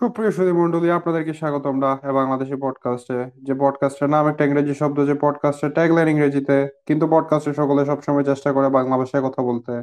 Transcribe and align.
সুপ্রিয় 0.00 0.30
সুধী 0.30 0.52
মণ্ডলী 0.52 0.90
আপনাদেরকে 0.90 1.32
স্বাগত 1.34 1.66
আমরা 1.66 1.98
বাংলাদেশি 2.12 2.56
পডকাস্টে 2.60 3.30
যে 3.42 3.54
পডকাস্টের 3.54 4.08
নাম 4.08 4.28
একটা 4.28 4.44
ইংরেজি 4.44 4.74
শব্দ 4.74 5.06
যে 5.06 5.14
পডকাস্টের 5.14 5.70
ট্যাগলাইন 5.70 6.08
ইংরেজিতে 6.08 6.68
কিন্তু 6.86 7.08
পডকাস্টে 7.10 7.54
সকলে 7.54 7.86
সবসময় 7.86 8.24
চেষ্টা 8.24 8.52
করে 8.52 8.68
বাংলা 8.68 8.98
ভাষায় 8.98 9.22
কথা 9.22 9.42
বলতে। 9.42 9.82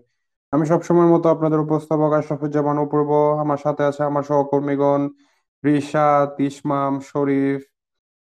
আমি 0.51 0.65
সবসময়ের 0.65 1.11
মতো 1.11 1.29
আপনাদের 1.29 1.59
উপস্থাপক 1.59 2.11
আশরাফুজ্জামান 2.13 2.77
অপূর্ব। 2.77 3.39
আমার 3.39 3.57
সাথে 3.57 3.83
আছে 3.83 4.03
আমার 4.03 4.23
সহকর্মীগণ 4.23 5.09
রিশাদ 5.65 6.41
ইসমাম 6.41 6.99
শরীফ। 6.99 7.61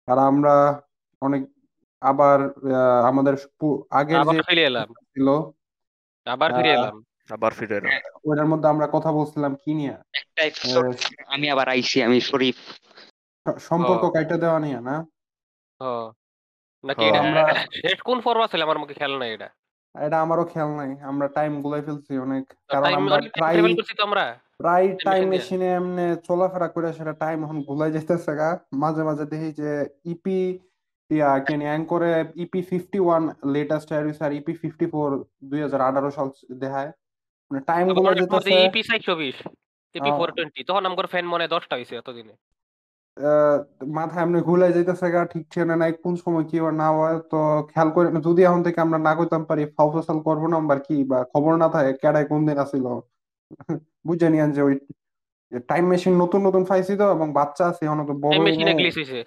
আর 0.07 0.19
আমরা 0.19 0.83
অনেক 1.21 1.43
আবার 2.01 2.39
আমাদের 3.05 3.35
আগের 3.91 4.17
আবার 4.17 4.35
যে 4.35 4.43
ফিরে 4.49 4.65
এলাম। 4.65 4.89
ছিল 4.89 5.29
আবার 6.27 6.53
ফিরে 6.53 6.73
এলাম। 6.73 7.06
আবার 7.31 7.53
ফিরে 7.53 7.77
এলাম 7.77 7.91
ওটার 8.25 8.47
মধ্যে 8.47 8.69
আমরা 8.69 8.89
কথা 8.93 9.13
বলছিলাম 9.13 9.55
কি 9.55 9.75
নিয়ে? 9.75 9.91
একটা 9.91 10.43
এপিসোড 10.43 10.97
আমি 11.27 11.51
আবার 11.51 11.69
আইছি 11.69 12.03
আমি 12.03 12.21
শরীফ। 12.21 12.57
সম্পর্ক। 13.59 14.13
কাইটা 14.13 14.37
দেওয়া 14.37 14.61
নিয়ে 14.61 14.81
না? 14.81 15.07
ও। 15.81 16.13
নাকি 16.85 17.05
এটা 17.05 17.19
আমরা- 17.19 17.55
শেষ 17.55 18.03
কোন 18.03 18.21
ছিল 18.21 18.63
আমার 18.63 18.79
মুখে 18.79 18.95
খেয়াল 18.95 19.19
নাই 19.19 19.35
এটা। 19.35 19.49
এটা 20.01 20.21
আমারও 20.21 20.45
খেয়াল 20.45 20.71
নাই। 20.77 21.01
আমরা 21.01 21.29
টাইম 21.29 21.63
গুলাই 21.63 21.83
ফেলছি 21.83 22.19
অনেক। 22.19 22.55
কারণ 22.69 22.95
আমরা 22.95 23.17
প্রায় 23.17 23.55
ট্রাভেল 23.55 23.77
করছি 23.77 23.95
তো 23.95 24.03
আমরা। 24.03 24.39
প্রায় 24.59 24.97
টাইম 25.05 25.29
মেশিনে 25.29 25.73
এমনি 25.73 26.17
চলাফেরা 26.29 26.69
করে 26.69 26.93
সেটা 26.93 27.13
টাইম 27.13 27.45
এখন 27.45 27.63
গুলাই 27.63 27.93
যাইতেছে 27.93 28.37
গা। 28.37 28.59
মাঝে 28.73 29.03
মাঝে 29.03 29.25
দেখি 29.25 29.53
যে 29.53 29.87
ইপি 30.05 30.59
ইয়া 31.11 31.39
কেন 31.39 31.61
অ্যাঙ্করে 31.61 32.25
ইপি 32.35 32.63
ফিফটি 32.63 33.01
ওয়ান 33.01 33.31
লেটেস্ট 33.47 34.23
আর 34.23 34.33
ইপি 34.33 34.53
ফিফটি 34.53 34.87
ফোর 34.87 35.25
দুই 35.45 35.63
হাজার 35.63 35.81
আঠারো 35.81 36.11
সাল 36.11 36.31
দেখায়। 36.53 36.93
মানে 37.51 37.61
টাইমগুলো 37.69 38.11
যেতেছে 38.21 38.51
ইপি 38.67 38.81
ইপি 39.95 40.11
আহ। 40.11 40.17
ফোর 40.19 40.29
টোয়েন্টি 40.37 40.61
তখন 40.69 40.83
আমার 40.89 41.07
ফ্যান 41.13 41.27
মনে 41.27 41.47
হয়েছে 41.73 41.95
এতদিনে। 41.97 42.35
মাথা 43.97 44.17
এমনি 44.21 44.41
ঘুলাই 44.49 44.71
যাইতেছে 44.73 45.07
গা 45.15 45.21
ঠিক 45.33 45.45
নাই 45.75 45.91
কোন 46.03 46.15
সময় 46.23 46.45
কি 46.51 46.57
না 46.75 46.89
হয় 46.97 47.17
তো 47.31 47.39
খেয়াল 47.71 47.89
করে 47.97 48.09
যদি 48.27 48.41
এখন 48.49 48.61
থেকে 48.67 48.79
আমরা 48.81 48.99
না 48.99 49.13
করতাম 49.19 49.43
পারি 49.49 49.63
ফাউ 49.77 49.89
ফসল 49.95 50.19
করব 50.27 50.43
না 50.47 50.59
কি 50.87 50.97
বা 51.11 51.19
খবর 51.33 51.53
না 51.63 51.69
থাকে 51.75 51.93
কেডায় 52.03 52.27
কোন 52.31 52.41
দিন 52.49 52.59
আসিল। 52.65 52.87
বুঝে 54.09 54.29
নিয়েন 54.29 54.51
যে 54.53 54.61
ওই 54.63 54.75
টাইম 55.69 55.85
মেশিন 55.91 56.15
নতুন 56.23 56.41
নতুন 56.47 56.63
পাইছি 56.71 56.93
তো 57.01 57.07
এবং 57.17 57.27
বাচ্চা 57.33 57.65
আছে 57.71 57.83
এখন 57.87 57.99
তো 58.01 58.15
বড় 58.17 58.33
টাইম 58.33 58.41
হই 58.41 58.47
মেশিনে 58.47 58.73
গ্লিচ 58.81 58.95
হয়েছে 58.99 59.19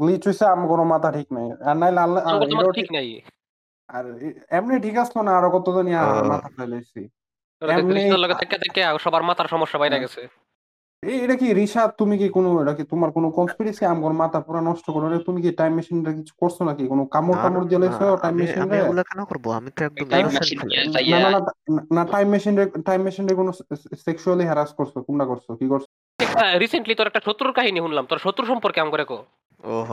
গ্লিচ 0.00 0.22
হইছে 0.28 0.44
আমার 0.46 0.66
কোনো 0.72 0.84
মাথা 0.92 1.08
ঠিক 1.16 1.28
নাই। 1.36 1.46
আর 1.68 1.74
নাইলে 1.76 2.00
আল্লাহ 2.00 2.20
ঠিক 2.78 2.88
নাই। 2.96 3.08
আর 3.88 4.04
এমনি 4.50 4.74
ঠিক 4.84 4.96
আসতো 5.02 5.18
না 5.26 5.32
আরও 5.38 5.48
কত 5.56 5.66
জানি 5.76 5.90
আর 5.94 6.08
আহ। 6.10 6.24
মাথা 6.30 6.48
ফেলাইছি 6.56 7.00
সবার 8.98 9.22
মাথার 9.22 9.48
সমস্যা 9.48 9.78
বাইরে 9.78 9.96
হ্যাঁ। 9.96 10.06
গেছে। 10.06 10.22
এটা 11.02 11.36
কি 11.36 11.54
রিশাদ 11.54 11.90
তুমি 11.98 12.18
কি 12.18 12.28
কোনো 12.28 12.62
এটা 12.62 12.74
কি 12.74 12.84
তোমার 12.84 13.12
কোনো 13.12 13.30
কনস্পিরেসি 13.30 13.84
আমার 13.84 14.12
মাথা 14.12 14.40
পুরো 14.40 14.60
নষ্ট 14.60 14.90
করো। 14.90 15.08
রে? 15.08 15.18
তুমি 15.18 15.42
কি 15.42 15.50
টাইম 15.50 15.74
মেশিনটা 15.74 16.12
কিছু 16.12 16.34
করছ 16.40 16.62
নাকি? 16.62 16.88
কোনো 16.88 17.06
কামড় 17.06 17.36
না, 17.50 17.64
দিয়ে 17.64 17.78
না, 17.78 18.16
টাইম 18.16 18.34
মেশিন 18.36 18.62
আমি 18.62 18.76
রে। 18.76 19.02
কেন 19.02 19.24
করব? 19.24 19.52
আমি 19.52 19.70
তো 19.70 19.84
একদম 19.84 20.08
টাইম 20.08 20.26
innocent 20.26 20.40
মেশিন 20.40 20.58
ছেলে। 20.60 21.02
নিয়ে 21.02 21.18
না 21.18 21.30
না 21.30 21.38
না 21.38 21.40
না 21.94 22.04
টাইম 22.04 22.28
মেশিন 22.28 22.54
টাইম 22.82 23.02
মেশিন 23.02 23.34
কোনো 23.34 23.52
সেক্সুয়ালি 24.04 24.44
হ্যারাস 24.44 24.72
করছ 24.74 24.98
কোনটা 24.98 25.24
করছ 25.24 25.46
কি 25.50 25.68
করছ? 25.68 25.84
রিসেন্টলি 26.60 26.94
তোর 26.94 27.06
একটা 27.06 27.20
শত্রুর 27.24 27.52
কাহিনী 27.52 27.80
শুনলাম। 27.80 28.06
তোর 28.06 28.18
শত্রু 28.18 28.46
সম্পর্কে 28.46 28.80
আম 28.80 28.90
করে 28.90 29.04
কো 29.04 29.18
ও 29.64 29.82
হ 29.82 29.92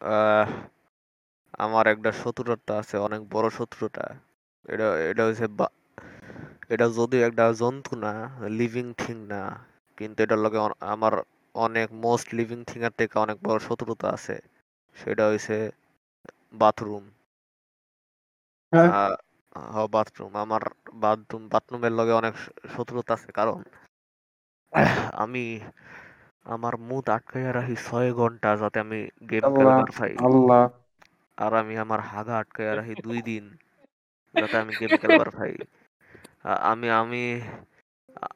আহ, 0.00 0.46
আমার 1.58 1.86
একটা 1.86 2.12
শত্রুতা 2.12 2.78
আছে 2.78 2.98
অনেক 2.98 3.28
বড় 3.30 3.50
শত্রুটা 3.50 4.04
এটা 4.68 4.96
এটা 5.10 5.24
হচ্ছে 5.24 5.46
বা- 5.46 5.72
এটা 6.70 6.86
যদিও 6.98 7.22
একটা 7.28 7.44
জন্তু 7.60 7.92
না 7.96 8.12
লিভিং 8.58 8.86
থিং 8.98 9.16
না 9.26 9.42
কিন্তু 9.98 10.18
এটার 10.22 10.40
লগে 10.44 10.58
আমার 10.94 11.14
অনেক 11.54 11.88
মোস্ট 12.04 12.28
লিভিং 12.38 12.58
থিং 12.68 12.80
এর 12.82 12.94
থেকে 13.00 13.14
অনেক 13.18 13.36
বড় 13.42 13.58
শত্রুতা 13.68 14.08
আছে 14.10 14.36
সেটা 14.96 15.24
হইছে 15.30 15.56
বাথরুম 16.54 17.04
হ্যাঁ। 18.72 18.88
বাথরুম 19.92 20.32
আমার 20.36 20.62
বাথরুম 20.94 21.42
বাথরুমের 21.52 21.92
লগে 21.92 22.12
অনেক 22.12 22.34
শত্রুতা 22.74 23.12
আছে 23.14 23.30
কারণ 23.32 23.60
আমি 25.24 25.44
আমার 26.46 26.74
মুখ 26.88 27.04
আটকাইয়া 27.08 27.50
রাখি 27.52 27.76
ছয় 27.86 28.10
ঘণ্টা 28.12 28.50
যাতে 28.62 28.78
আমি 28.80 28.98
গেম 29.30 29.42
পাই 29.92 30.14
আল্লাহ। 30.26 30.62
আর 31.38 31.52
আমি 31.54 31.74
আমার 31.76 32.00
হাগা 32.10 32.34
আটকাইয়া 32.38 32.74
রাখি 32.74 32.94
দুই 33.02 33.18
দিন 33.22 33.44
যাতে 34.34 34.56
আমি 34.62 34.72
গেম 34.80 34.92
খেলবার 35.00 35.28
আ- 35.28 35.75
আমি 36.46 36.90
আমি 36.90 37.40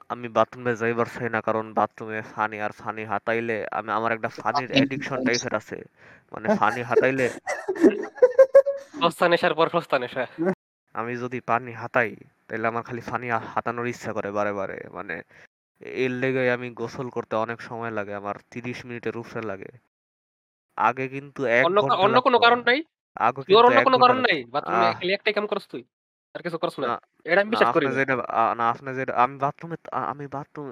আমি 0.09 0.29
বাথরুমে 0.29 0.77
যাইবার 0.77 1.07
চাই 1.07 1.31
না 1.31 1.41
কারণ 1.41 1.75
বাথরুমে 1.75 2.23
ফানি 2.23 2.61
আর 2.61 2.71
ফানি 2.71 3.05
হাতাইলে 3.05 3.67
আমি 3.73 3.91
আমার 3.93 4.13
একটা 4.13 4.29
ফানির 4.29 4.73
অ্যাডিকশন 4.73 5.25
টাইপের 5.25 5.55
আছে। 5.55 5.85
মানে 6.33 6.57
ফানি 6.57 6.83
হাতাইলে 6.83 7.31
পর 9.55 9.69
আমি 10.93 11.17
যদি 11.17 11.41
পানি 11.41 11.73
হাতাই 11.73 12.17
তাহলে 12.49 12.69
আমার 12.69 12.83
খালি 12.83 13.29
হা- 13.29 13.39
হাতানোর 13.39 13.87
ইচ্ছা 13.87 14.13
করে 14.13 14.31
বারে 14.31 14.53
বারে। 14.53 14.89
মানে 14.93 15.23
এর 15.81 16.11
লেগে 16.11 16.51
আমি 16.51 16.71
গোসল 16.71 17.09
করতে 17.09 17.37
অনেক 17.37 17.63
সময় 17.63 17.91
লাগে 17.91 18.15
আমার 18.15 18.35
তিরিশ 18.51 18.87
মিনিটের 18.87 19.17
উপরে 19.17 19.47
লাগে। 19.47 19.69
আগে 20.77 21.09
কিন্তু 21.09 21.45
এক 21.45 21.67
অন্য 21.67 21.81
ঘণ্টা 21.81 21.97
কোনো 21.97 22.09
লাগতো। 22.09 22.39
কারণ 22.39 22.63
নাই? 22.63 22.85
আগে 23.15 23.43
কিন্তু 23.43 23.63
কোনো 23.63 23.99
ঘণ্টা 23.99 24.07
কারণ 24.07 24.21
লাগতো। 24.21 24.33
নাই? 24.33 24.45
বাথরুমে 24.45 24.87
আহ, 24.87 24.95
খালি 24.95 25.13
একটাই 25.13 25.35
কাম 25.35 25.47
করছ 25.47 25.67
তুই? 25.69 25.85
আর 26.35 26.41
কিছু 26.43 26.59
না 26.83 26.95
এটা 27.27 27.41
আমি 27.41 27.51
না, 27.51 27.53
বিশ্বাস 27.53 27.71
করি 27.71 27.85
আপনি 27.85 27.91
না। 27.91 27.97
যেটা 27.99 28.15
আ- 28.35 28.55
না 28.55 28.65
আপনি 28.71 28.91
যেটা 28.95 29.13
আমি 29.15 29.35
বাথরুমে 29.39 29.77
আমি 30.05 30.27
বাথরুম 30.27 30.67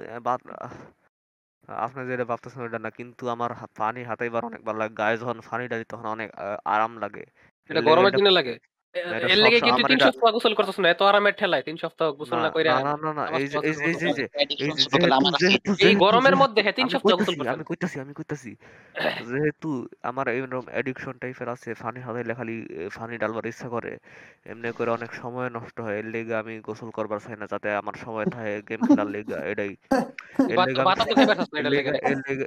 আপনি 1.69 2.01
যেটা 2.07 2.25
ভাবতেছেন 2.25 2.61
ওটা 2.63 2.79
না 2.79 2.91
কিন্তু 2.91 3.25
আমার 3.29 3.51
হা- 3.53 3.71
পানি 3.77 4.01
এবার 4.25 4.43
অনেক 4.45 4.61
ভালো 4.65 4.79
লাগে। 4.79 4.95
গায়ে 4.95 5.17
যখন 5.17 5.39
পানি 5.51 5.65
ঢালি 5.69 5.85
তখন 5.85 6.07
অনেক 6.07 6.29
আ, 6.37 6.47
আরাম 6.67 6.93
লাগে। 6.99 7.25
এটা 7.71 7.81
গরমের 7.81 8.13
দিনে 8.13 8.31
লাগে? 8.31 8.55
এর 8.95 9.39
লেগে 9.39 9.59
সব- 9.59 9.65
কি 9.67 9.71
তুই 9.71 9.75
আমার 9.75 9.91
তিন 9.91 10.01
সপ্তাহ 10.01 10.31
গোসল 10.33 10.53
করছিস 10.55 10.79
না 10.81 10.89
এত 10.89 11.03
আরামের 11.03 11.35
ঠেলায় 11.35 11.63
তিন 11.63 11.77
সপ্তাহ 11.77 12.07
গোসল 12.13 12.37
না 12.37 12.43
না 12.43 12.51
কইরা 12.51 12.73
না 12.75 12.83
না 12.85 12.95
না 12.97 13.13
না 13.13 13.25
এই 13.39 13.47
যে 13.47 13.59
এই 13.63 13.75
যে 13.75 13.85
এই 13.85 13.95
যে 13.95 14.07
এই 14.09 14.15
যে 14.15 14.25
addiction 14.35 14.65
এই 14.65 14.71
যে 14.71 14.83
ছোট 14.85 14.93
বেলা 14.95 15.17
আমার 15.17 15.33
যেহেতু- 15.33 15.35
আছে। 15.35 15.45
যেহেতু- 15.45 15.73
এই 15.73 15.79
যেহেতু- 15.81 16.01
গরমের 16.01 16.37
মধ্যে 16.37 16.61
হ্যাঁ 16.63 16.73
তিন 16.73 16.85
আমি 16.85 16.91
সপ্তাহ 16.91 17.17
গোসল 17.17 17.35
কইতাছি, 17.35 17.49
আমি 17.51 17.65
কইতাছি 17.65 18.01
আমি 18.01 18.13
কইতাছি। 18.15 18.51
যেহেতু 19.27 19.71
আমার 20.03 20.27
টাইপের 21.21 21.49
আছে 21.49 21.75
ফানি 21.75 22.01
হাতাইলে 22.01 22.35
খালি 22.35 22.57
ফানি 22.91 23.19
ডালবার 23.19 23.47
ইচ্ছা 23.47 23.69
করে 23.69 23.93
এমনি 24.47 24.73
করে 24.73 24.91
অনেক 24.91 25.11
সময় 25.15 25.49
নষ্ট 25.51 25.81
হয় 25.81 25.97
এর 25.99 26.05
লেগে 26.05 26.35
আমি 26.35 26.61
গোসল 26.61 26.91
করবার 26.91 27.19
চাই 27.19 27.37
না 27.37 27.47
যাতে 27.47 27.71
আমার 27.75 27.95
সময় 28.05 28.27
থাকে 28.27 28.63
গেম 28.69 28.81
খেলার 28.87 29.07
লেগে 29.07 29.35
এটাই। 29.51 29.73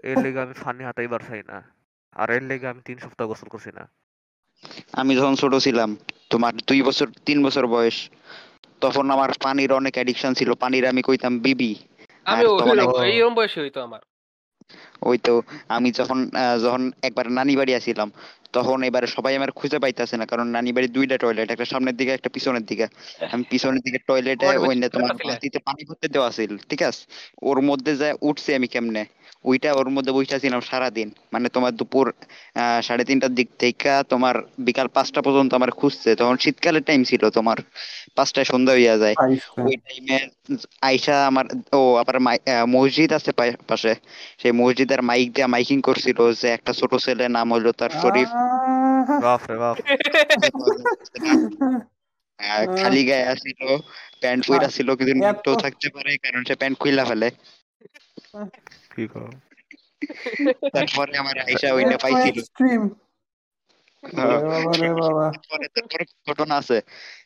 এর 0.03 0.17
লেগে 0.21 0.39
আমি 0.39 0.53
ফানি 0.53 0.83
হাতাইবার 0.83 1.19
চাই 1.29 1.41
না। 1.47 1.57
আর 2.15 2.29
এর 2.31 2.43
লেগে 2.43 2.67
আমি 2.67 2.81
তিন 2.85 2.97
সপ্তাহ 2.97 3.25
গোসল 3.27 3.47
করছি 3.47 3.71
না। 3.75 3.83
আমি 4.93 5.15
যখন 5.15 5.35
ছোট 5.35 5.53
ছিলাম 5.55 5.89
তোমার 6.31 6.53
দুই 6.67 6.79
বছর 6.81 7.07
তিন 7.25 7.37
বছর 7.45 7.63
বয়স 7.67 7.97
তখন 8.81 9.05
আমার 9.11 9.29
পানির 9.43 9.71
অনেক 9.73 9.93
অ্যাডিকশন 9.93 10.31
ছিল। 10.33 10.49
পানির 10.53 10.85
আমি 10.87 11.01
কইতাম 11.01 11.33
বিবি। 11.39 11.71
এইরকম 12.25 13.33
বয়সে 13.35 13.59
হইতো 13.61 13.79
আমার। 13.81 14.01
ওই 15.01 15.17
তো 15.17 15.33
আমি 15.75 15.89
যখন 15.91 16.19
যখন 16.63 16.81
একবার 17.01 17.25
নানি 17.31 17.53
বাড়ি 17.55 17.73
আসিলাম 17.75 18.09
তখন 18.53 18.77
এবারে 18.83 19.07
সবাই 19.07 19.33
আমার 19.35 19.51
খুঁজে 19.51 19.77
পাইতেছে 19.79 20.15
না 20.17 20.25
কারণ 20.25 20.47
নানি 20.47 20.69
বাড়ি 20.71 20.87
দুইটা 20.87 21.15
টয়লেট 21.17 21.47
একটা 21.51 21.65
সামনের 21.65 21.95
দিকে 21.95 22.11
একটা 22.13 22.29
পিছনের 22.35 22.65
দিকে। 22.65 22.85
আমি 23.33 23.43
পিছনের 23.49 23.81
দিকে 23.85 23.99
টয়লেটে 24.07 24.47
ওই 24.65 24.75
না 24.81 24.87
তোমার। 24.89 25.11
বালতিতে 25.19 25.59
পানি 25.67 25.81
ভরতে 25.87 26.07
দেওয়া 26.07 26.29
ছিল 26.31 26.51
ঠিক 26.69 26.81
আছে? 26.89 27.03
ওর 27.41 27.57
মধ্যে 27.69 27.91
যায় 27.95 28.15
উঠছি 28.21 28.49
আমি 28.57 28.67
কেমনে? 28.67 29.03
ওইটা 29.43 29.73
ওর 29.73 29.89
মধ্যে 29.89 30.11
বসে 30.11 30.39
ছিলাম 30.39 30.61
সারাদিন। 30.61 31.11
মানে 31.33 31.49
তোমার 31.49 31.71
দুপুর 31.75 32.13
আহ, 32.55 32.81
সাড়ে 32.81 33.03
তিনটার 33.03 33.29
দিক 33.29 33.49
থেকে 33.59 33.89
তোমার 34.09 34.35
বিকাল 34.59 34.87
পাঁচটা 34.87 35.21
পর্যন্ত 35.21 35.53
আমার 35.53 35.71
খুঁজছে। 35.71 36.15
তখন 36.15 36.37
শীতকালের 36.37 36.83
টাইম 36.83 37.03
ছিল 37.03 37.29
তোমার 37.29 37.57
পাঁচটায় 38.15 38.45
সন্ধ্যা 38.45 38.75
হইয়া 38.75 38.97
যায়। 38.97 39.15
ওই 39.65 39.75
টাইমে 39.77 40.17
আইসা 40.81 41.27
আমার 41.27 41.45
ও 41.73 41.95
আবার 41.95 42.19
মাই- 42.19 42.51
আহ, 42.51 42.65
মসজিদ 42.65 43.13
আছে 43.13 43.31
পাশে। 43.67 43.95
সেই 44.41 44.51
মসজিদের 44.51 45.01
মাইক 45.01 45.31
দিয়া 45.33 45.47
মাইকিং 45.47 45.81
করছিল 45.81 46.31
যে 46.31 46.47
একটা 46.47 46.73
ছোট 46.73 46.95
ছেলে 46.95 47.29
নাম 47.29 47.53
হলো 47.53 47.71
তার 47.71 47.89
শরীফ 47.89 48.27
খালি 52.77 53.05
গায়ে 53.05 53.23
আসিল 53.23 53.77
প্যান্ট 54.21 54.47
পইরা 54.47 54.67
ছিল 54.67 54.95
কিন্তু 54.95 55.55
থাকতে 55.55 55.89
পারে 55.89 56.17
কারণ 56.17 56.43
সে 56.43 56.55
প্যান্ট 56.55 56.77
খুইলা 56.77 57.05
ফেলে। 57.05 57.31
কি 58.91 59.03
তারপরে 60.75 61.13
আমার 61.17 61.35
আইসা 61.41 61.67
ওইটা 61.73 61.97
পাইছিল 62.03 62.37
ঘটনা 66.27 66.55
আছে 66.61 66.77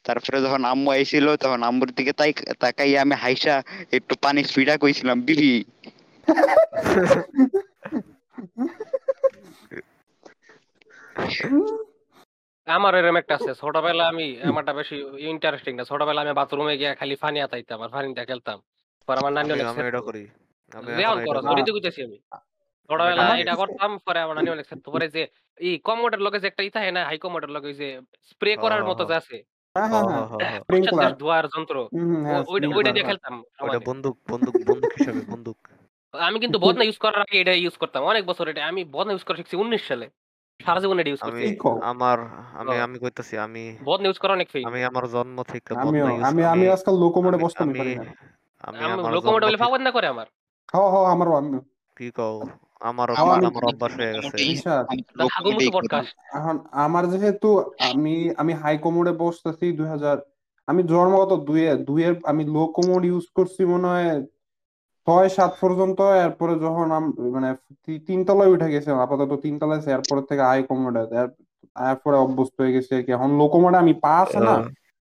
তারপরে 0.05 0.37
যখন 0.45 0.61
আম্মু 0.65 0.89
আইছিল 0.91 1.27
তখন 1.35 1.59
আম্মুর 1.63 1.89
দিকে 1.97 2.13
তাই 2.13 2.31
তাকাইয়া 2.63 2.99
আমি 3.01 3.15
হাইসা 3.23 3.55
একটু 3.91 4.13
পানি 4.23 4.41
ফিডা 4.53 4.75
কইছিলাম 4.77 5.17
বিবি 5.27 5.53
আমার 12.67 12.93
এরকম 12.95 13.17
একটা 13.17 13.33
আছে 13.37 13.51
ছোটবেলা 13.61 14.03
আমি 14.11 14.27
আমারটা 14.43 14.73
বেশি 14.73 14.95
ইন্টারেস্টিং 15.33 15.73
না 15.75 15.83
ছোটবেলা 15.83 16.19
আমি 16.21 16.33
বাথরুমে 16.39 16.73
গিয়ে 16.79 16.91
খালি 16.99 17.15
ফানি 17.15 17.39
আতাইতাম 17.41 17.79
আর 17.81 17.89
ফানি 17.95 18.07
দিয়ে 18.09 18.29
খেলতাম 18.31 18.57
পর 19.07 19.15
আমার 19.21 19.33
নানি 19.33 19.49
অনেক 19.53 20.44
আমি 20.71 20.89
রেওয়াল 20.93 21.17
করো 21.25 21.39
না। 21.41 21.49
তো 21.63 21.73
কইতাছি 21.73 22.03
আমি। 22.03 22.17
ছোটবেলা 22.89 23.23
এটা 23.37 23.53
করতাম 23.55 23.97
পরে 23.97 24.19
আমার 24.19 24.35
নানি 24.35 24.49
অনেক 24.49 24.65
ছাড়তো 24.67 24.91
পরে 24.91 25.07
যে 25.07 25.21
এই 25.57 25.77
কমোডের 25.79 26.21
লগে 26.21 26.39
যে 26.39 26.47
একটা 26.47 26.63
ই 26.63 26.69
থাকে 26.69 26.91
না 26.91 27.05
হাই 27.05 27.17
কমোডের 27.17 27.49
লগে 27.49 27.73
যে 27.73 27.87
স্প্রে 28.23 28.55
করার 28.55 28.83
মতো 28.85 29.05
যে 29.05 29.13
আছে 29.15 29.37
হ্যাঁ 29.75 29.87
হ, 29.87 29.93
হ্যাঁ। 29.93 30.03
হ, 30.03 30.37
হ্যাঁ 30.37 30.51
হ, 30.51 30.57
হ। 30.57 30.61
Sprinkler। 30.61 30.95
পশ্চাৎ 30.95 31.19
ধোয়ার 31.19 31.47
যন্ত্র 31.47 31.75
হুম 31.93 32.05
হুম, 32.05 32.23
হ্যাঁ 32.25 32.39
ও- 32.39 32.45
ওইটা 32.47 32.67
ওইটা 32.69 32.91
দিয়ে 32.91 33.05
খেলতাম 33.05 33.33
বন্দুক 33.85 34.15
বন্দুক 34.29 34.55
বন্দুক 34.67 34.91
হিসাবে 34.91 35.21
বন্দুক। 35.27 35.57
আমি 36.13 36.39
কিন্তু 36.39 36.59
বদনা 36.59 36.83
ইউজ 36.83 36.97
করার 36.97 37.21
আগে 37.21 37.41
এটা 37.41 37.53
ইউজ 37.53 37.77
করতাম 37.77 38.03
অনেক 38.03 38.25
বছর 38.25 38.47
এটা 38.47 38.67
আমি 38.67 38.83
বদনা 38.91 39.11
ইউজ 39.11 39.23
করা 39.23 39.37
শিখছি 39.37 39.55
উনিশ 39.55 39.87
সালে। 39.87 40.05
সারা 40.59 40.79
জীবন 40.79 40.99
এটা 40.99 41.09
ইউজ 41.09 41.21
আমি 41.21 41.55
করছি? 41.55 41.85
আমার 41.85 42.17
আমি 42.53 42.77
হ। 42.77 42.83
আমি 42.83 42.99
কইতাছি 42.99 43.37
আমি 43.37 43.63
বদনা 43.83 44.05
ইউজ 44.05 44.17
করা 44.17 44.33
অনেক 44.33 44.47
ফেক 44.49 44.63
আমি 44.65 44.83
আমার 44.83 45.07
জন্ম 45.07 45.43
থেকে 45.43 45.71
বদনা 45.75 46.11
ইউজ 46.11 46.23
আমি 46.23 46.41
আমি 46.45 46.65
আজকাল 46.69 46.95
লোকোমোডে 46.99 47.37
আমি- 47.37 47.53
আমি 47.59 47.79
পারি 47.79 47.95
না। 47.95 48.03
জন্ম 48.73 49.03
বলে 49.03 49.57
থেকে- 49.57 49.81
না 49.81 49.91
করে 49.91 50.07
আমার। 50.07 50.27
হ 50.69 50.85
হ 50.85 51.03
আমারও 51.05 51.33
আমিও। 51.33 51.61
কি 51.97 52.07
কও? 52.11 52.35
আমার 52.81 53.07
আমার- 53.13 53.43
অভ্যাস 53.65 53.93
হয়ে 53.93 54.11
গেছে। 54.13 54.37
লোকোমোটিভ 55.19 55.67
করি। 55.67 55.75
পডকাস্ট 55.75 56.13
এখন 56.33 56.55
আমার 56.77 57.03
যেহেতু 57.09 57.49
আমি 57.87 58.13
আমি 58.37 58.53
হাই 58.53 58.75
কমোডে 58.77 59.11
বসতেছি 59.17 59.65
দুই 59.71 59.87
হাজার 59.87 60.17
আমি 60.67 60.81
জন্মগত 60.83 61.31
দুইয়ে 61.39 61.71
দুইয়ের 61.79 62.13
আমি 62.25 62.43
লো 62.45 62.63
কমোড 62.67 63.03
ইউজ 63.05 63.25
করছি 63.35 63.61
মনে 63.65 63.87
হয় 63.87 64.09
ছয় 65.07 65.29
সাত 65.29 65.51
পর্যন্ত 65.61 65.99
এরপরে 66.23 66.53
যখন 66.59 66.87
মানে 67.29 67.49
তি- 67.83 68.03
তিনতলায় 68.07 68.51
উঠে 68.51 68.69
গেছে 68.69 68.89
আপাতত 68.97 69.31
তিনতলায় 69.41 69.81
এরপরে 69.87 70.21
থেকে 70.21 70.43
হাই 70.43 70.61
কমোডে 70.63 71.01
এরপরে 71.85 72.15
অভ্যস্ত 72.17 72.55
হয়ে 72.61 72.73
গেছে 72.73 73.03
কি। 73.03 73.11
এখন 73.11 73.29
লো 73.37 73.45
কমোডে 73.47 73.77
আমি 73.77 73.93
পা 73.95 74.13
আছে 74.19 74.39
না 74.39 74.55
আহ, 74.55 74.63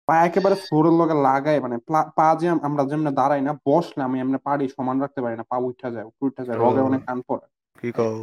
পা 0.08 0.14
একেবারে 0.26 0.56
ফ্লোরের 0.64 0.94
লগে 1.00 1.16
লাগাই 1.22 1.58
মানে 1.60 1.76
পা 2.16 2.26
যে 2.40 2.46
আমরা 2.68 2.82
যেমনে 2.84 3.12
দাঁড়াই 3.12 3.42
না 3.42 3.52
বসলে 3.66 4.00
আমি 4.02 4.16
এমনি 4.20 4.38
পাড়ি 4.38 4.64
সমান 4.68 4.96
রাখতে 5.00 5.20
পারি 5.22 5.34
না 5.36 5.44
পা 5.50 5.56
উঠা 5.68 5.88
যায় 5.90 6.06
উঠা 6.22 6.42
যায় 6.46 6.58
রগে 6.58 6.82
অনেক 6.88 7.00
কান 7.06 7.18
পড়ে। 7.28 7.46
কি 7.78 7.88
কও? 7.92 8.14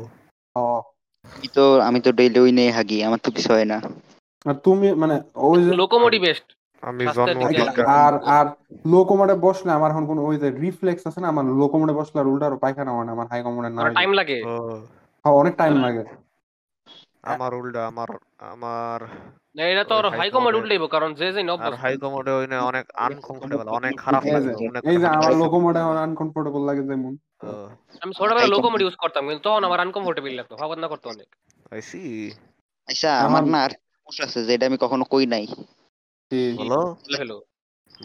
আমি 1.25 1.47
তো 1.55 1.63
আমি 1.81 1.99
তো 2.01 2.09
ডেইলি 2.11 2.39
ওই 2.39 2.51
নিয়ে 2.51 2.71
হাগি 2.71 2.97
আমার 3.03 3.19
তো 3.19 3.29
কিছু 3.31 3.49
হয় 3.53 3.65
না। 3.65 3.77
আর 4.45 4.55
তুমি 4.65 4.87
মানে 4.93 5.15
ওই 5.43 5.59
যে 5.63 5.71
লোকোমোটিভ 5.73 6.21
বেস্ট 6.21 6.47
আমি 6.83 7.03
আর 7.99 8.13
আর 8.37 8.45
লোকোমোডে 8.85 9.35
বসলে 9.37 9.71
আমার 9.71 9.89
এখন 9.91 10.05
কোনো 10.05 10.21
ওই 10.25 10.35
যে 10.37 10.47
রিফ্লেক্স 10.63 11.03
আছে 11.07 11.19
না 11.21 11.27
আমার 11.27 11.45
লোকোমোডে 11.61 11.93
বসলে 11.93 12.17
আর 12.19 12.27
উল্টা 12.27 12.45
আরও 12.45 12.57
পায়খানা 12.57 12.91
হয় 12.91 13.05
না 13.05 13.11
আমার 13.11 13.27
হাই 13.31 13.39
কমোডে 13.43 13.69
না 13.69 13.81
টাইম 13.95 14.11
লাগে? 14.13 14.37
হ্যাঁ, 15.25 15.35
অনেক 15.41 15.53
টাইম 15.55 15.73
লাগে। 15.85 16.03
আমার 17.23 17.51
উল্টা 17.53 17.81
আমার 17.87 18.09
আমার 18.43 19.01
না, 19.55 19.63
এটা 19.63 19.83
তো 19.83 19.95
আর 19.95 20.09
হাই 20.09 20.31
কমোড 20.31 20.55
commode-এ- 20.55 20.87
কারণ 20.87 21.13
যে 21.13 21.33
যে 21.33 21.43
নব 21.43 21.61
আর 21.61 21.73
হাই 21.73 21.97
কমোডে 21.97 22.31
ওই 22.31 22.47
না 22.47 22.61
অনেক 22.61 22.91
আনকমফোর্টেবল 22.93 23.67
অনেক 23.67 23.97
খারাপ 23.97 24.23
লাগে 24.25 24.65
এই 24.89 24.97
যে 24.97 25.07
আমার 25.07 25.31
লাগে। 25.31 25.43
লোকোমোডে 25.43 25.79
আমার 25.79 25.97
আনকমফোর্টেবল 25.97 26.65
লাগে 26.65 26.81
যেমন। 26.81 27.17
আমি 28.01 28.13
ছোটবেলায় 28.13 28.45
high 28.45 28.57
লোকোমোড 28.57 28.81
ইউজ 28.81 28.95
করতাম 28.95 29.27
কিন্তু 29.27 29.43
তখন 29.43 29.63
আমার 29.63 29.79
আনকমফোর্টেবল 29.79 30.29
লাগতো 30.29 30.55
ভাবন 30.55 30.79
না 30.79 30.87
করতো 30.87 31.09
অনেক। 31.09 31.35
I 31.71 31.77
see. 31.77 32.31
আচ্ছা 32.87 33.19
আমার- 33.19 33.47
না 33.47 33.63
আর 33.63 33.69
সমস্যা 33.69 34.25
আছে 34.25 34.45
যেটা 34.45 34.65
আমি 34.65 34.77
কখনো 34.79 35.03
কই 35.03 35.25
নাই। 35.25 35.47
বলো। 36.57 36.95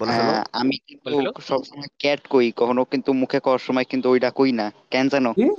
আহ, 0.00 0.44
আমি 0.52 0.78
কিন্তু। 0.78 1.40
সবসময় 1.40 1.86
ক্যাট 1.98 2.26
কই 2.26 2.52
কখনো 2.56 2.84
কিন্তু 2.84 3.12
মুখে 3.12 3.40
করার 3.40 3.58
সময় 3.58 3.84
কিন্তু 3.84 4.10
ওইটা 4.10 4.30
কই 4.30 4.52
না 4.52 4.72
কেন 4.90 5.08
জানো? 5.08 5.32
কি? 5.32 5.54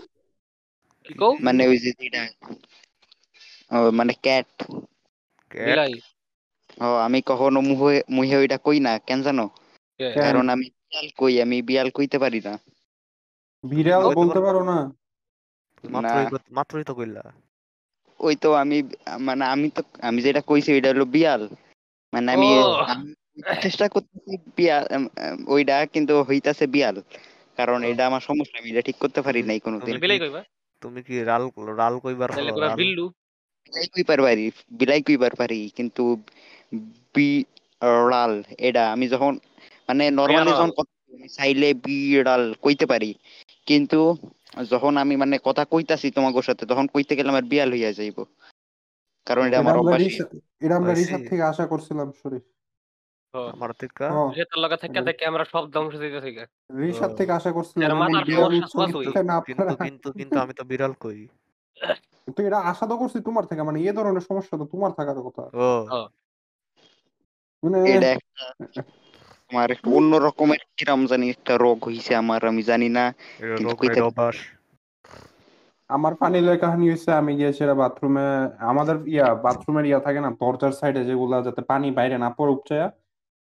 কি 1.08 1.14
কও? 1.14 1.36
মানে 1.42 1.68
ওই 1.68 1.78
যে 1.78 1.92
যেটা 1.92 2.28
মানে 3.92 4.14
ক্যাট 4.24 4.50
বিলাই। 5.52 5.94
ও 6.82 6.88
আমি 6.98 7.20
কখনো 7.22 7.60
মুহে 7.62 8.04
মুহে 8.10 8.36
ওইটা 8.38 8.58
কই 8.58 8.80
না 8.80 8.92
কেন 9.00 9.22
জানো? 9.22 9.46
কারণ 10.24 10.46
আমি 10.50 10.66
বিড়াল 10.70 11.08
কই 11.18 11.34
আমি 11.42 11.58
বিড়াল 11.62 11.90
কইতে 11.90 12.18
পারি 12.20 12.40
না। 12.40 12.54
বিড়াল 13.64 14.02
বলতে 14.16 14.40
পারো 14.40 14.62
না। 14.64 14.78
মাত্রই 15.84 16.26
মাত্রই 16.52 16.84
তো 16.84 16.94
কইলা। 16.96 17.24
ওই 18.20 18.36
তো 18.36 18.50
আমি 18.54 18.78
মানে 19.20 19.46
আমি 19.46 19.68
তো 19.70 19.82
আমি 20.02 20.22
যেটা 20.22 20.42
কইছি 20.42 20.70
ওইটা 20.74 20.90
হলো 20.90 21.06
বিয়াল 21.06 21.42
মানে 22.14 22.28
আমি 22.34 22.48
চেষ্টা 23.62 23.86
করতেছি 23.90 24.36
উম, 24.92 25.06
ওইটা 25.48 25.86
কিন্তু 25.86 26.14
হইতাছে 26.24 26.66
বিয়াল 26.68 26.96
কারণ। 27.58 27.80
এটা 27.84 28.04
আমার 28.06 28.22
সমস্যা 28.22 28.60
আমি 28.60 28.70
এটা 28.70 28.82
ঠিক 28.82 28.98
করতে 28.98 29.20
পারি 29.22 29.40
নাই 29.44 29.60
কোনোদিন। 29.60 29.96
তুমি 29.96 30.02
বিলাই 30.02 30.20
কইবা। 30.20 30.42
তুমি 30.82 31.00
কি 31.04 31.16
রাল 31.24 31.44
রাল 31.78 31.96
কইবার? 32.00 32.30
বিল্লু। 32.78 33.06
বিলাই 33.70 33.88
কইবার 33.88 34.22
পারি 34.22 34.52
বিলাই 34.72 35.70
কিন্তু 35.70 36.04
বিড়াল 37.16 38.44
এটা 38.58 38.92
আমি 38.92 39.08
যখন 39.08 39.40
মানে 39.88 40.12
নর্মালি 40.12 40.52
যখন 40.52 40.72
চাইলে 41.28 41.74
বিড়াল 41.74 42.54
কইতে 42.62 42.86
পারি। 42.86 43.14
কিন্তু 43.66 44.18
যখন 44.70 44.98
আমি 44.98 45.16
মানে 45.16 45.40
কথা 45.44 45.66
কইতাছি 45.66 46.12
তোমাদের 46.12 46.42
সাথে 46.42 46.66
তখন 46.66 46.88
কইতে 46.88 47.16
গেলে 47.16 47.30
আমার 47.30 47.44
বিড়াল 47.44 47.72
হইয়া 47.72 47.94
যাইব। 47.94 48.26
কারণ 49.26 49.46
এটা 49.46 49.60
আমার 49.60 49.78
অভ্যাস। 49.78 50.22
এটা 50.62 50.76
আমরা 50.76 50.92
I 50.92 50.96
রিসার 50.96 51.20
থেকে 51.30 51.44
আশা 51.44 51.66
করছিলাম 51.68 52.12
শরীফ 52.12 52.42
আমার 53.34 53.72
থেকে 53.72 54.78
থেকে 54.78 55.02
থেকে 55.02 55.26
আমরা 55.26 55.46
সব 55.46 55.72
ধ্বংস 55.72 55.94
থেকে 57.18 57.32
আশা 57.32 57.52
করছিলাম 57.52 58.08
কিন্তু 60.18 60.40
আমি 60.40 60.54
তো 60.54 60.64
বিড়াল 60.64 60.94
কই। 61.00 61.28
কিন্তু 62.24 62.40
এটা 62.48 62.60
আশা 62.72 62.86
তো 62.86 62.96
করছি 63.02 63.18
তোমার 63.28 63.46
থেকে 63.50 63.62
মানে 63.64 63.78
এই 63.82 63.94
ধরনের 63.98 64.24
সমস্যা 64.30 64.56
তো 64.62 64.66
তোমার 64.74 64.92
থাকার 64.92 65.20
কথা। 65.28 65.44
মানে 67.64 67.80
এটা 67.90 68.10
একটা 68.16 68.44
আমার 69.52 69.68
একটা 69.72 69.88
অন্য 69.98 70.12
রকমের 70.26 70.62
কিরম 70.78 71.02
জানি 71.12 71.26
একটা 71.30 71.54
রোগ 71.58 71.78
হইছে 71.88 72.12
আমার 72.22 72.42
আমি 72.46 72.62
জানি 72.72 72.88
না 72.90 73.04
কিন্তু 73.58 73.74
আমার 75.90 76.14
পানি 76.16 76.38
লয় 76.42 76.60
কাহিনী 76.62 76.86
হয়েছে 76.90 77.10
আমি 77.12 77.32
গিয়েছিলাম 77.36 77.78
বাথরুমে 77.78 78.26
আমাদের 78.72 78.96
ইয়া 79.08 79.28
বাথরুমের 79.46 79.86
ইয়া 79.86 80.00
থাকে 80.00 80.20
না 80.20 80.30
দরজার 80.42 80.74
সাইডে 80.80 81.02
যেগুলা 81.06 81.38
যাতে 81.48 81.62
পানি 81.72 81.88
বাইরে 81.92 82.16
না 82.18 82.30
পড়ে 82.38 82.52
উপচায়া 82.52 82.88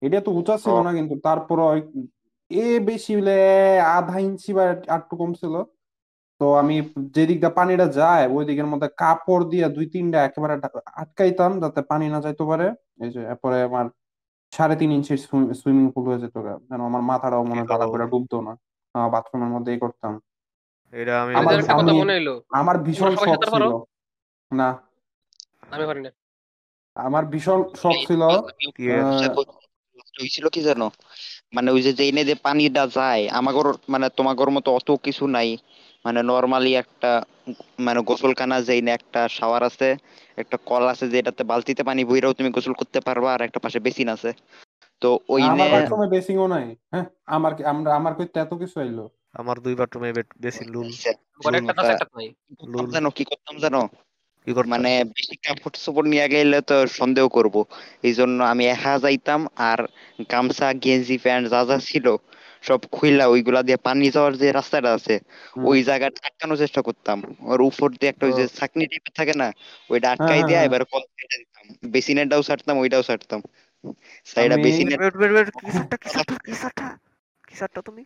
এটা 0.03 0.19
তো 0.21 0.31
উঁচা 0.31 0.55
ছিল 0.59 0.77
না 0.79 0.91
কিন্তু 0.93 1.15
তারপর 1.27 1.59
এ 2.51 2.65
বেশি 2.89 3.13
হলে 3.15 3.37
আধা 3.97 4.17
ইঞ্চি 4.19 4.51
বা 4.53 4.65
একটু 4.97 5.15
কম 5.17 5.31
ছিল 5.35 5.55
তো 6.39 6.55
আমি 6.55 6.89
যেদিক 6.99 7.41
দিয়ে 7.41 7.53
পানিটা 7.53 7.87
যায় 7.87 8.29
ওই 8.29 8.45
দিকের 8.45 8.67
মধ্যে 8.67 8.89
কাপড় 8.97 9.49
দিয়ে 9.49 9.69
দুই 9.69 9.87
তিনটা 9.87 10.25
একেবারে 10.25 10.61
আটকাইতাম 10.95 11.61
যাতে 11.61 11.83
পানি 11.83 12.09
না 12.09 12.21
যাইতে 12.21 12.45
পারে। 12.45 12.69
এই 13.05 13.11
যে 13.11 13.21
এরপরে 13.23 13.63
আমার 13.63 13.87
সাড়ে 14.55 14.77
তিন 14.77 14.93
ইঞ্চির 14.93 15.19
সুইমিং 15.55 15.91
পুল 15.91 16.05
হয়ে 16.05 16.19
যেত 16.19 16.39
যেন 16.39 16.81
আমার 16.81 17.03
মাথাটাও 17.03 17.45
মনে 17.45 17.61
হয় 17.61 17.87
কি 17.87 17.91
করে 17.91 18.07
ডুবতো 18.07 18.41
না। 18.41 18.57
বাথরুমের 19.09 19.49
মধ্যেই 19.49 19.79
করতাম। 19.79 20.21
এটা 20.93 21.23
আমি 21.23 21.35
আমার- 21.35 22.79
ভীষণ 22.79 23.17
শখ 23.17 23.45
ছিল। 23.45 23.85
না। 24.53 24.79
আমি 25.71 25.87
পারি 25.87 26.01
না। 26.01 26.11
আমার 26.95 27.27
ভীষণ 27.27 27.63
শখ 27.77 27.93
ছিল 28.07 28.21
কি 28.77 28.91
হয়েছিল 28.91 30.49
কি 30.49 30.61
জানো? 30.61 30.91
মানে 31.55 31.71
ওই 31.71 31.83
যে 31.83 31.93
যেইনে 31.93 32.25
যে 32.25 32.35
পানিটা 32.35 32.87
যায় 32.87 33.29
আমাগর 33.29 33.73
মানে 33.89 34.09
তোমাগর 34.09 34.51
মতো 34.51 34.73
অত 34.73 34.91
কিছু 35.03 35.27
নাই। 35.27 35.57
মানে 36.05 36.23
নর্মালি 36.23 36.75
একটা 36.75 37.25
মানে 37.79 38.01
গোসলখানা 38.01 38.61
যেইনে 38.61 38.91
একটা 38.91 39.29
শাওয়ার 39.29 39.63
আছে 39.63 39.97
একটা 40.37 40.57
কল 40.67 40.89
আছে 40.89 41.09
যেটাতে 41.09 41.45
বালতিতে 41.45 41.83
পানি 41.83 42.05
বইরাও 42.05 42.33
তুমি 42.33 42.51
গোসল 42.51 42.73
করতে 42.73 43.01
পারবা 43.01 43.35
আর 43.35 43.41
একটা 43.41 43.59
পাশে 43.59 43.79
বেসিন 43.81 44.09
আছে। 44.09 44.33
তো 45.01 45.19
ওই 45.29 45.43
আমার 45.43 45.57
নে 45.57 45.73
বাথরুমে 45.73 46.07
বেসিংও 46.07 46.47
নাই 46.47 46.77
হ্যাঁ? 46.91 47.05
আমার 47.27 47.55
কি- 47.55 47.67
আমরা 47.67 47.95
আমার 47.95 48.15
কইতে 48.15 48.41
এত 48.41 48.55
কিছু 48.55 48.81
আইলো? 48.81 49.11
আমার 49.33 49.59
দুই 49.59 49.75
বাথরুমে 49.75 50.13
লুল 50.67 50.93
একটা 51.55 52.07
নাই। 52.17 52.35
করতাম 52.59 52.91
জানো 52.91 53.11
কি 53.11 53.25
করতাম 53.25 53.59
জানো? 53.59 53.89
কি 54.45 54.53
করতাম? 54.53 54.71
মানে 54.71 55.05
বেশি 55.05 55.37
কাপড় 55.37 55.77
চোপড় 55.85 56.09
নিয়ে 56.09 56.29
গেলে 56.29 56.61
তো 56.61 56.87
সন্দেহ 56.87 57.29
করব। 57.29 57.65
এই 58.03 58.15
জন্য 58.15 58.45
আমি 58.45 58.67
একা 58.67 58.99
যাইতাম 58.99 59.47
আর 59.57 59.87
গামছা 60.33 60.73
গেঞ্জি 60.73 61.19
প্যান্ট 61.19 61.51
যা 61.51 61.65
যা 61.65 61.79
ছিল 61.79 62.17
সব 62.63 62.79
খুইলা 62.93 63.27
ওইগুলা 63.27 63.63
দিয়ে 63.63 63.77
পানি 63.77 64.11
যাওয়ার 64.11 64.37
যে 64.37 64.53
রাস্তাটা 64.53 64.95
আছে 64.95 65.21
ওই 65.65 65.83
জায়গাটা 65.83 66.27
আটকানোর 66.27 66.57
চেষ্টা 66.57 66.83
করতাম। 66.83 67.35
ওর 67.41 67.61
উপর 67.61 67.91
দিয়ে 67.91 68.09
একটা 68.09 68.27
ওই 68.27 68.33
যে। 68.33 68.49
ছাকনি 68.49 68.87
টাইপের 68.87 69.13
থাকে 69.15 69.33
না 69.35 69.53
ওইটা 69.91 70.11
আটকাই 70.11 70.27
হ্যাঁ, 70.27 70.43
দিয়ে 70.43 70.59
হ্যাঁ। 70.59 70.67
এবার 70.67 70.85
কল 70.85 71.01
কেটে 71.01 71.39
দিতাম। 71.39 71.91
বেসিনেরটাও 71.91 72.43
ছাড়তাম 72.43 72.79
ওইটাও 72.79 73.03
ছাড়তাম। 73.03 73.43
সাইডা 74.25 74.55
আমি- 74.55 74.67
বেসিনের 74.67 75.01
ওয়েট 75.01 75.17
ওয়েট 75.17 75.33
ওয়েট 75.33 75.51
কিসারটা 77.49 77.83
তুমি? 77.83 78.05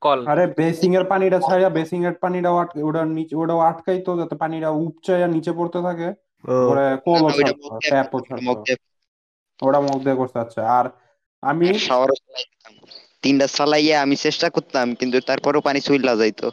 কল। 0.00 0.26
আরে 0.26 0.46
বেসিং 0.46 0.96
এর 0.96 1.04
পানিটা 1.04 1.40
ছাড়া 1.40 1.70
বেসিং 1.70 2.06
এর 2.06 2.12
পানিটা 2.12 2.50
ওটা 2.50 3.04
নিচে 3.04 3.36
ওটাও 3.36 3.58
আটকাইতো 3.58 4.18
যাতে 4.18 4.36
পানিটা 4.36 4.70
উপচায়া 4.70 5.26
নিচে 5.26 5.52
পড়তে 5.52 5.82
থাকে। 5.82 6.08
ও। 6.08 6.68
পরে 6.68 6.96
কলও 7.04 7.24
ওইটা 7.24 7.36
ছাড়তো 7.36 7.56
মুখ 7.56 7.72
দিয়ে- 7.72 7.80
ট্যাপও 7.80 8.18
মুখ 8.18 8.28
ছাড়তো। 8.28 8.62
দিয়ে। 8.62 8.76
ওটা 9.68 9.80
মুখ 9.80 10.02
দিয়ে 10.02 10.14
করতে 10.14 10.38
আচ্ছা। 10.38 10.72
আর 10.72 10.84
আমি 11.44 11.66
শাওয়ার 11.86 12.10
তিনটা 13.22 13.46
চালাইয়া 13.56 13.96
আমি 14.04 14.16
চেষ্টা 14.16 14.46
করতাম 14.50 14.86
কিন্তু 15.00 15.16
তারপরেও 15.28 15.66
পানি 15.68 15.80
চুইলা 15.80 16.12
যাইতো। 16.20 16.46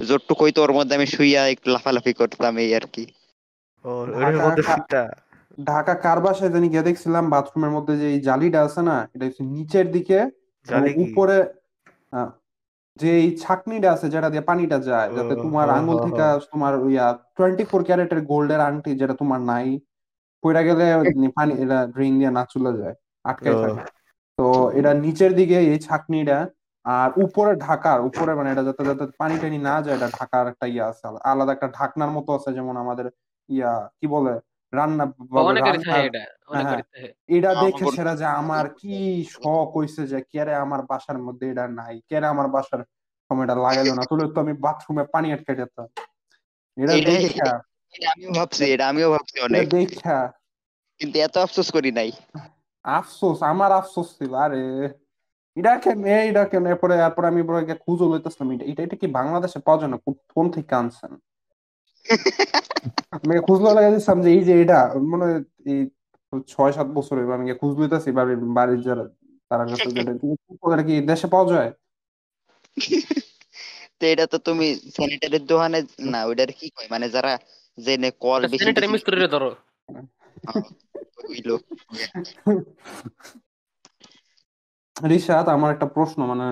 যতটুকু 0.00 0.40
হইতো 0.42 0.58
ওর 0.62 0.72
মধ্যে 0.72 0.94
আমি 0.98 1.06
শুইয়া 1.06 1.42
একটু 1.54 1.68
লাফালাফি 1.74 2.12
করতাম 2.12 2.52
এই 2.58 2.70
আর 2.78 2.86
কি। 2.94 3.04
ঢাকা 5.58 5.94
কার 6.04 6.18
বাসায় 6.20 6.52
জানি 6.54 6.66
গিয়ে 6.68 6.86
দেখছিলাম 6.88 7.24
বাথরুমের 7.34 7.72
মধ্যে 7.76 7.94
যে 7.96 8.06
এই 8.14 8.20
জালিটা 8.20 8.60
আছে 8.62 8.80
না 8.82 8.96
এটা 9.14 9.24
হচ্ছে 9.26 9.42
নিচের 9.54 9.86
দিকে 9.92 10.18
উপরে 11.06 11.36
যে 12.96 13.10
এই 13.22 13.30
ছাকনিটা 13.38 13.88
আছে 13.92 14.06
যেটা 14.14 14.28
দিয়ে 14.32 14.44
পানিটা 14.50 14.78
যায় 14.80 15.08
যাতে 15.16 15.34
তোমার 15.44 15.66
আঙ্গুল 15.70 15.96
থেকে। 16.06 16.24
তোমার 16.52 16.72
ইয়া 16.86 17.06
টোয়েন্টি 17.36 17.64
ফোর 17.70 17.80
ক্যারেটের 17.84 18.20
গোল্ডের 18.30 18.60
আংটি 18.60 18.90
যেটা 19.00 19.14
তোমার 19.14 19.40
নাই 19.50 19.66
পইরা 20.44 20.62
গেলে 20.68 20.84
পানি 21.38 21.52
এটা 21.64 21.78
ড্রিং 21.94 22.10
দিয়ে 22.20 22.32
না 22.38 22.42
চলে 22.52 22.72
যায় 22.80 22.94
আটকাই 23.24 23.54
থাকে। 23.64 23.82
তো 24.38 24.46
এটা 24.78 24.90
নিচের 24.96 25.32
দিকে 25.34 25.56
এই 25.72 25.78
ছাকনিটা 25.78 26.38
আর 26.84 27.10
উপরে 27.24 27.52
ঢাকার 27.66 27.98
উপরে 28.00 28.32
মানে 28.34 28.48
এটা 28.52 28.62
যাতে 28.68 28.82
যাতে 28.88 29.04
পানি 29.20 29.36
টানি 29.38 29.58
না 29.60 29.74
যায় 29.84 29.96
এটা 29.96 30.08
ঢাকার 30.18 30.44
একটা 30.48 30.66
ইয়া 30.66 30.84
আছে 30.88 31.04
আলাদা 31.24 31.52
একটা 31.52 31.68
ঢাকনার 31.78 32.10
মতো 32.10 32.30
আছে 32.34 32.50
যেমন 32.52 32.74
আমাদের 32.76 33.06
ইয়া 33.48 33.72
কি 33.98 34.06
বলে 34.06 34.34
রান্না 34.72 35.04
এটা 37.34 37.50
হ্যাঁ 37.50 37.58
আমার 37.58 37.64
দেখে 37.64 37.84
সেরা 37.96 38.12
যে 38.14 38.26
আমার 38.40 38.64
কি 38.80 38.94
শখ 39.34 39.68
হইছে 39.76 40.02
যে 40.06 40.18
কেরে 40.32 40.54
আমার 40.64 40.80
বাসার 40.90 41.18
মধ্যে 41.18 41.44
এটা 41.50 41.64
নাই 41.80 41.94
কেরে 42.10 42.26
আমার 42.26 42.48
বাসার 42.48 42.80
সময়টা 43.30 43.54
লাগাইলো 43.56 43.92
না 43.94 44.02
তুলে 44.10 44.24
তো 44.34 44.38
আমি 44.40 44.54
বাথরুমে 44.64 45.04
পানি 45.14 45.28
আটকে 45.32 45.52
যেতাম 45.54 45.86
এটা 46.76 46.92
দেখা 47.16 47.50
আমিও 48.08 48.30
ভাবছি 48.32 48.62
এটা 48.74 48.84
আমিও 48.88 49.08
ভাবছি 49.14 49.36
অনেক। 49.40 49.64
দেখা। 49.74 50.18
কিন্তু 51.00 51.16
এত 51.18 51.34
আফসোস 51.38 51.68
করি 51.70 51.90
নাই। 51.90 52.10
আফসোস 52.86 53.38
আমার 53.42 53.70
আফসোস 53.72 54.08
ছিল 54.18 54.32
আরে 54.36 54.62
এটা 55.56 55.72
কেন 55.76 55.98
এইটা 56.18 56.42
কেন 56.44 56.64
এরপরে 56.66 56.94
এরপরে 56.98 57.26
আমি 57.28 57.40
পরে 57.42 57.60
খুঁজে 57.84 58.04
লইতেছিলাম 58.04 58.48
এটা 58.52 58.64
এটা 58.66 58.82
এটা 58.82 58.96
কি 58.96 59.06
বাংলাদেশে 59.18 59.58
পাওয়া 59.66 59.78
যায় 59.80 59.90
না? 59.92 59.98
কোন 60.34 60.46
থেকে 60.50 60.74
আনছেন? 60.74 61.12
আমি 63.16 63.34
খুঁজলো 63.48 63.68
লাগা 63.72 63.90
দিচ্ছিলাম 63.90 64.18
যে 64.22 64.30
এই 64.30 64.42
যে 64.44 64.54
এটা 64.62 64.78
মনে 65.10 65.24
হয় 65.24 65.38
এই 65.66 65.80
ছয় 66.48 66.72
সাত 66.72 66.88
বছর 66.88 67.14
হইবে 67.18 67.34
আমি 67.34 67.44
খুঁজ 67.62 67.72
লইতেছি 67.80 68.10
বাড়ির 68.12 68.40
বাড়ির 68.58 68.80
যারা 68.82 69.04
তারা 69.50 69.64
কাছে 69.72 69.88
যেটা 69.96 70.12
কি 70.88 70.94
দেশে 71.10 71.26
পাওয়া 71.26 71.46
যায়? 71.52 71.70
তো 73.98 74.04
এটা 74.06 74.24
তো 74.26 74.38
তুমি 74.38 74.66
স্যানিটারির 74.94 75.44
দোকানে 75.46 75.78
না 76.12 76.20
ওইটার 76.28 76.50
কি 76.58 76.66
কয়? 76.76 76.88
মানে 76.90 77.06
যারা 77.14 77.32
জেনে 77.78 78.10
কল 78.24 78.40
বেশি 78.44 78.58
স্যানিটারি 78.58 78.86
বেশি 78.86 78.92
মিস্ত্রিরে 78.94 79.28
ধরো। 79.34 79.50
হইল 79.88 80.15
রিশাদ 84.96 85.46
আমার 85.56 85.70
একটা 85.74 85.86
প্রশ্ন 85.96 86.18
মানে 86.32 86.46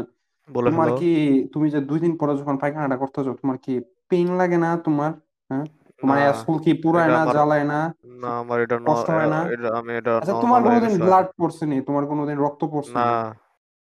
তোমার 0.69 0.89
কি 1.01 1.11
তুমি 1.55 1.67
যে 1.75 1.81
দুই 1.91 1.99
দিন 2.05 2.13
পরে 2.21 2.33
যখন 2.41 2.57
পায়খানাটা 2.63 2.97
করতেছো 3.03 3.31
তোমার 3.41 3.57
কি 3.65 3.73
পেইন 4.11 4.29
লাগে 4.41 4.59
না 4.65 4.71
তোমার? 4.87 5.11
হ্যাঁ? 5.51 5.65
তোমার 6.01 6.17
না, 6.19 6.33
কি 6.65 6.73
পুরায় 6.83 7.11
না 7.17 7.21
জ্বালায় 7.37 7.67
না? 7.73 7.81
না 8.23 8.31
আমার 8.43 8.59
এটা 8.65 8.77
কষ্ট 8.89 9.09
হয় 9.17 9.29
না? 9.35 9.39
আমি 9.81 9.93
এটা 10.01 10.13
আচ্ছা 10.21 10.35
তোমার 10.45 10.61
কোনোদিন 10.67 10.93
ব্লাড 11.07 11.27
পড়ছে 11.39 11.65
নি? 11.71 11.77
তোমার 11.89 12.05
কোনোদিন 12.11 12.37
রক্ত 12.45 12.63
পড়ছে 12.73 12.95
না? 12.99 13.07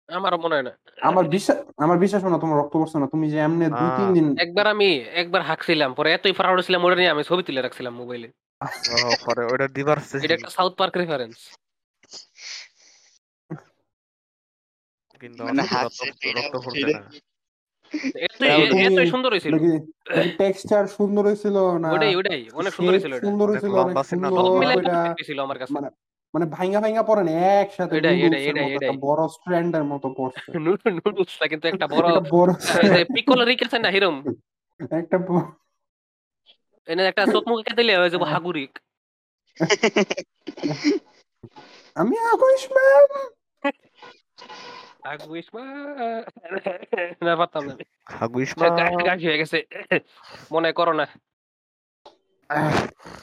আমারও 0.10 0.38
মনে 0.44 0.56
হয় 0.56 0.66
না। 0.70 0.74
আমার 1.10 1.26
বিশ্বাস 1.36 1.58
আমার 1.86 1.98
বিশ্বাস 2.04 2.22
হয় 2.24 2.34
না 2.36 2.40
তোমার 2.44 2.58
রক্ত 2.62 2.74
পড়ছে 2.82 2.98
না। 3.02 3.08
তুমি 3.14 3.26
যে 3.34 3.38
এমনি 3.48 3.66
দুই 3.80 3.90
তিন 3.98 4.08
দিন 4.16 4.26
একবার 4.46 4.66
আমি 4.68 4.90
একবার 5.22 5.42
হাঁকছিলাম 5.50 5.90
পরে 5.94 6.10
এতই 6.14 6.34
ফারাউড 6.40 6.60
ছিলাম 6.68 6.82
ওটা 6.86 6.98
নিয়ে 7.00 7.14
আমি 7.14 7.24
ছবি 7.30 7.42
তুলে 7.48 7.62
রাখছিলাম 7.62 7.94
মোবাইলে। 8.02 8.30
পরে 9.26 9.44
ওটা 9.46 9.68
দিবার 9.76 9.98
এটা 10.18 10.36
একটা 10.36 10.52
সাউথ 10.58 10.74
পার্ক 10.80 10.94
রেফারেন্স 10.98 11.38
কিন্তু 15.22 15.42
মানে 15.44 15.62
রক্ত 16.34 16.54
না। 16.88 17.02
সুন্দর 19.12 19.30
হয়েছিল। 19.34 19.54
টেক্সচার 20.38 20.84
সুন্দর 20.98 21.24
হয়েছিল 21.26 21.56
না? 21.84 21.90
ওটাই 21.96 22.14
ওটাই 22.16 22.42
অনেক 22.54 22.72
সুন্দর 22.78 22.92
হয়েছিল 22.94 23.14
সুন্দর 23.20 23.48
হয়েছিল 23.50 23.72
ছিল 25.22 25.40
আমার 25.46 25.58
কাছে। 25.60 25.74
মানে 25.74 25.90
মানে 26.34 26.46
ভাঙ্গা 26.56 26.80
ভাঙ্গা 26.80 27.04
পড়ে 27.04 27.24
না 27.24 27.34
একসাথে 27.64 27.96
বড় 29.02 29.22
স্ট্র্যান্ডের 29.36 29.84
মতো 29.84 30.08
পড়ছে 30.18 30.48
নুডলসটা 30.98 31.46
কিন্তু 31.52 31.66
একটা 31.72 31.86
বড় 31.88 32.08
বড় 32.30 32.52
পিকল 33.16 33.40
রিক 33.42 33.62
আছে 33.66 33.78
না 33.80 33.90
হিরম? 33.96 34.16
একটা 35.02 35.18
এনে 36.90 37.04
একটা 37.06 37.24
চোখ 37.34 37.44
মুখে 37.48 37.64
কেটেলে 37.68 37.94
হয়ে 37.98 38.10
যাব 38.10 38.24
হাগুরিক 38.24 38.72
আমি 41.96 42.16
আগুইস 42.32 42.64
ম্যাম 42.72 43.10
হাগুইস 45.06 45.48
মা। 45.54 45.64
না 47.22 47.34
পারতাম 47.36 47.64
না 47.66 47.74
গা- 48.80 49.06
গাছি 49.08 49.26
হয়ে 49.28 49.40
গেছে। 49.40 49.58
মনে 50.52 50.70
করো 50.74 50.94
না। 50.94 51.06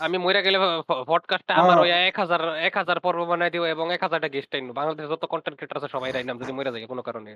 আমি 0.01 0.17
মইরা 0.19 0.41
গেলে 0.41 0.59
পডকাস্টটা 1.09 1.53
আমার 1.55 1.77
ওই 1.79 1.91
এক 2.01 2.17
হাজার 2.19 2.41
এক 2.59 2.75
হাজার 2.77 2.99
পর্ব 3.01 3.21
বানাই 3.25 3.51
দিব 3.51 3.65
এবং 3.67 3.87
এক 3.93 4.03
হাজারটা 4.03 4.29
গেস্ট 4.29 4.53
আইন 4.55 4.67
বাংলাদেশের 4.73 5.11
যত 5.11 5.25
কন্টেন্ট 5.25 5.57
ক্রিয়েটার 5.57 5.79
আছে 5.81 5.91
সবাই 5.93 6.11
রাইনাম 6.13 6.37
যদি 6.39 6.53
মরে 6.53 6.71
যায় 6.73 6.87
কোনো 6.87 7.03
কারণে 7.03 7.31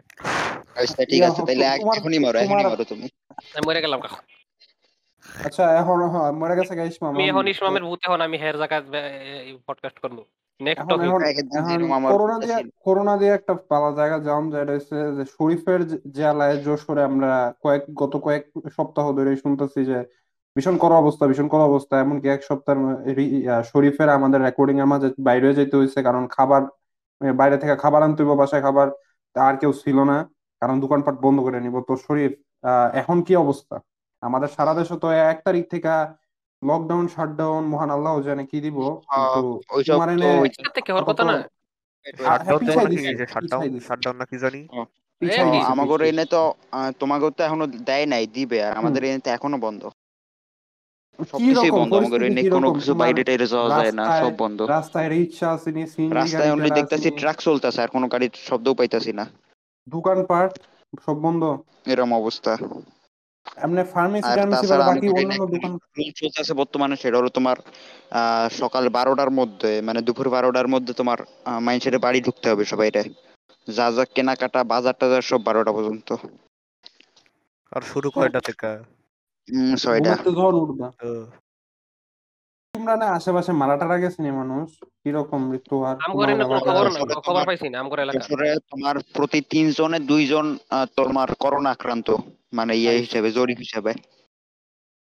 আচ্ছা 0.77 1.03
ঠিক 1.05 1.23
আছে 1.23 1.41
তাহলে 1.49 1.65
এখনই 1.97 2.19
মারো 2.19 2.37
এখনই 2.39 2.65
মারো 2.65 2.85
তুমি। 2.85 3.07
আমি 3.55 3.65
মরে 3.67 3.81
গেলাম 3.81 4.01
আচ্ছা 5.47 5.65
এখন 5.81 5.99
হ্যাঁ, 6.13 6.31
মরে 6.33 6.55
গেছে 6.59 6.75
গাইস 6.77 6.97
মামা। 7.03 7.15
আমি 7.15 7.25
এখন 7.31 7.45
ইসমামের 7.49 7.85
ভূত 7.85 8.01
এখন 8.03 8.21
আমি 8.21 8.37
হের 8.39 8.57
জায়গায় 8.59 8.83
পডকাস্ট 9.67 9.99
করব। 9.99 10.19
নেক্সট 10.61 10.89
করোনা 12.13 12.37
দিয়ে 12.39 12.57
করোনা 12.87 13.15
দিয়ে 13.17 13.33
একটা 13.35 13.53
পালা 13.71 13.91
জায়গা 13.93 14.17
যাম 14.27 14.45
যেটা 14.53 14.73
হচ্ছে 14.73 14.97
যে 15.17 15.25
শরীফের 15.37 15.81
জেলায় 16.13 16.57
যশোরে 16.67 17.03
আমরা 17.05 17.31
কয়েক 17.65 17.83
গত 17.95 18.15
কয়েক 18.17 18.43
সপ্তাহ 18.77 19.07
ধরে 19.19 19.31
শুনতেছি 19.37 19.81
যে 19.85 19.99
ভীষণ 20.57 20.77
কড়া 20.79 20.97
অবস্থা 20.97 21.25
ভীষণ 21.27 21.49
কড়া 21.49 21.67
অবস্থা। 21.67 21.95
এমনকি 21.99 22.27
এক 22.29 22.41
ইয়া, 23.39 23.57
শরীফের 23.63 24.09
আমাদের 24.09 24.41
রেকর্ডিং 24.43 24.77
এর 24.79 24.89
মাঝে 24.93 25.09
বাইরে 25.19 25.49
যেতে 25.55 25.75
হয়েছে 25.77 25.99
কারণ 26.03 26.23
খাবার 26.29 26.63
বাইরে 27.21 27.57
থেকে 27.57 27.75
খাবার 27.77 28.01
আনতে 28.03 28.21
হইব 28.23 28.33
বাসায় 28.35 28.63
খাবার 28.63 28.89
আর 29.37 29.55
কেউ 29.57 29.73
ছিল 29.83 29.99
না 30.03 30.17
কারণ 30.63 30.77
দোকানপাট 30.81 31.17
বন্ধ 31.21 31.39
করে 31.41 31.59
নিব। 31.61 31.77
তো 31.81 31.95
শরীফ 31.97 32.33
আহ, 32.65 32.89
এখন 32.95 33.17
কি 33.23 33.35
অবস্থা? 33.37 33.77
আমাদের 34.21 34.49
সারা 34.49 34.75
দেশে 34.75 34.97
তো 34.99 35.11
এক 35.11 35.43
তারিখ 35.45 35.71
থেকে 35.71 35.89
লকডাউন 36.67 37.09
শাটডাউন 37.09 37.65
মহান 37.65 37.91
আল্লাহ 37.91 38.23
জানে 38.23 38.47
কি 38.47 38.61
দিব। 38.61 38.79
কিন্তু 39.35 39.61
তোমার 39.93 40.09
এনে 40.09 40.39
ওই- 40.41 40.71
থেকে 40.75 40.93
হওয়ার 40.93 41.05
কথা 41.05 41.25
না। 41.25 41.33
হ্যাঁ, 45.33 45.65
এনে 46.09 46.25
তো 46.25 46.55
তোমাগর 46.99 47.31
তো 47.31 47.45
এখনও 47.45 47.67
দেয় 47.67 48.07
নাই 48.07 48.27
দিবে। 48.27 48.65
আর 48.65 48.73
আমাদের 48.77 49.05
এনে 49.05 49.19
তো 49.19 49.31
এখনও 49.31 49.59
বন্ধ। 49.59 49.89
সবকিছুই 51.31 51.71
বন্ধ 51.71 51.95
আমাদের 51.95 52.23
এনে 52.23 52.43
কোনো 52.51 52.67
কিছু 52.75 52.95
বাইরে 52.95 53.25
টাইরে 53.25 53.47
যাওয়া 53.47 53.69
যায় 53.69 53.93
না 53.93 54.03
রাস্তায়- 54.03 54.31
সব 54.31 54.37
বন্ধ। 54.39 54.63
রাস্তায় 54.63 55.09
রিক্সা 55.09 55.51
আসেনি 55.51 55.81
রাস্তায় 56.15 56.53
অনলি 56.53 56.69
গাড়ি 56.69 56.81
দেখতাছি 56.81 57.11
ট্রাক 57.11 57.37
চলতেছে 57.37 57.83
আর 57.83 57.89
কোনো 57.89 58.09
গাড়ির 58.09 58.31
শব্দও 58.35 58.75
পাইতাছি 58.75 59.13
না। 59.13 59.27
দোকানপাট 59.89 60.59
সব 61.07 61.15
বন্ধ। 61.15 61.59
এরকম 61.87 62.15
অবস্থা। 62.15 62.57
এমনি 63.57 63.83
ফার্মেসি 63.95 64.29
আর 64.31 64.37
টার্মেসি 64.39 64.67
বাকি 64.83 65.07
অন্যান্য 65.11 65.45
দোকান 65.55 65.73
রুল 65.97 66.11
চলতেছে 66.21 66.53
বর্তমানে 66.61 66.95
সেটা 67.03 67.17
হলো 67.19 67.31
তোমার 67.39 67.57
সকাল 68.61 68.85
বারোটার 68.97 69.31
মধ্যে 69.31 69.71
মানে 69.87 70.01
দুপুর 70.07 70.27
বারোটার 70.35 70.69
মধ্যে 70.75 70.93
তোমার 71.01 71.19
মাইন্সের 71.67 71.97
বাড়ি 72.05 72.19
ঢুকতে 72.27 72.47
হবে 72.51 72.65
সবাইরে 72.73 73.03
যা 73.69 73.87
যা 73.97 74.05
কেনাকাটা 74.15 74.61
বাজার 74.73 74.95
টাজার 75.01 75.25
সব 75.31 75.41
বারোটা 75.49 75.73
পর্যন্ত। 75.77 76.09
আর 77.73 77.83
শুরু 77.91 78.09
কয়টা 78.17 78.41
থেকে? 78.49 78.71
ছয়টা। 79.83 80.13
ঝড় 80.39 80.57
উঠবা। 80.65 80.89
তোমরা 82.75 82.95
না 82.97 83.07
আশেপাশে 83.19 83.53
মারা 83.61 83.77
টারা 83.81 83.97
গেছে 84.03 84.19
নি 84.25 84.31
মানুষ? 84.41 84.69
কীরকম 85.03 85.41
মৃত্যু 85.51 85.75
হার 85.85 85.97
আম 86.05 86.13
করে 86.19 86.33
না 86.39 86.45
কোনো 86.49 86.61
তোমার 86.61 86.63
খবর 86.69 86.85
না 87.09 87.21
খবর 87.29 87.43
পাইছি 87.49 87.67
না 87.69 87.79
এলাকা। 88.05 88.21
তোমার 88.73 88.97
প্রতি 89.17 89.41
তিনজনে 89.53 89.99
দুইজন 90.11 90.47
তোমার 90.99 91.29
করোনা 91.43 91.71
আক্রান্ত। 91.77 92.09
মানে 92.53 92.77
ইয়ে 92.77 92.99
হিসাবে 92.99 93.31
জরিপ 93.31 93.59
হিসেবে। 93.59 93.93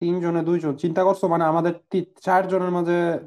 তিনজনে 0.01 0.43
দুইজন। 0.43 0.77
চিন্তা 0.77 1.05
করছ? 1.05 1.25
মানে 1.25 1.45
আমাদের 1.45 1.73
তি- 1.91 2.21
চারজনের 2.21 2.71
মাঝে 2.71 3.19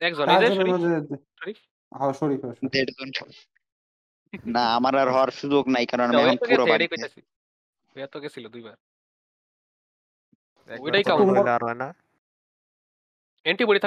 একজন। 0.00 0.28
হ্যাঁ 0.28 2.12
শরীফ 2.12 2.40
দেড়জন 2.44 3.30
না 4.46 4.74
আমার 4.76 4.96
আর 4.96 5.10
হওয়ার 5.10 5.28
সুযোগ 5.28 5.68
নাই 5.68 5.86
কারণ 5.86 6.04
আমি 6.04 6.16
এখন 6.16 6.36
পুরো 6.36 6.66
তো 8.06 8.20
গেছিল 8.20 8.48
দুইবার। 8.48 8.74
ওইটাই 10.78 11.02
কাউন্ট। 11.02 11.38
আর 11.48 11.64
হয় 11.64 11.74
না। 11.74 11.94
অ্যান্টিবডি 13.42 13.80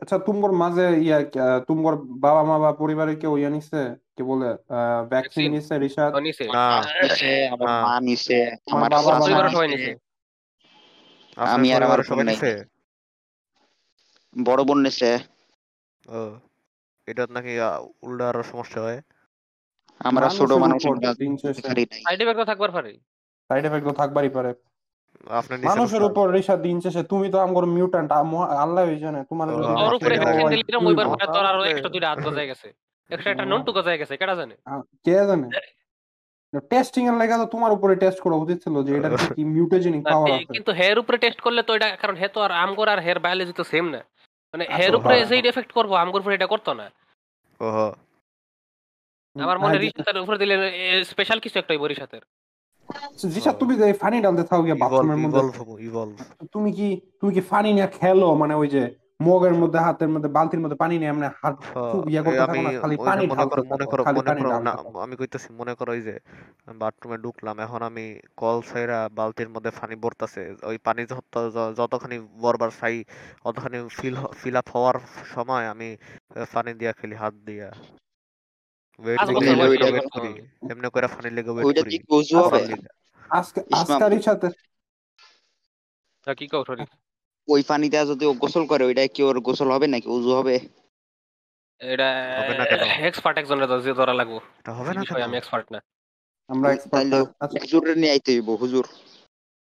আচ্ছা 0.00 0.18
তুমগর 0.18 0.52
মাঝে 0.52 1.02
ইয়া 1.02 1.16
আহ, 1.16 1.60
তুমগর 1.60 1.96
বাবা 1.96 2.44
মা 2.44 2.58
বা 2.58 2.72
পরিবারে 2.72 3.16
কেউ 3.16 3.38
ইয়া 3.38 3.50
নিছে? 3.50 4.03
কি 4.18 4.22
বলে 4.30 4.48
ভ্যাকসিন 5.12 5.46
নিছে 5.54 5.74
রিশাদ? 5.84 6.10
নিছে। 6.26 6.44
না। 6.56 6.66
নিছে, 7.02 7.30
আমার 7.54 7.68
মা 7.84 7.94
নিছে 8.08 8.38
আমার 8.74 8.90
আমার 9.00 9.14
বাবা 9.20 9.48
সবাই 9.54 9.68
নিছে, 9.72 9.92
আমি 11.54 11.68
আর 11.76 11.82
আমার 11.86 12.00
সবাই 12.10 12.24
নিছে? 12.30 12.50
বড় 14.36 14.60
বোন 14.68 14.78
নিছে। 14.86 15.10
ও 16.06 16.18
এটা 17.08 17.22
নাকি 17.36 17.52
উল্টা 18.06 18.24
আরও 18.30 18.42
সমস্যা 18.52 18.80
হয়। 18.86 19.00
আমরা 20.00 20.26
ছোট 20.38 20.50
মানুষের 20.50 20.62
মানুষ 20.64 20.80
উপর 20.82 20.94
আমরা 20.96 21.12
দিন 21.22 21.32
শেষে। 21.42 21.62
সাইড 22.06 22.20
থাকবার 22.50 22.70
পারে। 22.76 22.90
সাইড 23.50 23.62
এফেক্ট 23.68 23.84
তো 23.88 23.92
থাকবারই 24.00 24.32
পারে। 24.36 24.50
মানুষের 25.70 26.02
উপর 26.08 26.24
রিশাদ 26.36 26.58
দিন 26.66 26.76
শেষে 26.84 27.02
তুমি 27.12 27.26
তো 27.34 27.38
আমগর 27.44 27.64
মিউট্যান্ট 27.76 28.10
আল্লাহ 28.64 28.82
জানে 29.04 29.20
তোমার 29.30 29.46
আমার 29.50 29.76
তোর 29.80 29.94
উপরে 29.98 30.14
ভ্যাকসিন 30.22 30.46
দিলে? 30.52 30.64
পরে 31.10 31.26
তোর 31.36 31.44
আরও 31.50 31.62
একটা 31.72 31.88
দুইটা 31.94 32.08
হাত 32.10 32.18
গজায় 32.26 32.48
গেছে। 32.50 32.68
একটা 33.10 33.30
একটা 33.30 33.44
নন্টু 33.44 33.72
গজায় 33.72 33.98
গেছে 33.98 34.16
কেডা 34.16 34.34
জানে? 34.34 34.54
কে 35.04 35.14
জানে? 35.26 35.48
টেস্টিং 36.70 37.06
এর 37.08 37.12
লাগা 37.12 37.38
তো 37.38 37.44
তোমার 37.44 37.72
উপরে 37.72 37.96
টেস্ট 37.96 38.20
করা 38.20 38.34
উচিত 38.34 38.62
ছিল 38.62 38.82
যে 38.82 38.96
এটার 38.96 39.12
কি 39.34 39.44
মিউটেজেনিক 39.56 40.04
পাওয়ার 40.04 40.32
আছে। 40.32 40.52
কিন্তু 40.52 40.72
হের 40.72 40.98
উপরে 40.98 41.18
টেস্ট 41.18 41.40
করলে 41.40 41.62
তো 41.62 41.74
এটা 41.74 41.96
কারণ 41.96 42.16
হে 42.16 42.28
তো 42.28 42.40
আর 42.40 42.50
আমগর 42.50 42.88
আর 42.88 43.00
হের 43.00 43.18
বায়োলজি 43.18 43.52
তো 43.52 43.64
সেম 43.64 43.88
না। 43.88 44.04
মানে 44.54 44.64
হের 44.64 44.94
আচ্ছা, 44.94 44.96
উপরে 44.96 45.24
যেই 45.24 45.48
এফেক্ট 45.48 45.72
করব 45.72 45.94
আমগর 45.94 46.20
উপরে 46.20 46.34
এটা 46.34 46.46
করতো 46.46 46.74
না। 46.74 46.90
ওহো। 47.60 47.94
আমার 49.36 49.58
মনে 49.58 49.78
রিসাতের 49.78 50.22
উপরে 50.22 50.38
দিলে 50.38 50.54
স্পেশাল 51.04 51.40
কিছু 51.40 51.58
একটা 51.58 51.74
জিসা 53.28 53.52
তুমি 53.52 53.76
যে 53.76 53.92
ফানি 53.92 54.20
ডালতে 54.20 54.62
গিয়ে 54.62 54.74
বাথরুমের 54.74 55.16
মধ্যে। 55.16 55.42
তুমি 56.52 56.72
কি 56.72 57.00
তুমি 57.20 57.34
কি 57.34 57.40
ফানি 57.40 57.72
নিয়ে 57.72 57.86
খেলো? 57.86 58.34
মানে 58.34 58.54
ওই 58.54 58.68
যে 58.68 59.03
মগের 59.20 59.54
মধ্যে 59.54 59.78
হাতের 59.86 60.10
মধ্যে 60.14 60.28
বালতির 60.36 60.60
মধ্যে 60.60 60.78
পানি 60.82 60.94
নিয়ে 60.98 61.10
এমনি 61.10 61.26
হাত 61.40 61.56
খুব 61.90 62.02
ইয়া 62.12 62.22
করতে 62.22 62.42
থাকো 62.42 62.60
না 62.62 62.70
খালি 62.80 62.96
পানি 63.00 63.22
মনে 63.24 63.36
ঢালতে 63.36 63.50
করো 63.50 63.62
মনে 63.72 63.84
করো 63.86 64.02
খালি 64.04 64.20
মনে 64.20 64.32
করো 64.40 64.50
না 64.58 64.72
আমি 65.04 65.14
কইতেছি 65.20 65.48
মনে 65.60 65.72
করো 65.78 65.90
ওই 65.92 66.02
যে 66.08 66.14
বাথরুমে 66.80 67.16
ঢুকলাম 67.24 67.56
এখন 67.64 67.80
আমি 67.90 68.04
কল 68.36 68.56
ছাইরা 68.70 68.98
বালতির 69.18 69.48
মধ্যে 69.54 69.70
পানি 69.80 69.94
ভরতাছে 70.02 70.42
ওই 70.70 70.76
পানি 70.86 71.02
যতখানি 71.78 72.16
বরবার 72.44 72.70
চাই 72.80 72.96
অতখানি 73.48 73.78
ফিল 73.96 74.14
ফিল 74.40 74.56
আপ 74.60 74.66
হওয়ার 74.74 74.96
সময় 75.34 75.64
আমি 75.72 75.88
পানি 76.54 76.70
দিয়া 76.80 76.92
খেলি 76.98 77.16
হাত 77.22 77.34
দিয়া 77.48 77.68
ওয়েট 78.98 79.18
করি 80.14 80.30
এমনি 80.70 80.88
করে 80.94 81.06
পানি 81.14 81.28
লেগে 81.36 81.52
ওয়েট 81.54 81.76
করি। 81.78 81.96
আজকে। 83.30 83.60
আজকারির 83.80 84.22
সাথে 84.28 84.48
কি 86.38 86.46
কও 86.52 86.62
সরি 86.68 86.84
ওই 87.48 87.62
পানিতে 87.68 87.96
যদি 88.06 88.24
ও 88.26 88.32
গোসল 88.34 88.64
করে 88.66 88.84
ওইটা 88.84 89.02
কি 89.06 89.20
ওর 89.22 89.36
গোসল 89.40 89.68
হবে 89.70 89.86
নাকি 89.86 90.08
উজু 90.08 90.30
হবে? 90.34 90.54
এটা 91.80 92.08
হবে 92.38 92.54
না 92.58 92.64
কেন? 92.64 92.82
এক্সপার্ট 93.04 93.36
একজনের 93.38 93.80
যে 93.80 93.92
ধরা 93.94 94.14
লাগবো। 94.14 94.38
এটা 94.58 94.72
হবে 94.72 94.92
না 94.94 95.02
কেন? 95.04 95.22
আমি 95.22 95.36
এক্সপার্ট 95.36 95.66
না। 95.72 95.80
আমরা 96.48 96.68
এক্সপার্ট 96.72 96.92
তাইলে 96.94 97.16
আচ্ছা। 97.40 97.58
হুজুরে 97.62 97.92
নিয়ে 97.94 98.12
আইতে 98.12 98.30
হইব 98.32 98.48
হুজুর। 98.54 98.84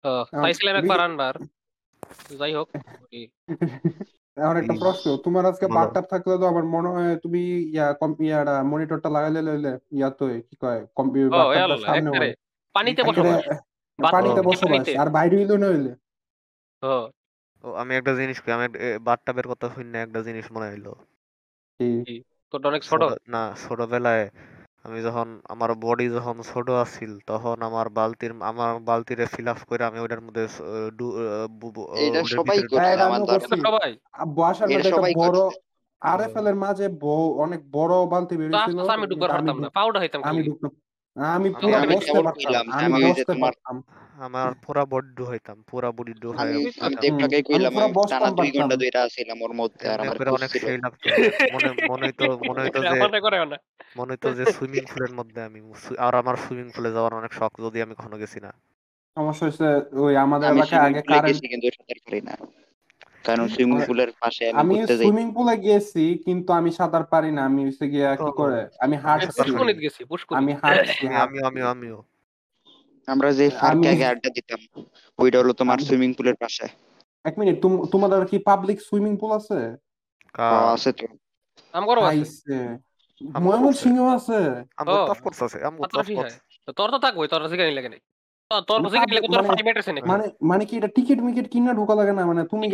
তো 0.06 0.12
আম, 0.34 0.44
চাইছিলাম 0.44 0.76
একবার 0.76 1.00
আনবার। 1.00 1.34
যাই 2.40 2.54
হোক 2.54 2.68
এখন 4.38 4.56
একটা 4.62 4.74
প্রশ্ন 4.80 5.18
তোমার 5.18 5.44
আজকে। 5.46 5.66
বাথটাব 5.68 6.04
থাকলে 6.04 6.34
তো 6.38 6.46
আমার 6.48 6.66
মনে 6.66 6.90
হয় 6.90 7.16
তুমি 7.16 7.42
ইয়া 7.74 7.94
কম- 7.94 8.22
ইয়াটা 8.22 8.64
মনিটরটা 8.64 9.10
লাগাইলে 9.10 9.42
লইলে 9.42 9.72
ইয়া 9.92 10.10
তো 10.10 10.26
কি 10.48 10.56
কয় 10.56 10.80
কম্পিউটার 10.96 11.80
সামনে 11.80 12.10
হয়। 12.12 12.34
পানিতে 12.76 13.02
বসবাস 13.04 13.42
পানিতে 14.00 14.42
বসবাস 14.42 14.88
আর 14.98 15.10
বাইরে 15.10 15.36
হইল 15.38 15.52
না 15.58 15.68
হইলে? 15.68 15.92
ও 17.64 17.68
আমি 17.74 17.96
একটা 17.96 18.16
জিনিস 18.16 18.40
কই 18.40 18.52
আমি 18.52 18.68
বাথটাবের 19.02 19.48
কথা 19.48 19.70
শুনে 19.70 19.98
একটা 20.02 20.20
জিনিস 20.22 20.46
মনে 20.52 20.68
হইল? 20.70 20.88
তোর 22.54 22.68
অনেক 22.68 22.82
ছোট? 22.84 23.02
না 23.28 23.56
ছোটবেলায় 23.68 24.26
আমি 24.84 25.02
যখন 25.02 25.42
আমার 25.50 25.70
বডি 25.76 26.10
যখন 26.10 26.42
ছোট 26.42 26.70
আছিল 26.70 27.12
তখন 27.28 27.62
আমার 27.62 27.90
বালতির 27.90 28.32
আমার 28.42 28.80
বালতিরে 28.80 29.26
ফিল 29.26 29.48
আপ 29.48 29.60
করে 29.68 29.84
আমি 29.84 30.00
ওটার 30.00 30.22
মধ্যে 30.22 30.44
এটা 31.98 32.20
সবাই 32.24 32.58
হ্যাঁ, 32.74 32.96
আমার 32.96 33.12
আমিও 33.12 33.26
করছি। 33.26 33.56
সবাই? 33.62 33.92
মধ্যে 34.70 34.90
একটা 34.90 35.14
বড় 35.16 35.40
আরএফএল 36.02 36.48
এর 36.48 36.56
মাঝে 36.56 36.86
অনেক 37.38 37.62
বড় 37.72 37.94
বালতি 38.06 38.38
বেরিয়েছিল 38.38 38.80
আমি 38.90 39.08
পারতাম 39.28 39.58
না 39.60 39.70
পাউডার 39.70 40.02
হইতাম 40.02 40.22
আমি 40.24 40.42
ঢুকতাম। 40.44 40.72
আমি 41.36 41.50
পুরো 41.60 41.78
বসতে 41.92 42.20
পারতাম 42.20 42.66
আমি 42.78 43.00
বসতে 43.08 43.34
পারতাম। 43.44 43.76
আমার 44.26 44.50
পুরা 44.64 44.84
বড্ড 44.94 45.18
হইতাম 45.30 45.58
পুরা 45.70 45.90
বডি 45.98 46.14
ডু 46.22 46.30
আমি 46.34 46.40
হয়ে 46.40 46.56
আমি। 46.86 46.98
দেবটাকে 47.04 47.38
কইলাম 47.48 47.74
আমি 47.78 47.94
টানা 48.12 48.30
দুই 48.38 48.50
ঘণ্টা 48.56 48.76
দুইটা 48.82 49.02
ছিলাম 49.16 49.38
ওর 49.42 49.54
মধ্যে 49.54 49.86
আর 49.94 50.00
আমার 50.04 50.16
অনেক 50.38 50.52
সেই 50.62 50.78
লাগতো 50.84 51.08
মনে 51.54 51.70
মনে 51.92 52.04
হইতো 52.08 52.26
মনে 52.48 52.60
হইতো 52.64 52.80
যে 52.84 52.98
মনে 53.06 53.20
করে 53.26 53.38
না। 53.44 53.58
মনে 53.98 54.12
হইতো 54.14 54.28
যে 54.38 54.44
সুইমিং 54.56 54.84
পুলের 54.92 55.14
মধ্যে 55.20 55.40
আমি 55.42 55.60
আর 56.00 56.14
আমার 56.22 56.36
সুইমিং 56.44 56.68
পুলে 56.76 56.90
যাওয়ার 56.96 57.14
অনেক 57.14 57.32
শখ 57.40 57.52
যদি 57.66 57.78
আমি 57.86 57.94
কখনো 58.00 58.18
গেছি 58.22 58.40
না। 58.46 58.52
সমস্যা 59.18 59.46
হচ্ছে 59.48 59.68
ওই 60.04 60.14
আমাদের 60.26 60.48
এলাকায় 60.54 60.82
আগে 60.88 61.02
কারেন্ট 61.12 61.44
কিন্তু 61.52 61.68
সাঁতার 61.76 62.00
পারি 62.06 62.20
না। 62.22 62.34
কারণ 63.24 63.48
সুইমিং 63.48 63.82
পুলের 63.86 64.08
পাশে 64.20 64.50
আমি 64.50 64.60
আমি 64.60 64.75
ঘুরতে 64.75 64.98
যাই। 64.98 65.08
সুইমিং 65.08 65.34
পুলে 65.34 65.58
গেছি 65.58 66.18
কিন্তু 66.25 66.53
আমি 66.53 66.72
সাঁতার 66.72 67.03
পারি 67.03 67.32
না। 67.32 67.46
আমি 67.46 67.66
হচ্ছে 67.66 67.90
গিয়া 67.90 68.16
কি 68.16 68.32
করে? 68.38 68.68
আমি 68.80 68.98
হাঁটছি। 68.98 69.74
গেছি 69.74 70.03
আমি 70.30 70.53
হাঁটছি 70.53 71.08
আমি 71.08 71.40
আমি 71.46 71.62
আমিও 71.62 72.03
আমরা 73.08 73.34
যে 73.34 73.50
পার্কে 73.62 73.90
আগে 73.90 74.06
আড্ডা 74.06 74.30
দিতাম 74.30 74.84
ওইটা 75.18 75.40
হলো 75.40 75.53
তোমার 75.53 75.77
সুইমিং 75.77 76.14
পুলের 76.14 76.36
পাশে। 76.36 76.68
এক 77.25 77.40
মিনিট 77.40 77.62
তুম- 77.62 77.86
তোমাদের 77.86 78.25
কি 78.25 78.38
পাবলিক 78.38 78.82
সুইমিং 78.82 79.18
পুল 79.18 79.32
আছে? 79.32 79.75
আছে 80.74 80.92
তো। 80.92 81.08
আমগরও 81.74 82.01
আছে। 82.01 82.77
ময়মনসিংহ 83.40 84.16
আছে। 84.16 84.64
আমগো 84.77 85.03
ও, 85.03 85.14
টফ 85.14 85.22
কোর্স 85.22 85.44
আছে 85.44 85.64
আমগো 85.66 85.82
মাত্র 85.82 86.03
কোর্স 86.16 86.40
তো 86.66 86.72
তোর 86.72 86.92
তো 86.92 86.98
থাকবোই 86.98 87.27
তোর 87.27 87.50
জিগানি 87.50 87.72
লাগে 87.72 87.90
নাই। 87.90 88.00
তো- 88.00 88.17
মানে 88.51 89.48
মানে- 89.48 90.07
মানে 90.10 90.25
মানে 90.50 90.64
কি 90.68 90.74
এটা 90.79 90.90
টিকিট 90.96 91.18
মিকেট 91.22 91.48
কিনা 91.53 91.72
ঢোকা 91.79 91.94
লাগে 92.00 92.14
না? 92.14 92.24
মানে 92.29 92.42
তুমি 92.51 92.66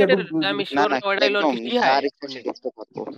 হয়? 1.83 2.01
সে 2.33 2.39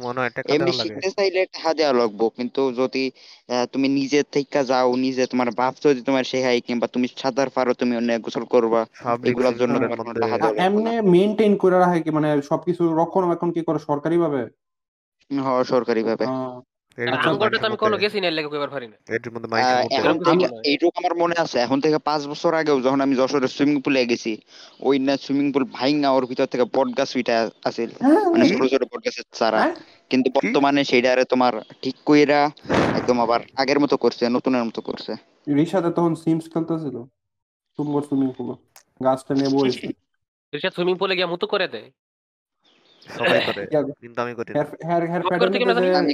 মনে 0.04 0.20
হয় 0.22 0.32
এমনি 0.54 0.72
শিখতে 0.80 1.10
চাইলে 1.18 1.40
টাকা 1.54 1.72
দেওয়া 1.80 1.94
লাগবো 2.02 2.26
কিন্তু 2.38 2.62
যদি 2.80 3.04
আহ, 3.50 3.66
তুমি 3.74 3.88
নিজে 4.00 4.20
থেকে 4.36 4.60
যাও 4.70 4.90
নিজে 5.06 5.24
তোমার 5.32 5.50
বাপ 5.60 5.74
যদি 5.86 6.00
তোমার 6.08 6.24
শেখাই 6.32 6.60
কিংবা 6.68 6.88
তুমি 6.94 7.08
সাঁতার 7.14 7.50
পারো 7.56 7.72
তুমি 7.82 7.94
অন্য 8.00 8.10
গোসল 8.26 8.46
করবা 8.54 8.82
এগুলোর 9.30 9.56
জন্য 9.62 9.76
এমনি 10.66 10.92
মেইনটেইন 11.14 11.54
করে 11.62 11.78
রাখে 11.78 12.00
কি? 12.06 12.10
মানে 12.18 12.30
সবকিছু 12.50 12.84
রক্ষণাবেক্ষণ 13.00 13.50
কি 13.56 13.62
করে 13.68 13.80
সরকারি 13.90 14.18
ভাবে 14.24 14.42
হ্যাঁ 15.32 15.62
সরকারি 15.66 16.02
ভাবে 16.10 16.26
আচ্ছা, 19.84 20.00
আমার 20.96 21.14
মনে 21.16 21.36
আছে 21.38 21.58
এখন 21.60 21.78
থেকে 21.82 21.98
পাঁচ 21.98 22.22
বছর 22.28 22.54
আগেও 22.54 22.82
যখন 22.82 23.02
আমি 23.02 23.16
যশোরের 23.16 23.48
সুইমিং 23.48 23.82
পুলে 23.82 24.06
গেছি 24.06 24.32
ওই 24.80 25.00
না 25.00 25.18
সুইমিং 25.18 25.54
পুল 25.54 25.64
ভাইঙ্গা 25.72 26.10
ওর 26.12 26.26
ভিতর 26.26 26.46
থেকে 26.46 26.66
বট 26.76 26.88
গাছ 26.98 27.16
উইটা 27.16 27.36
আছিল। 27.64 27.90
মানে 28.32 28.44
ছোট 28.50 28.62
ছোট 28.70 28.84
বট 28.84 29.02
গাছের 29.06 29.26
চারা। 29.34 29.60
হ্যাঁ? 29.60 29.76
কিন্তু 30.10 30.28
বর্তমানে 30.30 30.82
সেইটারে 30.84 31.24
তোমার 31.24 31.54
ঠিক 31.82 31.96
কইরা 32.06 32.42
একদম 32.96 33.18
আবার 33.22 33.40
আগের 33.56 33.80
মতো 33.80 33.98
করছে 33.98 34.30
নতুনের 34.30 34.64
মতো 34.64 34.82
করছে। 34.82 35.12
তখন 35.96 36.16
সিমস 36.16 36.46
খেলতেছিল 36.54 36.96
সুন্দর 37.80 38.02
সুইমিং 38.02 38.30
পুল 38.38 38.50
গাছটা 39.06 39.32
রিশাদ 40.54 40.74
সুইমিং 40.74 40.96
পুলে 40.98 41.14
গিয়া 41.16 41.28
মুতু 41.28 41.46
করে 41.48 41.68
দেয়। 41.68 41.90
সবাই 43.10 43.40
করে 43.50 43.62
ইয়া, 43.66 43.82
কিন্তু 44.02 44.20
আমি 44.22 44.34
করি 44.34 44.52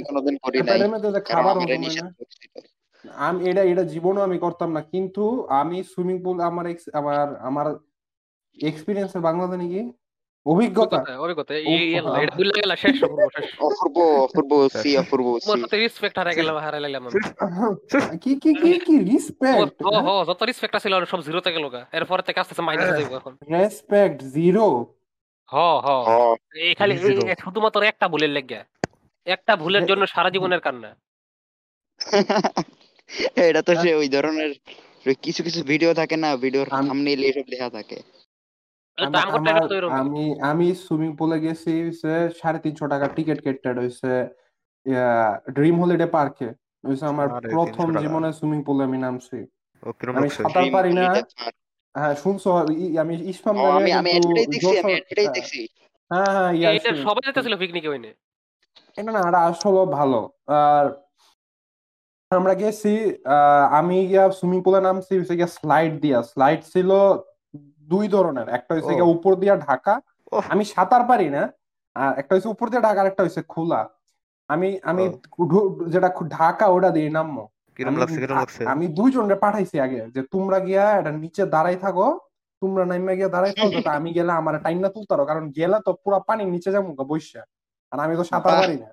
কোনোদিন 0.08 0.34
করি 0.36 0.58
নাই। 0.60 0.78
খাবার 1.28 1.54
এটা 3.42 3.62
এটা 3.62 3.82
জীবনও 3.84 4.20
আমি 4.22 4.36
করতাম 4.38 4.68
না 4.72 4.80
কিন্তু 4.92 5.22
আমি 5.52 5.76
সুইমিং 5.84 6.16
পুল 6.24 6.36
আমার 6.40 6.64
ex- 6.66 6.92
আমার 6.92 7.18
আমার 7.40 7.66
এক্সপিরিয়েন্সের 8.58 9.20
বাংলা 9.20 9.46
জানি 9.46 9.66
কি 9.68 9.82
অভিজ্ঞতা 10.46 10.98
শেষ 12.76 12.96
অপূর্ব 13.02 13.18
শেষ। 13.34 13.46
অপূর্ব 13.60 13.96
অপূর্ব 14.24 14.50
সি 14.74 14.90
অপূর্ব 14.96 15.26
সি। 15.38 15.58
রেসপেক্ট 15.76 16.16
গেলাম 16.38 16.56
লাগলাম 16.76 17.02
কি 18.22 18.32
কি 18.34 18.50
কি 18.62 18.72
কি 18.86 18.94
রেসপেক্ট 19.10 19.76
ও 19.82 19.92
হো 20.06 20.14
যত 20.28 20.40
রেসপেক্ট 20.42 20.74
আছিল 20.74 20.94
সব 21.04 21.20
জিরোতে 21.22 21.50
গেল 21.52 21.64
গা। 21.68 21.80
এরপর 21.92 22.18
থেকে 22.20 22.38
আস্তে 22.40 22.52
আস্তে 22.54 22.62
মাইনাসে 22.62 22.92
যাইব 22.92 23.12
এখন। 23.16 23.32
রেসপেক্ট 23.52 24.18
জিরো 24.34 24.66
হ 25.52 25.56
হ। 25.84 25.88
এই 26.54 26.74
খালি 26.74 26.94
শুধুমাত্র 27.44 27.82
একটা 27.82 28.08
ভুলের 28.08 28.30
লেগে 28.30 28.60
একটা 29.26 29.56
ভুলের 29.56 29.86
জন্য 29.86 30.06
সারা 30.06 30.30
জীবনের 30.30 30.60
কান্না। 30.60 30.90
এটা 33.36 33.62
তো 33.62 33.74
সে 33.74 33.94
ওই 33.94 34.08
ধরনের 34.08 34.50
কিছু 35.22 35.42
কিছু 35.42 35.62
ভিডিও 35.62 35.94
থাকে 35.94 36.16
না 36.16 36.36
ভিডিওর 36.36 36.68
আম- 36.70 36.86
থাম্বনেইল 36.88 37.20
এসব 37.20 37.48
লেখা 37.48 37.70
থাকে। 37.70 37.98
আমা- 39.90 40.40
আমি 40.42 40.74
সুইমিং 40.74 41.16
পুলে 41.16 41.40
গেছি 41.40 41.72
সাড়ে 42.42 42.58
তিনশো 42.58 42.86
টাকা 42.88 43.06
টিকিট 43.08 43.42
কেটেড 43.42 43.78
হয়েছে 43.78 44.10
ড্রিম 45.50 45.80
হলিডে 45.80 46.06
পার্কে 46.06 46.48
আমার 47.02 47.28
প্রথম 47.50 47.86
জীবনে 48.00 48.32
সুইমিং 48.32 48.64
পুলে 48.64 48.84
আমি 48.84 48.98
নামছি। 48.98 49.38
আমি 50.14 50.28
সাঁতার 50.30 50.64
পারি 50.72 50.92
না। 50.92 51.02
হ্যাঁ 51.94 52.14
শুনছো 52.14 52.48
আমি 52.56 52.74
জানি 52.96 53.14
আমি 53.78 53.90
আমি 53.92 54.10
এটাই 54.10 54.46
দেখছি 54.46 54.74
আমি 54.78 54.92
এটাই 55.02 55.26
হ্যাঁ, 55.26 55.34
দেখছি। 55.34 55.60
হ্যাঁ 56.10 56.30
হ্যাঁ 56.36 56.50
ইয়া 56.52 56.68
এটা 56.70 56.90
সবাই 57.04 57.22
যেতেছিল 57.26 57.54
পিকনিকে 57.56 57.88
হইনে 57.88 58.10
এটা 58.96 59.10
না 59.12 59.20
এটা 59.28 59.40
আসলে 59.48 59.82
ভালো। 59.98 60.20
আর 60.60 60.84
আমরা 62.30 62.54
গেছি 62.54 62.92
আহ, 63.26 63.64
আমি 63.78 63.96
গিয়া 64.06 64.24
সুইমিং 64.30 64.60
পুলে 64.62 64.80
নামছি 64.80 65.12
হচ্ছে 65.18 65.34
গিয়া 65.36 65.50
স্লাইড 65.56 65.92
দিয়া। 66.00 66.18
স্লাইড 66.22 66.60
ছিল 66.64 66.90
দুই 67.88 68.06
ধরনের 68.08 68.48
একটা 68.48 68.72
হচ্ছে। 68.74 68.92
গিয়া 68.94 69.08
উপর 69.16 69.32
দিয়া 69.34 69.54
ঢাকা। 69.68 69.94
আমি 70.48 70.64
সাঁতার 70.64 71.02
পারি 71.06 71.28
না 71.30 71.42
আর 71.96 72.12
একটা 72.18 72.32
হচ্ছে 72.34 72.48
উপর 72.48 72.66
দিয়ে 72.68 72.82
ঢাকা 72.82 73.00
আর 73.00 73.08
একটা 73.10 73.22
হচ্ছে 73.22 73.42
খোলা। 73.44 73.80
আমি 74.50 74.68
আমি 74.82 75.02
যেটা 75.88 76.08
ঢাকা 76.30 76.66
ওটা 76.68 76.90
দিয়ে 76.90 77.10
নামবো। 77.10 77.44
কিরম 77.76 77.90
আমি 77.90 78.00
লাগছে 78.02 78.18
কিরম 78.22 78.38
লাগছে? 78.42 78.62
আমি 78.72 78.86
দুইজনরে 78.98 79.36
পাঠাইছি 79.44 79.76
আগে 79.86 80.00
যে 80.14 80.20
তোমরা 80.34 80.58
গিয়া 80.66 80.84
এটা 81.00 81.10
নিচে 81.24 81.42
দাঁড়াই 81.54 81.76
থাকো 81.84 82.06
তোমরা 82.62 82.82
নাইমা 82.90 83.12
গিয়া 83.18 83.30
দাঁড়াই 83.34 83.52
থাকো 83.58 83.78
আমি 83.98 84.10
গেলে 84.18 84.32
আমার 84.40 84.54
টাইম 84.66 84.78
না 84.84 84.88
তুলতারো 84.96 85.22
কারণ 85.30 85.44
গেলে 85.58 85.78
তো 85.86 85.90
পুরা 86.02 86.18
পানির 86.28 86.48
নিচে 86.54 86.70
যাব 86.74 86.84
বৈশা 87.10 87.42
আর 87.92 87.98
আমি 88.04 88.14
তো 88.20 88.24
সাঁতার 88.30 88.52
পারি 88.60 88.76
না। 88.82 88.88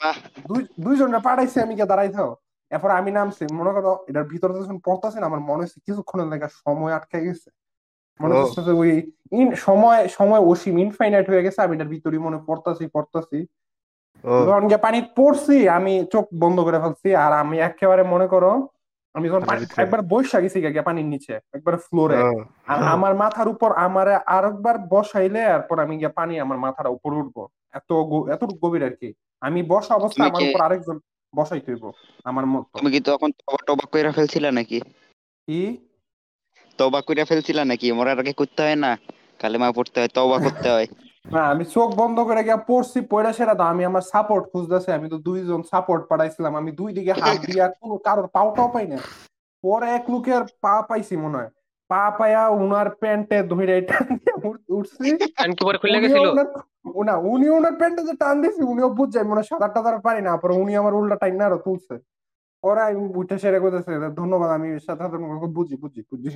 বাহ। 0.00 0.16
দুই 0.48 0.60
দুইজনরে 0.84 1.20
পাঠাইছি 1.26 1.56
আমি 1.64 1.72
গিয়া 1.78 1.88
দাঁড়াই 1.92 2.10
থাকো 2.16 2.34
এরপর 2.70 2.90
আমি 3.00 3.10
নামছি 3.18 3.44
মনে 3.58 3.72
করো 3.76 3.92
এটার 4.08 4.26
ভিতরে 4.32 4.52
যখন 4.58 4.78
পড়তেছি 4.86 5.18
না 5.20 5.26
আমার 5.30 5.42
মনে 5.50 5.62
হচ্ছে 5.64 5.78
কিছুক্ষণের 5.86 6.28
লেগে 6.32 6.48
সময় 6.62 6.92
আটকে 6.98 7.18
গেছে। 7.26 7.48
মনে 8.20 8.34
হচ্ছে 8.38 8.60
যে 8.66 8.72
ওই 8.72 8.90
ইন 9.40 9.48
সময় 9.66 10.00
সময় 10.18 10.42
অসীম 10.50 10.74
ইনফাইনাইট 10.84 11.26
হয়ে 11.30 11.44
গেছে 11.46 11.60
আমি 11.64 11.72
এটার 11.76 11.90
ভিতরে 11.94 12.16
মনে 12.26 12.38
পড়তাছি 12.48 12.84
পড়তাছি। 12.96 13.38
যখন 14.24 14.64
গিয়ে 14.68 14.84
পানি 14.86 14.98
পড়ছি 15.16 15.56
আমি 15.68 15.92
চোখ 16.12 16.24
বন্ধ 16.34 16.58
করে 16.60 16.78
ফেলছি 16.80 17.08
আর 17.14 17.32
আমি 17.32 17.56
একেবারে 17.58 18.02
মনে 18.04 18.26
করো 18.28 18.52
আমি 19.14 19.28
যখন? 19.28 19.42
একবার 19.76 20.00
বসে 20.02 20.42
গেছি 20.42 20.58
গিয়ে 20.60 20.82
পানির 20.82 21.04
নিচে 21.04 21.34
একবার 21.54 21.76
ফ্লোরে। 21.76 22.18
আর 22.68 22.78
আমার 22.84 23.14
মাথার 23.14 23.48
উপর 23.48 23.70
আমার 23.76 24.08
আরেকবার 24.26 24.78
বসাইলে 24.88 25.40
এরপর 25.46 25.76
আমি 25.80 25.94
গিয়ে 25.96 26.08
পানি 26.08 26.34
আমার 26.38 26.58
মাথার 26.58 26.86
উপর 26.86 27.10
উঠবো। 27.12 27.42
এত 27.74 27.90
এতটুকু 28.28 28.66
গভীর 28.66 28.82
আর 28.84 28.94
কি। 28.96 29.08
আমি 29.42 29.62
বসা 29.62 29.94
অবস্থায় 29.94 30.30
তুমি 30.30 30.30
আমার 30.30 30.42
উপর 30.48 30.60
আরেকজন 30.62 30.96
বসাই 31.34 31.60
তুইব 31.60 31.84
আমার 32.24 32.46
মতো। 32.46 32.74
তুমি 32.78 32.90
কি 32.90 33.00
তখন 33.00 33.30
তবা 33.38 33.60
টবা 33.66 33.84
কইরা 33.92 34.12
ফেলছিলা 34.12 34.50
নাকি? 34.50 34.78
কি? 35.48 35.60
তবা 36.78 37.00
কইরা 37.00 37.24
ফেলছিলা 37.24 37.62
নাকি? 37.64 37.86
মরার 37.92 38.18
আগে 38.18 38.32
করতে 38.32 38.60
হয় 38.62 38.76
না 38.76 38.90
কালেমা 39.38 39.68
পড়তে 39.72 40.00
হয় 40.00 40.08
তওবা 40.08 40.38
করতে 40.38 40.68
হয়। 40.70 40.86
না 41.24 41.42
আমি 41.52 41.64
চোখ 41.74 41.88
বন্ধ 42.00 42.16
করে 42.28 42.42
গিয়ে 42.46 42.60
পড়ছি 42.68 42.98
পড়া 43.12 43.32
সেরা 43.32 43.54
তো 43.54 43.64
আমি 43.72 43.82
আমার 43.90 44.04
সাপোর্ট 44.12 44.44
খুঁজতেছি 44.52 44.90
আমি 44.98 45.06
তো 45.08 45.18
দুইজন 45.26 45.60
সাপোর্ট 45.72 46.02
পাঠাইছিলাম 46.10 46.52
আমি 46.60 46.70
দুই 46.80 46.90
দিকে 46.96 47.12
হাত 47.22 47.38
দিয়া 47.48 47.66
কোনো 47.80 47.94
কারোর 48.06 48.28
পাওটাও 48.36 48.68
পাই 48.74 48.86
না 48.92 48.98
পরে 49.64 49.86
এক 49.98 50.04
লোকের 50.12 50.42
পা 50.64 50.74
পাইছি 50.88 51.14
মনে 51.24 51.36
হয় 51.38 51.50
পা 51.90 52.02
পায়া 52.18 52.42
উনার 52.62 52.88
প্যান্টে 53.00 53.38
ধরে 53.52 53.76
টান 53.90 54.06
দিয়ে 54.18 54.34
উঠছি। 54.76 55.06
প্যান্ট 55.36 55.58
খুলে 55.82 55.98
গেছিল? 56.02 56.26
না 57.08 57.14
উনি 57.32 57.46
ওনার 57.56 57.74
প্যান্টে 57.80 58.02
যে 58.08 58.14
টান 58.22 58.36
দিছি 58.42 58.60
উনিও 58.72 58.88
বুঝ 58.98 59.08
যায় 59.14 59.26
মনে 59.28 59.40
হয় 59.40 59.48
সাঁতার 59.50 59.72
টাতার 59.74 59.98
পারি 60.06 60.20
না 60.26 60.32
পরে 60.42 60.54
উনি 60.62 60.72
আমার 60.80 60.94
উল্টা 60.98 61.16
টাইম 61.22 61.34
না 61.38 61.44
আরও 61.48 61.58
তুলছে। 61.66 61.94
আমি 62.84 63.02
উঠে 63.14 63.36
সেরে 63.38 63.58
করতেছে 63.60 63.92
ধন্যবাদ 64.16 64.50
আমি 64.50 64.68
টাতার 64.88 65.10
বুঝি 65.52 65.74
বুঝি 65.76 66.00
বুঝি। 66.10 66.30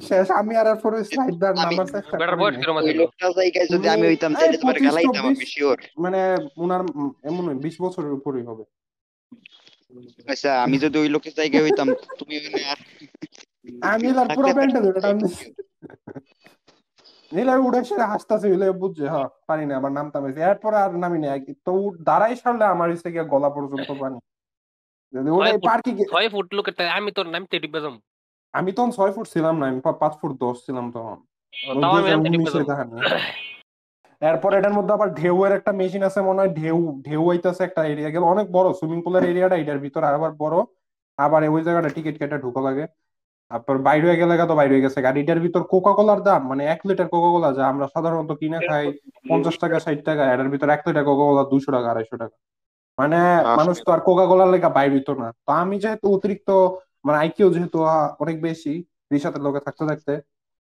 শেষ 0.00 0.26
আমি 0.30 0.52
আর 0.56 0.68
পরে 0.76 0.98
স্লাইড 1.04 1.36
দার 1.38 1.54
আমি- 1.58 1.78
যদি 3.72 3.86
হইতাম 4.02 4.30
তাহলে 4.34 4.56
তোমার 4.58 4.76
গালাইতাম 4.86 5.24
শিওর 5.46 5.78
মানে 5.98 6.20
উনার 6.56 6.82
এমন 7.22 7.44
বিশ 7.58 7.76
বছরের 7.80 8.12
উপরেই 8.12 8.44
হবে। 8.44 8.64
আচ্ছা 10.28 10.50
আমি 10.64 10.76
যদি 10.78 10.96
ওই 10.98 11.08
লোকের 11.08 11.34
জায়গায় 11.36 11.62
হইতাম 11.62 11.88
তুমি 12.18 12.34
আর 12.64 12.78
আমি 13.88 14.06
তার 14.18 14.28
পুরো 14.36 14.48
ধরে 14.76 15.00
নীলা 17.32 17.52
উড়ে 17.58 17.80
হাসতাছে 18.04 18.46
হইলে 18.48 18.66
বুঝছে 18.72 19.04
হ্যাঁ 19.08 19.28
পারি 19.46 19.64
না 19.66 19.74
আমার 19.76 19.92
নামতাম 19.92 20.22
এরপরে 20.44 20.76
আর 20.76 20.90
নামি 20.96 21.18
না 21.18 21.28
তো 21.66 21.72
দাঁড়াই 22.00 22.34
সারলে 22.36 22.64
আমার 22.64 22.88
হচ্ছে 22.90 23.08
গিয়ে 23.10 23.24
গলা 23.24 23.48
পর্যন্ত 23.50 23.90
পানি। 24.00 24.18
ওটাই 25.36 25.56
ছয় 26.12 26.28
ফুট 26.32 26.48
লোকের 26.56 26.74
আমি 26.98 27.10
তোর 27.16 27.26
তখন 28.76 28.90
ছয় 28.98 29.12
ফুট 29.14 29.26
ছিলাম 29.34 29.54
না 29.60 29.64
আমি 29.70 29.80
পাঁচ 30.02 30.14
ফুট 30.20 30.32
দশ 30.44 30.56
ছিলাম 30.66 30.86
তখন। 30.96 31.18
এরপর 34.22 34.50
এটার 34.58 34.74
মধ্যে 34.78 34.92
আবার 34.96 35.08
ঢেউয়ের 35.20 35.52
একটা 35.58 35.72
মেশিন 35.80 36.02
আছে 36.08 36.20
মনে 36.28 36.40
হয় 36.42 36.52
ঢেউ 36.58 36.78
ঢেউ 37.06 37.22
আইতাছে 37.32 37.62
একটা 37.68 37.82
এরিয়া 37.92 38.10
গেল 38.14 38.22
অনেক 38.34 38.46
বড় 38.56 38.68
সুইমিং 38.78 38.98
পুলের 39.04 39.24
এরিয়াটা 39.30 39.56
এটার 39.62 39.80
ভিতর 39.84 40.02
আবার 40.18 40.32
বড়। 40.42 40.56
আবার 41.18 41.40
ওই 41.56 41.62
জায়গাটা 41.66 41.90
টিকিট 41.96 42.14
কেটে 42.20 42.36
ঢুকা 42.44 42.60
লাগে। 42.68 42.84
তারপর 43.50 43.76
বাইরে 43.86 44.04
হয়ে 44.08 44.20
গেলে 44.22 44.34
তো 44.50 44.54
বাইরে 44.60 44.72
হয়ে 44.74 44.84
গেছে। 44.86 44.98
গাড়িটার 45.06 45.40
ভিতর 45.44 45.62
কোকা 45.72 45.92
কোলার 45.98 46.20
দাম 46.28 46.40
মানে 46.50 46.62
এক 46.74 46.80
লিটার 46.88 47.08
কোকা 47.14 47.30
কোলা 47.34 47.48
যা 47.58 47.62
আমরা 47.72 47.86
সাধারণত 47.94 48.30
কিনে 48.40 48.58
খাই 48.68 48.84
পঞ্চাশ 49.30 49.56
টাকা 49.62 49.76
ষাট 49.84 49.98
টাকা 50.08 50.22
এটার 50.32 50.48
ভিতর 50.54 50.68
এক 50.76 50.82
লিটার 50.86 51.04
কোকা 51.08 51.24
কোলা 51.28 51.42
দুশো 51.52 51.70
টাকা 51.76 51.88
আড়াইশো 51.92 52.16
টাকা। 52.22 52.36
মানে 52.98 53.18
মানুষ 53.58 53.76
তো 53.86 53.88
আর 53.94 54.00
কোকা 54.06 54.24
কোলার 54.30 54.48
লেগে 54.52 54.70
বাইরে 54.76 54.94
হইতো 54.94 55.12
না। 55.14 55.28
তো 55.46 55.50
আমি 55.62 55.76
যেহেতু 55.84 56.06
অতিরিক্ত 56.16 56.48
মানে 57.04 57.16
আইকিউ 57.18 57.48
যেহেতু 57.54 57.78
অনেক 58.22 58.36
বেশি 58.42 58.72
রিসাতে 59.12 59.38
লোকে 59.46 59.60
থাকতে 59.66 59.84
থাকতে 59.90 60.12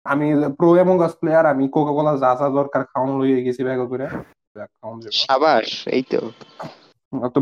আমি 0.05 0.27
প্রো 0.57 0.69
এমন 0.83 0.95
গাছ 1.01 1.13
প্লেয়ার 1.21 1.45
আমি 1.53 1.63
কোকা 1.75 1.93
কোলা 1.97 2.11
যা 2.23 2.31
যা 2.39 2.47
দরকার 2.59 2.81
খাওয়ান 2.91 3.09
লইয়ে 3.19 3.43
গেছি 3.45 3.61
ব্যাগ 3.67 3.81
করে 3.91 4.05
সাবাস 5.21 5.69
এই 5.87 6.03
তো। 6.11 6.19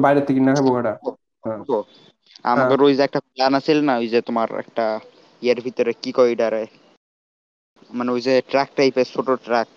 বাইরে 0.04 0.22
থেকে 0.22 0.34
কিনে 0.38 0.52
খাব 0.58 0.68
এটা 0.80 0.94
হ্যাঁ। 1.44 1.60
আমাদের 2.46 2.80
ওই 2.82 2.94
যে 2.98 3.02
একটা 3.04 3.20
প্ল্যান 3.28 3.54
আছিল 3.60 3.78
না 3.88 3.94
ওই 4.02 4.08
যে 4.14 4.20
তোমার 4.28 4.50
একটা 4.64 4.86
ইয়ের 5.42 5.60
ভিতরে 5.66 5.92
কি 6.02 6.12
কয় 6.18 6.32
এটারে? 6.34 6.64
মানে 7.90 8.10
ওই 8.16 8.22
যে 8.28 8.34
ট্রাক 8.52 8.70
টাইপের 8.78 9.08
ছোট 9.14 9.28
ট্রাক 9.46 9.70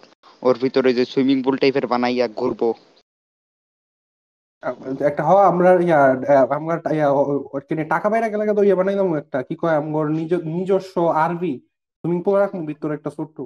ওর 0.42 0.54
ভিতরে 0.62 0.90
যে 0.98 1.04
সুইমিং 1.12 1.38
পুল 1.44 1.56
টাইপের 1.62 1.86
বানাইয়া 1.86 2.26
ঘুরবো। 2.40 2.68
একটা 5.06 5.22
হওয়া 5.22 5.42
আমরা 5.46 5.70
ইয়া 5.80 6.00
আমরা 6.50 6.74
ইয়া 6.90 7.08
কিনে 7.68 7.84
টাকা 7.84 8.06
বাইরে 8.08 8.26
গেলে 8.32 8.44
তো 8.50 8.62
ইয়া 8.62 8.76
বানাইলাম 8.76 9.08
একটা 9.16 9.38
কি 9.42 9.54
কয় 9.56 9.76
আমগর 9.76 10.06
নিজ 10.10 10.32
নিজস্ব 10.50 10.94
আরবি 11.16 11.52
সুইমিং 12.00 12.18
পুল 12.22 12.34
রাখুন 12.36 12.60
ভিতরে 12.66 12.92
একটা 12.94 13.10
ছোট্ট 13.10 13.36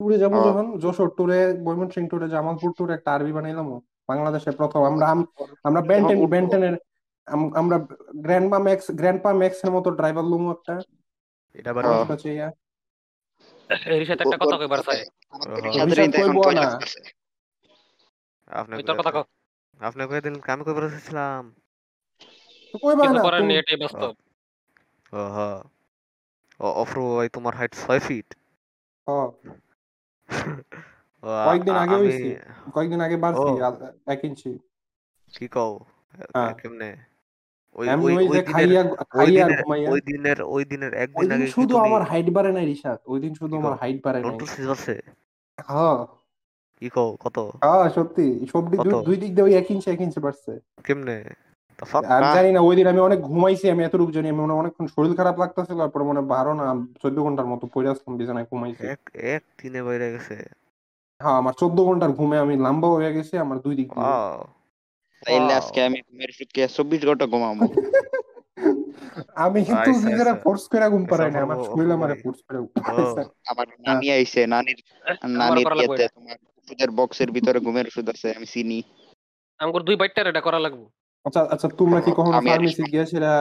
ট্যুরে 0.00 0.16
যাব। 0.18 0.32
যখন 0.46 0.66
যশোর 0.78 1.08
ট্যুরে 1.08 1.38
ময়মনসিংহ 1.62 2.06
ট্যুরে 2.08 2.26
জামালপুর 2.28 2.70
ট্যুরে 2.72 2.92
একটা 2.94 3.10
আরবি 3.14 3.32
বানাইলাম 3.32 3.66
বাংলাদেশে 4.08 4.50
প্রথম 4.50 4.80
আমরা 4.90 5.06
আম- 5.06 5.28
আমরা 5.64 5.80
বেন্টেন 5.80 6.18
উঠবো। 6.18 6.32
বেন্টেনের 6.32 6.74
আমরা 7.54 7.76
গ্র্যান্ডপা 8.24 8.58
ম্যাক্স 8.58 8.86
গ্র্যান্ডপা 8.90 9.30
ম্যাক্স 9.32 9.58
এর 9.64 9.70
মতো 9.70 9.88
ড্রাইভার 9.90 10.24
লুমু 10.24 10.48
একটা 10.50 10.74
এটা 11.54 11.68
আবার 11.70 11.84
ও। 11.86 11.92
আছে 12.14 12.28
ইয়া 12.34 12.48
এর 13.94 14.04
সাথে 14.06 14.22
একটা 14.24 14.38
কথা 14.42 14.56
কইবার 14.58 14.80
চাই। 14.82 15.00
আপনি 18.50 18.82
তোর 18.82 18.96
কথা 18.98 19.10
কও 19.10 19.24
আপনি 19.80 20.02
কয়ে 20.06 20.20
দিন 20.20 20.34
আমি 20.46 20.62
কই 20.64 20.74
বলেছিলাম 20.74 21.42
তো 22.74 22.76
কইবা 22.78 23.02
কিছু 23.02 23.14
না 23.14 23.22
করার 23.22 23.42
নেই 23.42 23.56
এটাই 23.58 23.76
বাস্তব 23.76 24.12
ও 25.12 25.20
হ্যাঁ 25.28 25.60
ও 26.60 26.66
অফরো 26.82 27.02
ভাই 27.16 27.28
তোমার 27.28 27.54
হাইট 27.56 27.72
ছয় 27.76 28.00
ফিট? 28.00 28.28
ও, 29.06 29.18
কয়েকদিন 31.46 31.74
আগে 31.74 31.96
হইছি। 31.96 32.28
কয়েকদিন 32.72 33.00
আগে 33.00 33.16
বাড়ছি 33.16 33.50
ও। 33.50 33.56
আ- 33.64 33.92
এক 34.06 34.20
ইঞ্চি। 34.24 34.52
কি 35.28 35.46
কও? 35.48 35.72
হ্যাঁ। 36.34 36.52
কেমনে? 36.54 36.90
ওই 37.76 37.86
ওই 37.88 37.94
ওই 37.96 38.14
ওই 38.14 38.38
দিনের 38.38 38.44
খাইয়া 38.46 38.82
ওই 38.82 38.96
খাইয়া 39.12 39.44
দিনের 39.44 39.60
ঘুমাইয়া। 39.62 39.88
ওই 39.90 40.00
দিনের 40.00 40.38
ওই 40.46 40.62
দিনের 40.64 40.92
একদিন 40.94 41.22
দিন 41.22 41.32
আগে 41.36 41.46
শুধু 41.46 41.74
আমার 41.78 42.02
হাইট 42.02 42.28
বাড়ে 42.30 42.50
নাই 42.52 42.64
রিশাদ। 42.66 42.98
ওই 43.04 43.18
দিন 43.20 43.32
শুধু 43.34 43.54
আমার 43.56 43.74
হাইট 43.78 43.98
বাড়ে 44.04 44.18
নাই। 44.20 44.36
হ্যাঁ। 45.58 45.98
কি 46.82 46.88
কও 46.90 47.10
কত? 47.20 47.36
হ্যাঁ 47.62 47.86
সত্যি। 47.88 48.26
দুই- 49.00 49.20
দিক 49.22 49.30
দিয়ে 49.34 49.44
ওই 49.44 49.54
এক 49.54 49.66
ইঞ্চি 49.70 49.88
এক 49.90 50.00
ইঞ্চি 50.00 50.20
বাড়ছে। 50.20 50.52
কেমনে? 50.84 51.16
আমি 52.08 52.28
জানি 52.36 52.50
না 52.52 52.60
ওই 52.60 52.74
দিন 52.76 52.86
আমি 52.86 53.00
অনেক 53.00 53.20
ঘুমাইছি 53.22 53.64
আমি 53.70 53.82
এতটুকু 53.84 54.12
জানি 54.12 54.28
আমি 54.28 54.40
মনে 54.40 54.54
অনেকক্ষণ 54.54 54.86
শরীর 54.86 55.12
খারাপ 55.16 55.36
লাগতেছিল 55.38 55.76
তারপরে 55.78 56.04
মনে 56.04 56.22
বারো 56.32 56.52
না 56.54 56.64
চোদ্দ 57.02 57.18
ঘণ্টার 57.22 57.46
মতো 57.46 57.64
পড়ে 57.74 57.88
আসলাম 57.90 58.12
বিছানায় 58.18 58.46
ঘুমাইছি। 58.50 58.82
এক 58.86 59.02
এক 59.32 59.42
দিনে 59.58 59.80
বাইরে 59.82 60.06
গেছে। 60.12 60.36
হ্যাঁ 61.20 61.36
আমার 61.36 61.54
চোদ্দ 61.54 61.78
ঘণ্টার 61.84 62.10
ঘুমে 62.12 62.36
আমি 62.38 62.54
লম্বা 62.56 62.88
হয়ে 62.88 63.12
গেছি 63.12 63.34
আমার 63.36 63.58
দুই 63.58 63.74
দিক 63.76 63.88
দিয়ে। 63.90 64.12
তাইলে 65.22 65.52
আজকে 65.54 65.78
আমি 65.84 65.98
ঘুমের 66.02 66.30
ওষুধ 66.30 66.48
খেয়ে 66.54 66.68
চব্বিশ 66.68 67.00
ঘণ্টা 67.06 67.26
ঘুমাবো। 67.26 67.62
আমি 69.44 69.60
কিন্তু 69.64 69.90
নিজেরা। 70.06 70.32
ফোর্স 70.44 70.62
করে 70.68 70.86
ঘুম 70.88 71.02
পারাই 71.06 71.30
না 71.30 71.38
আমার 71.46 71.58
শরীর 71.68 71.90
আমারে 71.92 72.14
ফোর্স 72.22 72.40
করে 72.46 72.58
ও 72.58 72.66
আমার 73.46 73.66
নানি 73.86 74.06
আইছে 74.12 74.40
নানির 74.46 74.78
নানির 75.38 75.66
ইয়েতে 75.72 75.94
এটা 75.98 76.14
তোমার 76.16 76.36
ওষুধের 76.62 76.90
বক্সের 76.98 77.30
ভিতরে 77.36 77.58
ঘুমের 77.66 77.86
ওষুধ 77.90 78.06
আছে 78.14 78.28
আমি 78.36 78.46
চিনি। 78.54 78.78
আমার 79.60 79.82
দুই 79.88 79.96
বাইটার 80.00 80.30
এটা 80.32 80.42
করা 80.46 80.60
লাগবে। 80.64 80.86
আচ্ছা 81.26 81.40
আচ্ছা 81.54 81.66
তোমরা 81.80 82.00
কি 82.04 82.10
কখনো 82.18 82.38
ফার্মেসি 82.48 82.82
গিয়েছিলা 82.92 83.32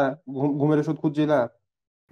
ঘুমের 0.60 0.80
ওষুধ 0.82 0.98
খুঁজছিলা? 1.04 1.40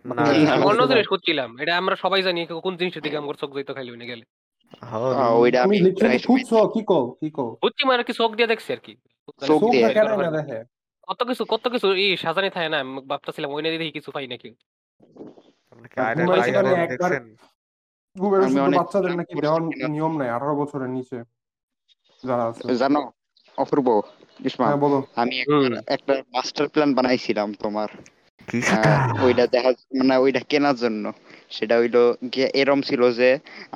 না 0.06 0.13
না, 0.17 0.24
আমি 0.54 0.63
অন্য। 0.69 0.82
জিনিস 0.91 1.08
খুঁজছিলাম। 1.12 1.50
এটা 1.62 1.74
আমরা 1.82 1.95
সবাই 2.04 2.22
জানি 2.28 2.39
কোন 2.65 2.74
জিনিসের 2.80 3.04
দিকে 3.06 3.17
আমার 3.22 3.36
চোখ 3.41 3.50
যাইতো 3.56 3.72
খাইলে 3.76 4.10
গেলে। 4.12 4.26
ওইটা 5.41 5.60
আমি 5.65 5.76
লিটারালি 5.86 6.00
প্রায় 6.00 6.19
সময় 6.19 6.28
খুঁজছো 6.30 6.58
কি 6.74 6.82
কও 6.89 7.04
কি 7.19 7.30
কও? 7.38 7.50
বুঝছি 7.63 7.84
মানে 7.89 8.04
কি 8.08 8.13
চোখ 8.22 8.32
দিয়ে 8.38 8.52
দেখছি 8.52 8.69
আর 8.76 8.82
কি। 8.86 8.93
চোখ 9.50 9.62
দিয়ে। 9.74 9.86
কত 11.10 11.19
কিছু 11.30 11.43
কত 11.54 11.63
কিছু 11.74 11.88
এই 12.04 12.12
সাজানি 12.24 12.50
থাকে 12.56 12.69
না 12.74 12.80
ভাবতেছিলাম 13.10 13.50
ওই 13.56 13.62
না 13.63 13.69
দেখি 13.74 13.93
কিছু 13.98 14.10
পাই 14.15 14.28
নাকি। 14.34 14.50
বাচ্চাদের 18.80 19.13
নাকি 19.19 19.34
দেওয়ার 19.43 19.62
নিয়ম 19.93 20.13
নাই 20.17 20.30
আঠারো 20.30 20.54
বছরের 20.62 20.89
নিচে 20.89 21.17
যারা 22.24 22.43
আছে। 22.50 22.63
জানো 22.82 23.02
অপূর্ব 23.58 23.88
ইসমা 24.39 24.65
হ্যাঁ 24.65 24.78
আমি 25.15 25.36
একটা 25.95 26.13
মাস্টার 26.36 26.65
প্ল্যান 26.74 26.91
বানাইছিলাম 26.98 27.50
তোমার। 27.63 27.89
কি 28.48 28.58
ওইটা 29.26 29.43
দেখা 29.54 29.72
মানে 30.00 30.15
ওইটা 30.24 30.41
কেনার 30.52 30.78
জন্য। 30.84 31.04
সেটা 31.52 31.76
হইল 31.78 31.98
গিয়ে 32.34 32.48
এরম 32.62 32.80
ছিল 32.82 33.02
যে 33.12 33.30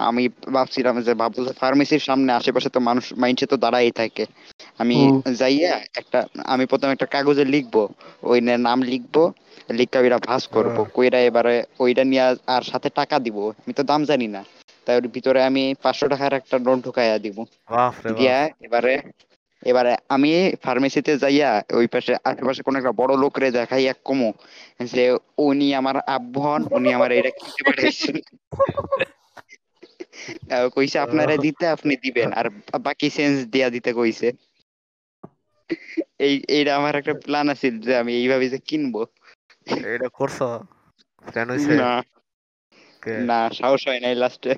আমি 0.09 0.23
ভাবছিলাম 0.53 0.95
যে 0.97 1.03
যে 1.07 1.13
ফার্মেসির 1.61 2.03
সামনে 2.07 2.31
আশেপাশে 2.33 2.69
তো 2.69 2.79
মানুষ 2.79 3.05
মাইন্ডসে 3.21 3.47
তো 3.47 3.57
দাঁড়াই 3.57 3.91
থাকে। 3.91 4.23
আমি 4.79 5.11
যাইয়া 5.33 5.79
একটা 5.93 6.27
আমি 6.45 6.65
প্রথমে 6.65 6.93
একটা 6.93 7.05
কাগজে 7.05 7.45
লিখব 7.45 7.87
ওই 8.23 8.41
নাম 8.59 8.83
লিখব 8.83 9.33
লিখা 9.71 9.99
ওইটা 9.99 10.17
ভাস 10.27 10.47
করব 10.47 10.75
হ্যাঁ। 10.75 10.85
কইরা 10.95 11.21
এবারে 11.21 11.63
ওইটা 11.79 12.03
নিয়ে 12.03 12.35
আর- 12.47 12.63
সাথে 12.63 12.91
টাকা 12.91 13.19
দিব 13.25 13.51
আমি 13.57 13.73
তো 13.73 13.83
দাম 13.83 14.03
জানি 14.03 14.27
না। 14.27 14.43
তাই 14.87 14.95
ওর 14.95 15.07
ভিতরে 15.15 15.43
আমি 15.43 15.75
পাঁচশো 15.83 16.07
টাকার 16.07 16.33
একটা 16.33 16.59
নোট 16.59 16.85
ঢুকাইয়া 16.85 17.17
দিব। 17.25 17.43
দিয়া 18.17 18.49
এবারে 18.61 19.01
এবারে 19.63 19.95
আমি 20.09 20.51
ফার্মেসিতে 20.63 21.17
যাইয়া 21.17 21.63
ওই 21.73 21.87
পাশে 21.87 22.15
আশেপাশে 22.23 22.63
কোন 22.63 22.75
একটা 22.75 22.91
বড় 22.91 23.15
লোকরে 23.15 23.51
দেখাই 23.51 23.85
এক 23.85 23.97
কমো 24.03 24.33
যে 24.89 25.17
উনি 25.39 25.75
আমার 25.79 25.95
আব্বু 26.07 26.45
হন 26.45 26.61
উনি 26.77 26.89
আমার 26.97 27.11
এটা 27.11 27.29
কিনতে 27.37 27.63
পাঠাইছেন 27.67 28.15
কইছে 30.75 30.99
আপনারা 30.99 31.37
দিতে 31.37 31.65
আপনি 31.75 31.95
দিবেন 32.03 32.33
আর 32.33 32.49
বাকি 32.81 33.09
চেঞ্জ 33.09 33.45
দিয়া 33.53 33.69
দিতে 33.69 33.93
কইছে। 33.93 34.31
এই 36.19 36.33
এইটা 36.47 36.71
আমার 36.77 36.93
একটা 36.95 37.13
প্ল্যান 37.25 37.47
আছে 37.49 37.67
যে 37.85 37.91
আমি 37.97 38.11
এইভাবে 38.13 38.45
যে 38.49 38.59
কিনবো। 38.59 39.01
এটা 39.95 40.07
করছ? 40.09 40.37
প্ল্যান 41.25 41.47
হইছে? 41.49 41.73
না। 41.75 41.91
না 43.27 43.39
সাহস 43.49 43.81
হয় 43.87 43.99
নাই 43.99 44.15
লাস্টে 44.15 44.51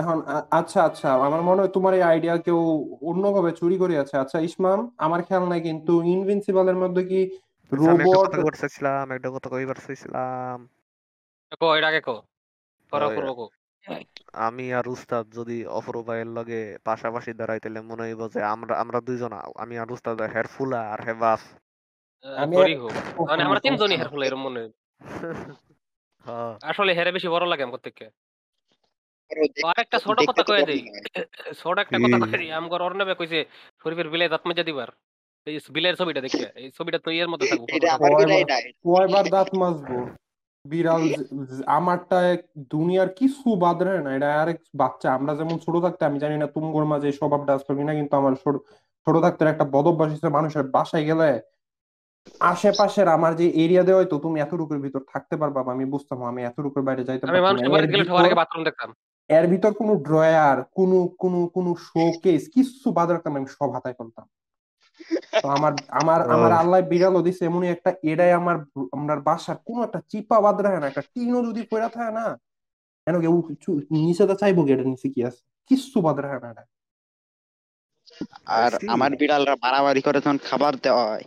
এখন 0.00 0.18
আচ্ছা 0.50 0.80
আচ্ছা 0.84 1.08
আমার 1.26 1.42
মনে 1.42 1.60
হয় 1.60 1.72
তোমার 1.72 1.92
এই 1.94 2.02
আইডিয়া 2.02 2.34
কেউ 2.36 2.58
অন্যভাবে 3.02 3.50
চুরি 3.52 3.76
করে 3.78 3.94
আছে। 3.98 4.14
আচ্ছা 4.18 4.38
ইসমাম 4.40 4.78
আমার 4.96 5.20
খেয়াল 5.22 5.44
নাই 5.48 5.60
কিন্তু 5.60 5.92
ইনভিনসিবল 6.06 6.66
এর 6.68 6.78
মধ্যে 6.84 7.02
কি 7.04 7.20
আচ্ছা, 7.72 7.90
একটা 7.90 8.04
রোবট 8.04 8.16
কথা 8.16 8.36
কইবার 8.36 8.54
চাইছিলাম 8.54 9.04
একটা 9.12 9.28
কথা 9.30 9.48
কইবার 9.48 9.78
চাইছিলাম। 9.86 10.56
কো 11.60 11.66
এটা 11.76 11.86
আগে 11.88 12.00
কো। 12.00 12.16
পরে 12.92 13.32
কো। 13.38 13.46
আমি 14.36 14.64
আর 14.72 14.86
উস্তাদ 14.88 15.24
যদি 15.34 15.56
অপরূপায়ের 15.70 16.28
লগে 16.28 16.60
পাশাপাশি 16.84 17.30
দাঁড়াই 17.32 17.60
তাহলে 17.60 17.80
মনে 17.80 18.02
হইব 18.02 18.22
যে 18.28 18.40
আমরা 18.44 18.74
আমরা 18.76 18.98
দুইজন 19.00 19.32
আমি 19.56 19.74
আর 19.78 19.88
উস্তাদ 19.92 20.16
হেয়ার 20.24 20.48
ফুলা 20.48 20.80
আর 20.92 21.00
হে 21.06 21.14
বাস 21.14 21.42
মানে 23.28 23.42
আমরা 23.42 23.60
তিনজনই 23.60 23.96
হেরফুল 23.96 24.22
এরকম 24.22 24.42
মনে 24.42 24.58
হয়। 24.60 24.72
আসলে 26.62 26.90
হেরে 26.94 27.10
বেশি 27.12 27.28
বড় 27.28 27.44
লাগে 27.46 27.62
আমার 27.62 27.80
থেকে। 27.80 28.04
আর 29.66 29.76
একটা 29.78 29.98
ছোট 29.98 30.18
কথা 30.28 30.42
কয়ে 30.42 30.64
দেই। 30.66 30.80
ছোট 31.62 31.76
একটা 31.78 31.96
কথা? 31.98 32.16
কয়ে 32.22 32.38
দিই। 32.38 32.50
আমগর 32.50 32.80
অর্ণবে 32.82 33.14
কইছে 33.14 33.38
শরীফের 33.80 34.08
বিলে 34.08 34.24
দাঁত 34.28 34.42
মেজা 34.46 34.64
দিবার। 34.64 34.90
এই 35.46 35.56
বিলের 35.68 35.94
ছবিটা 35.96 36.20
দেখিয়া 36.20 36.48
এই 36.54 36.68
ছবিটা 36.70 36.98
তো 36.98 37.08
ইয়ের 37.10 37.28
মধ্যে 37.28 37.46
থাকব 37.46 37.64
কয়বার 38.84 39.24
দাঁত 39.30 39.48
মাজবো? 39.54 39.98
বিড়াল 40.68 41.02
আমারটা 41.76 42.18
দুনিয়ার 42.72 43.10
কিছু 43.12 43.48
বাদ 43.56 43.78
রয়ে 43.82 44.02
না 44.02 44.10
এটা 44.16 44.28
আরেক 44.42 44.58
বাচ্চা। 44.74 45.08
আমরা 45.14 45.32
যেমন 45.34 45.56
ছোট 45.58 45.74
থাকতে 45.82 46.02
আমি 46.04 46.18
জানি 46.18 46.36
না 46.38 46.46
তুমগোর 46.46 46.84
মাঝে 46.84 47.08
স্বভাবটা 47.12 47.52
আসলো 47.54 47.72
কিনা 47.78 47.92
কিন্তু 47.94 48.14
আমার 48.16 48.34
ছোট 49.06 49.14
থাকতে 49.22 49.42
একটা 49.44 49.66
বদ 49.74 49.86
অভ্যাস 49.86 50.10
হচ্ছে 50.12 50.28
মানুষের 50.28 50.64
বাসায় 50.70 51.06
গেলে 51.10 51.28
আশেপাশের 52.44 53.08
আমার 53.08 53.32
যে 53.36 53.46
এরিয়া 53.64 53.82
দেওয়া 53.82 54.00
হয়তো 54.00 54.16
তুমি 54.18 54.36
এতটুকুর 54.40 54.78
ভিতর 54.80 55.02
থাকতে 55.12 55.34
পারবা 55.36 55.60
আমি 55.68 55.84
বুঝতাম 55.94 56.18
আমি 56.30 56.40
এতটুকুর 56.42 56.82
বাইরে 56.82 57.02
যাইতে। 57.04 57.24
মানুষের 57.40 57.66
এর 57.78 57.86
ভিতর- 57.94 58.38
বাথরুম 58.40 58.62
দেখতাম। 58.64 58.90
এর 59.30 59.44
ভিতর 59.46 59.72
কোনো 59.80 59.92
ড্রয়ার 60.06 60.58
কোনো 60.78 60.98
কোনো 61.22 61.40
কোনো 61.56 61.70
শোকেস 61.88 62.42
কিছু 62.54 62.86
বাদ 62.92 63.08
রাখতাম 63.10 63.32
আমি 63.38 63.48
সব 63.56 63.68
হাতায় 63.72 63.96
ফেলতাম 63.98 64.26
তো 65.36 65.48
আমার 65.56 65.72
আমার 66.00 66.20
আমার। 66.34 66.52
আল্লাহ 66.62 66.80
বিড়ালও 66.92 67.20
দিছে 67.22 67.42
এমনই 67.44 67.70
একটা 67.70 67.90
এটাই 68.10 68.32
আমার 68.32 68.56
আমার 68.96 69.18
বাসার 69.28 69.56
কোনো 69.66 69.80
একটা 69.84 70.00
চিপা 70.10 70.36
বাদ 70.40 70.56
রাখে 70.60 70.80
না 70.80 70.86
একটা 70.88 71.04
টিনও 71.12 71.40
যদি 71.48 71.62
পড়া 71.70 71.88
থাকে 71.88 72.12
না 72.12 72.26
কেন 73.06 73.16
কেউ 73.20 73.34
কিছু 73.48 73.70
নিচে 73.96 74.24
তো 74.26 74.34
চাইব 74.34 74.56
কি 74.66 74.70
এটা 74.72 74.84
নিচে 74.84 75.08
কি 75.14 75.20
আছে? 75.24 75.42
কিচ্ছু 75.70 75.98
বাদ 76.00 76.16
রাখে 76.18 76.38
না 76.38 76.48
এটা। 76.50 76.64
আর 78.58 78.72
আমার 78.88 79.10
বিড়ালরা 79.20 79.54
মারামারি 79.64 80.02
করে 80.02 80.18
তখন 80.20 80.38
খাবার 80.48 80.72
দেওয়া 80.76 81.04
হয় 81.10 81.26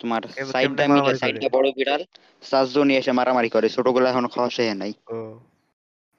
তোমার 0.00 0.22
সাইডটা 0.52 0.82
মিলে 0.88 1.12
সাইডটা 1.22 1.48
বড় 1.56 1.68
বিড়াল 1.78 2.02
চারজনই 2.42 2.94
এসে 2.96 3.12
মারামারি 3.12 3.50
করে 3.50 3.66
ছোটগুলো 3.68 4.04
এখন 4.06 4.24
খাওয়া 4.26 4.50
শেষ 4.50 4.68
নাই। 4.82 4.92
ও। 5.08 5.16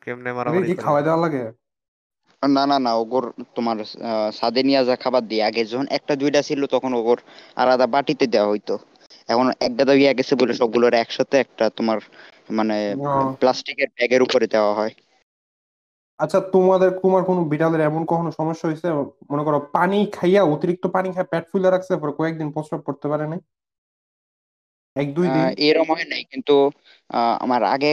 কেমনে 0.02 0.32
মারামারি? 0.34 0.74
খাওয়াই 0.76 1.04
দেওয়া 1.04 1.20
লাগে? 1.26 1.44
না 2.44 2.64
না 2.66 2.78
না 2.80 2.92
ওগোর 3.02 3.26
তোমার 3.56 3.78
সাদে 4.40 4.62
নিয়ে 4.68 4.82
যা 4.90 4.96
খাবার 5.04 5.24
দিয়ে 5.30 5.44
আগে 5.50 5.62
যখন 5.72 5.88
একটা 5.98 6.14
দুইটা 6.22 6.42
ছিল 6.48 6.62
তখন 6.76 6.92
ওগোর 7.00 7.20
আলাদা 7.58 7.86
বাটিতে 7.94 8.26
দেওয়া 8.34 8.52
হইতো। 8.52 8.74
এখন 9.30 9.48
একটা 9.68 9.84
তো 9.88 9.94
ইয়ে 10.02 10.18
গেছে 10.18 10.34
বলে 10.42 10.54
সবগুলোর 10.60 10.94
একসাথে 11.04 11.36
একটা 11.40 11.66
তোমার 11.78 11.98
মানে 12.58 12.76
প্লাস্টিকের 13.42 13.90
ব্যাগের 13.98 14.22
উপরে 14.28 14.46
দেওয়া 14.56 14.74
হয়। 14.80 14.94
আচ্ছা 16.20 16.40
তোমাদের 16.56 16.90
তোমার 17.04 17.24
কোনো 17.30 17.42
বিড়ালের 17.52 17.82
এমন 17.90 18.02
কখনো 18.12 18.30
সমস্যা 18.40 18.66
হয়েছে 18.68 18.88
মনে 19.32 19.44
করো 19.48 19.58
পানি 19.78 19.98
খাইয়া 20.14 20.42
অতিরিক্ত 20.54 20.84
পানি 20.96 21.08
খায় 21.16 21.28
পেট 21.32 21.44
ফুলে 21.52 21.68
রাখছে 21.70 21.92
পরে 22.02 22.14
কয়েকদিন 22.20 22.48
প্রস্রাব 22.56 22.82
করতে 22.88 23.08
পারে 23.12 23.26
নাই? 23.32 23.40
এক 24.96 25.08
দুই 25.16 25.28
দিন? 25.28 25.46
এরম 25.68 25.88
হয় 25.94 26.08
নাই 26.12 26.22
কিন্তু 26.32 26.56
আমার 27.46 27.62
আগে 27.76 27.92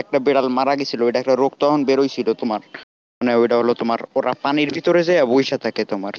একটা 0.00 0.18
বিড়াল 0.26 0.46
মারা 0.58 0.74
গেছিল 0.80 1.00
ওইটা 1.02 1.18
একটা 1.20 1.34
রোগ 1.34 1.52
তখন 1.62 1.80
বেরোইছিল 1.88 2.28
তোমার। 2.42 2.60
মানে 3.20 3.32
ওইটা 3.34 3.56
হলো 3.60 3.72
তোমার 3.82 4.00
ওরা 4.18 4.32
পানির 4.44 4.68
ভিতরে 4.76 5.00
যে 5.08 5.14
বইসা 5.32 5.56
থাকে 5.64 5.82
তোমার। 5.92 6.14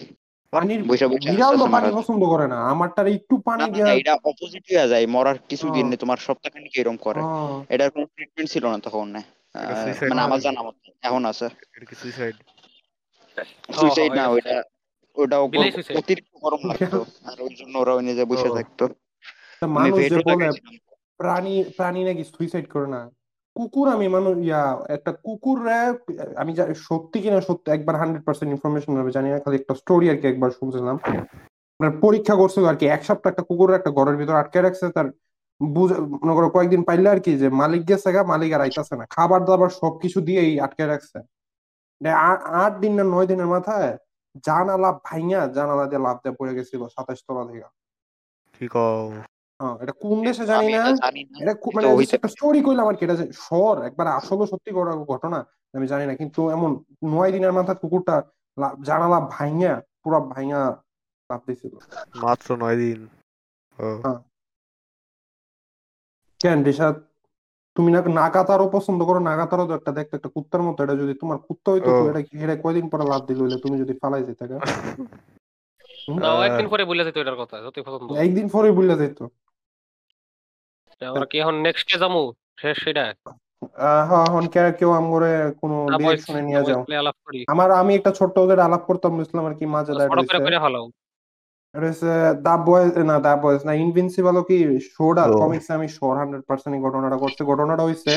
পানির 0.54 0.82
বিড়াল 1.24 1.54
তো 1.62 1.66
পানি 1.76 1.86
যায়। 1.86 1.98
পছন্দ 2.00 2.22
করে 2.34 2.46
না 2.54 2.58
আমারটার 2.74 3.08
একটু 3.18 3.36
পানি 3.48 3.62
না 3.62 3.68
না, 3.68 3.74
দিয়া 3.74 3.86
না, 3.88 3.94
এটা 4.02 4.14
অপোজিট 4.32 4.64
হয়ে 4.70 4.88
যায় 4.92 5.06
মরার 5.16 5.38
কিছুদিন। 5.50 5.86
তোমার 6.04 6.20
সপ্তাহখানিক 6.28 6.74
এরকম 6.80 6.98
করে। 7.06 7.22
এটার 7.74 7.90
কোনো 7.94 8.06
ট্রিটমেন্ট 8.14 8.50
ছিল 8.54 8.64
না 8.74 8.78
তখন 8.86 9.08
না 9.16 9.22
suicide 9.82 10.10
মানে 10.12 10.22
আমার 10.28 10.40
জানা 10.46 10.62
মতে 10.66 10.88
এখন 11.08 11.24
আছে। 11.32 11.46
সুইসাইড 12.02 12.36
সুইসাইড 13.78 14.12
না 14.20 14.24
ওইটা 14.34 14.56
ওটা। 15.18 15.38
অতিরিক্ত 16.00 16.32
গরম 16.44 16.62
লাগতো। 16.70 17.00
আর 17.30 17.38
ওই 17.46 17.54
জন্য 17.60 17.74
ওরা 17.84 17.94
ওই 17.98 18.04
নিজে 18.10 18.24
বসে 18.32 18.50
থাকতো। 18.58 18.84
মানুষ 19.78 20.00
যে 20.12 20.18
বলে 20.28 20.46
প্রাণী 21.20 21.54
প্রাণী 21.78 22.02
নাকি 22.08 22.24
সুইসাইড 22.34 22.66
করে 22.74 22.88
না? 22.96 23.02
কুকুর 23.58 23.88
আমি 23.96 24.08
মানুষ 24.16 24.34
ইয়া, 24.48 24.64
একটা 24.96 25.12
কুকুর 25.26 25.60
আমি 26.42 26.52
সত্যি 26.88 27.18
কিনা 27.24 27.40
সত্যি, 27.50 27.68
একবার 27.76 27.96
হান্ড্রেড 28.02 28.24
পার্সেন্ট 28.28 28.50
ইনফরমেশন 28.56 28.94
হবে, 29.00 29.12
জানি 29.18 29.28
না, 29.34 29.38
খালি 29.44 29.56
একটা 29.62 29.74
স্টোরি 29.82 30.06
আর 30.12 30.18
কি 30.22 30.26
একবার 30.32 30.50
শুনছিলাম। 30.60 30.96
আপনার 31.76 31.94
পরীক্ষা 32.04 32.36
করছিল 32.42 32.64
আর 32.72 32.78
কি, 32.80 32.86
এক 32.96 33.02
সপ্তাহ 33.08 33.30
একটা 33.32 33.44
কুকুর 33.50 33.78
একটা 33.80 33.92
ঘরের 33.98 34.18
ভিতর 34.22 34.40
আটকে 34.42 34.60
রাখছে, 34.66 34.86
তার 34.96 35.08
মনে 36.22 36.34
করো 36.38 36.48
কয়েকদিন 36.56 36.82
পাইলে 36.88 37.08
আর 37.14 37.20
কি, 37.26 37.32
যে 37.42 37.48
মালিক 37.62 37.82
গেছে 37.90 38.10
গা, 38.16 38.22
মালিক 38.34 38.50
আর 38.56 38.62
আইতাছে 38.66 38.94
না, 39.00 39.06
খাবার 39.16 39.42
দাবার 39.48 39.72
সবকিছু 39.82 40.18
দিয়েই 40.28 40.54
আটকে 40.66 40.84
রাখছে। 40.92 41.18
আট 42.64 42.74
দিন 42.84 42.94
না 42.98 43.04
নয় 43.14 43.28
দিনের 43.32 43.50
মাথায় 43.56 43.92
জানালা 44.48 44.90
ভাইঙা 45.08 45.42
জানালা 45.58 45.86
দিয়ে 45.90 46.02
লাফ 46.06 46.18
দিয়ে 46.24 46.38
পড়ে 46.40 46.54
গেছিল 46.58 46.82
সাতাশ 46.96 47.20
তলা 47.28 47.44
থেকে। 47.50 47.68
এটা 49.80 49.94
কোন 50.02 50.18
দেশে 50.26 50.44
জানি 50.46 50.72
না। 50.74 50.84
এটা 51.42 51.54
মানে 51.76 51.88
একটা 52.14 52.28
স্টোরি 52.28 52.60
কইলাম 52.64 52.86
আর 52.88 52.96
কি 52.96 53.04
এটা 53.06 53.16
একবার 53.84 54.08
আসলে 54.08 54.46
সত্যি 54.48 54.72
করা 54.72 54.92
ঘটনা 55.04 55.40
আমি 55.74 55.88
জানি 55.88 56.06
না 56.06 56.14
কিন্তু 56.16 56.42
এমন 56.50 56.70
নয় 57.06 57.32
দিনের 57.32 57.54
মাথায় 57.54 57.78
কুকুরটা 57.78 58.16
জানালা 58.84 59.20
পুরা 60.04 60.20
লাফ 61.30 61.42
দিছিল। 61.48 61.74
মাত্র 62.16 62.48
নয় 62.56 62.78
দিন। 62.78 63.00
কেন 66.42 66.60
রিশাদ 66.64 66.96
তুমি 67.76 67.90
না 67.92 68.00
নাগাতারও 68.14 68.68
পছন্দ 68.70 69.00
করো 69.04 69.20
নাগাতারও 69.20 69.66
তো 69.66 69.74
একটা 69.74 69.92
দেখতে 69.92 70.14
একটা 70.16 70.30
কুত্তার 70.30 70.62
মতো 70.62 70.80
এটা 70.84 70.96
যদি 70.96 71.14
তোমার 71.14 71.38
কুত্তা 71.38 71.70
হইতো 71.72 71.90
তো 71.92 72.04
এটা 72.10 72.22
এটা 72.44 72.56
কয়দিন 72.64 72.86
পরে 72.90 73.04
লাফ 73.04 73.22
দিল 73.26 73.40
হইলে? 73.42 73.58
তুমি 73.58 73.76
যদি 73.78 73.94
ফালাই 74.02 74.24
যেতে 74.24 74.44
একদিন 76.48 76.68
পরে 76.70 76.84
বলে 76.86 77.02
যেত 77.04 77.18
এটার 77.18 77.38
কথা 77.38 77.56
যতই 77.64 77.84
পছন্দ 77.86 78.10
একদিন 78.18 78.46
পরে 78.50 78.70
বুঝলে 78.72 78.96
যেত 78.98 79.20
আমরা 81.02 81.26
কি 81.26 81.40
এখন 81.40 81.56
নেক্সট 81.62 81.88
যাব 82.00 82.14
শেষ 82.58 82.84
সেটা? 82.84 83.06
হ্যাঁ 84.06 84.24
এখন 84.26 84.48
কে- 84.48 84.72
কেউ 84.72 84.92
আমগরে 84.92 85.32
কোনো 85.62 85.76
না 85.86 85.98
ডিরেকশনে 85.98 86.42
নিয়ে 86.42 86.62
যাও। 86.64 86.82
আমার 87.48 87.72
আমি 87.72 87.96
একটা 87.96 88.12
ছোট্ট 88.12 88.38
ওদের 88.38 88.60
আলাপ 88.60 88.84
করতাম 88.86 89.18
বুঝলাম 89.18 89.46
আর 89.46 89.54
কি 89.54 89.66
মাঝে 89.66 89.92
দা 92.42 92.58
বয়েজ 92.58 92.98
না 93.00 93.20
দা 93.20 93.36
বয়েজ 93.36 93.62
না 93.66 93.74
ইনভিনসিবল 93.76 94.42
কি 94.42 94.58
ও। 95.28 95.40
কমিক্সে 95.40 95.74
আমি 95.74 95.88
শোর 95.88 96.18
হান্ড্রেড 96.18 96.44
পার্সেন্ট 96.48 96.84
ঘটনাটা 96.84 97.18
করছে। 97.18 97.44
ঘটনাটা 97.44 97.84
হইছে 97.84 98.14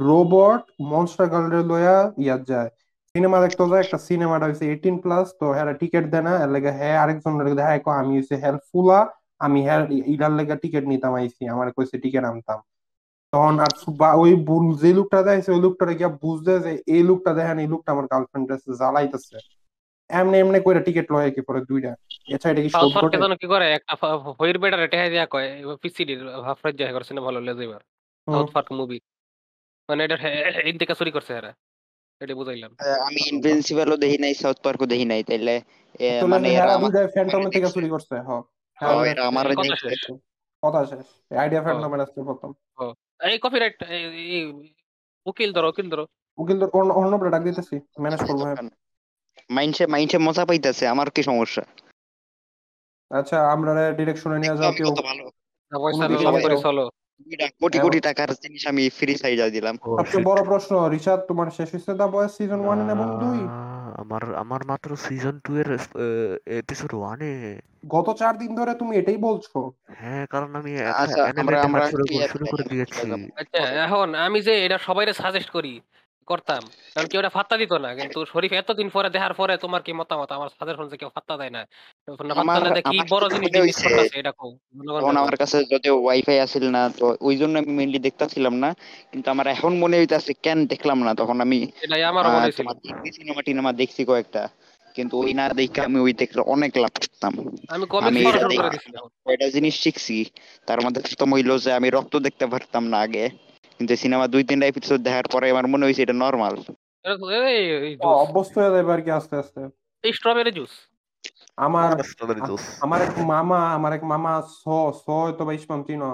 রোবট 0.00 0.62
মনস্টার 0.82 1.26
গার্লরে 1.28 1.62
লইয়া 1.64 2.12
ইয়াত 2.18 2.42
যায়। 2.46 2.70
সিনেমা 3.14 3.40
দেখতে 3.40 3.68
যায় 3.68 3.80
একটা 3.80 3.98
সিনেমাটা 3.98 4.46
হইছে 4.46 4.68
এইটিন 4.68 4.98
প্লাস 4.98 5.34
তো 5.40 5.52
হ্যাঁ 5.52 5.74
টিকিট 5.74 6.04
দেয় 6.10 6.22
না 6.22 6.42
এর 6.42 6.50
লেগে 6.50 6.70
হ্যাঁ 6.70 6.98
আরেকজন 6.98 7.32
দেখা 7.54 7.78
কো 7.78 7.90
আমি 7.90 8.16
হইছে 8.16 8.36
হেল্পফুলা। 8.36 8.98
আমি 9.44 9.60
হ্যাঁ 9.62 9.80
ইটার 10.12 10.32
লেগে 10.32 10.56
টিকিট 10.56 10.84
নিতাম 10.84 11.12
আইছি 11.14 11.42
আমার 11.48 11.68
কইছে 11.76 11.96
টিকিট 11.98 12.24
আনতাম। 12.24 12.60
তখন 13.32 13.54
আর 13.58 13.72
ওই 14.16 14.32
বুল- 14.46 14.76
যে 14.76 14.90
লোকটা 14.94 15.18
দেয় 15.22 15.40
ওই 15.48 15.60
লোকটা 15.60 15.84
গিয়া 15.92 16.10
বুঝতে 16.22 16.52
যে 16.58 16.72
এই 16.86 17.02
লোকটা 17.02 17.30
দেখেন 17.34 17.56
এই 17.58 17.68
লোকটা 17.68 17.92
আমার 17.92 18.06
গার্লফ্রেন্ড 18.06 18.46
জ্বালাইতেছে। 18.76 19.36
এমনি 20.10 20.36
এমনি 20.38 20.58
করে 20.60 20.80
টিকিট 20.80 21.06
লয় 21.12 21.30
কি 21.30 21.40
পরে 21.40 21.60
দুইটা। 21.60 21.92
এছাড়া 22.34 22.52
এটা 22.52 22.62
কি 22.62 22.68
সাউথ 22.68 22.92
শোধ 22.92 23.02
করে 23.02 23.16
জানো 23.18 23.36
কি 23.36 23.46
করে 23.46 23.66
একটা 23.72 23.94
হইর 24.40 24.56
বেটার 24.58 24.90
টেহাই 24.90 25.10
দিয়া 25.10 25.24
কয় 25.26 25.48
পিসিডির 25.82 26.20
হাফ 26.40 26.58
রাত 26.64 26.74
যায় 26.74 26.92
করছে 26.92 27.12
না 27.14 27.20
ভালো 27.20 27.38
লেগে 27.40 27.58
যাইবার 27.58 27.82
সাউথ 28.26 28.48
পার্ক 28.52 28.68
মুভি। 28.72 28.98
মানে 29.88 30.00
এটা 30.04 30.16
এই 30.60 30.72
দিকে 30.72 30.94
চুরি 30.94 31.10
করছে 31.10 31.32
এরা। 31.34 31.52
এটা 32.20 32.34
বুঝাইলাম। 32.34 32.72
আমি 33.08 33.20
ইনভিনসিবলও 33.32 33.96
দেখি 33.96 34.18
নাই 34.18 34.34
সাউথ 34.34 34.58
পার্কও 34.62 34.86
দেখি 34.86 35.04
নাই 35.04 35.22
তাইলে 35.22 35.54
মানে 36.26 36.48
এরা 36.54 36.74
ফ্যান্টমের 37.14 37.38
মানে 37.38 37.50
থেকে 37.50 37.68
চুরি 37.70 37.88
করছে 37.88 38.14
হ। 38.20 38.30
এরা 38.80 39.22
আমার 39.26 39.46
কথা 39.56 39.76
শেষ। 39.76 40.02
কথা 40.62 40.80
শেষ। 40.86 41.06
আইডিয়া 41.38 41.62
ফ্যান্টমের 41.62 42.00
আসছে 42.00 42.22
প্রথম। 42.22 42.50
এই 43.24 43.38
কপিরাইট 43.38 43.76
উকিল 45.26 45.52
ধরো 45.52 45.68
উকিল 45.68 45.90
ধরো। 45.90 46.06
উকিল 46.38 46.64
অন্য 46.90 47.30
ডাক 47.30 47.42
দিতেছি 47.42 47.76
ম্যানেজ 48.00 48.20
করব 48.20 48.42
হ্যাঁ। 48.42 48.56
মাইন্ডে 49.90 50.18
মজা 50.18 50.44
পাইতেছে 50.44 50.84
আমার 50.88 51.10
কি 51.10 51.22
সমস্যা? 51.22 51.62
আচ্ছা 53.10 53.52
আমরা 53.52 53.92
ডিরেকশনে 53.92 54.38
নিয়ে 54.38 54.56
যাও 54.56 54.72
কেউ 54.72 54.90
ভালো। 54.90 55.24
পয়সা 55.72 56.30
করে 56.30 56.56
চলো। 56.62 56.84
কোটি 57.62 57.78
কোটি 57.84 57.98
টাকার 58.08 58.28
জিনিস 58.44 58.62
আমি 58.72 58.82
ফ্রি 58.98 59.12
সাইজা 59.22 59.46
দিলাম। 59.56 59.74
সবচেয়ে 59.98 60.26
বড় 60.30 60.40
প্রশ্ন 60.50 60.72
রিচার্ড 60.94 61.20
তোমার 61.30 61.48
শেষ 61.58 61.68
হয়েছে 61.74 61.92
দা 62.00 62.06
বয়েস 62.14 62.32
সিজন 62.38 62.60
ওয়ান 62.64 62.78
এবং 62.94 63.06
দুই 63.22 63.40
আমার 64.02 64.22
আমার 64.44 64.62
মাত্র 64.70 64.88
সিজন 65.04 65.34
টু 65.46 65.52
এর 65.62 65.68
এপিসোড 66.62 66.92
ওয়ানে 66.98 67.32
গত 67.94 68.08
চার 68.20 68.34
দিন 68.42 68.50
ধরে 68.58 68.72
তুমি 68.80 68.92
এটাই 69.00 69.18
বলছো। 69.28 69.58
হ্যাঁ 70.00 70.24
কারণ 70.32 70.50
আমি 70.60 70.72
আচ্ছা 71.02 71.20
আমরা 71.42 71.58
আমরা 71.68 71.82
শুরু 71.92 72.04
করে 72.10 72.24
আমরা 72.46 72.64
দিয়েছি। 72.72 73.06
আচ্ছা 73.40 73.60
এখন 73.84 74.08
আমি 74.26 74.38
যে 74.46 74.54
এটা 74.66 74.78
সবাইকে 74.88 75.14
সাজেস্ট 75.22 75.50
করি 75.56 75.72
করতাম। 76.30 76.62
কারণ 76.94 77.06
কেউ 77.10 77.20
ফাত্তা 77.36 77.56
দিত 77.62 77.72
না 77.84 77.90
কিন্তু 78.00 78.18
শরীফ 78.32 78.52
এতদিন 78.60 78.88
পরে 78.94 79.08
দেখার 79.14 79.34
পরে 79.40 79.54
তোমার 79.64 79.82
কি 79.86 79.92
মতামত? 80.00 80.30
আমার 80.38 80.48
সাজেশন 80.58 80.86
যে 80.92 80.96
কেউ 81.00 81.10
ফাত্তা 81.16 81.34
দেয় 81.40 81.52
না। 81.56 81.62
কি 82.90 82.98
বড় 83.12 83.24
জিনিস 83.34 83.50
মিস 83.66 83.78
করতেছে 83.84 84.16
এটা 84.22 84.32
কও 84.38 84.50
তখন 84.98 85.16
আমার 85.22 85.36
কাছে 85.42 85.56
যদিও 85.72 85.94
ওয়াইফাই 86.04 86.38
আসিল 86.46 86.64
না 86.76 86.82
তো 86.98 87.06
ওই 87.28 87.34
জন্য 87.40 87.54
আমি 87.62 87.72
মেইনলি 87.78 87.98
দেখতেছিলাম 88.06 88.54
না। 88.64 88.70
কিন্তু 89.12 89.26
আমার 89.34 89.46
এখন 89.54 89.72
মনে 89.82 89.96
হইতাছে 90.00 90.32
কেন 90.44 90.58
দেখলাম 90.72 90.98
না? 91.06 91.10
তখন 91.20 91.36
আমি 91.44 91.58
এটাই 91.84 92.02
আমারও 92.10 92.28
মনে 92.34 92.44
হয়েছিল 92.46 92.68
সিনেমা 93.18 93.40
টিনেমা 93.46 93.70
দেখছি 93.80 94.02
কয়েকটা। 94.10 94.42
কিন্তু 94.94 95.14
ওই 95.24 95.32
না 95.38 95.44
দেখে 95.60 95.80
আমি 95.88 95.98
ওই 96.06 96.12
দেখলে 96.22 96.40
অনেক 96.54 96.72
লাভ 96.82 96.94
করতাম। 97.02 97.32
আমি 98.08 98.20
কয়টা 99.24 99.46
জিনিস 99.56 99.74
শিখছি 99.84 100.16
তার 100.68 100.78
মধ্যে 100.84 101.00
প্রথম 101.06 101.28
হইল 101.36 101.50
যে 101.64 101.70
আমি 101.78 101.88
রক্ত 101.96 102.14
দেখতে 102.26 102.44
পারতাম 102.52 102.82
না 102.92 102.98
আগে। 103.06 103.24
কিন্তু 103.78 103.96
সিনেমা 103.96 104.26
দুই 104.26 104.44
তিনটা 104.44 104.66
এপিসোড 104.66 105.00
দেখার 105.00 105.24
পরে 105.32 105.50
আমার 105.50 105.66
মনে 105.66 105.86
হয়েছে 105.86 106.02
এটা 106.02 106.12
নর্মাল 106.12 106.54
তো- 107.96 108.14
অভ্যস্ত 108.14 108.58
হয়ে 108.58 108.70
যাবে 108.70 108.92
আর 108.92 109.00
কি 109.00 109.10
আস্তে 109.10 109.36
আস্তে। 109.36 109.60
স্ট্রবেরি 110.12 110.50
জুস 110.52 110.72
আমার 111.56 112.02
স্ট্রবেরি 112.02 112.40
আ- 112.40 112.46
জুস 112.46 112.82
আমার 112.82 113.02
এক 113.02 113.18
মামা 113.18 113.74
আমার 113.74 113.92
এক 113.92 114.04
মামা 114.04 114.42
স 114.42 114.62
স 114.96 115.08
হয়তো 115.08 115.44
বা 115.44 115.52
ইসমাম 115.52 115.84
চিনো? 115.84 116.10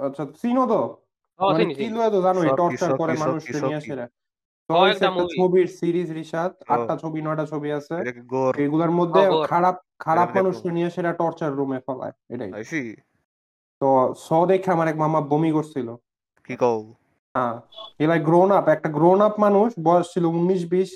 আচ্ছা 0.00 0.24
চিনো 0.42 0.66
তো? 0.66 0.80
ও 1.40 1.52
মানে 1.52 1.64
তো 2.10 2.22
জানোই 2.22 2.48
টর্চার 2.56 2.96
করে 2.96 3.12
সকি, 3.12 3.22
মানুষকে 3.24 3.52
নিয়ে 3.52 3.80
তো। 4.70 4.74
ছবির 5.36 5.66
সিরিজ 5.68 6.12
রিশাদ। 6.12 6.52
ও। 6.52 6.72
আটটা 6.72 6.96
ছবি 6.96 7.22
নয়টা 7.22 7.46
ছবি 7.46 7.72
আছে। 7.72 7.94
এগুলোর 8.58 8.90
মধ্যে 8.90 9.20
খারাপ 9.48 9.76
খারাপ। 9.98 10.28
মানুষকে 10.36 10.70
নিয়ে 10.70 10.90
সেটা 10.90 11.12
টর্চার 11.12 11.52
রুমে 11.52 11.80
ফলায় 11.86 12.12
এটাই। 12.28 12.50
তো 13.84 13.90
স 14.16 14.28
দেখে 14.50 14.68
আমার 14.70 14.86
এক 14.88 14.96
মামা 14.96 15.20
বমি 15.30 15.50
করছিল। 15.52 15.88
কি 16.48 16.54
কও? 16.56 16.78
হ্যাঁ 17.34 17.54
এলাই 18.04 18.20
গ্রোন 18.28 18.48
আপ 18.58 18.66
একটা 18.68 18.88
গ্রোন 18.88 19.18
আপ 19.22 19.34
মানুষ 19.44 19.68
বয়স 19.86 20.06
ছিল 20.14 20.24
উনিশ 20.38 20.62
বিশ 20.72 20.90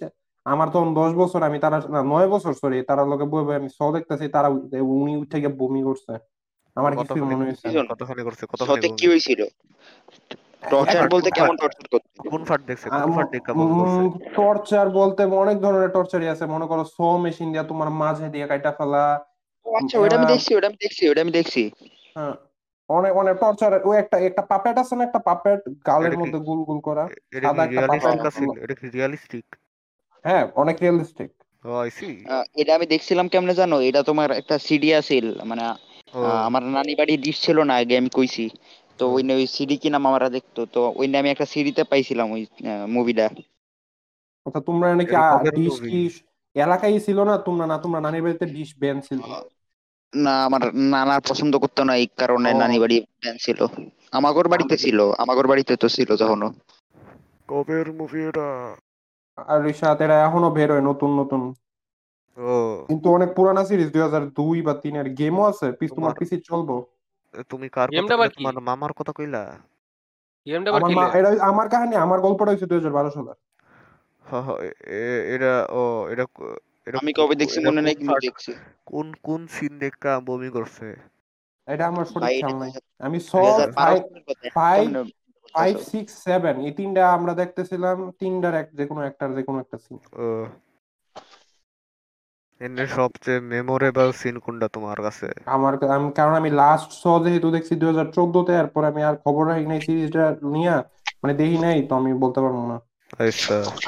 আমার 0.46 0.68
তখন 0.74 0.90
দশ 0.94 1.10
বছর 1.12 1.40
আমি 1.42 1.58
তারা 1.64 1.78
না 1.94 2.00
নয় 2.12 2.28
বছর 2.28 2.52
সরি 2.62 2.78
তারা 2.82 3.02
লোকে 3.10 3.26
বই 3.32 3.56
আমি 3.60 3.68
স 3.68 3.80
দেখতেছি 3.96 4.26
তারা 4.28 4.48
উনি 4.96 5.12
উঠে 5.22 5.38
গিয়ে 5.42 5.52
বমি 5.60 5.82
করছে। 5.82 6.12
আমার 6.76 6.92
কতখানি 7.00 7.24
মনে 7.32 7.44
হয়েছে? 7.48 7.66
কতখানি 7.92 8.22
করছে? 8.22 8.44
কতখানি 8.52 8.88
কি 9.00 9.06
হয়েছিল 9.12 9.40
টর্চার 10.62 11.04
বলতে 11.14 11.28
কেমন 11.36 11.54
টর্চার 11.62 11.86
করতে 11.92 12.08
কোন 12.32 12.42
ফাট 12.44 12.60
দেখছে? 12.68 12.86
কোন 12.96 13.10
ফাট 13.16 13.28
দেখা 13.34 13.50
বমি 13.52 13.74
করছে? 13.80 14.00
টর্চার 14.36 14.86
বলতে 14.90 15.22
অনেক 15.42 15.56
ধরনের 15.64 15.90
টর্চারই 15.96 16.28
আছে। 16.34 16.44
মনে 16.54 16.66
করো 16.70 16.82
সো 16.96 17.06
মেশিন 17.24 17.48
দিয়া 17.52 17.64
তোমার 17.70 17.88
মাঝে 18.02 18.26
দিয়ে 18.34 18.46
কাটা 18.50 18.72
ফেলা। 18.78 19.04
আচ্ছা 19.66 19.96
ওটা 20.02 20.14
আমি 20.18 20.26
দেখছি 20.32 20.50
ওটা 20.54 20.66
আমি 20.70 20.78
দেখছি 20.84 21.02
ওটা 21.10 21.20
আমি 21.24 21.32
দেখছি। 21.38 21.62
হ্যাঁ। 22.16 22.34
অনেক 22.88 23.16
অনেক 23.16 23.36
টর্চার 23.36 23.86
ওই 23.86 23.96
একটা 23.98 24.18
একটা 24.18 24.42
পাপেট 24.42 24.78
আছে 24.78 24.96
না 24.96 25.04
একটা 25.04 25.18
পাপেট 25.18 25.60
গালের 25.86 26.18
মধ্যে 26.18 26.38
গুল 26.38 26.64
গুল 26.64 26.80
করা 26.80 27.08
সাদা 27.08 27.62
একটা 27.62 27.70
রিয়ালিস্টিক 27.70 28.18
পাপা- 28.18 28.26
আছিল 28.26 28.50
এটা 28.64 28.74
কি 28.74 28.88
রিয়ালিস্টিক 28.88 29.56
হ্যাঁ 30.24 30.48
অনেক 30.54 30.76
রিয়েলিস্টিক 30.80 31.30
ও 31.64 31.70
এটা 32.54 32.74
আমি 32.74 32.86
দেখছিলাম 32.86 33.28
কেমনে 33.28 33.54
জানো? 33.54 33.80
এটা 33.80 34.02
তোমার 34.02 34.30
একটা 34.30 34.58
সিডি 34.58 34.94
আছিল 34.94 35.42
মানে 35.44 35.62
ও। 36.14 36.24
আমার 36.24 36.62
নানি 36.62 36.94
বাড়ি 36.94 37.16
ডিশ 37.16 37.42
ছিল 37.42 37.62
না 37.62 37.74
আগে 37.74 37.96
আমি 37.98 38.08
কইছি। 38.08 38.50
তো 38.98 39.06
ও। 39.06 39.12
ওই 39.14 39.32
ওই 39.32 39.46
সিডি 39.46 39.76
কিনা 39.76 39.98
মামারা 39.98 40.28
দেখতো 40.28 40.66
তো 40.66 40.92
ওই 40.96 41.16
আমি 41.16 41.30
একটা 41.30 41.46
সিডিতে 41.46 41.84
পাইছিলাম 41.84 42.30
ওই 42.30 42.46
মুভিটা 42.86 43.24
আচ্ছা 44.46 44.60
তোমরা 44.60 44.94
নাকি 44.94 45.14
ডিশ 45.56 45.80
কি 45.80 46.20
এলাকায় 46.54 47.00
ছিল 47.00 47.24
না? 47.24 47.38
তোমরা 47.38 47.66
না 47.66 47.78
তোমরা 47.78 48.00
নানির 48.00 48.22
বাড়িতে 48.22 48.46
ডিশ 48.46 48.78
ব্যান 48.78 49.00
ছিল। 49.00 49.18
না 50.14 50.44
আমার 50.44 50.74
নানা 50.74 51.20
পছন্দ 51.20 51.58
করতো 51.58 51.84
না 51.84 51.96
এই 51.96 52.08
কারণে 52.16 52.54
নানি 52.54 52.78
বাড়ি 52.78 53.00
ব্যান 53.00 53.36
ছিল। 53.40 53.66
আমাগর 54.12 54.48
বাড়িতে 54.48 54.76
ছিল 54.76 55.12
আমাগর 55.18 55.46
বাড়িতে 55.46 55.76
তো 55.76 55.88
ছিল 55.88 56.16
তখনও 56.16 56.52
কবের 57.48 57.92
মুভি 57.92 58.24
এটা? 58.24 58.76
আর 59.36 59.62
রিশাদ 59.62 60.00
এরা 60.00 60.22
এখনও 60.24 60.50
বের 60.50 60.72
হয় 60.72 60.80
নতুন 60.80 61.20
নতুন। 61.20 61.54
ও। 62.36 62.84
কিন্তু 62.86 63.10
অনেক 63.10 63.28
পুরানা 63.36 63.64
সিরিজ 63.64 63.92
দুই 63.92 64.02
হাজার 64.02 64.28
দুই 64.28 64.62
বা 64.62 64.74
তিনের 64.74 65.08
গেমও 65.08 65.44
আছে 65.44 65.72
পিস 65.72 65.90
তোমার 65.90 66.14
পিসি 66.14 66.40
চলবো। 66.40 66.86
তুমি 67.48 67.68
কার 67.68 67.90
গেমটা 67.90 68.06
কথা 68.06 68.14
আবার 68.14 68.28
কইলা? 68.28 68.38
কি? 68.38 68.44
তোমার 68.44 68.62
মামার 68.62 68.92
কথা 68.92 69.12
কইলা? 69.12 69.58
গেমটা 70.46 70.70
আবার 70.70 70.82
আমার 70.82 70.94
মা? 70.94 71.18
এটা 71.18 71.44
আমার 71.44 71.68
কাহিনী 71.68 71.96
আমার 71.96 72.20
গল্পটা 72.20 72.50
হয়েছে 72.50 72.66
দুই 72.66 72.78
হাজার 72.78 72.92
বারো 72.92 73.10
সালে 73.10 73.32
হ 74.30 74.34
হ 74.34 74.56
এ- 74.56 74.74
এ- 74.86 75.34
এটা 75.34 75.66
ও 75.70 76.08
এটা 76.10 76.24
কো- 76.24 76.46
এটা 76.46 76.67
আমি 77.02 77.12
কবে 77.20 77.34
দেখছি 77.40 77.58
মনে 77.68 77.80
নেই 77.82 77.94
কিন্তু 78.00 78.16
দেখছি। 78.26 78.50
কোন 78.90 79.06
কোন 79.26 79.40
সিন 79.54 79.72
দেখা 79.84 80.12
বমি 80.28 80.50
করছে? 80.50 80.86
এটা 81.68 81.84
আমার 81.90 82.04
সঠিক 82.12 82.30
খেয়াল 82.36 82.56
নাই। 82.62 82.70
আমি 83.06 83.18
বারো 83.78 83.96
ফাইভ 84.58 84.86
ফাইভ? 85.54 85.74
সিক্স 85.92 86.12
সেভেন 86.26 86.54
এই 86.66 86.72
তিনটা 86.78 87.02
আমরা 87.16 87.32
দেখতেছিলাম 87.34 87.96
তিনটার 88.20 88.54
এক 88.54 88.68
যে 88.78 88.84
কোনো 88.90 89.00
একটার 89.08 89.30
যে 89.36 89.42
কোনো 89.48 89.58
একটা 89.60 89.76
সিন 89.84 89.98
এনে 92.60 92.84
সবচেয়ে 92.98 93.40
মেমোরেবল 93.52 94.08
সিন 94.20 94.36
কোনটা 94.44 94.66
তোমার 94.76 94.98
কাছে? 95.06 95.28
আমার 95.56 95.72
আমি 95.96 96.08
কারণ 96.18 96.34
আমি 96.40 96.50
লাস্ট 96.62 96.90
শ 97.02 97.04
যেহেতু 97.24 97.48
দেখছি 97.50 97.72
দুই 97.80 97.88
হাজার 97.92 98.08
চোদ্দতে 98.16 98.52
এরপর 98.62 98.82
আমি 98.90 99.00
আর 99.08 99.14
খবর 99.24 99.42
রাখি 99.50 99.66
নাই 99.70 99.80
সিরিজটা 99.86 100.24
নিয়ে 100.54 100.74
মানে 101.22 101.34
দেখি 101.34 101.58
নাই 101.58 101.76
তো 101.88 101.92
আমি 102.00 102.10
বলতে 102.24 102.38
পারব 102.40 102.58
না। 102.72 102.76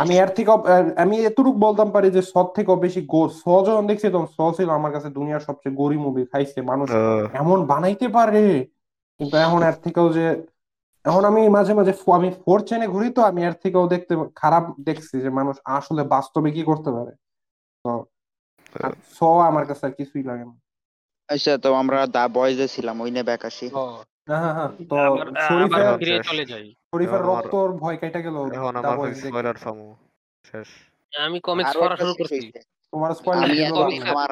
আমি 0.02 0.14
এর 0.16 0.30
থেকে 0.36 0.50
আমি 0.96 1.16
এতটুকু 1.20 1.58
বলতাম 1.58 1.88
পারি 1.90 2.08
যে 2.10 2.22
স 2.24 2.34
থেকেও 2.56 2.76
বেশি 2.76 3.00
গোর 3.06 3.28
স 3.32 3.44
যখন 3.66 3.84
দেখছি 3.86 4.06
তখন 4.08 4.28
স 4.28 4.38
ছিল 4.56 4.68
আমার 4.70 4.92
কাছে 4.92 5.08
দুনিয়ার 5.10 5.46
সবচেয়ে 5.48 5.74
গরি 5.74 5.98
মুভি 5.98 6.22
খাইছে। 6.32 6.58
মানুষ 6.62 6.88
এমন 7.34 7.58
বানাইতে 7.66 8.06
পারে। 8.08 8.44
কিন্তু 9.20 9.34
এখন 9.36 9.60
এর 9.62 9.76
থেকেও 9.84 10.08
যে 10.12 10.26
এখন 11.04 11.22
আমি 11.24 11.42
মাঝে 11.48 11.72
মাঝে 11.74 11.92
আমি 12.12 12.28
ফোর 12.42 12.58
চেনে 12.68 12.86
ঘুরি 12.86 13.08
তো 13.10 13.20
আমি 13.22 13.40
এর 13.44 13.54
থেকেও 13.64 13.84
দেখতে 13.86 14.12
খারাপ 14.36 14.64
দেখছি 14.88 15.14
যে 15.24 15.30
মানুষ 15.30 15.56
আসলে 15.76 16.02
বাস্তবে 16.14 16.48
কি 16.50 16.62
করতে 16.62 16.90
পারে। 16.90 17.12
তো 17.84 17.90
স 19.10 19.18
আমার 19.50 19.64
কাছে 19.66 19.82
আর 19.86 19.92
কিছুই 19.98 20.24
লাগে 20.24 20.44
না। 20.44 20.54
আচ্ছা 21.28 21.52
তো 21.64 21.68
আমরা 21.74 21.98
দা 22.16 22.24
বয়েজে 22.28 22.66
ছিলাম 22.74 22.96
ওই 23.00 23.10
নিয়ে 23.10 23.26
ব্যাক 23.28 23.42
আসি 23.44 23.66
হ্যাঁ 24.28 24.40
হ্যাঁ 24.44 24.54
হ্যাঁ 24.56 24.70
তো। 24.90 24.96
চলে 26.28 26.44
যাই। 26.44 26.66
শরীফের 26.92 27.22
রক্তর 27.22 27.68
ভয় 27.82 27.96
কাইটা 27.96 28.20
গেল 28.20 28.36
এখন 28.50 28.74
আমার 28.80 28.96
স্পয়লার 29.20 29.56
ফামু 29.56 29.86
শেষ। 30.44 30.68
আমি 31.12 31.38
কমিক্স 31.40 31.72
পড়া 31.76 31.96
শুরু 31.96 32.12
করছি। 32.14 32.38
তোমার 32.92 33.10
স্পয়লার 33.14 33.48
দিল 33.50 33.74
আমার 34.12 34.30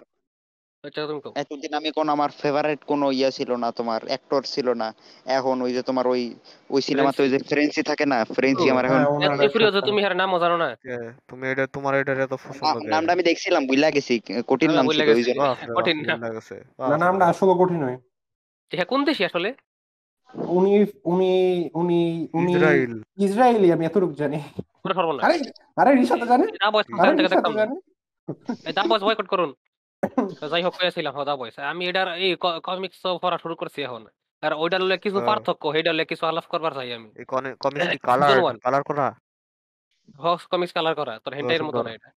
আচ্ছা 0.84 1.00
তুমি 1.10 1.20
কও। 1.20 1.32
এতদিন 1.42 1.72
আমি 1.74 1.88
কোন 1.92 2.06
আমার 2.08 2.30
ফেভারিট 2.40 2.80
কোন 2.84 3.02
ইয়া 3.12 3.30
ছিল 3.30 3.50
না 3.56 3.68
তোমার 3.70 4.00
অ্যাক্টর 4.10 4.42
ছিল 4.44 4.68
না। 4.82 4.88
এখন 5.30 5.56
ওই 5.64 5.72
যে 5.76 5.82
তোমার 5.82 6.06
ওই 6.06 6.22
ওই 6.70 6.80
সিনেমাতে 6.82 7.20
ওই 7.22 7.30
যে 7.34 7.38
ফ্রেন্সি 7.50 7.82
থাকে 7.82 8.04
না 8.06 8.18
ফ্রেন্সি 8.36 8.66
আমার 8.72 8.84
এখন 8.84 9.00
হ্যাঁ, 9.00 9.38
তুমি 9.82 10.00
নামও 10.16 10.38
জানো 10.38 10.56
না। 10.56 10.68
তুমি 11.30 11.44
এটা 11.52 11.64
তোমার 11.66 11.92
এটা 11.94 12.12
এত 12.18 12.34
পছন্দ 12.44 12.76
নামটা 12.92 13.10
আমি 13.14 13.24
দেখছিলাম 13.30 13.62
বুঝলা 13.70 13.88
গেছি 13.96 14.14
কঠিন 14.50 14.70
নাম 14.70 14.84
ভুলে 14.88 15.04
ছিল 15.04 15.10
ওই। 15.12 15.24
জন্য। 15.28 15.42
কঠিন 15.76 15.96
না। 16.02 16.14
নামটা 16.98 17.24
আসলে 17.32 17.54
কঠিন 17.60 17.78
নয় 17.84 17.96
হ্যাঁ 18.70 18.88
কোন 18.92 19.00
দেশি 19.04 19.22
আসলে? 19.24 19.48
উনি 20.56 20.72
উনি 21.12 21.32
উনি 21.80 22.00
উনি 22.38 22.52
ইসরায়েল। 22.54 22.92
ইসরায়েলি 23.26 23.68
আমি 23.74 23.84
এতটুকু 23.88 24.14
জানি। 24.22 24.38
আরে 25.24 25.36
আরে 25.80 25.90
জানে? 26.30 26.46
দা 26.62 26.68
বয়স 26.74 26.86
জানে? 27.04 27.22
দা 28.76 28.82
বয়কট 29.06 29.26
করুন। 29.32 29.50
যাই 30.52 30.62
হোক 30.66 30.74
কয়েছিলাম 30.80 31.14
দা 31.28 31.34
বয়স। 31.40 31.56
আমি 31.72 31.82
এটার 31.90 32.08
এই 32.24 32.30
কমিক্স 32.68 32.98
পড়া 33.22 33.38
শুরু 33.42 33.54
করছি 33.60 33.78
এখন। 33.88 34.02
আর 34.42 34.52
ওইটার 34.62 34.82
লগে 34.88 34.98
কিছু 35.04 35.18
হ্যাঁ। 35.18 35.28
পার্থক্য 35.28 35.64
সেইটার 35.74 35.94
লগে 35.98 36.10
কিছু 36.12 36.24
আলাপ 36.30 36.46
করবার 36.52 36.72
চাই 36.78 36.90
আমি। 36.98 37.08
এই 37.20 37.26
কমিক্স 37.64 37.86
কি 37.92 37.98
কালার 38.08 38.36
কালার 38.64 38.82
করা? 38.88 39.06
হক্স 40.24 40.44
কমিক্স 40.52 40.72
কালার 40.76 40.94
করা 41.00 41.14
তোর 41.24 41.32
হেন্টাইয়ের 41.38 41.64
মতো 41.68 41.80
না 41.86 41.90
এটা। 41.96 42.10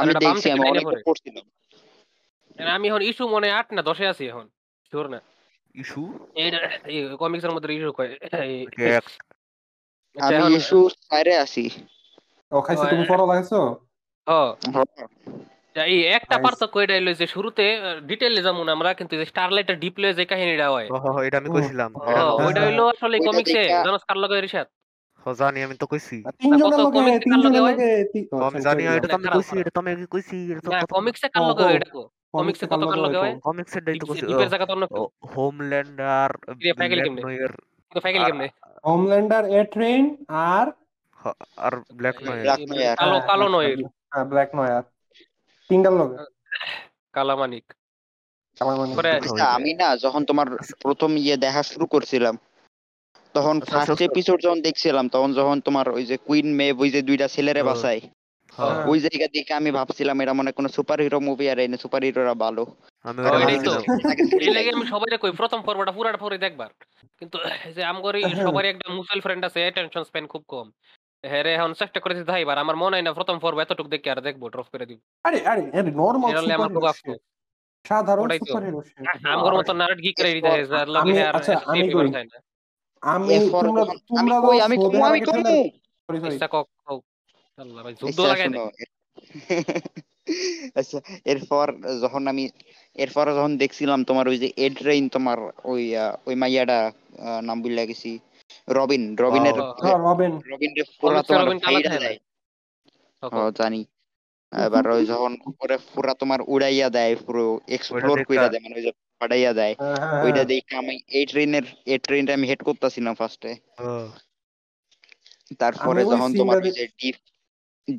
আমি 0.00 0.12
দেখছি 0.22 0.46
আমি 0.54 0.64
অনেক 0.72 0.84
পড়ছিলাম। 1.06 1.44
আমি 2.76 2.84
এখন 2.90 3.02
ইস্যু 3.08 3.24
মনে 3.34 3.46
হয় 3.48 3.56
আট 3.60 3.68
না 3.76 3.82
দশে 3.88 4.04
আছি 4.12 4.24
এখন। 4.30 4.46
শিওর 4.92 5.06
না? 5.14 5.20
ইস্যু 5.74 6.02
কমিক্স 7.18 7.44
এর 7.44 7.52
মধ্যে 7.54 7.68
ইস্যু 7.70 7.92
কয় 7.92 8.10
এই- 8.44 8.66
এক 8.90 9.04
আমি 10.16 10.54
ইস্যু 10.56 10.78
সাইরে 11.00 11.34
আছি 11.36 11.64
ও 12.52 12.56
খাইছে 12.60 12.86
তুমি 12.92 13.04
পড়া 13.10 13.24
লাগছো 13.26 13.60
হ্যাঁ, 14.26 14.50
হ্যাঁ। 14.74 15.08
এই 15.76 15.98
একটা 16.10 16.36
পার্থক্য 16.44 16.76
এটা 16.78 16.94
হইল 16.96 17.08
যে 17.14 17.26
শুরুতে 17.26 17.64
ডিটেইলে 18.02 18.40
যেমন 18.42 18.66
আমরা 18.68 18.90
কিন্তু 18.94 19.14
যে 19.16 19.24
স্টারলাইটের 19.24 19.78
ডিপ্লে 19.78 20.08
যে 20.12 20.24
কাহিনীটা 20.26 20.66
হয় 20.70 20.88
এটা 21.26 21.36
আমি 21.38 21.48
কইছিলাম 21.54 21.90
ওইটা। 22.40 22.60
হইল 22.60 22.80
আসলে 22.92 23.16
কমিক্সে 23.28 23.62
জানোস 23.78 24.02
কার 24.04 24.18
লগে 24.18 24.36
রিশাদ 24.38 24.66
জানি 25.36 25.58
আমি 25.62 25.74
তো 25.74 25.86
কইছি 25.86 26.16
কার 26.24 26.34
লগে 26.72 26.90
কমিক্সে 30.90 31.28
কার 31.28 31.42
লগে 31.42 31.64
এটা 31.76 31.90
কো 31.90 32.02
comics 32.02 32.19
কমিক্সে 32.34 32.66
কত 32.66 32.82
লগে 32.96 33.18
হয় 33.18 33.34
কমিক্সের 33.40 33.82
ডেট 33.84 33.94
তো 33.96 34.04
ডিপ- 34.08 34.28
ডিপের 34.28 34.48
জায়গা 34.48 34.66
তো 34.66 34.72
অন্য। 34.72 34.84
হোমল্যান্ডার 35.30 36.30
কেমনে? 36.58 36.92
কিন্তু 37.02 38.00
কেমনে 38.26 38.48
হোমল্যান্ডার 38.84 39.42
এ 39.50 39.60
ট্রেন 39.74 40.02
আর 40.46 40.66
আর 41.58 41.72
ব্ল্যাক 41.94 42.16
নয়ের 42.20 42.46
কালো 42.96 43.16
কালো 43.22 43.46
হ্যাঁ, 43.46 43.54
নয় 43.54 43.68
হ্যাঁ 44.12 44.24
ব্ল্যাক 44.24 44.50
নয়ার 44.54 44.84
লগে 46.00 46.16
কালামানিক 47.14 47.66
মনে 48.92 49.02
হয়। 49.02 49.18
আচ্ছা, 49.20 49.46
আমি 49.56 49.70
না 49.74 49.88
যখন 49.96 50.22
তোমার 50.24 50.46
প্রথম 50.82 51.10
ইয়ে 51.16 51.36
দেখা 51.36 51.62
শুরু 51.62 51.86
করছিলাম 51.86 52.34
তখন 53.34 53.54
আচ্ছা, 53.56 53.70
ফার্স্ট 53.70 53.92
আচ্ছা। 53.92 54.06
এপিসোড 54.08 54.38
যখন 54.40 54.58
দেখছিলাম 54.60 55.04
তখন 55.08 55.30
যখন 55.32 55.56
তোমার 55.60 55.86
ওই 55.88 56.04
যে 56.04 56.16
কুইন 56.18 56.48
মেভ 56.54 56.74
ওই 56.80 56.90
যে 56.90 57.00
দুইটা 57.02 57.26
ছেলেরে 57.28 57.54
হ্যাঁ। 57.54 57.68
বাঁচায় 57.70 58.00
হ্যাঁ। 58.00 58.12
ওই 58.86 59.00
জায়গা 59.00 59.26
দেখে 59.32 59.54
আমি 59.54 59.70
ভাবছিলাম 59.70 60.20
এটা 60.20 60.32
মনে 60.32 60.46
হয় 60.48 60.52
কোনো 60.52 60.68
সুপার 60.68 61.00
হিরো 61.00 61.20
মুভি 61.20 61.50
আর 61.50 61.58
এনে 61.58 61.76
সুপার 61.76 62.02
হিরোরা 62.02 62.34
ভালো। 62.34 62.66
আমি 63.04 63.26
আমি 64.68 64.86
সবাই 64.86 65.18
কই 65.18 65.30
প্রথম 65.30 65.62
পর্বটা 65.62 65.92
পুরাটা 65.92 66.18
পরে 66.18 66.38
দেখবার। 66.38 66.68
কিন্তু 67.18 67.38
এই 67.38 67.72
যে 67.72 67.84
আমগরি 67.84 68.24
হ্যাঁ। 68.24 68.46
সবারই 68.46 68.68
একটা 68.68 68.92
মুসল 68.92 69.20
ফ্রেন্ড 69.20 69.44
আছে 69.44 69.60
অ্যাটেনশন 69.60 70.02
স্প্যান 70.02 70.26
খুব 70.26 70.44
কম। 70.48 70.70
হ্যাঁ 71.26 71.44
এখন 71.44 71.72
চেষ্টা 71.72 72.00
করেছি 72.00 72.22
ভাইবার 72.22 72.58
আমার 72.58 72.76
মনে 72.76 72.96
হয় 72.96 73.02
না 73.02 73.12
প্রথম 73.12 73.38
পর্ব 73.38 73.58
এতটুকু 73.58 73.88
দেখে 73.88 74.10
আর 74.10 74.20
দেখব 74.20 74.48
ড্রপ 74.48 74.66
করে 74.72 74.86
দিব। 74.86 74.98
আরে 75.24 75.46
আরে 75.46 75.60
আরে 75.60 75.90
নরমাল 75.90 76.50
আমার 76.50 76.68
খুব 76.68 76.84
আফসোস। 76.84 77.18
সাধারণ 77.88 78.24
ওটাই 78.24 78.38
সুপার 78.38 78.64
হিরো 78.64 78.82
আমগর 79.32 79.54
মতো 79.54 79.72
নার্ড 79.72 80.02
গিক 80.02 80.16
করে 80.16 80.34
দিতে 80.34 80.48
হয় 80.48 80.64
যার 80.64 80.88
লগে 80.88 81.00
আমি- 81.00 81.26
আর 81.26 81.36
আচ্ছা, 81.36 81.60
আমি 81.66 81.90
কই। 81.90 82.12
আমি 83.00 83.34
এরপর 83.34 83.62
তোমরা 83.66 83.82
আমি 84.18 84.30
কই? 84.48 84.60
আমি 84.60 84.76
কমু 84.76 85.04
আমি 85.04 85.20
কমু 85.20 85.70
আল্লাহ 87.60 87.80
ভাই 87.84 87.94
যুদ্ধ 87.94 88.18
আচ্ছা, 88.20 88.30
লাগাই। 88.30 88.48
আচ্ছা 90.76 90.98
এরপর 91.24 91.66
যখন 92.02 92.22
আমি 92.26 92.44
এরপর 92.96 93.24
যখন 93.38 93.52
দেখছিলাম 93.56 94.00
তোমার 94.04 94.26
ওই 94.28 94.38
যে 94.38 94.48
এড 94.56 94.76
রেইন 94.82 95.04
তোমার 95.08 95.38
ওই 95.64 95.82
ওই 96.26 96.34
মাইয়াটা 96.34 96.78
নাম 97.42 97.58
গেছি 97.90 98.12
রবিন 98.68 99.02
রবিনের 99.16 99.56
রবিন 100.04 100.32
রবিন 100.50 100.72
পুরা 101.00 101.20
তোমার 101.22 101.46
ফাইরা 101.64 101.90
দেয় 101.98 102.18
জানি 103.58 103.80
এবার 104.52 104.84
ওই 104.90 105.04
যখন 105.06 105.32
ওরে 105.60 105.76
পুরা 105.94 106.12
তোমার 106.14 106.40
উড়াইয়া 106.46 106.88
দেয় 106.90 107.14
পুরো 107.16 107.44
এক্সপ্লোর 107.68 108.18
কইরা 108.28 108.48
দেয় 108.48 108.62
মানে 108.64 108.74
ওই 108.76 108.84
যে 108.86 108.92
দেয় 109.54 109.74
ওইটা। 110.24 110.42
দেখে 110.44 110.74
আমি 110.76 110.94
এই 111.18 111.24
ট্রেনের 111.26 111.64
এই 111.86 111.98
ট্রেনটা 111.98 112.32
আমি 112.34 112.46
হেড 112.48 112.60
করতেছিলাম 112.62 113.14
ফার্স্টে। 113.14 113.52
তারপরে 115.60 116.00
যখন 116.04 116.30
তোমার 116.40 116.56
ওই 116.58 116.72
যে 116.78 116.84
ডিপ 116.98 117.16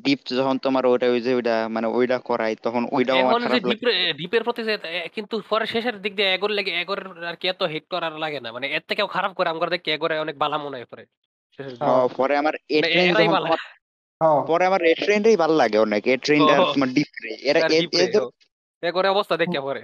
ডিপ 0.04 0.20
যখন 0.38 0.56
তোমার 0.58 0.84
ওইটা 0.86 1.06
ওই 1.14 1.20
যে 1.26 1.32
ওইটা 1.38 1.54
মানে 1.68 1.86
ওইটা 1.96 2.16
করাই 2.28 2.54
তখন 2.66 2.82
ওইটাও 2.96 3.18
আমার 3.18 3.40
খারাপ 3.44 3.62
লাগে 3.62 3.68
ডিপের 3.70 3.92
ডিপের 4.20 4.42
প্রতি 4.46 4.62
কিন্তু 5.16 5.34
পরে 5.50 5.66
শেষের 5.66 5.96
দিক 6.04 6.12
দিয়ে 6.18 6.28
এগোর 6.36 6.52
লাগে 6.58 6.72
এগোর 6.82 7.00
আর 7.30 7.36
কি 7.40 7.46
এত 7.48 7.62
হিট 7.72 7.84
করার 7.92 8.14
লাগে 8.24 8.38
না 8.44 8.48
মানে 8.56 8.66
এর 8.76 8.82
থেকেও 8.90 9.08
খারাপ 9.14 9.32
করে 9.38 9.48
আমার 9.52 9.68
দেখি 9.74 9.88
এগোরে 9.90 10.16
অনেক 10.24 10.36
বালা 10.42 10.56
মনে 10.64 10.76
হয় 10.78 10.88
পরে। 10.92 11.04
হ্যাঁ। 11.80 12.04
পরে 12.18 12.34
আমার 12.36 12.54
মানে 13.14 13.28
হ্যাঁ। 14.20 14.40
পরে 14.50 14.64
আমার 14.70 14.82
এ 14.90 14.92
ট্রেনটাই 15.04 15.36
ভালো 15.42 15.54
লাগে 15.62 15.78
অনেক 15.86 16.02
এ 16.06 16.14
ট্রেনটা। 16.24 16.54
তোমার 16.74 16.90
ডিপ 16.96 17.10
এরা 17.48 17.60
ডিপ। 17.70 17.90
এগোরে 18.82 19.08
অবস্থা 19.14 19.34
দেখে 19.42 19.58
পরে 19.66 19.82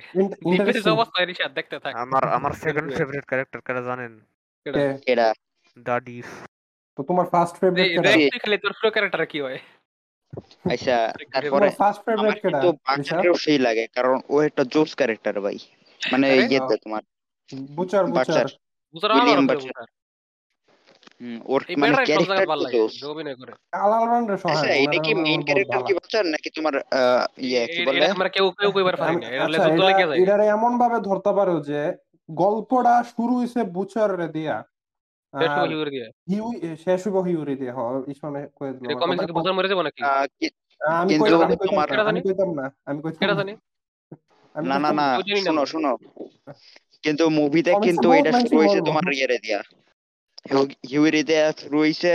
ডিপের. 0.51 0.77
অবস্থা 0.97 1.19
রিসাদ 1.21 1.53
দেখতে 1.59 1.77
থাক 1.83 1.93
আমার 2.05 2.25
আমার 2.37 2.53
সেকেন্ড 2.63 2.89
ফেভারিট 2.97 3.25
ক্যারেক্টার 3.31 3.61
কারা 3.67 3.83
জানেন 3.89 4.13
এটা। 4.67 4.81
এরা 5.13 5.27
দা 5.77 5.97
ডিফ 6.07 6.29
তো 6.99 7.01
তোমার 7.09 7.27
ফার্স্ট 7.33 7.55
ফেভারিট 7.61 8.61
তোর 8.65 8.91
ক্যারেক্টার 8.95 9.23
কি 9.33 9.39
হয় 9.45 9.59
আচ্ছা 10.73 10.97
তারপরে 11.33 11.67
ফার্স্ট 11.81 12.03
আমার 12.13 12.35
ফেভারিট 12.35 12.39
কিন্তু 12.43 12.69
সেই 13.45 13.59
লাগে 13.59 13.85
কারণ 13.97 14.17
ও 14.29 14.37
একটা 14.43 14.63
জোস 14.73 14.91
ক্যারেক্টার 14.95 15.35
ভাই। 15.41 15.57
মানে? 16.01 16.27
ইয়েতে 16.45 16.75
তোমার 16.85 17.03
বুচার 17.71 18.05
বুচার। 18.09 18.47
উইলিয়াম 18.95 19.45
ওর 21.47 21.61
মানে 21.77 21.93
ক্যারেক্টার 22.01 22.47
জোস। 22.75 22.95
আচ্ছা 24.45 24.71
এটা 24.85 24.99
কি 25.07 25.13
মেইন 25.25 25.41
ক্যারেক্টার 25.43 25.81
কি 25.83 25.93
বাচ্চার 25.99 26.25
নাকি 26.35 26.49
তোমার 26.51 26.75
আহ, 26.93 27.25
ইয়ে 27.47 27.63
কি 27.67 27.81
বলে? 27.87 28.05
আমরা 28.09 28.29
কেউ 28.29 28.47
কেউ 28.53 28.71
কইবার 28.77 28.97
পারি 28.97 29.15
না 29.17 29.27
এটা 29.29 29.45
আচ্ছা 29.47 29.63
লেগে 29.81 30.05
যায়। 30.09 30.19
এমন 30.57 30.73
ভাবে 30.79 30.99
ধরতে 31.01 31.31
পারো 31.33 31.57
যে 31.61 31.81
গল্পটা 32.29 32.95
শুরু 33.13 33.33
হইছে 33.41 33.61
বুচার 33.77 34.11
রে 34.19 34.29
দিয়া। 34.29 34.57
শেষ 35.35 35.51
আর 35.53 35.67
হইব 35.71 35.83
দিয়ে 35.87 36.07
শেষ 36.77 37.01
হইব 37.07 37.17
হিউরি 37.29 37.55
দিয়ে 37.61 37.73
হ 37.73 37.81
ইসমানে 38.13 38.41
কয়ে 38.57 38.73
দিল 38.75 38.85
এটা 38.85 39.01
কমিক্স 39.03 39.25
কি 39.25 39.33
বুঝার 39.33 39.55
মরে 39.57 39.71
যাব 39.73 39.81
নাকি 39.83 40.01
আমি 40.81 41.13
কইতাম 41.21 41.41
আমি 41.43 41.57
কইতাম 41.57 41.75
না, 41.79 42.05
আমি 42.11 42.21
কইতাম 42.21 42.51
না 42.51 42.67
আমি 42.85 42.99
কইতাম 43.03 43.19
কেডা 43.21 43.35
না। 43.35 43.41
জানি? 43.41 43.53
না 44.55 44.77
না 44.79 44.91
না 44.93 45.07
শোনো 45.45 45.63
শোনো। 45.67 45.93
কিন্তু 47.05 47.25
মুভিতে 47.39 47.71
কিন্তু 47.87 48.09
এটা 48.19 48.31
শুরু 48.41 48.57
হয়েছে 48.59 48.79
তোমার 48.81 49.05
ইয়েরে 49.13 49.39
দিয়া 49.39 49.61
হিউরি 50.91 51.23
দিয়া 51.23 51.45
শুরু 51.59 51.77
হয়েছে 51.79 52.13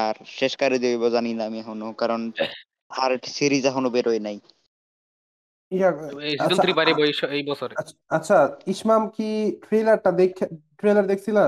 আর 0.00 0.14
শেষ 0.38 0.52
কারে 0.56 0.78
দিব 0.78 1.02
জানি 1.08 1.30
না 1.34 1.42
আমি 1.44 1.58
এখনও 1.60 1.88
কারণ 1.92 2.20
আর 2.90 3.10
সিরিজ 3.28 3.64
এখনও 3.66 3.90
বেরোয় 3.90 4.20
নাই। 4.20 4.38
আচ্ছা, 6.38 6.62
3 6.62 6.74
বাইরে 6.78 6.92
এই 7.02 7.12
স- 7.12 7.30
এই 7.30 7.42
আচ্ছা, 7.76 7.94
আচ্ছা 8.08 8.36
ইসমাম 8.66 9.02
কি 9.08 9.28
ট্রেলারটা 9.62 10.10
দেখে 10.12 10.46
ট্রেলার 10.80 11.06
দেখছিলা? 11.12 11.42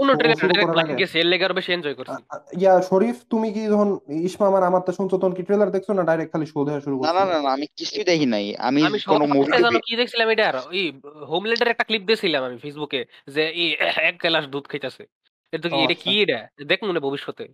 কোন 0.00 0.08
ট্রেলার 0.20 0.98
গেছে 1.02 1.16
এর 1.22 1.28
লেগে 1.32 1.44
আরও 1.46 1.58
বেশি 1.60 1.70
এনজয় 1.72 1.96
করছি। 1.98 2.20
ইয়া 2.60 2.74
শরীফ 2.90 3.16
তুমি 3.32 3.48
কি 3.56 3.62
যখন 3.72 3.88
ইসমাম 4.28 4.52
আর 4.58 4.64
আমার 4.70 4.82
তো 4.86 4.92
শুনছো 4.98 5.16
তখন 5.20 5.34
কি 5.36 5.42
ট্রেলার 5.48 5.70
দেখছ 5.74 5.88
না 5.98 6.02
ডাইরেক্ট 6.08 6.30
খালি 6.32 6.46
শো 6.52 6.58
দেখা 6.66 6.80
শুরু 6.84 6.94
না 7.06 7.12
না 7.18 7.24
না 7.30 7.38
না, 7.44 7.50
আমি 7.56 7.66
কিছুই 7.78 8.04
দেখি 8.10 8.26
নাই। 8.34 8.46
আমি 8.68 8.80
কোনো 9.12 9.24
মুভি 9.34 9.50
জানো 9.66 9.80
কি 9.86 9.92
দেখছিলাম 10.00 10.28
এটা? 10.34 10.44
আর 10.50 10.56
ওই 10.70 10.82
হোমল্যান্ডের 11.30 11.72
একটা 11.72 11.86
ক্লিপ 11.88 12.04
দেখছিলাম 12.10 12.42
আমি 12.48 12.56
ফেসবুকে 12.64 13.00
যে 13.34 13.42
এই 13.62 13.68
এক 14.08 14.16
গ্লাস 14.22 14.44
দুধ 14.54 14.66
খাইতেছে। 14.72 15.04
এটা 15.52 15.68
কি 15.72 15.78
এটা 15.84 15.94
আচ্ছা। 15.94 16.02
কি 16.04 16.12
এটা? 16.24 16.38
দেখ 16.70 16.80
মনে 16.88 17.00
ভবিষ্যতে। 17.06 17.44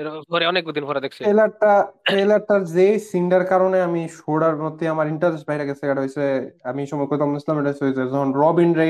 এর 0.00 0.06
পরে 0.32 0.44
অনেক 0.52 0.62
দিন 0.76 0.84
পরে 0.90 1.00
দেখছি। 1.04 1.20
ট্রেলারটা 1.26 1.72
ট্রেলারটার 2.08 2.62
যে 2.76 2.86
সিনটার 3.10 3.44
কারণে 3.52 3.78
আমি 3.88 4.02
শোটার 4.18 4.56
মধ্যে 4.64 4.84
আমার 4.94 5.06
ইন্টারেস্ট 5.14 5.44
বাইরে 5.50 5.64
গেছে। 5.68 5.84
এটা 5.86 6.02
হইছে 6.04 6.24
আমি 6.70 6.82
সময় 6.92 7.08
কইতাম 7.10 7.30
ইসলাম 7.40 7.56
এটা 7.60 7.70
হইছে 7.70 8.02
যখন 8.12 8.28
রবিন 8.42 8.70
ও 8.72 8.84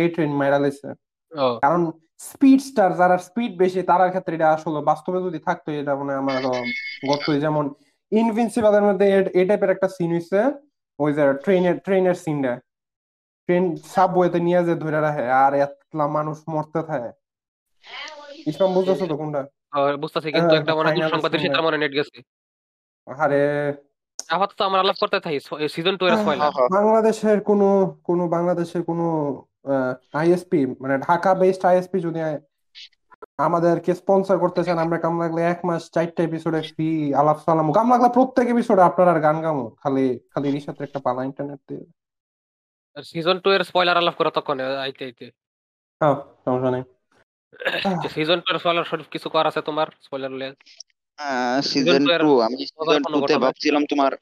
কারণ 1.63 1.81
স্পিড 2.23 2.61
স্টার 2.61 2.91
যারা 2.97 3.17
স্পিড 3.19 3.53
বেশি 3.57 3.81
তারার 3.83 4.11
ক্ষেত্রে 4.11 4.35
এটা 4.35 4.49
আসলে 4.53 4.79
বাস্তবে 4.83 5.19
যদি 5.23 5.39
থাকতো 5.39 5.69
এটা 5.73 5.93
মানে 6.01 6.13
আমার 6.15 6.37
গত 7.03 7.25
যেমন 7.39 7.65
ইনভিনসিবলের 8.13 8.85
মধ্যে 8.85 9.07
এ- 9.11 9.33
এই 9.39 9.47
টাইপের 9.49 9.71
একটা 9.71 9.89
সিন 9.89 10.11
হইছে 10.13 10.41
ওই 10.99 11.11
যে 11.13 11.23
ট্রেনের 11.45 11.77
ট্রেনের 11.79 12.17
সিনটা 12.17 12.53
ট্রেন 13.49 13.65
সাবওয়েতে 13.87 14.39
নিয়ে 14.41 14.61
যে 14.65 14.75
ধরে 14.77 14.99
রাখে 15.01 15.25
আর 15.43 15.53
এতলা 15.57 16.07
মানুষ 16.09 16.37
মরতে 16.49 16.81
থাকে। 16.83 17.11
ইসলাম 18.47 18.71
বুঝতেছো 18.75 19.05
তো 19.07 19.17
কোনটা? 19.17 19.43
বুঝতেছি 19.97 20.29
কিন্তু 20.31 20.49
হ্যাঁ, 20.49 20.61
একটা 20.61 20.75
মনে 20.75 20.91
দুঃসংবাদের 20.97 21.31
scene-এ। 21.35 21.45
সেটা 21.47 21.61
মনে 21.63 21.79
নেট 21.79 21.93
গেছে। 21.95 22.17
আরে। 23.07 23.43
আপাতত 24.29 24.59
আমরা 24.61 24.81
আলাপ 24.81 24.97
করতে 24.99 25.19
থাকি 25.21 25.39
সিজন 25.69 25.95
2 25.97 26.07
এর 26.07 26.15
স্পয়লার 26.17 26.51
হ্যাঁ, 26.51 26.69
বাংলাদেশের 26.71 27.39
কোনো 27.41 27.69
কোনো 28.03 28.23
বাংলাদেশের 28.29 28.83
কোনো 28.85 29.07
আইএসপি 30.21 30.61
মানে 30.83 30.95
ঢাকা 31.07 31.31
বেসড 31.41 31.65
আইএসপি 31.71 31.99
যদি 32.07 32.21
আমাদেরকে 33.47 33.93
স্পন্সর 34.01 34.37
করতে 34.45 34.61
চান 34.67 34.79
আমরা 34.85 34.99
কাম 35.05 35.15
লাগলে 35.23 35.41
এক 35.53 35.61
মাস 35.69 35.83
চারটা 35.95 36.21
এপিসোডে 36.29 36.61
ফ্রি 36.71 36.89
আলাপ 37.21 37.39
সালাম। 37.45 37.67
কাম 37.79 37.87
লাগলে 37.93 38.09
প্রত্যেক 38.17 38.47
এপিসোডে 38.55 38.83
আপনার 38.89 39.07
আর 39.13 39.19
গান 39.27 39.37
গামো 39.45 39.65
খালি 39.83 40.07
খালি 40.33 40.49
রিসাতে 40.55 40.83
একটা 40.87 41.01
পালা 41.07 41.23
ইন্টারনেট 41.29 41.61
দিয়ে। 41.69 41.85
সিজন 42.97 43.37
2 43.45 43.51
এর 43.57 43.63
স্পয়লার 43.69 44.01
আলাপ 44.03 44.15
করা 44.19 44.31
তখন 44.39 44.57
আইতে 44.85 45.03
আইতে। 45.09 45.27
হ্যাঁ 46.01 46.17
সমস্যা 46.45 46.71
নেই। 46.75 46.85
সিজন 48.15 48.39
2 48.45 48.51
এর 48.53 48.59
স্পয়লার 48.63 48.89
শরীফ 48.91 49.09
কিছু 49.15 49.29
কর 49.35 49.45
আছে 49.51 49.61
তোমার 49.69 49.89
স্পয়লার 50.05 50.33
লে 50.41 50.49
সিজন 51.71 52.03
two 52.07 52.19
টু 52.25 52.31
আমি 52.47 52.57
সিজন 52.61 53.03
কোনো 53.07 53.17
টু 53.21 53.27
তে 53.29 53.35
ভাবছিলাম 53.45 53.83
তোমার 53.93 54.13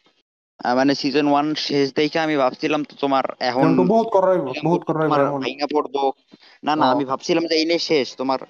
মানে 0.64 0.92
সিজন 0.94 1.26
ওয়ান 1.28 1.46
শেষ 1.66 1.86
দেখে 1.94 2.18
আমি 2.18 2.34
ভাবছিলাম 2.36 2.80
তো 2.84 2.94
তোমার 3.00 3.24
এখন 3.40 3.68
বহুত 3.86 4.08
করাইব 4.16 4.42
বহুত 4.64 4.82
করাইব 4.84 5.08
তোমার 5.08 5.20
এখন 5.26 5.40
ভাইঙা 5.44 5.66
পড়ব। 5.74 5.94
না 6.62 6.72
না 6.74 6.86
আমি 6.92 7.04
ভাবছিলাম 7.04 7.44
যে 7.46 7.54
এই 7.54 7.64
নিয়ে 7.64 7.82
শেষ। 7.82 8.06
তোমার 8.16 8.40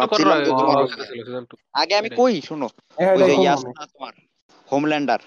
ভাবছিলাম 0.00 0.36
যে 0.40 0.50
আগে 1.74 1.94
আমি 1.96 2.10
কই 2.20 2.34
শুনো। 2.40 2.66
ওই 3.16 3.22
যে 3.22 3.32
কম 3.32 3.42
ইয়াস 3.44 3.60
আমি। 3.60 3.72
না 3.72 3.84
তোমার 3.94 4.14
হোমল্যান্ডার 4.68 5.20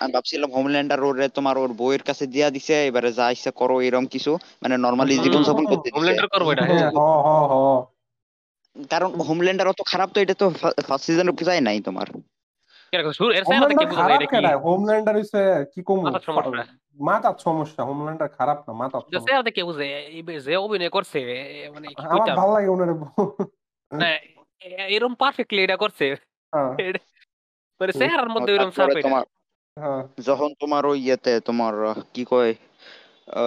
আমি 0.00 0.12
ভাবছিলাম 0.12 0.48
হোমল্যান্ডার 0.52 0.98
ওরে 1.04 1.26
তোমার 1.28 1.56
ওর 1.58 1.70
বউয়ের 1.72 2.02
কাছে 2.02 2.24
দিয়া 2.26 2.48
দিছে 2.50 2.74
এবারে 2.88 3.10
যা 3.12 3.26
ইচ্ছা 3.30 3.50
করো 3.50 3.76
এরকম 3.80 4.06
কিছু 4.06 4.30
মানে 4.62 4.74
নর্মালি 4.76 5.14
হুম, 5.14 5.24
জীবন 5.24 5.42
যাপন 5.42 5.64
হুম, 5.64 5.70
করতে 5.72 5.88
হোমল্যান্ডার 5.88 6.28
করব 6.28 6.46
এটা। 6.52 6.64
হ্যাঁ, 6.70 6.88
হ 6.90 7.00
হ 7.26 7.28
হ। 7.52 7.54
কারণ 8.90 9.10
হোমল্যান্ডার 9.20 9.66
অত 9.68 9.80
খারাপ 9.86 10.08
তো 10.14 10.18
এটা 10.20 10.34
তো 10.34 10.46
ফার্স্ট 10.86 11.04
সিজনে 11.06 11.32
বোঝাই 11.32 11.60
নাই 11.60 11.78
তোমার। 11.80 12.06
হোমল্যান্ডার 12.92 13.86
বুঝা 13.86 14.02
খারাপ 14.02 14.20
এটা 14.20 14.30
কি? 14.30 14.36
কেডা 14.36 14.58
হোমল্যান্ডার 14.58 15.16
হইছে 15.16 15.64
কি 15.74 15.82
কম? 15.82 16.10
মাথার 16.98 17.32
সমস্যা। 17.38 17.84
হোমল্যান্ডার 17.84 18.28
খারাপ 18.28 18.58
না 18.68 18.74
মাথার 18.74 19.00
সমস্যা। 19.00 19.50
কে 19.50 19.64
বুঝে? 19.64 20.22
যে 20.44 20.56
অভিনয় 20.56 20.88
করছে 20.88 21.18
মানে 21.74 21.88
আমার 21.96 22.36
ভালো 22.36 22.52
লাগে 22.52 22.68
ওনার 22.68 22.88
না 23.98 24.14
এ- 24.14 25.00
পারফেক্টলি 25.18 25.62
এটা 25.64 25.76
করছে। 25.76 26.16
হ্যাঁ। 26.52 26.92
মানে 27.80 27.92
চেহারার 27.92 28.28
মধ্যে 28.28 28.54
এরকম 28.54 28.70
তারপরে 28.70 28.86
ছাপ 28.86 28.90
এটা 28.90 29.08
তোমার 29.08 29.24
হ্যাঁ। 29.78 30.08
যখন 30.20 30.54
তোমার 30.60 30.86
ওই 30.86 31.00
ইয়েতে 31.00 31.40
তোমার 31.40 31.72
কি 32.14 32.24
কয় 32.24 32.54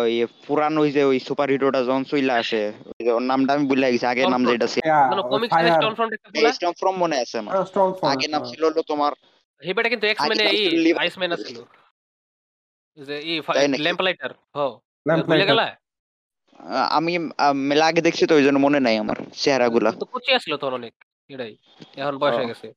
ওই 0.04 0.26
পুরান 0.48 0.78
ওই 0.78 0.92
যে 0.92 1.04
ওই 1.04 1.20
সুপার 1.20 1.50
হিরোটা 1.50 1.84
যখন 1.84 2.04
চইলা 2.04 2.34
আসে 2.34 2.72
ওই 2.86 3.06
যে 3.06 3.12
ওর 3.12 3.22
নামটা 3.22 3.54
আমি 3.54 3.68
ভুলে 3.68 3.92
গেছি 3.92 4.06
আগের 4.06 4.30
নাম। 4.30 4.46
যেটা 4.46 4.68
ছিল। 4.68 4.82
মানে 4.92 5.22
কমিক্স 5.22 5.96
ফ্রন্ট 5.96 6.16
ছিল? 6.52 6.88
মনে 6.90 7.20
আছে 7.20 7.38
আমার। 7.38 7.66
স্ট্রং 7.66 7.94
আগের 8.02 8.30
নাম 8.30 8.44
ছিল 8.44 8.64
হলো 8.64 8.82
তোমার 8.82 9.12
হেবেটা 9.62 9.90
কিন্তু 9.90 10.06
এক্স 10.08 10.22
ম্যানে 10.22 10.44
নাম 10.44 10.54
এই 10.54 10.62
ছিল 10.64 10.76
লিভার 10.86 11.02
আইসম্যান 11.04 11.32
ছিল 11.44 11.58
যে 12.98 13.16
ই 13.24 13.34
ল্যাম্প 13.86 14.02
লাইটার 14.02 14.32
হো 14.56 14.68
ল্যাম্প 15.06 15.24
ভুলে 15.30 15.46
গেলা 15.46 15.66
আমি 16.98 17.12
মেলা 17.70 17.86
আগে 17.88 18.02
দেখছি 18.08 18.24
তো 18.30 18.34
ওই 18.36 18.46
জন্য 18.48 18.58
মনে 18.66 18.80
নাই 18.86 18.96
আমার 19.04 19.18
চেহারা 19.36 19.68
গুলা 19.76 19.90
তো 19.94 20.06
কুচি 20.14 20.32
আসলো 20.38 20.56
তখন 20.58 20.74
অনেক 20.80 20.94
এটাই। 21.30 21.54
এখন 21.98 22.16
বয়স 22.22 22.36
হয়ে 22.40 22.50
গেছে। 22.52 22.68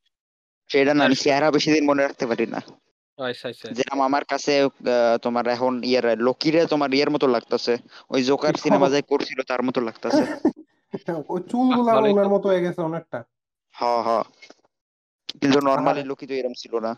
সেটা 0.71 0.93
না 0.95 1.03
আমি 1.05 1.17
চেহারা 1.17 1.49
বেশি 1.51 1.69
দিন 1.75 1.85
মনে 1.91 2.03
রাখতে 2.03 2.25
পারি 2.27 2.47
না। 2.47 2.61
আচ্ছা 3.19 3.47
আচ্ছা। 3.49 3.67
যেরকম 3.77 4.01
আমার 4.09 4.25
কাছে 4.25 4.53
আহ, 4.63 4.71
তোমার 5.19 5.45
এখন 5.49 5.73
ইয়ের 5.85 6.07
লোকিরে 6.19 6.61
তোমার 6.67 6.91
ইয়ের 6.95 7.11
মতো 7.11 7.27
লাগতেছে। 7.27 7.73
ওই 8.11 8.21
জোকার 8.23 8.55
সিনেমা 8.55 8.87
যাই 8.89 9.05
করছিল 9.11 9.39
তার 9.43 9.61
মতো 9.63 9.81
লাগতেছে। 9.81 10.23
ওই 11.33 11.41
চুলগুলা 11.51 11.93
ওনার 12.05 12.29
মতো 12.35 12.47
হয়ে 12.51 12.63
গেছে 12.67 12.81
অনেকটা। 12.81 13.19
হ 13.75 13.83
হ। 14.07 14.09
কিন্তু 15.41 15.61
নর্মালি 15.61 16.03
লোকি 16.03 16.27
তো 16.27 16.35
এরকম 16.35 16.53
ছিল 16.59 16.79
না। 16.79 16.97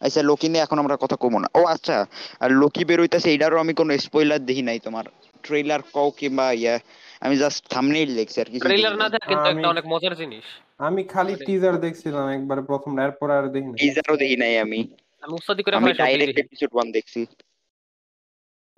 আচ্ছা 0.00 0.22
লোকি 0.22 0.48
নিয়ে 0.48 0.62
এখন 0.62 0.78
আমরা 0.78 0.96
কথা 1.00 1.16
কমো 1.16 1.38
না। 1.38 1.48
ও 1.54 1.64
আচ্ছা 1.64 2.06
আর 2.40 2.50
লোকি 2.50 2.84
বেরোইতেছে 2.84 3.34
এটারও 3.34 3.58
আমি 3.58 3.74
কোনো 3.74 3.98
স্পয়লার 3.98 4.44
দেখি 4.46 4.62
নাই 4.62 4.78
তোমার। 4.78 5.04
ট্রেলার 5.42 5.82
কও 5.92 6.10
কিংবা 6.10 6.52
ইয়া 6.52 6.78
আমি 7.20 7.36
জাস্ট 7.36 7.68
থাম্বনেইল 7.68 8.14
দেখছি 8.14 8.40
আর 8.40 8.46
কিছু 8.46 8.68
ট্রেলার 8.68 8.96
না 8.96 9.08
দেখা 9.08 9.26
কিন্তু 9.26 9.44
আমি- 9.44 9.56
একটা 9.56 9.68
অনেক 9.68 9.86
মজার 9.86 10.16
জিনিস। 10.16 10.44
আমি 10.78 11.04
খালি 11.04 11.32
মানে- 11.32 11.46
টিজার 11.46 11.80
দেখছিলাম 11.80 12.28
একবার 12.28 12.62
প্রথম 12.62 12.98
এরপর 12.98 13.30
আর 13.30 13.46
দেখি 13.48 13.66
না 13.66 13.72
টিজারও 13.72 14.16
দেখি 14.16 14.36
নাই 14.36 14.58
আমি। 14.58 14.88
আমি 15.22 15.34
উস্তাদি 15.34 15.62
করে 15.62 15.76
আমি 15.76 15.92
ডাইরেক্ট 15.92 16.38
এপিসোড 16.38 16.68
ওয়ান 16.72 16.92
দেখছি। 16.92 17.26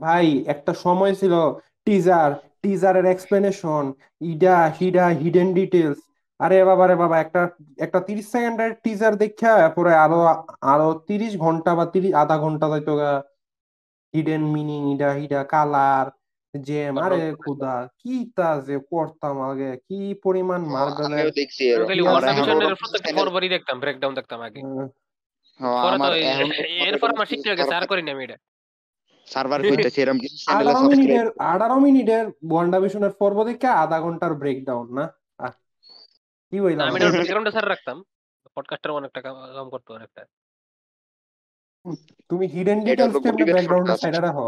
ভাই 0.01 0.45
একটা 0.47 0.75
সময় 0.75 1.15
ছিল 1.15 1.33
টিজার 1.85 2.33
টিজারের 2.63 3.05
এক্সপ্লেনেশন 3.05 3.93
ইডা 4.21 4.73
হিডা 4.81 5.07
হিডেন 5.07 5.55
ডিটেলস 5.55 5.99
আরে 6.41 6.57
বাবা 6.71 6.85
রে 6.87 6.97
বাবা 7.03 7.17
একটা 7.19 7.41
একটা 7.85 7.99
তিরিশ 8.09 8.27
সেকেন্ডের 8.35 8.71
টিজার 8.85 9.13
দেখা 9.23 9.53
পরে 9.77 9.93
আরও 10.05 10.19
আরও 10.73 10.89
তিরিশ 11.09 11.33
ঘণ্টা 11.45 11.71
বা 11.79 11.85
তিরিশ 11.95 12.13
আধা 12.23 12.37
ঘণ্টা 12.45 12.67
যাইতো 12.73 12.93
গা 13.01 13.11
হিডেন 14.15 14.43
মিনিং 14.55 14.81
ইডা 14.95 15.11
হিডা 15.19 15.41
কালার 15.53 16.07
জেম 16.55 16.95
আরে 17.07 17.23
খুদা 17.43 17.75
কি 18.01 18.15
তা 18.37 18.49
যে 18.67 18.77
করতাম 18.91 19.37
আগে 19.49 19.71
কি 19.87 19.99
পরিমাণ 20.25 20.61
মার্বেলের 20.75 21.19
আমিও 21.19 21.37
দেখছি 21.41 21.63
ওরকম 21.75 21.89
প্রত্যেকটা 22.81 23.13
পর্বই 23.19 23.49
দেখতাম 23.55 23.77
ব্রেকডাউন 23.83 24.13
দেখতাম 24.19 24.41
আগে। 24.49 24.61
হ্যাঁ, 24.63 24.89
এরপর 26.89 27.09
আমার 27.11 27.27
শিখতে 27.31 27.47
হয়ে 27.49 27.61
গেছে 27.61 27.75
আর 27.75 27.85
করি 27.91 28.03
না 28.03 28.11
আমি 28.15 28.23
এটা। 28.27 28.37
সার্ভার 29.29 29.61
কইতেছে 29.63 29.99
এরকম 30.03 30.19
কিছু 30.25 30.37
চ্যানেলে 30.39 30.71
আঠারো 30.71 30.73
সাবস্ক্রাইব 30.75 30.93
মিনিটের 30.93 31.27
আঠারো 31.53 31.77
মিনিটের 31.87 32.25
ওয়ান্ডা 32.51 32.79
ভিশনের 32.83 33.13
পর্ব 33.21 33.39
দেখে 33.49 33.69
আধা 33.83 33.99
ঘণ্টার 34.05 34.33
ব্রেকডাউন 34.43 34.87
না? 34.99 35.05
কি 36.53 36.57
না, 36.57 36.63
বললাম 36.65 36.87
আমি 36.89 36.97
এটা 36.99 37.09
ব্যাকগ্রাউন্ডে 37.15 37.53
ছাড়া 37.57 37.69
রাখতাম। 37.69 37.97
পডকাস্টার 38.57 38.91
অনেকটা 38.91 39.21
কাম 39.25 39.35
কাম 39.57 39.67
করতো 39.75 39.91
অনেকটা 39.95 40.23
তুমি 42.31 42.45
হিডেন 42.47 42.79
কেমনে 42.87 43.45
ব্যাকগ্রাউন্ডে। 43.49 43.93
সাইডে 44.03 44.21
রাখো? 44.21 44.47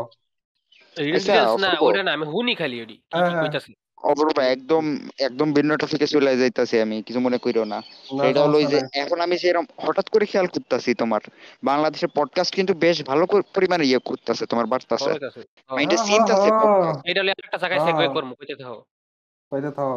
Hidden 0.97 1.17
আচ্ছা, 1.17 1.35
না 1.65 1.71
ওটা 1.81 2.03
না 2.03 2.11
আমি 2.17 2.27
হুনি 2.33 2.55
খালি 2.55 2.77
ওডি 2.83 2.97
হ্যাঁ, 3.13 3.29
হ্যাঁ। 3.31 3.43
কইতাছি 3.45 3.73
অপরূপা 4.03 4.43
একদম 4.55 4.85
একদম 5.19 5.49
ভিন্নটা 5.53 5.87
থেকে 5.87 6.07
চলে 6.07 6.31
যাইতাছে 6.37 6.77
আমি 6.83 6.97
কিছু 7.03 7.21
মনে 7.21 7.39
করিও 7.39 7.65
না। 7.65 7.79
না, 8.17 8.23
এটা 8.31 8.41
হলো 8.47 8.59
যে 8.73 8.79
এখন 9.03 9.19
আমি 9.21 9.35
যেরকম 9.37 9.67
হঠাৎ 9.85 10.07
করে 10.09 10.25
খেয়াল 10.27 10.47
করতেছি 10.47 10.91
তোমার 10.95 11.23
বাংলাদেশের 11.63 12.11
পডকাস্ট 12.19 12.53
কিন্তু 12.55 12.73
বেশ 12.75 12.97
ভালো 13.03 13.25
পরিমাণে 13.57 13.85
ইয়ে 13.85 14.01
করতেছে 14.05 14.45
তোমার 14.47 14.67
বাড়তাছে। 14.67 15.11
মাইন্ডে 15.71 15.97
হ্যাঁ, 15.97 16.07
সিন 16.07 16.23
আছে। 16.35 16.49
এটা 17.11 17.21
হলো 17.23 17.31
একটা 17.35 17.59
জায়গায়। 17.63 17.81
সেগওয়ে 17.87 18.09
করমু 18.09 18.33
কইতে 18.35 18.55
থাও। 18.63 18.77
কইতে 19.53 19.71
থাও। 19.71 19.95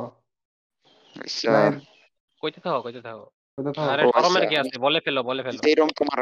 আচ্ছা, 1.16 1.52
কইতে 2.44 2.60
থাও 2.66 2.80
কইতে 2.86 3.00
আরে 3.88 4.04
শরমের 4.08 4.18
আচ্ছা, 4.36 4.50
কি 4.52 4.56
আছে? 4.62 4.76
বলে 4.86 5.00
ফেলো 5.06 5.22
বলে 5.30 5.42
ফেলো। 5.44 5.60
যেরকম 5.64 5.90
তোমার 6.00 6.20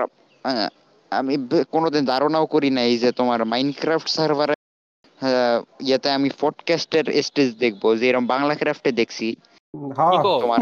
আমি 1.12 1.34
কোনোদিন 1.72 2.04
ধারণাও 2.06 2.46
করি 2.54 2.70
নাই 2.72 2.92
যে 2.98 3.10
তোমার 3.20 3.40
মাইনক্রাফট 3.52 4.08
সার্ভারে 4.10 4.56
ইয়েতে 5.82 6.10
আমি 6.18 6.30
পডকাস্টের 6.42 7.06
স্টেজ 7.22 7.50
দেখব 7.64 7.84
যে 8.00 8.06
এরকম 8.10 8.26
বাংলা 8.34 8.54
ক্রাফটে 8.56 8.92
দেখছি। 9.00 9.28
হ্যাঁ? 9.98 10.16
তোমার 10.44 10.62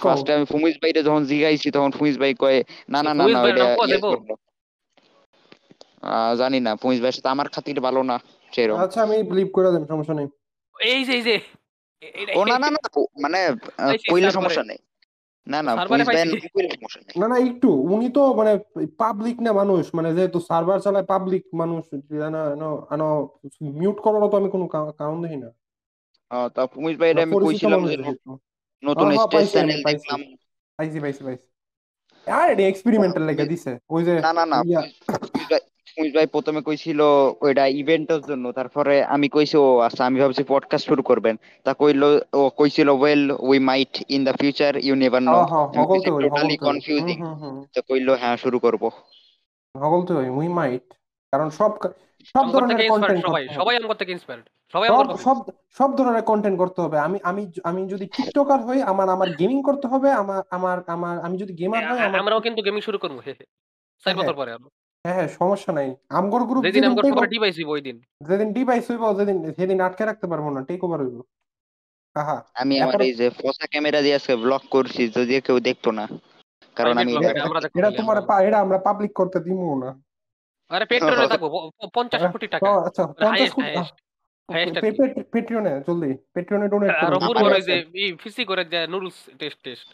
ফার্স্টে 0.00 0.30
আমি 0.36 0.46
ফুমিজ 0.52 0.74
ভাইরে 0.82 1.00
যখন 1.02 1.22
জিগাইছি 1.30 1.68
তখন 1.70 1.90
ফুমিজ 1.96 2.16
ভাই 2.18 2.32
কয় 2.42 2.58
না 2.92 3.00
না 3.00 3.12
না 3.12 3.24
না। 3.26 3.40
আহ, 6.08 6.32
জানি 6.40 6.58
না 6.60 6.72
ফুমিজ 6.80 6.98
ভাইয়ের 7.02 7.16
সাথে 7.18 7.30
আমার 7.34 7.48
খাতির 7.54 7.78
ভালো 7.86 8.00
না 8.10 8.16
সেরকম 8.52 8.78
আচ্ছা 8.84 9.00
আমি 9.06 9.16
বিলিভ 9.30 9.48
করে 9.56 9.68
দেন 9.74 9.84
সমস্যা 9.92 10.14
নেই। 10.14 10.28
এই 10.76 11.00
যে 11.04 11.12
এই 11.12 11.22
যে 11.22 11.36
ও 12.36 12.40
না 12.44 12.56
না 12.58 12.68
না 12.74 12.80
মানে 13.24 13.38
কইলে 14.06 14.30
সমস্যা 14.30 14.62
নেই 14.62 14.80
না 15.46 15.58
না 15.62 15.72
না 17.16 17.26
না 17.28 17.36
একটু 17.46 17.68
উনি 17.86 18.08
তো 18.10 18.22
মানে 18.34 18.52
পাবলিক 18.98 19.36
না 19.40 19.50
মানুষ 19.52 19.84
মানে 19.94 20.08
যেহেতু 20.16 20.38
সার্ভার 20.48 20.78
চালায় 20.80 21.06
পাবলিক 21.12 21.44
মানুষ 21.52 21.82
মিউট 23.78 23.98
করারও 24.04 24.28
তো 24.28 24.36
আমি 24.36 24.48
কোনো 24.50 24.66
কারণ 25.00 25.16
দেখি 25.24 25.38
না 25.38 25.50
তা 26.50 26.60
আমি 27.24 27.34
কইছিলাম। 27.44 27.80
নতুন 28.82 29.06
হ্যাঁ, 29.08 29.18
হ্যাঁ, 29.18 29.26
স্টেজ 29.26 29.32
পাইছি 29.34 29.52
চ্যানেল 29.52 29.78
পাইছি। 29.82 29.98
দেখলাম 29.98 30.20
পাইছি 30.78 30.98
পাইছি 31.00 31.22
পাইছি 31.24 31.44
আর 32.26 32.46
এটা 32.52 32.64
এক্সপেরিমেন্টাল 32.66 33.22
লেগে 33.28 33.46
দিছে 33.52 33.72
ওই 33.90 34.02
যে 34.06 34.12
না 34.18 34.32
না 34.38 34.44
না 34.46 34.58
ফুমিজ 35.96 36.12
ভাই- 36.14 36.32
প্রথমে 36.34 36.60
কইছিল 36.62 37.00
ওইটা 37.40 37.64
ইভেন্টের 37.80 38.20
জন্য 38.22 38.44
তারপরে 38.52 38.94
আমি 39.14 39.26
কইছি 39.28 39.56
ও 39.58 39.78
আচ্ছা 39.78 40.02
আমি 40.04 40.18
ভাবছি 40.22 40.42
পডকাস্ট 40.48 40.84
শুরু 40.90 41.02
করবেন। 41.02 41.34
তা 41.66 41.70
কইলো 41.74 42.08
ও 42.34 42.50
কইছিল 42.58 42.88
well 42.94 43.22
we 43.42 43.58
might 43.68 43.94
in 44.08 44.20
the 44.24 44.34
future 44.40 44.72
you 44.78 44.94
never 44.94 45.22
know 45.24 45.32
হ্যাঁ, 45.32 45.66
হ্যাঁ, 45.68 45.86
টোটালি 46.22 46.56
কনফিউজিং। 46.60 47.16
তো 47.74 47.80
কইলো 47.88 48.12
হ্যাঁ 48.14 48.36
শুরু 48.36 48.58
করব। 48.60 48.82
হগলতে 49.74 50.12
হই 50.14 50.28
উই 50.38 50.48
মাইট 50.58 50.86
কারণ 51.32 51.48
সব 51.50 51.70
সব 52.34 52.44
ধরনের 52.52 52.76
কন্টেন্ট 52.92 53.22
সবাই 53.26 53.42
সবাই 53.58 53.74
আমগর 53.76 53.96
থেকে 53.96 54.12
ইন্সপায়ার্ড 54.12 54.44
সবাই 54.74 54.88
সব 54.90 55.06
সব 55.26 55.36
সব 55.78 55.90
ধরনের 55.98 56.22
কন্টেন্ট 56.22 56.56
করতে 56.58 56.78
হবে। 56.82 56.96
আমি 56.98 57.18
আমি 57.22 57.42
আমি 57.64 57.80
যদি 57.92 58.04
টিকটকার 58.16 58.60
হই 58.62 58.78
আমার 58.82 59.08
আমার 59.08 59.28
গেমিং 59.40 59.58
করতে 59.62 59.86
হবে 59.88 60.08
আমার 60.22 60.40
আমার 60.50 60.76
আমার 60.86 61.14
আমি 61.18 61.36
যদি 61.42 61.52
গেমার 61.54 61.82
হই 61.84 61.98
আমার 62.00 62.20
আমরাও 62.20 62.40
কিন্তু 62.40 62.60
গেমিং 62.62 62.80
শুরু 62.80 62.98
করব। 62.98 63.16
চার 63.26 63.34
হ্যাঁ, 64.04 64.16
বছর 64.20 64.36
পরে 64.36 64.52
আমরা। 64.52 64.70
হ্যাঁ 65.06 65.14
হ্যাঁ 65.14 65.28
সমস্যা 65.38 65.72
নাই। 65.72 65.88
আমগর 66.10 66.42
গ্রুপ 66.44 66.62
যেদিন 66.64 66.84
আমগর 66.84 67.04
সবার 67.04 67.28
ডিভাইস 67.28 67.54
হইব 67.58 67.68
ওই 67.68 67.80
দিন 67.80 67.96
যেদিন 68.28 68.48
ডিভাইস 68.52 68.84
হইব 68.90 69.18
যেদিন 69.18 69.36
সেদিন 69.52 69.78
আটকে 69.80 70.04
রাখতে 70.04 70.26
পারব 70.26 70.46
না 70.50 70.60
টেক 70.64 70.80
ওভার 70.84 71.00
হইব। 71.00 71.18
আহা 72.16 72.36
আমি 72.54 72.74
আমার 72.80 73.00
এই 73.00 73.14
যে 73.14 73.26
ফসা 73.30 73.66
ক্যামেরা 73.66 74.00
দিয়ে 74.02 74.14
আজকে 74.14 74.34
ব্লগ 74.36 74.62
করছি 74.70 75.02
যদি 75.08 75.40
কেউ 75.40 75.56
দেখতো 75.60 75.88
না 75.90 76.04
কারণ 76.76 76.94
আমি 76.98 77.12
এটা- 77.12 77.96
তোমার 77.96 78.18
এটা 78.42 78.58
আমরা 78.60 78.78
পাবলিক 78.78 79.12
করতে 79.12 79.38
দিমু 79.40 79.78
না। 79.78 79.90
আরে 80.70 80.84
পেট্রোলে 80.84 81.26
থাকব 81.28 81.44
প- 81.48 81.70
প- 81.78 81.90
পঞ্চাশ 81.94 82.22
কোটি 82.32 82.46
টাকা। 82.46 82.64
তো 82.66 82.72
আচ্ছা 82.80 83.02
পঞ্চাশ 83.06 83.28
হাইয়েস্ট 83.28 83.54
কোটি 83.54 83.66
হাইয়েস্ট 83.66 83.94
হাইয়েস্ট 84.48 85.30
পেট্রিয়নে 85.32 85.72
জলদি 85.86 86.10
পেট্রিয়নে 86.34 86.68
ডোনেট 86.68 86.90
করো। 86.92 87.06
আর 87.06 87.12
আমার 87.18 87.52
ওই 87.52 87.62
যে 87.62 87.74
ফিসি 88.22 88.42
করে 88.44 88.62
যে 88.64 88.86
নুডলস 88.86 89.18
টেস্ট 89.38 89.58
টেস্ট 89.62 89.88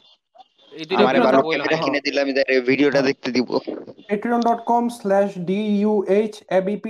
আমার 0.98 1.14
এবার 1.16 1.34
ক্যামেরা 1.42 1.68
হ্যাঁ। 1.70 1.82
কিনে 1.84 2.00
দিলাম 2.06 2.22
আমি 2.24 2.32
তার 2.36 2.48
ভিডিওটা 2.70 2.92
হ্যাঁ। 2.94 3.06
দেখতে 3.08 3.28
দিব 3.36 3.48
patreon.com 4.08 4.84
slash 4.92 5.32
duhabp 5.48 6.86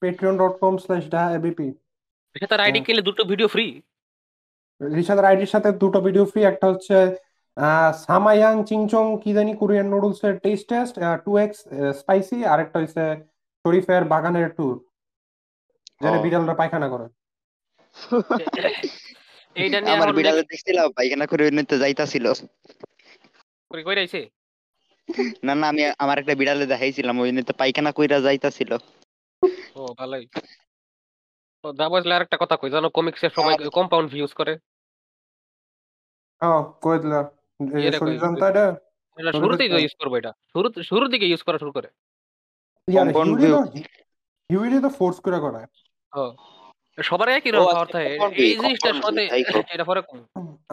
patreon.com 0.00 0.74
slash 0.84 1.06
dahabp 1.08 1.60
এটা 2.36 2.56
আইডি 2.58 2.80
হ্যাঁ। 2.80 3.04
দুটো 3.08 3.22
ভিডিও 3.30 3.48
ফ্রি 3.54 3.66
রিশাদের 4.80 5.26
আইডির 5.30 5.50
সাথে 5.54 5.68
দুটো 5.82 5.98
ভিডিও 6.06 6.24
ফ্রি 6.30 6.40
একটা 6.44 6.66
হচ্ছে 6.70 6.96
সামায়াং 8.04 8.54
চিংচং 8.68 9.06
কি 9.22 9.30
জানি 9.36 9.52
কোরিয়ান 9.60 9.86
নুডলস 9.92 10.20
এর 10.26 10.34
taste 10.44 10.64
taste 10.70 10.94
two 11.24 11.32
x 11.44 11.58
spicy 12.00 12.38
আর 12.52 12.58
একটা 12.64 12.76
হচ্ছে 12.80 13.04
শরীফের 13.64 14.02
বাগানের 14.12 14.48
ট্যুর 14.56 14.76
যেটা 16.00 16.18
বিড়ালরা 16.24 16.54
পায়খানা 16.60 16.88
করে 16.92 17.06
এইটা 19.56 19.78
নিয়ে 19.80 19.96
আমার 19.96 20.10
বিড়ালে 20.18 20.42
দেখছিলাম 20.42 20.86
পায়খানা 20.96 21.26
করে 21.30 21.44
নিতে 21.50 21.74
যাইতাছিল 21.82 22.26
কই 23.74 23.82
কই 23.82 23.94
রাইছে 23.94 24.30
না 25.44 25.54
না 25.54 25.68
আমি 25.68 25.92
আমার 25.98 26.18
একটা 26.18 26.34
বিড়ালে 26.34 26.66
দেখাইছিলাম 26.66 27.18
ওই 27.18 27.32
নিতে 27.32 27.52
পায়খানা 27.52 27.92
কইরা 27.92 28.20
যাইতাছিল। 28.20 28.76
ও 29.74 29.94
ভালোই। 29.98 30.26
তো 31.62 31.72
দা 31.72 31.88
বসলে 31.88 32.14
আরেকটা 32.14 32.36
কথা 32.40 32.56
কই 32.56 32.70
জানো 32.70 32.88
কমিক্সের 32.88 33.30
সবাই 33.30 33.56
কম্পাউন্ড 33.72 34.10
ভিউজ 34.10 34.34
করে? 34.34 34.54
হ্যাঁ 36.40 36.62
কই 36.62 36.98
দিলা? 36.98 37.30
ইয়েটা 37.80 37.98
কই- 37.98 38.18
শরীর 38.18 38.48
এটা? 38.48 38.76
শুরুতেই 39.32 39.68
কাছে- 39.68 39.80
ইউজ 39.80 39.94
করব 39.94 40.14
এটা। 40.14 40.32
শুরু 40.32 40.82
শুরুর 40.82 41.08
দিকে 41.08 41.28
ইউজ 41.28 41.42
করা 41.42 41.58
শুরু 41.58 41.72
করে। 41.72 41.88
তো 41.88 43.12
view। 43.36 43.78
হিউরি 44.50 44.80
তো 44.80 44.88
ফোর্স 44.88 45.20
করে 45.20 45.38
করায়। 45.38 45.66
ও। 46.16 46.36
সবার 46.98 47.28
একই 47.28 47.50
ও 47.50 47.54
রকম 47.54 47.66
পাওয়ার 47.68 47.88
থাকে 47.94 48.12
এই 48.44 48.52
জিনিসটার 48.60 48.96
সাথে 49.02 49.22
এটা 49.74 49.84
পরে 49.90 50.00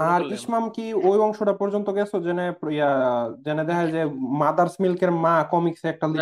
আর 0.10 0.22
ইসমাম 0.38 0.64
কি 0.76 0.86
ওই 1.10 1.18
অংশটা 1.26 1.54
পর্যন্ত 1.62 1.88
গেছো 1.98 2.16
জেনে 2.26 2.46
জেনে 3.46 3.64
দেখা 3.70 3.82
যায় 3.84 3.94
যে 3.96 4.02
মাদার্স 4.42 4.76
মিল্কের 4.84 5.12
মা 5.26 5.36
কমিক্সে 5.54 5.88
একটা 5.92 6.06
আমি 6.08 6.18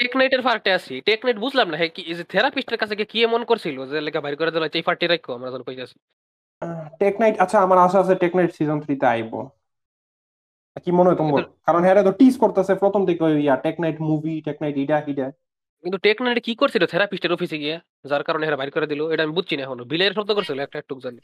টেকনাইটের 0.00 0.42
ফার্টে 0.46 0.70
আছি। 0.78 0.94
টেকনাইট 1.08 1.38
বুঝলাম 1.44 1.66
না 1.70 1.76
হ্যাঁ 1.80 1.92
কি 1.96 2.02
এই 2.10 2.16
যে 2.18 2.24
থেরাপিস্টের 2.32 2.78
কাছে 2.82 2.94
কি 3.12 3.18
এমন 3.28 3.40
করছিল 3.50 3.76
যে 3.90 3.96
লেখা 4.06 4.20
বাইর 4.24 4.36
করে 4.40 4.50
দিল 4.54 4.64
এই 4.78 4.84
ফার্টি 4.88 5.04
রাখো 5.06 5.30
আমরা 5.36 5.48
যখন 5.52 5.64
কইতাছি 5.68 5.96
টেকনাইট 7.02 7.34
আচ্ছা 7.44 7.58
আমার 7.66 7.78
আশা 7.86 7.98
আছে 8.02 8.14
টেকনাইট 8.22 8.50
সিজন 8.56 8.78
থ্রিতে 8.84 9.06
আইবো। 9.14 9.40
কি 10.84 10.90
মনে 10.98 11.08
হয় 11.08 11.18
তোমার? 11.20 11.44
কারণ 11.66 11.80
হ্যাঁ 11.84 11.96
তো 12.08 12.12
টিজ 12.20 12.34
করতেছে 12.42 12.72
প্রথম 12.82 13.02
থেকে 13.08 13.24
ইয়া 13.44 13.56
টেকনাইট 13.66 13.96
মুভি 14.10 14.34
টেকনাইট 14.46 14.74
ইডা 14.84 14.98
হিডা। 15.06 15.26
কিন্তু 15.86 15.98
টেকনাইট 15.98 16.38
কি 16.44 16.52
করছিল 16.54 16.82
থেরাপিস্টের 16.86 17.32
অফিসে 17.32 17.56
গিয়ে? 17.58 17.76
যার 18.10 18.22
কারণে 18.22 18.44
এরা 18.46 18.56
বাইর 18.56 18.70
করে 18.70 18.86
দিল। 18.86 19.00
এটা 19.12 19.22
আমি 19.22 19.32
বুঝছি 19.32 19.54
না 19.56 19.62
এখনও। 19.62 19.84
বিলের 19.84 20.12
শব্দ 20.12 20.30
করছিল 20.32 20.58
একটা 20.58 20.78
একটু 20.78 20.92
জানি। 21.04 21.20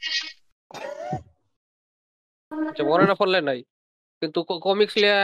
আচ্ছা 2.69 2.83
মনে 2.83 3.03
না 3.05 3.15
পড়লে 3.15 3.39
নাই। 3.41 3.59
কিন্তু 4.21 4.39
কমিক্স 4.67 4.95
লিয়া 4.97 5.19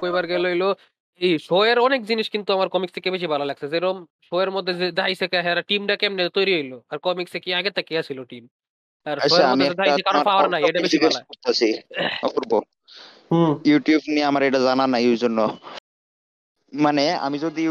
কইবার 0.00 0.24
গেল 0.26 0.44
হইল 0.46 0.64
এই 1.20 1.32
শো 1.38 1.58
এর 1.64 1.78
অনেক 1.78 2.00
জিনিস 2.04 2.26
কিন্তু 2.30 2.50
আমার 2.52 2.68
কমিক্স 2.68 2.94
থেকে 2.94 3.08
বেশি 3.10 3.26
ভালো 3.26 3.44
লাগছে। 3.44 3.66
যেরকম 3.68 3.98
শো 4.28 4.36
এর 4.42 4.50
মধ্যে 4.50 4.72
যে 4.74 4.86
দাইছে 4.92 5.26
কে 5.28 5.38
হ্যাঁ 5.40 5.56
টিমটা 5.62 5.94
কেমনে 5.96 6.22
তৈরি 6.28 6.52
হইল? 6.54 6.72
আর 6.90 6.98
কমিক্সে 6.98 7.38
কি 7.40 7.50
আগে 7.54 7.70
থেকে 7.70 8.02
ছিল 8.02 8.18
টিম 8.24 8.44
আর 9.06 9.16
শো 9.18 9.24
আচ্ছা 9.24 9.42
এর 9.42 9.48
মধ্যে 9.50 9.78
দাইছে 9.80 10.02
কারও 10.02 10.14
তোমার 10.14 10.28
পাওয়ার 10.30 10.46
নাই 10.50 10.62
এটা 10.68 10.80
বেশি 10.84 10.98
ভালো 10.98 11.18
করতেছি 11.30 11.68
অপূর্ব। 12.22 12.52
হুম। 13.30 13.52
ইউটিউব 13.64 14.02
নিয়ে 14.08 14.26
আমার 14.30 14.42
এটা 14.42 14.58
জানা 14.58 14.84
নাই 14.86 15.04
ওই 15.08 15.16
জন্য। 15.16 15.38
মানে 16.78 17.04
আমি 17.26 17.36
যদি 17.38 17.62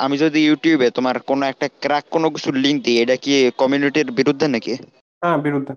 আমি 0.00 0.16
যদি 0.18 0.38
ইউটিউবে 0.42 0.86
তোমার 0.96 1.16
কোনো 1.28 1.42
একটা 1.46 1.66
ক্র্যাক 1.82 2.04
কোনো 2.10 2.26
কিছু 2.34 2.50
লিঙ্ক 2.62 2.78
দিই 2.84 2.98
এটা 3.02 3.16
কি 3.24 3.32
কমিউনিটির 3.60 4.08
বিরুদ্ধে 4.18 4.46
নাকি? 4.48 4.72
হ্যাঁ 5.22 5.38
বিরুদ্ধে। 5.44 5.72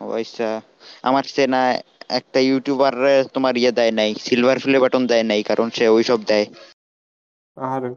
ও 0.00 0.06
আচ্ছা। 0.18 0.48
আমার 1.04 1.24
চেনা 1.34 1.60
একটা 2.18 2.38
ইউটিউবার 2.40 2.94
তোমার 3.34 3.54
ইয়ে 3.56 3.72
দেয় 3.78 3.92
নাই 3.98 4.10
সিলভার 4.24 4.58
প্লে 4.64 4.78
বাটন 4.82 5.02
দেয় 5.10 5.24
নাই 5.30 5.40
কারণ 5.50 5.66
সে 5.76 5.84
ওইসব 5.88 6.18
দেয়। 6.26 6.46
আরে 7.56 7.88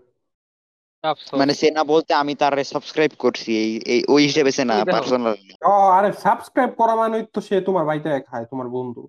মানে 1.39 1.53
চেনা 1.59 1.81
বলতে 1.91 2.11
আমি 2.21 2.33
তার 2.41 2.53
সাবস্ক্রাইব 2.73 3.11
করছি 3.23 3.49
এই 3.63 3.71
এই 3.93 3.99
ওই 4.13 4.21
হিসেবে 4.27 4.51
চেনা 4.57 4.75
পার্সোনাল 4.93 5.35
ও 5.69 5.73
আরে 5.97 6.09
সাবস্ক্রাইব 6.25 6.71
করা 6.79 6.93
মানে 7.01 7.17
তো 7.33 7.39
সে 7.47 7.55
তোমার 7.67 7.83
বাড়িতে 7.89 8.09
খায় 8.27 8.45
তোমার 8.51 8.67
বন্ধু। 8.75 9.01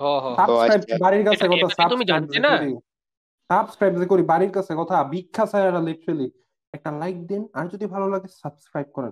হ 0.00 0.04
হ 0.22 0.26
সাবস্ক্রাইব 0.38 0.80
আচ্ছা। 0.80 0.96
বাড়ির 1.02 1.22
কাছে 1.26 1.44
কথা 1.52 1.68
কি 1.76 1.84
তুমি 1.92 2.04
জানতে 2.10 2.36
না? 2.40 2.52
সাবস্ক্রাইব 3.50 3.92
যে 4.00 4.06
করি 4.06 4.22
বাড়ির 4.32 4.52
কাছে 4.56 4.72
কথা 4.80 4.96
ভিক্ষা 5.12 5.44
ছাড়া 5.46 5.80
লিটারালি 5.80 6.28
একটা 6.74 6.90
লাইক 7.02 7.16
দিন। 7.30 7.42
আর 7.54 7.64
যদি 7.68 7.84
ভালো 7.86 8.06
লাগে 8.10 8.28
সাবস্ক্রাইব 8.42 8.88
করা 8.96 9.08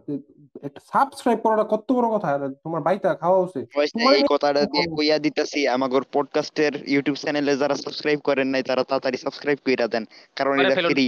একটা 0.62 0.80
সাবস্ক্রাইব 0.92 1.38
করাটা 1.44 1.64
কত 1.64 1.88
বড় 1.96 2.08
কথা 2.14 2.28
আর 2.34 2.42
তোমার 2.64 2.80
বাড়িতে 2.86 3.06
খাওয়া 3.22 3.38
উচিত 3.38 3.64
তোমার 3.94 4.14
এই 4.14 4.24
কথাটা 4.30 4.62
দিয়ে 4.72 4.86
কইয়া 4.96 5.16
দিতেছি 5.18 5.60
আমাগর 5.68 6.02
পডকাস্টের 6.14 6.72
ইউটিউব 6.92 7.16
চ্যানেলে 7.16 7.52
যারা 7.56 7.76
সাবস্ক্রাইব 7.84 8.18
করেন 8.28 8.48
নাই 8.54 8.62
তারা 8.62 8.82
তাড়াতাড়ি 8.84 9.18
সাবস্ক্রাইব 9.24 9.58
কইরা 9.66 9.86
দেন 9.94 10.04
কারণ 10.36 10.52
করে 10.52 10.64
এটা 10.64 10.76
free 10.90 11.06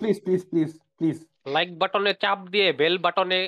please 0.00 0.18
please 0.18 0.18
please 0.24 0.42
please 0.50 0.70
please 0.98 1.16
like 1.54 1.68
বাটনে 1.82 2.12
চাপ 2.22 2.38
দিয়ে 2.54 2.68
বেল 2.80 2.94
বাটনে 2.98 3.40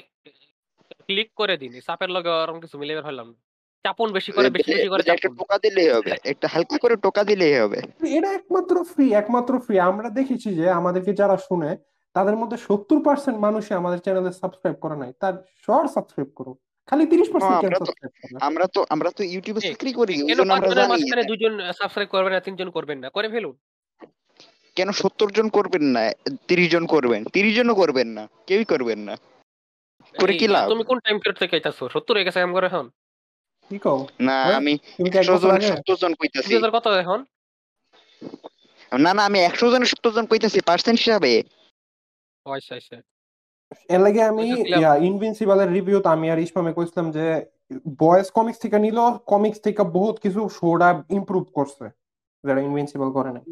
ক্লিক 1.07 1.29
করে 1.41 1.55
দিন 1.63 1.71
চাপের 1.89 2.11
লগে 2.17 2.31
ওরকম 2.35 2.59
কিছু 2.65 2.77
মিলে 2.81 2.93
বের 2.97 3.07
হলাম 3.09 3.29
না। 3.33 3.39
চাপুন 3.85 4.13
বেশি 4.13 4.31
করে 4.33 4.49
বেশি 4.51 4.71
বেশি 4.75 4.89
করে 4.89 5.03
একটা 5.07 5.29
টোকা 5.39 5.57
দিলেই 5.59 5.91
হবে 5.91 6.13
একটা 6.25 6.47
হালকা 6.49 6.77
করে 6.79 6.97
টোকা 6.97 7.23
দিলেই 7.25 7.55
হবে। 7.59 7.79
এটা 8.17 8.33
একমাত্র 8.33 8.85
ফ্রি 8.85 9.15
একমাত্র 9.15 9.59
ফ্রি 9.59 9.81
আমরা 9.81 10.09
দেখেছি 10.11 10.55
যে 10.55 10.71
আমাদেরকে 10.71 11.13
যারা 11.15 11.37
শুনে 11.39 11.71
তাদের 12.17 12.37
মধ্যে 12.37 12.57
সত্তর 12.59 13.03
পার্সেন্ট 13.03 13.39
মানুষই 13.39 13.75
আমাদের 13.75 13.99
চ্যানেলে 13.99 14.33
সাবস্ক্রাইব 14.33 14.77
করে 14.77 14.97
নাই। 14.97 15.13
তার 15.21 15.35
শর্ট 15.67 15.91
সাবস্ক্রাইব 15.91 16.29
করো 16.35 16.53
খালি 16.89 17.07
তিরিশ 17.07 17.29
পার্সেন্ট 17.31 17.55
কেন 17.55 17.67
আমরা 17.67 17.79
তো- 17.79 17.87
সাবস্ক্রাইব 17.87 18.13
করে 18.23 18.31
না? 18.35 18.39
আমরা 18.47 18.67
তো 18.67 18.81
আমরা 18.91 19.11
তো 19.11 19.23
ইউটিউবে 19.25 19.61
চাকরি 19.61 19.93
করি 19.93 20.23
ওই 20.23 20.35
জন্য 20.35 20.53
আমরা 20.53 20.55
পাঁচজনের 20.55 20.77
জানি 20.77 20.91
মাঝখানে 20.93 21.25
দুজন 21.25 21.53
সাবস্ক্রাইব 21.73 22.09
করবেন 22.09 22.33
না 22.33 22.41
তিনজন 22.41 22.71
করবেন 22.71 22.99
না? 22.99 23.09
করে 23.11 23.29
ফেলুন। 23.29 23.55
কেন 24.77 24.93
সত্তর 24.93 25.31
জন 25.31 25.49
করবেন 25.49 25.83
না? 25.87 26.03
তিরিশ 26.49 26.71
জন 26.71 26.87
করবেন। 26.87 27.25
তিরিশ 27.25 27.57
জনও 27.57 27.75
করবেন 27.75 28.09
না 28.09 28.29
কেউই 28.47 28.65
করবেন 28.65 28.99
না। 28.99 29.15
করে 30.19 30.33
কি 30.37 30.49
লাভ? 30.49 30.69
তুমি 30.69 30.85
কোন 30.85 30.99
টাইম 30.99 31.17
পিরিয়ড 31.19 31.39
থেকে 31.39 31.57
আইতাছো 31.57 31.89
সত্তর 31.89 32.15
হয়ে 32.17 32.25
গেছে 32.25 32.41
আম 32.41 32.53
করে 32.53 32.67
এখন। 32.67 32.87
কি 33.71 33.79
কও 33.87 34.01
না 34.29 34.37
হ্যাঁ? 34.39 34.57
আমি 34.61 34.73
তুমি 34.97 35.09
কি 35.11 35.17
এক 35.17 35.23
একশো 35.23 35.35
বছর 35.35 35.49
জন 35.51 35.61
সত্তর 35.71 35.97
জন 36.03 36.13
কইতাছি। 36.21 36.53
কত 36.77 36.87
এখন? 37.03 37.21
না 38.93 39.11
না 39.17 39.23
আমি 39.29 39.39
একশো 39.41 39.67
জনের 39.73 39.91
সত্তর 39.93 40.13
জন 40.17 40.25
কইতাছি 40.31 40.59
পার্সেন্ট 40.69 40.99
হিসাবে। 41.03 41.33
আচ্ছা 42.47 42.75
আচ্ছা 42.81 42.97
এর 43.95 44.01
লাগে 44.07 44.21
আমি 44.31 44.47
ইনভিনসিবলের 45.11 45.69
রিভিউতে 45.77 46.09
আমি 46.17 46.27
আর 46.33 46.39
ইসমামে 46.47 46.73
কইছিলাম 46.77 47.07
যে 47.17 47.25
বয়েস 48.03 48.29
কমিক্স 48.37 48.59
থেকে 48.65 48.79
নিল 48.85 48.99
কমিক্স 49.33 49.59
থেকে 49.67 49.83
বহুত 49.97 50.17
কিছু 50.25 50.41
শোটা 50.59 50.89
ইমপ্রুভ 51.19 51.45
করছে 51.59 51.87
যারা 52.45 52.61
ইনভিনসিবল 52.69 53.09
করে 53.17 53.31
নাই। 53.35 53.43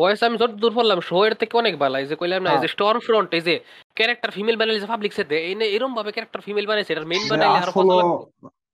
বয়স 0.00 0.20
আমি 0.26 0.36
যত 0.42 0.52
দূর 0.62 0.72
পড়লাম 0.76 0.98
শো 1.08 1.18
এর 1.26 1.34
থেকে 1.40 1.54
অনেক 1.62 1.74
ভালো। 1.82 1.96
যে 2.10 2.16
কইলাম 2.20 2.40
না। 2.46 2.50
যে 2.62 2.68
স্টর্ম 2.74 3.00
ফ্রন্ট 3.06 3.30
এই 3.38 3.42
যে 3.48 3.54
ক্যারেক্টার 3.96 4.30
ফিমেল 4.36 4.56
বানাইলে 4.58 4.82
যে 4.84 4.88
পাবলিক 4.92 5.12
এই 5.48 5.54
এরকম 5.76 5.92
ভাবে 5.98 6.10
ক্যারেক্টার 6.14 6.44
ফিমেল 6.46 6.66
বানাইছে 6.70 6.92
মেইন 7.10 7.24
বানাইলে 7.30 7.58
আরও 7.62 7.72
কত 7.78 7.90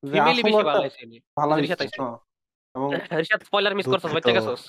আসলে 0.02 0.12
লাগতো 0.12 0.12
যে 0.12 0.18
আসলে 0.22 0.42
বেশি 0.42 0.58
একটা 0.58 0.80
হইছে 0.80 1.02
ভালো 1.36 1.52
রিশাদ 1.56 1.80
হইছে। 1.82 1.98
এবং 2.74 2.88
রিশাদ 3.20 3.40
স্পয়লার 3.42 3.74
মিস 3.74 3.86
করছস 3.86 4.02
দুঃখিত। 4.04 4.16
বাচ্চা 4.18 4.34
গেছস 4.38 4.62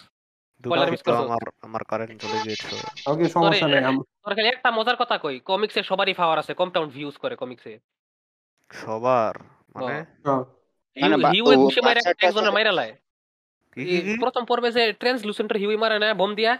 Spoiler 0.64 0.88
miss 0.88 0.94
দুঃখিত 0.96 1.08
করছ? 1.10 1.22
আমার 1.28 1.44
আমার 1.64 1.82
কারেন্ট 1.84 2.18
চলে 2.24 2.38
গিয়েছে 2.44 2.76
ওকে 3.08 3.26
সমস্যা 3.30 3.66
নেই 3.68 3.82
আম- 3.84 4.06
তোর 4.24 4.34
খালি 4.36 4.50
একটা 4.50 4.70
মজার 4.72 4.98
কথা 4.98 5.16
কই 5.18 5.36
কমিক্সে 5.42 5.82
সবারই 5.84 6.14
পাওয়ার 6.14 6.38
আছে 6.40 6.54
কম্পাউন্ড 6.54 6.90
ভিউজ 6.94 7.16
করে 7.18 7.36
কমিক্সে 7.36 7.74
সবার 8.72 9.34
মানে 9.76 9.96
হ্যাঁ। 10.26 10.44
মানে 10.98 11.16
বা- 11.18 11.32
হিউই 11.34 11.56
ও 11.56 11.62
ঘুষি 11.64 11.80
মাইরা 11.82 12.00
বাচ্চাটা 12.00 12.24
একজনের 12.24 12.46
তো- 12.46 12.56
মাইরা 12.58 12.74
লাই 12.74 12.92
কি 13.78 13.82
কি 13.86 13.98
কি? 14.06 14.14
প্রথম 14.18 14.44
পর্বে 14.46 14.70
যে 14.72 14.94
ট্রান্সলুসেন্টের 14.94 15.58
হিউই 15.58 15.78
মারে 15.78 15.98
না 16.00 16.10
বম 16.14 16.32
দিয়া 16.36 16.54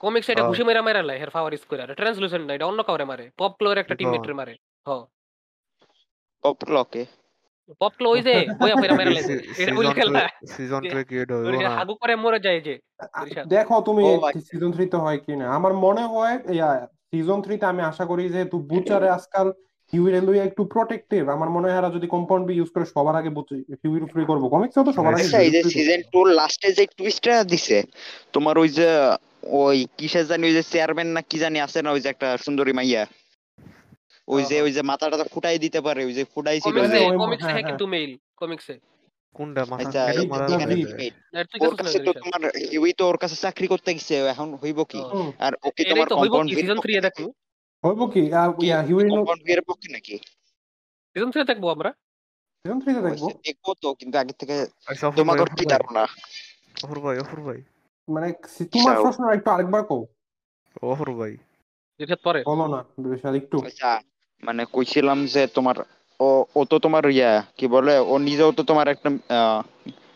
কমিক্স 0.00 0.28
এটা 0.28 0.36
হ্যাঁ। 0.36 0.50
ঘুষি 0.50 0.62
মাইরা 0.64 0.82
মাইরা 0.82 1.02
লাই 1.02 1.18
হের 1.18 1.30
পাওয়ার 1.30 1.52
ইউজ 1.52 1.64
করে 1.66 1.94
ট্রান্সলুসেন্ট 1.94 2.44
না 2.46 2.52
এটা 2.54 2.66
অন্য 2.66 2.80
কাউরে 2.82 3.04
মারে 3.04 3.24
পপ 3.36 3.52
ক্লোর 3.58 3.76
একটা 3.76 3.88
হ্যাঁ। 3.88 3.98
টিমমেটের 4.00 4.34
মারে 4.34 4.54
হ 4.86 4.90
লকে 6.74 7.02
পপ 7.80 7.92
ক্লো 7.98 8.08
ওই 8.10 8.20
যে 8.28 8.34
বইয়া 8.60 8.76
ফেরা 8.82 8.94
লাইছে 9.08 9.34
এটা 9.60 9.72
বলি 9.78 9.88
খেলা। 9.98 10.22
সিজন 10.54 10.82
টু 10.84 10.96
কি 11.08 11.16
না 11.64 11.70
হাগু 11.78 11.94
করে 12.02 12.14
মরে 12.24 12.38
যায় 12.46 12.60
যে 12.66 12.74
দেখো 13.46 13.76
তুমি। 13.88 14.04
সিজন 14.48 14.70
থ্রিতে 14.72 14.98
হয় 15.04 15.18
কি 15.26 15.34
না? 15.36 15.46
আমার 15.58 15.72
মনে 15.84 16.04
হয় 16.14 16.36
সিজন 17.10 17.38
থ্রিতে 17.42 17.64
আমি 17.66 17.82
আশা 17.82 18.04
করি 18.10 18.22
যেহেতু 18.34 18.56
বুচারে 18.70 19.08
আজকাল 19.18 19.48
হিউইর 19.92 20.14
একটু 20.48 20.62
প্রোটেক্টিভ 20.64 21.22
আমার 21.28 21.48
মনে 21.50 21.66
হয় 21.68 21.78
এরা 21.78 21.90
যদি 21.90 22.06
কম্পাউন্ড 22.06 22.44
বি 22.46 22.54
ইউজ 22.56 22.70
করে 22.74 22.86
সবার 22.94 23.14
আগে 23.20 23.30
হিউইর 23.82 24.02
উপরে 24.02 24.22
করব। 24.24 24.44
কমিক্সে 24.54 24.80
তো 24.86 24.92
সবার 24.92 25.12
আগে 25.14 25.24
আচ্ছা 25.24 25.40
এই 25.46 25.50
যে 25.50 25.60
সিজন 25.74 26.00
টুর 26.12 26.26
লাস্টে 26.38 26.68
যে 26.72 26.84
টুইস্টটা 26.98 27.34
দিছে 27.44 27.78
তোমার 28.32 28.54
ওই 28.58 28.68
যে 28.78 28.88
ওই 29.62 29.78
কিসের 29.98 30.24
জানি 30.26 30.44
ওই 30.46 30.54
যে 30.54 30.62
চেয়ারম্যান 30.72 31.08
না 31.16 31.20
কি 31.30 31.36
জানি 31.38 31.58
আছে 31.60 31.78
না 31.84 31.90
ওই 31.92 32.00
যে 32.00 32.08
একটা 32.08 32.28
সুন্দরী 32.36 32.72
মাইয়া? 32.72 33.02
ওই 34.30 34.42
যে 34.44 34.56
ওই 34.62 34.72
যে 34.72 34.82
মাথাটা 34.82 35.24
ফুটাই 35.24 35.58
দিতে 35.58 35.80
পারে 35.80 36.00
ওই 36.04 36.14
যে 36.14 36.22
ফুটাই 36.24 36.58
ছিল 36.60 36.76
কমিক্সে 37.18 37.46
হ্যাঁ। 37.46 37.64
কিন্তু 37.64 37.84
মেইল 37.86 38.10
কমিক্সে 38.36 38.74
কোনটা? 39.34 39.62
মাথা 39.64 39.82
এটা 39.84 40.02
এই 40.12 40.26
মারা 40.26 40.46
যে 40.48 40.54
এখানে 40.54 40.74
যাবে। 40.82 41.02
এই- 41.04 41.14
তুই 41.50 41.58
ওর 41.60 41.72
গেছিস 41.72 41.80
কাছে 41.80 41.98
না 41.98 42.04
তো 42.04 42.10
রিশাদ? 42.10 42.22
তোমার 42.22 42.40
হিউই 42.70 42.92
তো 42.92 43.04
ওর 43.08 43.18
কাছে 43.18 43.36
চাকরি 43.36 43.66
করতে 43.66 43.90
গেছে 43.94 44.14
এখন 44.26 44.48
হইব 44.54 44.78
কি? 44.84 45.00
আর 45.38 45.52
ওকে 45.62 45.82
তোমার 45.84 46.06
কম্পাউন্ড 46.10 46.48
সিজন 46.50 46.78
3 46.78 46.96
এ 46.96 47.02
নাকি? 47.02 47.24
হইব 47.84 48.00
কি? 48.10 48.22
ইয়া 48.62 48.78
হিউইর 48.82 49.08
কম্পাউন্ড 49.10 49.42
ভির 49.44 49.60
পক্ষে 49.62 49.88
নাকি? 49.92 50.14
সিজন 51.16 51.28
3 51.30 51.44
দেখব 51.44 51.64
আমরা। 51.70 51.90
সিজন 52.64 52.78
থ্রিতে 52.80 53.00
দেখব। 53.02 53.24
দেখব 53.44 53.66
তো 53.82 53.88
কিন্তু 53.94 54.16
আগে 54.18 54.32
থেকে 54.32 54.56
অফুর 54.88 54.96
ভাই, 55.02 55.16
তোমাকে 55.16 55.42
অফুর 55.42 55.58
কি 55.58 55.66
ধারণা 55.66 56.02
অফুর 56.84 56.98
ভাই, 57.00 57.16
অফুর 57.18 57.40
ভাই, 57.40 57.58
মানে 58.08 58.28
সি- 58.48 58.68
তোমার 58.72 58.96
প্রশ্ন 59.02 59.22
একটু 59.30 59.48
আরেকবার 59.50 59.82
কও। 59.84 60.00
অফুর 60.86 61.10
ভাই। 61.14 61.32
রিশাদ 62.00 62.20
পরে। 62.24 62.40
বলো 62.46 62.66
না 62.66 62.80
বিশাল 63.04 63.34
একটু। 63.34 63.56
আচ্ছা 63.66 63.90
মানে 64.42 64.62
কইছিলাম 64.74 65.18
যে 65.34 65.42
তোমার 65.56 65.76
ও 66.20 66.28
ও 66.56 66.60
তো 66.70 66.76
তোমার 66.84 67.04
ইয়া 67.10 67.32
কি 67.58 67.66
বলে 67.74 67.94
ও 68.12 68.14
নিজেও 68.28 68.50
তো 68.58 68.62
তোমার 68.70 68.86
একটা 68.88 69.08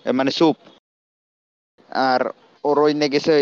মানে 0.06 0.30
সুপ 0.38 0.56
আর 2.06 2.20
ওর 2.64 2.76
ওই 2.78 2.92
নে 3.00 3.06
গেছে 3.08 3.34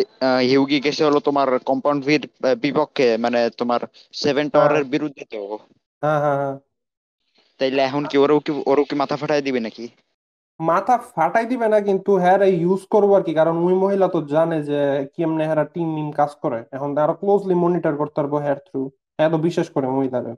হিউগি 0.50 0.78
গেছে 0.86 1.02
হলো 1.04 1.18
তোমার 1.28 1.48
কম্পাউন্ড 1.70 2.00
ভির 2.08 2.22
বিপক্ষে 2.64 3.08
মানে 3.24 3.40
তোমার 3.60 3.80
সেভেন 4.14 4.46
টাওয়ারের 4.52 4.84
বিরুদ্ধে 4.84 5.24
তো। 5.32 5.40
হ্যাঁ 6.02 6.20
হ্যাঁ 6.24 6.38
হ্যাঁ। 6.40 6.56
তাইলে 7.60 7.80
এখন 7.82 8.02
কি 8.10 8.16
ওরও 8.18 8.38
কি 8.46 8.52
ওরও 8.66 8.84
কি 8.88 8.94
মাথা 9.02 9.16
ফাটাই 9.16 9.42
দিবে 9.42 9.60
নাকি? 9.60 9.84
মাথা 10.60 10.94
ফাটাই 11.14 11.46
দিবে 11.46 11.66
না 11.68 11.78
কিন্তু 11.88 12.10
হ্যাঁ 12.22 12.38
ইউজ 12.62 12.82
করব 12.94 13.10
আর 13.18 13.22
কি। 13.26 13.32
কারণ 13.40 13.56
ওই 13.66 13.74
মহিলা 13.74 14.06
তো 14.08 14.20
জানে 14.34 14.58
যে 14.62 14.80
কেমনে 15.16 15.44
হ্যাঁ 15.48 15.68
টিম 15.74 15.88
মিম 15.96 16.08
কাজ 16.20 16.30
করে। 16.42 16.58
এখন 16.76 16.88
তো 16.94 16.98
আরও 17.04 17.14
ক্লোজলি 17.20 17.54
মনিটর 17.54 17.94
করতে 18.00 18.16
পারব 18.18 18.34
হ্যার 18.44 18.58
থ্রু 18.66 18.80
হ্যাঁ 19.18 19.30
তো 19.30 19.38
বিশ্বাস 19.46 19.68
করে 19.74 19.86
মহিলারে। 19.96 20.32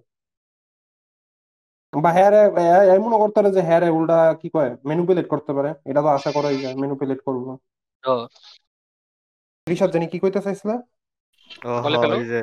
বা 2.02 2.10
হ্যাঁ 2.12 2.30
এমন 2.96 3.12
করতে 3.18 3.38
পারে 3.38 3.50
যে 3.52 3.60
হ্যাঁ 3.62 3.90
উল্টা 3.90 4.16
কি 4.40 4.48
কয় 4.48 4.70
ম্যানিপুলেট 4.86 5.26
করতে 5.28 5.52
পারে। 5.52 5.70
এটা 5.84 6.00
তো 6.02 6.08
আশা 6.08 6.30
করাই 6.32 6.56
যায় 6.58 6.74
ম্যানিপুলেট 6.74 7.20
করব। 7.26 7.44
রিশাদ 9.66 9.90
জানি 9.90 10.06
কি 10.06 10.18
কইতে 10.18 10.40
চাইছিলা? 10.40 10.74
যে 12.24 12.40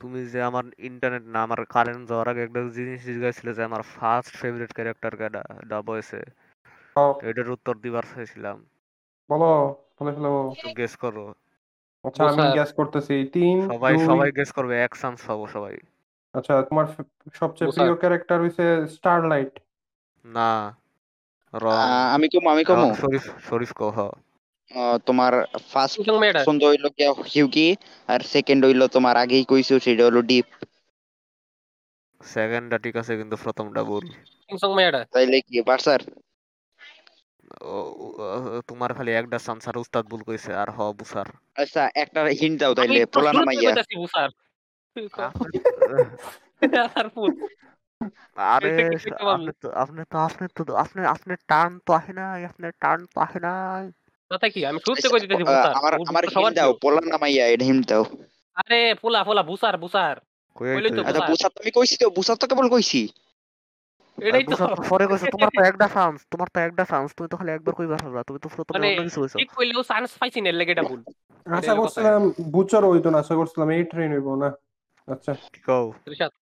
তুমি 0.00 0.20
যে 0.26 0.40
আমার 0.42 0.64
ইন্টারনেট 0.80 1.24
না 1.26 1.38
আমার 1.42 1.60
কারেন্ট 1.64 2.02
যাওয়ার 2.08 2.26
আগে 2.28 2.42
একটা 2.42 2.60
জিনিস 2.68 2.98
জিজ্ঞাসা 3.04 3.52
যে 3.52 3.62
আমার 3.64 3.82
ফার্স্ট 3.90 4.32
ফেভারিট 4.36 4.70
ক্যারেক্টার 4.72 5.12
কেডা 5.16 5.42
ডাব 5.68 5.84
হয়েছে। 5.90 6.18
ও, 6.96 7.06
এটার 7.22 7.48
উত্তর 7.50 7.74
দিবার 7.76 8.04
চাইছিলাম। 8.10 8.56
বলো 9.30 9.50
বলে 9.96 10.10
ফেলো। 10.16 10.30
গেস 10.76 10.92
করো। 10.96 11.24
আচ্ছা 12.04 12.22
আমি 12.30 12.42
গ্যাস 12.54 12.70
করতেছি। 12.72 13.14
তিন 13.34 13.56
সবাই 13.68 13.94
সবাই 13.98 14.28
গেস 14.36 14.50
করবে 14.52 14.74
এক 14.82 14.92
চান্স 15.00 15.18
পাবো 15.26 15.44
সবাই। 15.46 15.74
আচ্ছা 16.34 16.62
তোমার 16.62 16.86
সবচেয়ে 17.34 17.70
প্রিয় 17.70 17.94
ক্যারেক্টার 17.94 18.40
হইছে 18.40 18.64
স্টারলাইট 18.88 19.54
না 20.24 20.50
রং। 21.54 21.72
আহ, 21.72 22.14
আমি 22.14 22.28
কমু 22.28 22.48
আমি 22.50 22.64
কমু। 22.64 22.82
এখন 22.82 22.94
শরীফ 22.94 23.24
শরীফ 23.48 23.72
কহ। 23.72 23.96
তোমার 25.06 25.32
ফার্স্ট 25.68 25.96
কিংসং 25.96 26.18
মেয়েটা। 26.18 26.40
পছন্দ 26.40 26.62
হইল 26.64 26.84
গিয়া 26.88 27.10
হিউকি 27.34 27.68
আর 28.06 28.20
সেকেন্ড 28.20 28.60
হইল 28.64 28.86
তোমার 28.86 29.16
আগেই 29.16 29.44
কইছো 29.44 29.74
সেটা 29.78 30.02
হলো 30.04 30.20
ডিপ 30.22 30.46
সেকেন্ডটা 32.20 32.78
ঠিক 32.78 32.94
আছে 32.96 33.12
কিন্তু 33.16 33.36
প্রথমটা 33.36 33.82
ভুল। 33.84 34.04
কিংসং 34.48 34.70
মেয়েটা। 34.74 35.00
তাইলে 35.12 35.36
কি 35.40 35.62
বার্সার 35.62 36.00
ও- 37.60 37.92
ও- 38.02 38.14
ও- 38.18 38.60
তোমার 38.68 38.90
খালি 38.94 39.10
একটা 39.12 39.38
চান্স 39.38 39.68
আর 39.68 39.76
উস্তাদ 39.78 40.04
ভুল 40.06 40.22
কইছে 40.22 40.50
আর 40.54 40.68
হ 40.70 40.92
বুসার। 40.92 41.26
আচ্ছা 41.56 41.82
একটা 41.94 42.20
হিন্ট 42.40 42.56
দাও 42.60 42.70
আমি 42.70 42.76
তাইলে 42.76 43.00
তো 43.06 43.10
পোলা 43.14 43.30
শুরুতে 43.30 43.38
নামাইয়া 43.38 43.70
কইতাছি 43.70 43.94
বুসার। 43.96 44.28
আপনি 45.90 47.26
আরে 48.54 48.68
এটা 48.70 48.82
কি 48.90 48.96
কইতে 49.04 49.22
পারলি 49.28 49.50
আপনি 49.50 49.52
তো 49.62 49.68
আপনি 49.84 50.02
তো 50.12 50.16
আপনি 50.26 50.44
তো 50.56 50.72
আপনি 50.84 51.00
আপনি 51.14 51.32
টান 51.50 51.70
তো 51.86 51.90
আহে 51.98 52.12
নাই 52.18 52.40
আপনার 52.50 52.70
টান 52.82 52.98
তো 53.12 53.16
আহে 53.26 53.38
নাই। 53.46 53.84
কথা 54.30 54.46
কি? 54.54 54.60
আমি 54.70 54.78
শুরুতে 54.84 55.06
কই 55.12 55.20
দিতেছি 55.22 55.44
বুসার। 55.44 55.72
আমার 55.80 55.92
আমার 56.10 56.22
তো 56.34 56.40
দাও 56.58 56.70
পোলা 56.82 57.00
নামাইয়া 57.12 57.44
এটা 57.54 57.64
হিন্ট 57.70 57.84
দাও। 57.90 58.02
আরে 58.56 58.80
পোলা 59.02 59.20
পোলা 59.28 59.42
বুসার 59.50 59.74
বুসার। 59.84 60.16
কই 60.56 60.68
কইলেই 60.74 60.92
তো 60.96 61.00
আচ্ছা 61.08 61.22
বুসার। 61.30 61.30
বুসার 61.30 61.50
তো 61.54 61.58
আমি 61.62 61.70
কইছি 61.78 61.94
তো 62.02 62.06
বুসার 62.18 62.36
তো 62.40 62.44
কেবল 62.50 62.68
কইছি। 62.74 63.00
এটাই 64.18 64.44
তো। 64.50 64.54
পরে 64.90 65.04
কইছে 65.10 65.26
তোমার 65.34 65.50
তো 65.56 65.60
একটা 65.70 65.86
চান্স 65.96 66.18
তোমার 66.32 66.48
তো 66.54 66.58
একটা 66.68 66.84
চান্স 66.92 67.08
তুমি 67.16 67.28
তো 67.32 67.36
খালি 67.40 67.50
একবার 67.56 67.72
কইবা 67.78 67.96
পারবা 68.02 68.20
তুমি 68.28 68.38
তো 68.44 68.48
প্রথমে 68.56 68.74
মানে 68.76 68.88
অন্য 68.90 69.02
কিছু 69.06 69.18
কইছো। 69.22 69.36
ঠিক 69.40 69.50
কইলেও 69.58 69.82
চান্স 69.90 70.10
পাইছি 70.20 70.38
না 70.44 70.50
লেগে 70.60 70.72
এটা 70.74 70.84
ভুল। 70.90 71.00
আশা 71.46 71.72
করছিলাম 71.80 72.22
বুচার 72.54 72.82
হইতো 72.92 73.08
না 73.12 73.18
আশা 73.24 73.34
করছিলাম 73.40 73.68
এই 73.76 73.82
ট্রেন 73.90 74.10
হইবো 74.16 74.32
না। 74.42 74.48
আচ্ছা। 75.10 75.32
কও। 75.66 75.86
রিশাদ 76.08 76.32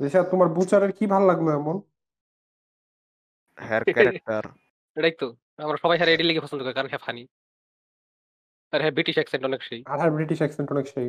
রিশাদ 0.00 0.24
তোমার 0.30 0.48
বুচারের 0.48 0.92
কি 0.92 1.04
ভালো 1.06 1.24
লাগল 1.26 1.46
এমন? 1.50 1.76
হেয়ার 3.58 3.82
ক্যারেক্টার 3.86 4.44
এটাই 4.96 5.14
তো 5.20 5.26
আমরা 5.58 5.78
সবাই 5.82 5.96
হ্যাঁ 5.98 6.10
এডি 6.12 6.24
লিগে 6.24 6.44
পছন্দ 6.44 6.60
করি 6.62 6.74
কারণ 6.74 6.88
হ্যাঁ 6.88 7.02
ফানি 7.06 7.22
আর 8.72 8.80
হ্যাঁ 8.80 8.92
ব্রিটিশ 8.92 9.14
অ্যাকসেন্ট 9.14 9.42
অনেক 9.44 9.60
সেই। 9.62 9.80
আর 9.86 9.96
হ্যাঁ 9.98 10.10
ব্রিটিশ 10.10 10.38
অ্যাকসেন্ট 10.38 10.68
অনেক 10.72 10.86
সেই। 10.86 11.08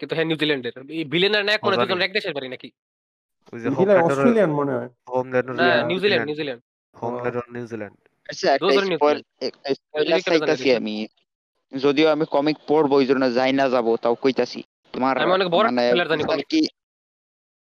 কিন্তু 0.00 0.12
হ্যাঁ 0.14 0.26
নিউজিল্যান্ডের 0.26 0.74
এই 0.90 1.04
ভিলেনের 1.04 1.42
না 1.44 1.52
এক 1.52 1.60
মনে 1.64 1.76
মজারই। 1.76 1.88
দুজন 1.88 2.02
এক 2.02 2.12
দেশের 2.12 2.34
বাড়ি 2.34 2.48
নাকি? 2.48 2.68
ওই 3.52 3.58
যে 3.60 3.68
অস্ট্রেলিয়ান 4.00 4.50
মনে 4.50 4.72
হয়। 4.72 4.88
হোমল্যান্ডের 5.08 5.54
না 5.56 5.68
নিউজিল্যান্ড 5.84 6.26
নিউজিল্যান্ড 6.26 6.62
হোমল্যান্ডের 6.94 7.46
নিউজিল্যান্ড 7.52 7.96
আচ্ছা 8.28 8.46
একটা 8.54 8.72
স্পয়েল 8.84 9.18
রিশাদ। 10.10 10.76
আমি। 10.76 10.94
যদিও 11.72 12.08
আমি 12.10 12.24
কমিক 12.26 12.56
পড়ব 12.68 12.90
ওই 12.92 13.06
জন্য 13.06 13.24
যাই 13.30 13.52
না 13.52 13.64
যাব 13.68 13.86
তাও 13.96 14.14
কইতাছি। 14.14 14.60
তোমার 14.94 15.14
আমি 15.18 15.32
মানে 16.28 16.44
কি 16.52 16.60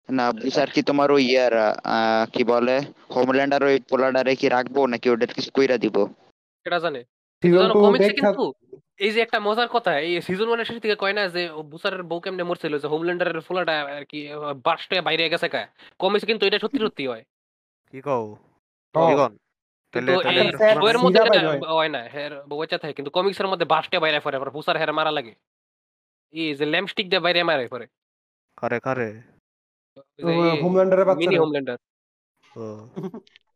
না 0.09 0.25
বুসার 0.31 0.69
কি 0.69 0.81
তোমার 0.83 1.09
ওই 1.11 1.23
ইয়ার 1.25 1.53
আহ, 1.87 2.23
কি 2.25 2.43
বলে 2.43 2.75
হোমল্যান্ডার 3.09 3.61
ওই 3.63 3.77
পোলাডারে 3.89 4.33
কি 4.35 4.47
রাখব 4.49 4.75
নাকি 4.85 5.07
ওদের 5.09 5.29
কিছু 5.33 5.49
কইরা 5.51 5.77
দিব? 5.77 5.95
এটা 6.65 6.79
জানে। 6.79 7.01
কিন্তু 7.43 8.45
এই 8.97 9.11
যে 9.11 9.19
একটা 9.21 9.39
মজার 9.39 9.67
কথা 9.67 9.91
এই 9.99 10.13
সিজন 10.21 10.47
ওয়ানের 10.47 10.67
শেষ 10.67 10.77
থেকে 10.81 10.95
কয় 10.95 11.13
না 11.13 11.23
যে 11.27 11.41
বুসারের 11.71 12.03
বউ 12.03 12.19
কেমনে 12.19 12.43
মরছিল 12.43 12.73
যে 12.77 12.87
হোমল্যান্ডারের 12.87 13.45
ফুলাটা 13.47 13.75
আর 13.89 14.03
কি 14.05 14.19
বাস্টে 14.65 14.97
বাইরে 15.01 15.23
গেছে 15.29 15.47
কা। 15.47 15.61
কমিক্সে 15.99 16.29
কিন্তু 16.29 16.43
এটা 16.45 16.59
সত্যি 16.59 16.79
সত্যি 16.79 17.03
হয়। 17.07 17.23
কি 17.93 17.99
কও। 18.01 18.23
কি 18.95 19.13
কন? 19.15 19.31
কিন্তু 19.93 20.11
তাহলে 20.15 20.41
এই 20.41 20.47
তাহলে 20.51 20.71
এটা 20.71 20.81
বইয়ের 20.81 20.95
সিধা 20.95 21.03
মধ্যে 21.05 21.19
এটা 21.21 21.31
বাইরে 21.33 21.47
হয়। 21.49 21.59
হয় 21.71 21.89
না 21.89 22.01
হের 22.13 22.31
বউচা 22.49 22.77
থাকে 22.77 22.93
কিন্তু 22.93 23.11
কমিক্সের 23.11 23.47
মধ্যে 23.47 23.65
বাস্টে 23.65 23.97
বাইরে 23.99 24.19
পড়ে 24.19 24.35
আবার 24.35 24.51
বুসার 24.51 24.77
হের 24.77 24.91
মারা 24.93 25.11
লাগে 25.11 25.33
এই 26.33 26.49
যে 26.55 26.65
ল্যাম্পস্টিক 26.65 27.05
দিয়ে 27.09 27.21
বাইরে 27.25 27.39
মারে 27.43 27.65
পড়ে 27.67 27.85
কারে 28.57 28.77
কারে 28.79 29.09
হোমল্যান্ডারের 30.63 31.05
মিনি 31.11 31.15
বাচ্চারা 31.25 31.41
হোমল্যান্ডার 31.43 31.77
ও 32.55 32.63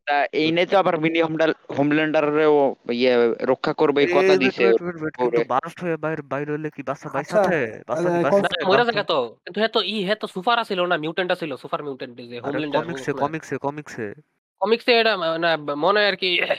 তা 0.08 0.18
এই 0.42 0.50
নিয়ে 0.56 0.68
তো 0.72 0.76
আবার 0.78 0.96
মিনি 1.04 1.20
হোমডাল 1.22 1.52
হোমল্যান্ডারেও 1.78 2.56
ইয়ে 2.94 3.14
রক্ষা 3.44 3.74
করবে 3.74 4.00
এই 4.04 4.10
কথা 4.10 4.24
এই 4.26 4.30
wait, 4.32 4.42
দিছে 4.44 4.64
wait, 4.66 4.82
wait, 4.82 4.98
wait, 4.98 5.16
কিন্তু 5.16 5.38
ওরে। 5.38 5.52
বারস্ট 5.54 5.78
হয়ে 5.84 5.96
বাইরে 5.98 6.22
বাইরে 6.32 6.50
হলে 6.56 6.70
কি 6.72 6.82
বাচ্চা 6.90 7.08
বাইসা 7.08 7.36
আচ্ছা, 7.36 7.40
থাকে 7.46 7.62
বাচ্চা 7.90 8.04
কি 8.04 8.10
আরে, 8.10 8.24
বাঁচা 8.26 8.32
কোন- 8.34 8.44
না 8.44 8.50
থাকে? 8.50 8.64
মরে 8.64 8.74
বাচ্চা- 8.74 8.88
জায়গা 8.90 9.04
তো 9.06 9.18
কিন্তু 9.44 9.58
হ্যাঁ 9.60 9.72
তো 9.76 9.80
ই 9.88 9.98
হ্যাঁ 10.08 10.20
তো 10.22 10.28
সুপার 10.36 10.58
ছিল 10.70 10.80
না 10.86 10.96
মিউটেন্ট 11.04 11.32
ছিল 11.42 11.52
সুপার 11.64 11.80
মিউটেন্ট 11.84 12.14
যে 12.22 12.24
আরে 12.28 12.40
হোমল্যান্ডার 12.46 12.80
কমিক্সে 12.80 13.12
কমিক্সে 13.22 13.56
কমিক্সে 13.60 14.08
কমিক্সে 14.62 14.92
এটা 15.00 15.14
মা- 15.18 15.40
না 15.40 15.50
মনে 15.76 16.00
হয় 16.00 16.08
আর 16.08 16.16
কি 16.16 16.30
এটা 16.38 16.56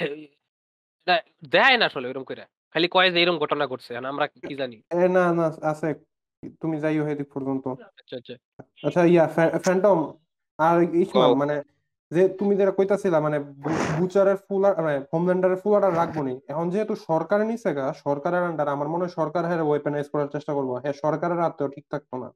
দেয় 1.52 1.76
না 1.76 1.84
আসলে 1.86 2.06
এরকম 2.08 2.24
করে। 2.24 2.42
খালি 2.74 2.88
কয় 2.88 3.08
যে 3.10 3.18
এরকম 3.22 3.38
ঘটনা 3.38 3.64
ঘটছে 3.66 3.92
আর 3.96 4.04
আমরা 4.04 4.24
কি 4.42 4.54
জানি? 4.54 4.76
না 5.08 5.24
না 5.32 5.46
আছে। 5.62 5.88
তুমি 6.62 6.76
যাইও 6.80 7.04
এদিক 7.08 7.28
পর্যন্ত। 7.34 7.64
আচ্ছা 7.98 8.14
আচ্ছা। 8.16 8.34
আচ্ছা 8.84 9.02
ইয়া 9.04 9.24
ফ্যান্টম 9.58 9.98
আর 10.58 10.76
ইসমাম 10.94 11.30
মানে 11.34 11.56
যে 12.12 12.28
তুমি 12.38 12.56
যেটা 12.56 12.72
কইতাছিলা 12.72 13.18
মানে 13.20 13.38
বুচারের 13.98 14.36
ফুলার 14.36 14.74
মানে 14.82 14.98
হোমল্যান্ডারের 15.12 15.60
ফুলার 15.62 15.92
রাখব 15.96 16.16
নি। 16.22 16.34
এখন 16.48 16.66
যেহেতু 16.70 16.94
সরকার 17.08 17.40
নিছে 17.46 17.70
গা 17.74 17.86
সরকারের 18.04 18.42
আন্ডার 18.42 18.68
আমার 18.68 18.88
মনে 18.88 19.02
হয় 19.04 19.14
সরকার 19.14 19.42
হ্যাঁ 19.46 19.62
ওয়েপেনাইজ 19.62 20.06
করার 20.08 20.28
চেষ্টা 20.28 20.52
করব। 20.52 20.70
হ্যাঁ 20.74 20.94
সরকারের 21.02 21.40
হাতেও 21.40 21.68
ঠিক 21.68 21.84
থাকতো 21.90 22.14
না। 22.16 22.28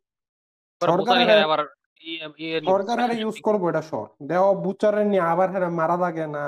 আবার 1.44 1.60
সরকার 2.03 2.28
বুসারি 2.28 2.44
হ্যাঁ- 2.44 2.59
আবার 2.59 2.59
ই- 2.59 2.59
ই- 2.59 2.66
সরকার 2.66 2.96
হ্যাঁ 3.00 3.14
ইউজ 3.22 3.36
করব 3.40 3.62
এটা 3.68 3.82
শর 3.82 4.07
দেহ 4.22 4.42
বুচারের 4.64 5.07
নিয়ে 5.07 5.24
আবার 5.24 5.48
হ্যাঁ 5.50 5.70
মারা 5.72 5.96
লাগে 5.96 6.26
না 6.28 6.44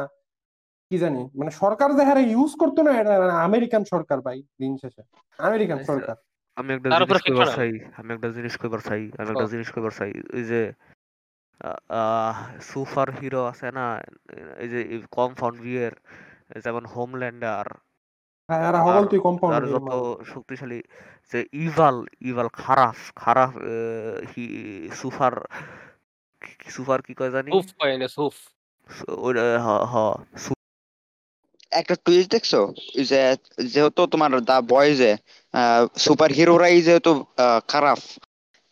কি 0.90 0.96
জানি? 0.98 1.22
মানে 1.34 1.50
সরকার 1.54 1.88
যে 1.94 2.02
হ্যাঁ 2.04 2.20
ইউজ 2.28 2.52
করতো 2.58 2.80
না 2.82 2.92
এটা 3.00 3.14
আমেরিকান 3.40 3.82
সরকার 3.84 4.18
ভাই 4.20 4.38
দিন 4.60 4.72
শেষে। 4.76 5.02
আমেরিকান 5.38 5.78
আচ্ছা। 5.78 5.92
সরকার। 5.92 6.16
আমি 6.56 6.70
একটা 6.74 6.88
জিনিস 6.90 7.22
কইবার 7.22 7.48
চাই 7.56 7.72
আমি 7.96 8.10
একটা 8.14 8.28
জিনিস 8.28 8.54
কইবার 8.56 8.80
চাই 8.80 9.02
আমি 9.18 9.28
একটা 9.30 9.46
জিনিস 9.46 9.68
কইবার 9.72 9.92
চাই 9.92 10.12
ওই 10.34 10.44
যে 10.44 10.60
সুপার 12.60 13.08
হিরো 13.10 13.40
আছে 13.46 13.68
না 13.72 13.86
এই 14.58 14.68
যে 14.68 14.80
কমফাউন্ড 15.10 15.56
ভিউয়ের 15.60 15.94
যেমন 16.60 16.84
হোমল্যান্ডার 16.86 17.66
হ্যাঁ 18.48 18.62
এরা 19.50 19.66
যত 19.66 19.88
শক্তিশালী 20.32 20.78
যে 21.32 21.38
ইভাল 21.66 21.96
ইভাল 22.30 22.48
খারাপ 22.60 22.96
খারাপ 23.16 23.50
সুপার 24.92 25.34
সুপার 26.68 26.98
কি 27.06 27.12
কয় 27.18 27.32
জানি? 27.36 27.50
সুফ 27.54 27.68
কয় 27.78 27.96
না 28.00 28.08
সুফ। 28.16 28.34
হ 29.58 29.68
হ 29.92 29.94
একটা 31.72 31.94
টুইস্ট 32.04 32.28
দেখছ? 32.34 32.52
এই 32.94 33.04
যে 33.10 33.20
যেহেতু 33.72 34.02
তোমার 34.12 34.30
দা 34.50 34.56
বয়েজে 34.72 35.12
সুপার 36.04 36.30
হিরোরাই 36.38 36.76
যেহেতু 36.88 37.12
খারাপ 37.68 37.98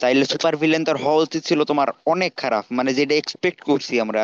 তাইলে 0.00 0.24
সুপার 0.32 0.54
ভিলেন 0.62 0.82
তার 0.84 0.98
হওয়া 1.04 1.22
উচিত 1.26 1.42
ছিল 1.48 1.60
তোমার 1.70 1.88
অনেক 2.06 2.32
খারাপ 2.36 2.64
মানে 2.78 2.90
যেটা 2.98 3.14
এক্সপেক্ট 3.16 3.60
করছি 3.68 3.94
আমরা। 4.04 4.22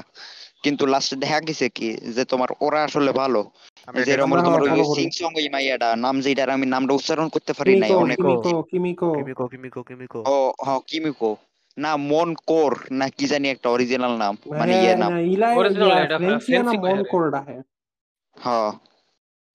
কিন্তু 0.64 0.82
লাস্টে 0.92 1.16
দেখা 1.24 1.40
গেছে 1.48 1.66
কি? 1.76 1.88
যে 2.14 2.22
তোমার 2.32 2.50
ওরা 2.66 2.80
আসলে 2.88 3.10
ভালো। 3.22 3.40
আমি 3.88 3.98
এটা 3.98 4.06
যেরকম 4.08 4.26
আমরা 4.28 4.40
তোমার 4.42 4.62
ওই 4.62 4.68
follow 4.68 4.86
করি। 4.86 4.96
সিংসং 4.98 5.30
ওই 5.34 5.46
মাইয়াটা 5.54 5.88
নাম 5.96 6.14
যেটার 6.20 6.50
আমি 6.50 6.66
নামটা 6.66 6.92
উচ্চারণ 6.94 7.26
করতে 7.28 7.52
পারি 7.52 7.70
নাই 7.72 7.90
কিমিকো 7.90 8.02
অনেক 8.04 8.18
Kimiko 8.18 8.50
Kimiko. 8.62 9.08
Kimiko 9.16 9.44
Kimiko 9.52 9.80
Kimiko. 9.82 10.18
ও 10.28 10.36
হ 10.66 10.68
কিমিকো। 10.86 11.30
না 11.76 11.92
মন 12.10 12.28
কোর 12.50 12.72
না 12.90 13.06
কি 13.08 13.24
জানি 13.26 13.46
একটা 13.48 13.68
অরিজিনাল 13.70 14.14
নাম 14.16 14.34
মানে 14.50 14.72
হ্যাঁ, 14.72 14.82
ইয়ে 14.82 14.94
নাম 14.96 15.10
হ্যাঁ, 15.12 15.24
ইয়া, 15.24 15.48
মন 15.56 15.66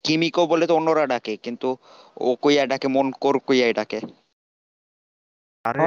কিমিকো 0.06 0.42
বলে 0.48 0.66
তো 0.68 0.74
অন্যরা 0.76 1.06
ডাকে 1.08 1.34
কিন্তু 1.38 1.70
ও 2.18 2.30
কইয়া 2.44 2.64
ডাকে 2.66 2.88
মন 2.88 3.08
কোর 3.24 3.36
কইয়া 3.48 3.66
ডাকে। 3.74 4.00
আরে 5.66 5.80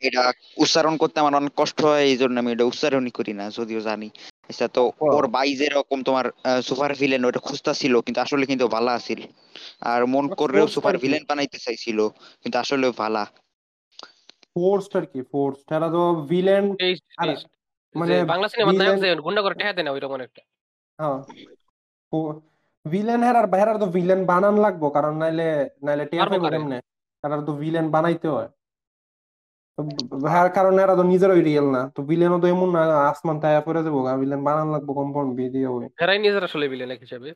এটা 0.00 0.22
উচ্চারণ 0.56 0.94
করতে 0.96 1.16
আমার 1.20 1.34
অনেক 1.34 1.52
কষ্ট 1.56 1.78
হয় 1.84 2.02
এই 2.02 2.16
জন্য 2.16 2.34
আমি 2.38 2.50
এটা 2.52 2.64
উচ্চারণই 2.64 3.10
করি 3.10 3.32
না 3.32 3.44
যদিও 3.50 3.80
জানি। 3.80 4.08
আচ্ছা 4.50 4.66
তো 4.68 4.82
ওর 5.16 5.24
বাই 5.26 5.48
যেরকম 5.56 5.98
তোমার 6.02 6.26
সুপার 6.62 6.90
ভিলেন 7.00 7.22
ওটা 7.24 7.40
খুঁজতা 7.46 7.72
ছিল 7.80 7.94
কিন্তু 8.00 8.20
আসলে 8.20 8.44
কিন্তু 8.46 8.64
ভালো 8.68 8.90
আছিল। 8.98 9.20
আর 9.90 10.00
মন 10.06 10.24
করলেও 10.40 10.66
সুপার 10.74 10.94
ভিলেন 10.98 11.22
বানাইতে 11.30 11.58
চাইছিল 11.58 11.98
কিন্তু 12.42 12.56
আসলে 12.58 12.86
ভালা। 13.02 13.22
ফোর্সড 14.54 14.92
আর 14.96 15.04
কি 15.12 15.20
ফোর্সড 15.32 15.68
এরা 15.76 15.88
তো 15.90 16.02
ভিলেন 16.30 16.64
মানে 17.18 17.34
মানে 17.94 18.14
বাংলা 18.24 18.46
সিনেমার 18.48 18.74
নায়ক 18.74 18.94
villain- 18.94 19.02
যে 19.02 19.22
গুন্ডা 19.26 19.40
করে 19.42 19.54
টেহা 19.54 19.72
দেয় 19.72 19.84
না 19.86 19.92
ওইরকম 19.92 20.20
একটা। 20.20 20.42
হ্যাঁ। 20.98 21.18
ভিলেন 22.84 23.20
হেরার 23.22 23.46
বাইরার 23.46 23.76
তো 23.78 23.86
ভিলেন 23.86 24.20
বানান 24.26 24.56
লাগবো 24.56 24.86
কারণ 24.90 25.14
নাইলে 25.22 25.48
নাইলে 25.82 26.04
পাইবো 26.10 26.44
কারে? 26.44 26.56
কেমনে? 26.56 26.78
এরার 27.24 27.40
তো 27.48 27.52
ভিলেন 27.62 27.86
বানাইতে 27.90 28.28
হয়। 28.28 28.48
হ্যাঁ 30.32 30.48
কারণ 30.56 30.74
এরা 30.84 30.94
তো 31.00 31.04
নিজেরই 31.12 31.42
রিয়েল 31.48 31.66
না। 31.76 31.82
তো 31.96 32.00
ভিলেনও 32.10 32.38
তো 32.42 32.46
এমন 32.54 32.68
না 32.76 32.80
আসমান 33.10 33.36
তায়া 33.42 33.60
পড়ে 33.66 33.80
যাব 33.86 33.96
ভিলেন 34.22 34.40
বানান 34.46 34.68
লাগবো 34.74 34.92
কম্পাউন্ড 35.00 35.30
বিয়ে 35.36 35.50
দিয়ে 35.54 35.66
হবে? 35.70 35.86
হেরাই 36.00 36.18
নিজের 36.24 36.42
আসলে 36.48 36.64
ভিলেন 36.72 36.90
এক 36.94 37.00
হিসাবে। 37.06 37.28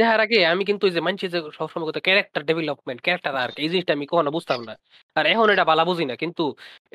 দেখার 0.00 0.20
আগে 0.26 0.38
আমি 0.52 0.62
কিন্তু 0.70 0.84
যে 0.94 1.00
মানছি 1.06 1.26
যে 1.34 1.38
সবসময় 1.58 1.86
কথা 1.88 2.00
ক্যারেক্টার 2.06 2.42
ডেভেলপমেন্ট 2.48 3.00
ক্যারেক্টার 3.04 3.34
আর 3.42 3.50
এই 3.64 3.68
জিনিসটা 3.72 3.92
আমি 3.96 4.06
কখনো 4.12 4.30
বুঝতাম 4.36 4.60
না। 4.68 4.74
আর 5.16 5.24
এখন 5.32 5.46
এটা 5.54 5.64
বালা 5.70 5.84
বুঝি 5.88 6.04
না 6.10 6.14
কিন্তু 6.22 6.44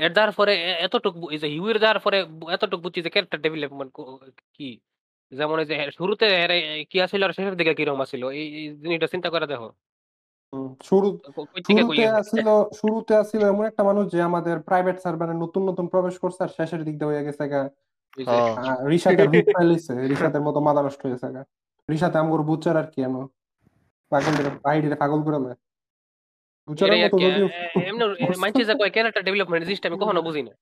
এর 0.04 0.12
দেওয়ার 0.16 0.32
পরে 0.40 0.54
এতটুকু 0.86 1.22
এই 1.34 1.40
যে 1.44 1.48
হিউয়ের 1.56 1.78
দেওয়ার 1.84 2.00
পরে 2.06 2.18
এতটুকু 2.56 2.82
বুঝছি 2.86 3.00
যে 3.06 3.10
ক্যারেক্টার 3.14 3.40
ডেভেলপমেন্ট 3.46 3.92
কি 4.58 4.70
যেমন 5.32 5.58
এই 5.64 5.68
যে 5.70 5.76
শুরুতে 6.00 6.26
কি 6.92 6.98
আছিল 7.06 7.22
আর 7.26 7.32
শেষের 7.38 7.56
দিকে 7.60 7.74
কীরকম 7.78 8.00
আছিল? 8.06 8.22
এই 8.40 8.46
জিনিসটা 8.84 9.08
চিন্তা 9.14 9.30
করে 9.34 9.46
দেখো। 9.54 9.68
শুরু 10.84 11.08
শুরুতে 11.68 12.04
শুরুতে 12.80 13.14
এমন 13.52 13.64
একটা 13.66 13.84
মানুষ 13.84 14.04
যে 14.14 14.20
আমাদের 14.22 14.56
প্রাইভেট 14.60 14.98
সার্ভারে 15.00 15.34
নতুন 15.44 15.62
নতুন 15.70 15.86
প্রবেশ 15.88 16.16
করছে 16.20 16.40
আর 16.44 16.52
শেষের 16.58 16.82
দিক 16.84 16.96
দিয়ে 16.98 17.10
হয়ে 17.10 17.26
গেছে 17.28 17.44
গা 17.52 17.62
হ্যাঁ 18.58 18.78
পাইলিছে 19.56 19.94
রিশাতের 20.12 20.44
মতো 20.48 20.60
মাথা 20.60 20.82
নষ্ট 20.82 21.02
হয়েছে 21.06 21.28
গা। 21.36 21.42
রিশাতে 21.90 22.18
আমগর 22.18 22.42
বুচার 22.42 22.76
আর 22.78 22.88
কি 22.94 23.00
এনো 23.02 23.22
পাগল 24.12 24.36
বাইরে 24.66 24.96
পাগল 24.96 25.20
করে 25.28 25.40
দেয়। 25.46 25.58
বুচারের 26.68 26.98
মতো 27.04 27.18
এমনি 27.90 28.04
কয় 28.80 28.92
ক্যারেক্টার 28.96 29.24
ডেভেলপমেন্ট 29.28 29.64
জিনিসটা 29.68 29.88
আমি 29.90 29.98
কখনো 30.04 30.22
বুঝি 30.22 30.42
না। 30.48 30.54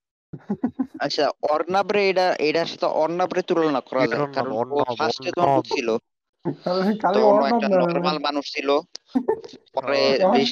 আচ্ছা 0.99 1.23
অর্ণাবরে 1.53 2.01
এটা 2.09 2.27
এটার 2.39 2.67
সাথে 2.67 2.87
অর্ণাবরে 3.01 3.41
তুলনা 3.49 3.81
করা 3.81 4.03
যায় 4.11 4.27
কারণ 4.35 4.51
ফার্স্টে 4.99 5.31
খালি 7.03 7.19
তখন 7.19 7.21
ও 7.21 7.29
অর্ণব 7.29 7.61
নর্মাল 7.85 8.17
মানুষ 8.27 8.45
ছিল। 8.55 8.69
পরে 9.75 9.99
হ্যাঁ 10.23 10.43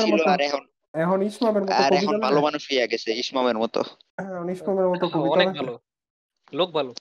ছিল 0.00 0.22
আর 0.26 0.40
এখন 0.40 0.62
এখন 0.94 1.18
ইসমামের 1.22 1.62
মতো 1.62 1.72
আর 1.80 1.92
এখন 1.92 2.16
ভালো 2.20 2.38
মানুষ 2.40 2.62
হইয়া 2.70 2.86
গেছে 2.86 3.08
ইসমামের 3.14 3.56
মতো। 3.58 3.80
এখন 4.18 4.46
ইসমামের 4.50 4.86
মতো 4.88 5.04
হ্যাঁ, 5.06 5.12
কবিতা 5.14 5.34
অনেক 5.36 5.48
ভালো। 5.58 5.74
লোক 6.52 6.68
ভালো। 6.70 6.92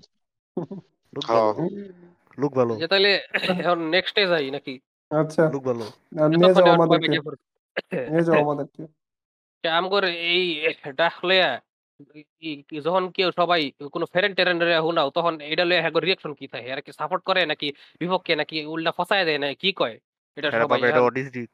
লুক 1.13 1.25
হ্যাঁ 1.27 1.41
ভালো। 1.41 1.63
লুক 2.37 2.51
ভালো। 2.53 2.73
যে 2.75 2.87
তাহলে 2.87 3.11
এখন 3.59 3.79
নেক্সটে 3.89 4.21
যাই 4.27 4.47
নাকি? 4.51 4.75
আচ্ছা। 5.11 5.43
লুক 5.53 5.63
ভালো। 5.63 5.85
নিয়ে 6.31 6.53
যাও 6.53 6.67
আমাদেরকে। 6.71 7.07
নিয়ে 8.09 8.23
যাও 8.23 8.37
আমাদেরকে। 8.41 8.81
আমগর 9.63 10.03
এই 10.31 10.43
ডাকলে 10.95 11.37
যখন 12.81 13.03
কেউ 13.11 13.29
সবাই 13.31 13.61
কোনো 13.91 14.05
ফেরেন 14.05 14.31
টেরেন 14.33 14.57
হুনাও 14.81 15.09
তখন 15.09 15.33
এটা 15.43 15.63
লয়ে 15.65 15.81
হ্যাঁ 15.81 15.93
রিয়াকশন 15.99 16.33
কি 16.33 16.45
থাকে? 16.47 16.67
এরা 16.69 16.81
কি 16.81 16.91
সাপোর্ট 16.91 17.21
করে 17.23 17.41
নাকি? 17.45 17.67
বিপক্ষে 17.99 18.33
নাকি 18.35 18.55
উল্টা 18.65 18.91
ফসায় 18.97 19.23
দেয় 19.25 19.39
না 19.39 19.47
কি 19.53 19.69
কয়? 19.73 19.95
এটা 20.39 20.49
সবাই 20.55 20.79
এটা 20.89 21.01
অডিস্টিক 21.09 21.49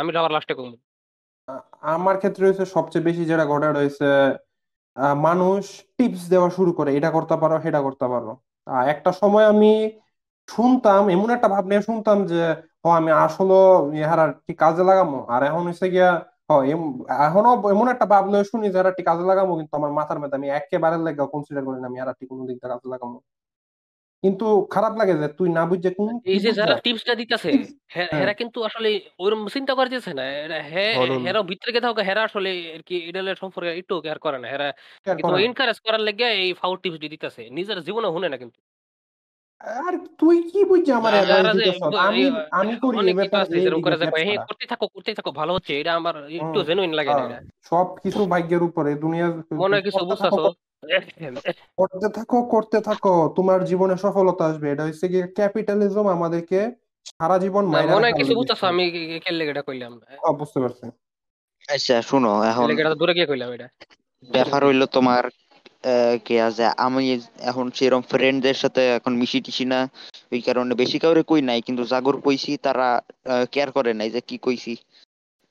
আমি 0.00 0.10
লাস্টে 0.36 0.54
কমু। 0.58 0.74
আমার 1.94 2.16
ক্ষেত্রে 2.20 2.44
হচ্ছে 2.48 2.64
সবচেয়ে 2.76 3.06
বেশি 3.08 3.22
যেটা 3.30 3.44
ঘটে 3.52 3.68
রয়েছে 3.70 4.08
মানুষ 5.26 5.62
টিপস 5.96 6.22
দেওয়া 6.32 6.48
শুরু 6.56 6.70
করে 6.78 6.90
এটা 6.98 7.10
করতে 7.16 7.36
পারো 7.42 7.56
সেটা 7.64 7.80
করতে 7.86 8.06
পারো। 8.12 8.30
একটা 8.94 9.10
সময় 9.20 9.46
আমি 9.52 9.72
শুনতাম 10.48 11.02
এমন 11.16 11.28
একটা 11.36 11.48
ভাব 11.54 11.64
নিয়ে 11.70 11.82
শুনতাম 11.88 12.18
যে 12.30 12.40
হ 12.82 12.84
আমি 13.00 13.10
আসলে 13.24 13.58
ইহার 14.00 14.20
কি 14.44 14.52
কাজে 14.62 14.82
লাগামো। 14.90 15.18
আর 15.34 15.40
এখন 15.48 15.62
হচ্ছে 15.68 15.86
গিয়া 15.94 16.10
হ 16.48 16.50
এখনও 17.26 17.52
এমন 17.74 17.86
একটা 17.94 18.06
ভাব 18.12 18.24
নিয়ে 18.32 18.44
শুনি 18.50 18.66
যে 18.74 18.78
এরা 18.82 18.92
কাজে 19.08 19.24
লাগামো 19.30 19.52
কিন্তু 19.60 19.74
আমার 19.80 19.92
মাথার 19.98 20.18
মধ্যে 20.20 20.36
আমি 20.40 20.48
একেবারে 20.58 20.96
লেগে 21.06 21.24
কনসিডার 21.34 21.62
করি 21.66 21.78
না 21.82 21.86
আমি 21.90 21.98
এরা 22.02 22.12
কোনো 22.30 22.42
দিক 22.48 22.56
দিয়ে 22.58 22.70
কাজে 22.72 22.88
লাগামো। 22.94 23.18
কিন্তু 24.22 24.44
খারাপ 24.72 24.92
লাগে 25.00 25.14
যে 25.16 25.28
তুই 25.38 25.48
না 25.56 25.62
বুঝে 25.70 25.90
কোন 25.96 26.08
এই 26.28 26.38
যে 26.44 26.50
যারা 26.58 26.74
টিপসটা 26.78 27.14
দিতেছে 27.20 27.50
হ্যাঁ 27.94 28.10
হেরা 28.14 28.32
কিন্তু 28.40 28.58
আসলে 28.68 28.88
ওরকম 29.18 29.42
চিন্তা 29.54 29.72
করতেছে 29.78 30.10
না। 30.14 30.22
হে 30.70 30.80
হেরা 31.18 31.40
ভিতরে 31.50 31.70
থাকা 31.76 32.02
হেরা 32.08 32.22
আসলে 32.28 32.48
আর 32.74 32.82
কি 32.88 32.94
লইয়া 33.16 33.40
সম্পর্কে 33.42 33.70
একটু 33.80 33.94
কেয়ার 33.98 34.18
করে 34.20 34.38
না। 34.38 34.48
হেরা 34.52 34.66
কিন্তু 35.06 35.22
করে 35.24 35.40
এনকারেজ 35.40 35.78
করার 35.84 36.02
লাগে 36.08 36.24
এই 36.40 36.50
ফাউল 36.60 36.76
টিপস 36.82 36.98
দিতেছে। 37.04 37.40
নিজের 37.50 37.78
জীবনে 37.86 38.08
শুনে 38.14 38.28
না 38.28 38.38
কিন্তু। 38.42 38.58
আর 39.80 39.92
তুই 40.18 40.36
কি 40.48 40.58
বুঝছিস 40.70 40.94
আমার 40.98 41.12
আমি 42.00 42.22
আমি 42.58 42.74
করি 42.82 43.00
এই 43.56 43.68
"হ্যাঁ, 44.24 44.44
করতে 44.48 44.64
থাকো 44.72 44.86
করতে 44.94 45.10
থাকো 45.18 45.30
ভালো 45.40 45.52
হচ্ছে 45.56 45.72
এটা 45.80 45.92
আমার 46.00 46.14
একটু 46.38 46.58
জেনুইন 46.68 46.92
লাগে 46.98 47.14
না 47.14 47.24
হ্যাঁ। 47.24 47.42
সব 47.70 47.86
কিছু 48.02 48.22
ভাগ্যের 48.32 48.62
উপরে 48.68 48.90
দুনিয়ার 48.96 49.32
মনে 49.54 49.76
কিছু 49.82 50.00
বুঝতেছো। 50.06 50.42
করতে 51.78 52.08
থাকো 52.16 52.36
করতে 52.54 52.78
থাকো। 52.80 53.14
তোমার 53.36 53.58
জীবনে 53.64 53.94
সফলতা 53.96 54.44
আসবে। 54.46 54.66
এটা 54.70 54.84
হচ্ছে 54.86 55.06
কি 55.08 55.18
ক্যাপিটালিজম 55.36 56.06
আমাদেরকে 56.08 56.60
সারা 57.10 57.36
জীবন 57.38 57.64
মাইরা 57.66 57.92
মনে 57.94 58.06
হয় 58.06 58.16
কিছু 58.20 58.32
বুঝতেছো 58.34 58.64
আমি 58.66 58.84
খেললে 59.24 59.42
এটা 59.44 59.62
কইলাম? 59.62 59.92
হ্যাঁ, 60.10 60.34
বুঝতে 60.40 60.58
পারছি। 60.60 60.84
আচ্ছা 61.68 61.96
শুনো 62.02 62.30
এখন 62.44 62.66
দূরে 63.00 63.12
গিয়ে 63.14 63.28
কইলাম 63.30 63.50
এটা। 63.52 63.68
ব্যাপার 64.28 64.60
হইল 64.66 64.82
তোমার 64.96 65.24
আহ, 65.84 66.14
কি 66.26 66.34
আছে 66.40 66.64
আমি 66.76 67.02
এখন 67.40 67.66
সেরকম 67.70 68.02
ফ্রেন্ডদের 68.10 68.56
সাথে 68.62 68.82
এখন 68.98 69.12
মিশি 69.16 69.38
টিশি 69.40 69.64
না 69.64 69.80
ওই 70.32 70.40
কারণে 70.40 70.72
বেশি 70.74 70.98
কাউরে 70.98 71.22
কই 71.22 71.40
নাই 71.42 71.60
কিন্তু 71.66 71.82
জাগর 71.84 72.16
কইছি 72.20 72.50
তারা 72.56 72.88
কেয়ার 73.52 73.70
করে 73.70 73.92
নাই 73.94 74.08
যে 74.10 74.20
কি 74.20 74.36
কইছি। 74.38 74.72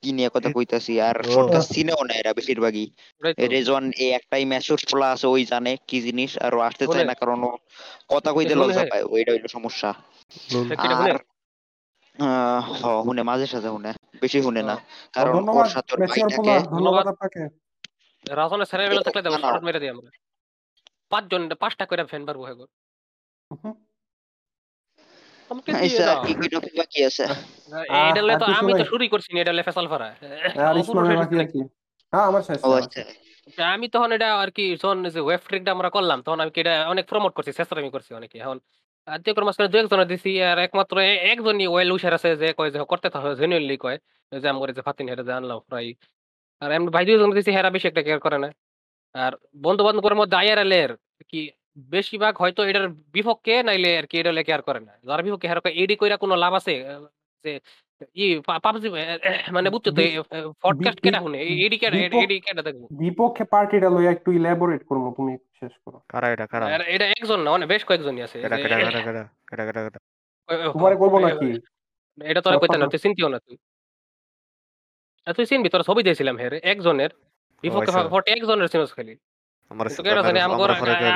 কি 0.04 0.10
নিয়ে 0.18 0.30
কথা 0.36 0.50
কইতাছি 0.56 0.94
আর 1.02 1.16
পডকাস্ট 1.30 1.70
চিনেও 1.76 2.02
না 2.04 2.14
এরা 2.16 2.32
বেশিরভাগই। 2.38 2.86
রেজন 3.54 3.84
এই 3.98 4.10
একটাই 4.20 4.44
মেসেজ 4.46 4.80
খোলা 4.90 5.08
আছে 5.14 5.28
ওই 5.28 5.44
জানে 5.52 5.72
কি 5.90 5.98
জিনিস 6.02 6.32
আর 6.38 6.52
ও 6.54 6.60
আসতে 6.68 6.86
চায় 6.88 7.06
না 7.06 7.14
কারণ 7.14 7.40
ও 7.44 7.52
কথা 8.10 8.30
কইতে 8.36 8.54
লজ্জা 8.56 8.84
পায় 8.84 9.04
ওইটা 9.14 9.32
হইল 9.34 9.46
সমস্যা। 9.56 9.90
আর 10.86 11.16
আহ, 12.18 12.62
হ 12.78 12.86
হুনে 13.06 13.24
মাঝে 13.24 13.46
সাঝে 13.48 13.70
হুনে 13.70 13.92
বেশি 14.22 14.40
হুনে 14.46 14.62
না 14.64 14.76
কারণ 15.14 15.34
ওর 15.36 15.40
ধন্যবাদ 15.40 15.68
সাথে 15.68 15.92
ওর 15.94 16.00
ভাই 16.02 16.20
থাকে 16.28 16.54
ধন্যবাদ 16.70 17.06
আপনাকে। 17.14 17.42
রাজনের 18.26 18.68
স্যারের 18.70 18.90
বেলা 18.92 19.04
থাকলে 19.08 19.22
দেবো 19.26 19.38
শর্ট 19.44 19.64
মেরে 19.64 19.80
দিই 19.82 19.92
আমরা। 19.94 20.10
পাঁচজন 21.12 21.42
পাঁচটা 21.62 21.86
করে 21.86 22.04
ফ্যান 22.06 22.24
পারব 22.26 22.42
হ্যাঁ। 22.46 22.58
আমাকে 25.52 25.70
দিয়ে 25.74 25.98
আচ্ছা 25.98 26.06
দাও। 26.10 26.20
কি 26.26 26.32
কি 26.42 26.48
টপিক 26.54 26.74
বাকি 26.82 27.00
আছে? 27.10 27.24
আর 28.00 28.14
তো 28.42 28.46
আমি 28.60 28.72
তো 28.80 28.84
শুরুই 28.92 29.10
করছি 29.14 29.30
না 29.34 29.40
এটা 29.44 29.54
লয়ে 29.56 29.68
ফেসাল 29.70 29.86
ফারা। 29.92 30.08
আর 30.68 30.76
বাকি 31.22 31.60
হ্যাঁ 32.14 32.26
আমার 32.30 32.42
শেষ 32.48 32.60
আচ্ছা। 32.80 33.02
আমি 33.76 33.88
তখন 33.96 34.10
এটা 34.18 34.28
আর 34.44 34.50
কি 34.58 34.66
যখন 34.82 34.98
যে 35.16 35.20
ওয়েব 35.28 35.42
ট্রিকটা 35.50 35.72
আমরা 35.76 35.90
করলাম 35.96 36.18
তখন 36.26 36.40
আমি 36.44 36.52
এটা 36.64 36.74
অনেক 36.94 37.06
প্রমোট 37.12 37.32
করছি 37.38 37.52
চেষ্টামি 37.60 37.90
করছি 37.96 38.12
অনেকে। 38.20 38.38
এখন 38.46 38.58
মাঝখানে 39.48 39.70
দু 39.74 39.78
একজনের 39.82 40.08
দিছি 40.12 40.32
আর 40.50 40.58
একমাত্র 40.68 40.96
একজনই 41.34 41.68
ওয়েল 41.74 41.90
উইশার 41.94 42.14
আছে 42.18 42.30
যে 42.42 42.48
কয় 42.58 42.70
যে 42.74 42.78
করতে 42.92 43.08
থাকে 43.14 43.30
জেনুইনলি 43.42 43.76
কয় 43.86 43.98
যে 44.32 44.48
আমি 44.52 44.60
করে 44.62 44.74
যে 44.78 44.82
ফাতিন 44.88 45.06
হেরে 45.12 45.24
যে 45.28 45.34
আনলাম 45.40 45.58
প্রায়। 45.70 45.90
আর 46.62 46.70
এমনি 46.76 46.90
ভাই 46.96 47.04
দুজন 47.08 47.30
দিছি 47.38 47.52
হেরা 47.58 47.70
বেশি 47.76 47.86
একটা 47.92 48.02
কেয়ার 48.06 48.22
করে 48.26 48.38
না। 48.44 48.50
আর 49.16 49.32
বন্ধু 49.66 49.82
বান্ধবের 49.88 50.16
মধ্যে 50.20 50.36
আইআরএল 50.42 50.72
এর 50.82 50.92
কি 51.32 51.40
বেশিরভাগ 51.94 52.34
হয়তো 52.38 52.62
এটার 52.70 52.88
বিপক্ষে 53.16 53.54
নাইলে 53.64 53.90
আর 53.98 54.06
কি 54.10 54.16
এটা 54.20 54.44
কেয়ার 54.44 54.62
করে 54.62 54.80
না। 54.80 54.94
যার 55.08 55.24
বিপক্ষে 55.24 55.48
হেরা 55.48 55.62
এডি 55.84 55.96
কইরা 55.96 56.18
কোনো 56.18 56.36
লাভ 56.36 56.54
আছে? 56.54 56.74
যে 57.46 57.52
ই 58.16 58.26
পাবজি 58.66 58.88
মানে 59.52 59.68
বুঝছ 59.70 59.86
তো 59.98 60.02
পডকাস্ট 60.64 61.00
কেটা 61.02 61.20
শুনে? 61.20 61.40
এডি 61.66 61.78
কেটা 61.78 61.98
এডি 61.98 62.40
কেটা 62.40 62.62
দেখব? 62.62 62.82
বিপক্ষে 62.92 63.44
পার্টিটা 63.54 63.90
লইয়া 63.90 64.12
একটু 64.12 64.30
ইলাবোরেট 64.32 64.82
করব 64.90 65.14
তুমি 65.18 65.34
শেষ 65.60 65.74
করো। 65.86 65.98
কারা 66.10 66.28
এটা 66.34 66.46
কারা? 66.48 66.66
আর 66.76 66.82
এটা 66.96 67.06
একজন 67.06 67.40
না 67.46 67.50
অনেক 67.52 67.68
বেশ 67.68 67.82
কয়েকজনই 67.86 68.22
আছে। 68.22 68.38
যে 68.42 68.48
কেডা 68.48 68.58
কেডা 68.58 68.76
কেডা 68.78 69.24
কেডা 69.50 69.64
কেডা 69.68 69.82
কেডা? 69.86 70.00
তোমারে 70.74 70.96
করব 70.96 71.16
নাকি? 71.20 71.50
এটা 72.18 72.42
তোরা 72.42 72.58
কইতে 72.62 72.78
না 72.78 72.88
তুই 72.94 73.00
চিনতিও 73.00 73.30
না 73.34 73.40
তুই। 73.46 73.58
আর 75.28 75.34
তুই 75.34 75.46
চিনবি 75.46 75.70
তোরা 75.70 75.84
ছবি 75.84 76.02
দিয়েছিলাম 76.04 76.36
হেরে 76.42 76.58
একজনের। 76.74 77.12
বিপক্ষে 77.64 77.92
আচ্ছা। 77.92 78.10
ফটে 78.14 78.30
একজনের 78.32 78.70
চিনস 78.74 78.92
খালি। 78.98 79.14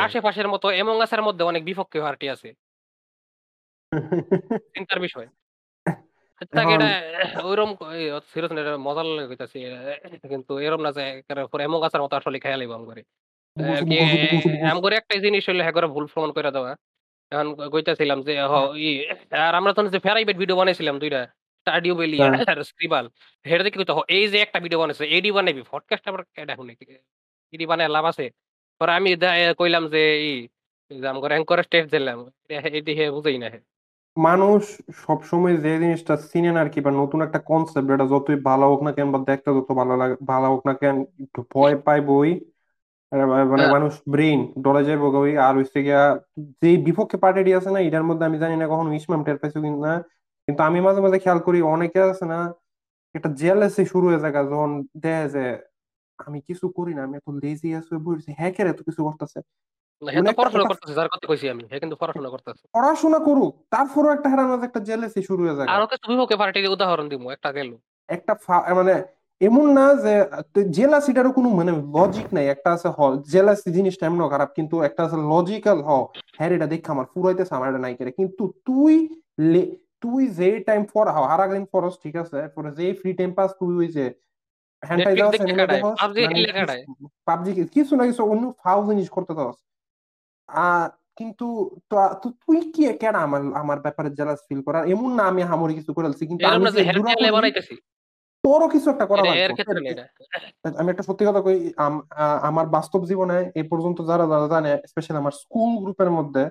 আশেপাশের 0.05 0.47
মতো 0.47 0.67
এমন 0.73 0.95
গাছের 0.99 1.21
মধ্যে 1.21 1.43
অনেক 1.43 1.61
বিপক্ষে 1.65 1.99
পার্টি 2.01 2.25
আছে। 2.29 2.49
চিন্তার 4.75 4.99
বিষয়। 4.99 5.27
তাকে 6.51 6.73
এখন 6.75 6.81
এটা 6.81 7.41
ওইরকম 7.43 7.71
সিরিয়াস 8.31 8.51
এটা 8.53 8.73
মজার 8.77 9.07
কইতাছি 9.29 9.57
কিন্তু 10.31 10.51
এরকম 10.59 10.81
না 10.85 10.91
যে 10.91 11.03
এমন 11.67 11.79
গাছের 11.81 12.01
মতো 12.01 12.13
আসলে 12.15 12.37
খেয়াল 12.39 12.61
আইব 12.61 12.71
আমগরে 12.73 13.01
বুঝ 13.57 13.67
আর 13.71 13.83
কি 13.83 13.95
বুঝ 14.01 14.11
বুঝ 14.23 14.43
বুঝ 14.45 14.55
আমগরে 14.71 14.95
একটা 14.97 15.13
জিনিস 15.19 15.43
হইলে 15.49 15.63
হ্যাঁ 15.63 15.75
করে 15.77 15.87
ভুল 15.87 16.05
প্রমাণ 16.11 16.31
করে 16.37 16.49
দেওয়া। 16.51 16.71
এখন 17.31 17.47
কইতাছিলাম 17.73 18.19
যে 18.27 18.33
হ 18.43 18.53
ই 18.79 18.89
আর 19.39 19.53
আমরা 19.59 19.71
তখন 19.73 19.87
যে 19.87 19.99
ফেরাইবেট 19.99 20.35
ভিডিও 20.37 20.59
বানাইছিলাম 20.59 20.95
দুইটা 20.99 21.21
স্টাডিও 21.67 21.93
বেলি 21.95 22.17
হ্যাঁ। 22.19 22.45
আর 22.51 22.59
স্ক্রিবাল 22.69 23.05
হেটা 23.45 23.63
দেখি 23.65 23.77
কইতো 23.79 23.93
এই 24.17 24.25
যে 24.27 24.37
একটা 24.41 24.59
ভিডিও 24.59 24.79
বানাইছে 24.81 25.03
এডি 25.17 25.29
বানাইবি 25.31 25.61
পডকাস্ট 25.71 26.05
আবার 26.09 26.21
এটা 26.43 26.53
শুনে। 26.59 26.73
এডি 27.53 27.65
বানায় 27.71 27.89
লাভ 27.89 28.05
আছে। 28.11 28.25
পরে 28.81 28.91
আমি 28.93 29.09
কইলাম 29.59 29.83
যে 29.93 30.01
ই 30.23 30.31
যে 30.91 31.05
আমগো 31.07 31.27
র্যাঙ্ক 31.27 31.45
করে 31.49 31.61
স্টেট 31.67 31.85
দিলাম 31.93 32.19
এডি 32.71 32.91
হে 32.99 33.05
বুঝাই 33.15 33.37
না 33.37 33.47
মানুষ 34.17 34.63
সবসময় 35.03 35.55
যে 35.63 35.71
জিনিসটা 35.81 36.13
চিনে 36.23 36.51
না 36.51 36.59
আর 36.63 36.69
কি 36.73 36.79
বা 36.85 36.91
নতুন 36.93 37.19
একটা 37.23 37.39
কনসেপ্ট 37.49 37.87
এটা 37.89 38.05
যতই 38.13 38.37
ভালো 38.49 38.65
হোক 38.71 38.79
না 38.85 38.91
কেন 38.97 39.07
বা 39.13 39.19
দেখতে 39.29 39.49
যত 39.57 39.69
ভালো 39.79 39.93
লাগে 40.01 40.15
ভালো 40.31 40.47
হোক 40.53 40.61
না 40.67 40.73
কেন 40.81 40.95
একটু 41.23 41.39
ভয় 41.53 41.75
পায় 41.85 42.01
বই 42.09 42.29
মানে 43.11 43.23
হ্যাঁ। 43.55 43.73
মানুষ 43.75 43.93
ব্রেইন 44.13 44.39
ডরে 44.63 44.81
যাইব 44.87 45.03
ওই 45.17 45.31
আর 45.39 45.53
হচ্ছে 45.59 45.79
গিয়া 45.87 46.01
যে 46.61 46.69
বিপক্ষে 46.87 47.17
পার্টি 47.23 47.51
আছে 47.59 47.69
না 47.75 47.79
এটার 47.81 48.05
মধ্যে 48.09 48.23
আমি 48.25 48.37
জানি 48.43 48.55
না 48.57 48.65
কখনো 48.67 48.89
ইসমাম 48.93 49.21
টের 49.25 49.37
পাইছো 49.41 49.59
কিনা 49.65 49.93
কিন্তু 50.47 50.61
আমি 50.63 50.79
মাঝে 50.81 51.01
মাঝে 51.01 51.17
খেয়াল 51.23 51.39
করি 51.47 51.59
অনেকে 51.73 51.99
আছে 52.03 52.25
না 52.25 52.39
একটা 53.15 53.29
জেলাসি 53.41 53.83
শুরু 53.85 54.05
হয়ে 54.09 54.21
যায় 54.23 54.33
যখন 54.51 54.71
দেখে 55.03 55.25
যে 55.35 55.43
আমি 56.25 56.39
কিছু 56.49 56.65
করি 56.77 56.91
না 56.97 57.01
আমি 57.07 57.15
এত 57.17 57.27
লেজি 57.43 57.69
আছি 57.79 57.93
বলছি 58.07 58.29
হ্যাঁ 58.39 58.51
কে 58.55 58.61
রে 58.63 58.69
এত 58.69 58.81
কিছু 58.87 59.01
করতেছে। 59.07 59.39
একটা 60.01 60.33
পড়াশোনা 60.39 60.65
করতেছে 60.71 60.93
যার 60.97 61.09
কথা 61.13 61.25
কইছি 61.29 61.45
আমি 61.53 61.63
হে 61.71 61.77
কিন্তু 61.83 61.95
পড়াশোনা 62.01 62.29
করতেছে। 62.33 62.63
পড়াশোনা 62.75 63.19
করুক 63.19 63.51
তারপরও 63.73 64.09
একটা 64.15 64.27
হেরার 64.31 64.49
মাঝে 64.51 64.65
একটা 64.69 64.81
জেলেসি 64.89 65.21
শুরু 65.29 65.41
হয়ে 65.43 65.57
যায়। 65.57 65.67
আরও 65.75 65.85
কিছু 65.91 66.05
বিপক্ষে 66.11 66.35
পার্টির 66.41 66.73
উদাহরণ 66.75 67.05
দিব 67.11 67.23
একটা 67.35 67.49
গেল। 67.57 67.69
একটা 68.09 68.33
মানে 68.79 68.93
এমন 69.41 69.65
না 69.77 69.85
যে 70.05 70.13
জেলাসিটারও 70.77 71.31
কোনো 71.37 71.49
মানে 71.59 71.71
লজিক 71.95 72.27
নাই 72.35 72.45
একটা 72.55 72.69
আছে 72.75 72.87
হ 72.97 72.99
জেলাসি 73.33 73.69
জিনিসটা 73.77 74.03
এমন 74.05 74.21
খারাপ 74.33 74.49
কিন্তু 74.57 74.75
একটা 74.87 75.01
আছে 75.05 75.17
লজিক্যাল 75.31 75.79
হ 75.87 75.89
হ্যাঁ 76.37 76.51
এটা 76.57 76.67
দেখ 76.73 76.81
আমার 76.93 77.05
ফুরাইতেছে 77.13 77.53
আমার 77.57 77.67
এটা 77.71 77.81
নাই 77.85 77.93
করে। 77.99 78.11
কিন্তু 78.19 78.43
তুই 78.67 78.93
তুই 80.03 80.23
যে 80.39 80.49
টাইম 80.67 80.81
ফর 80.91 81.05
ফরস 81.73 81.95
ঠিক 82.03 82.15
আছে? 82.23 82.39
পরে 82.55 82.69
যে 82.79 82.85
ফ্রি 82.99 83.11
টাইম 83.19 83.31
পাস 83.37 83.49
তুই 83.59 83.73
ওই 83.81 83.89
যে 83.97 84.05
পাবজি 87.27 87.51
মানে 87.51 87.67
কিছু 87.73 87.93
না 87.95 88.03
কিছু 88.05 88.21
অন্য 88.25 88.43
ফাউ 88.57 88.79
জিনিস 88.89 89.09
করতে 89.09 89.33
কিন্তু 91.17 91.45
তো 91.89 91.95
তো 92.21 92.27
তুই 92.41 92.59
কি 92.73 92.83
কেন 92.99 93.15
আমার 93.17 93.41
আমার 93.53 93.77
ব্যাপারে 93.79 94.09
জেলাস 94.09 94.39
ফিল 94.47 94.61
করার 94.63 94.83
এমন 94.89 95.09
না 95.13 95.23
আমি 95.23 95.41
হামরি 95.43 95.73
কিছু 95.73 95.91
করেছি 95.93 96.23
কিন্তু 96.29 96.43
তোরও 98.43 98.67
কিছু 98.69 98.87
একটা 98.89 99.05
করা 99.05 99.21
আমি 100.75 100.89
একটা 100.89 101.03
সত্যি 101.03 101.23
কথা 101.25 101.41
কই 101.41 101.57
আমার 102.41 102.65
বাস্তব 102.67 103.01
জীবনে 103.05 103.37
এই 103.55 103.65
পর্যন্ত 103.69 103.97
যারা 104.01 104.25
যারা 104.27 104.47
জানে 104.47 104.71
স্পেশালি 104.87 105.17
আমার 105.17 105.33
স্কুল 105.33 105.71
গ্রুপের 105.79 106.09
মধ্যে 106.11 106.43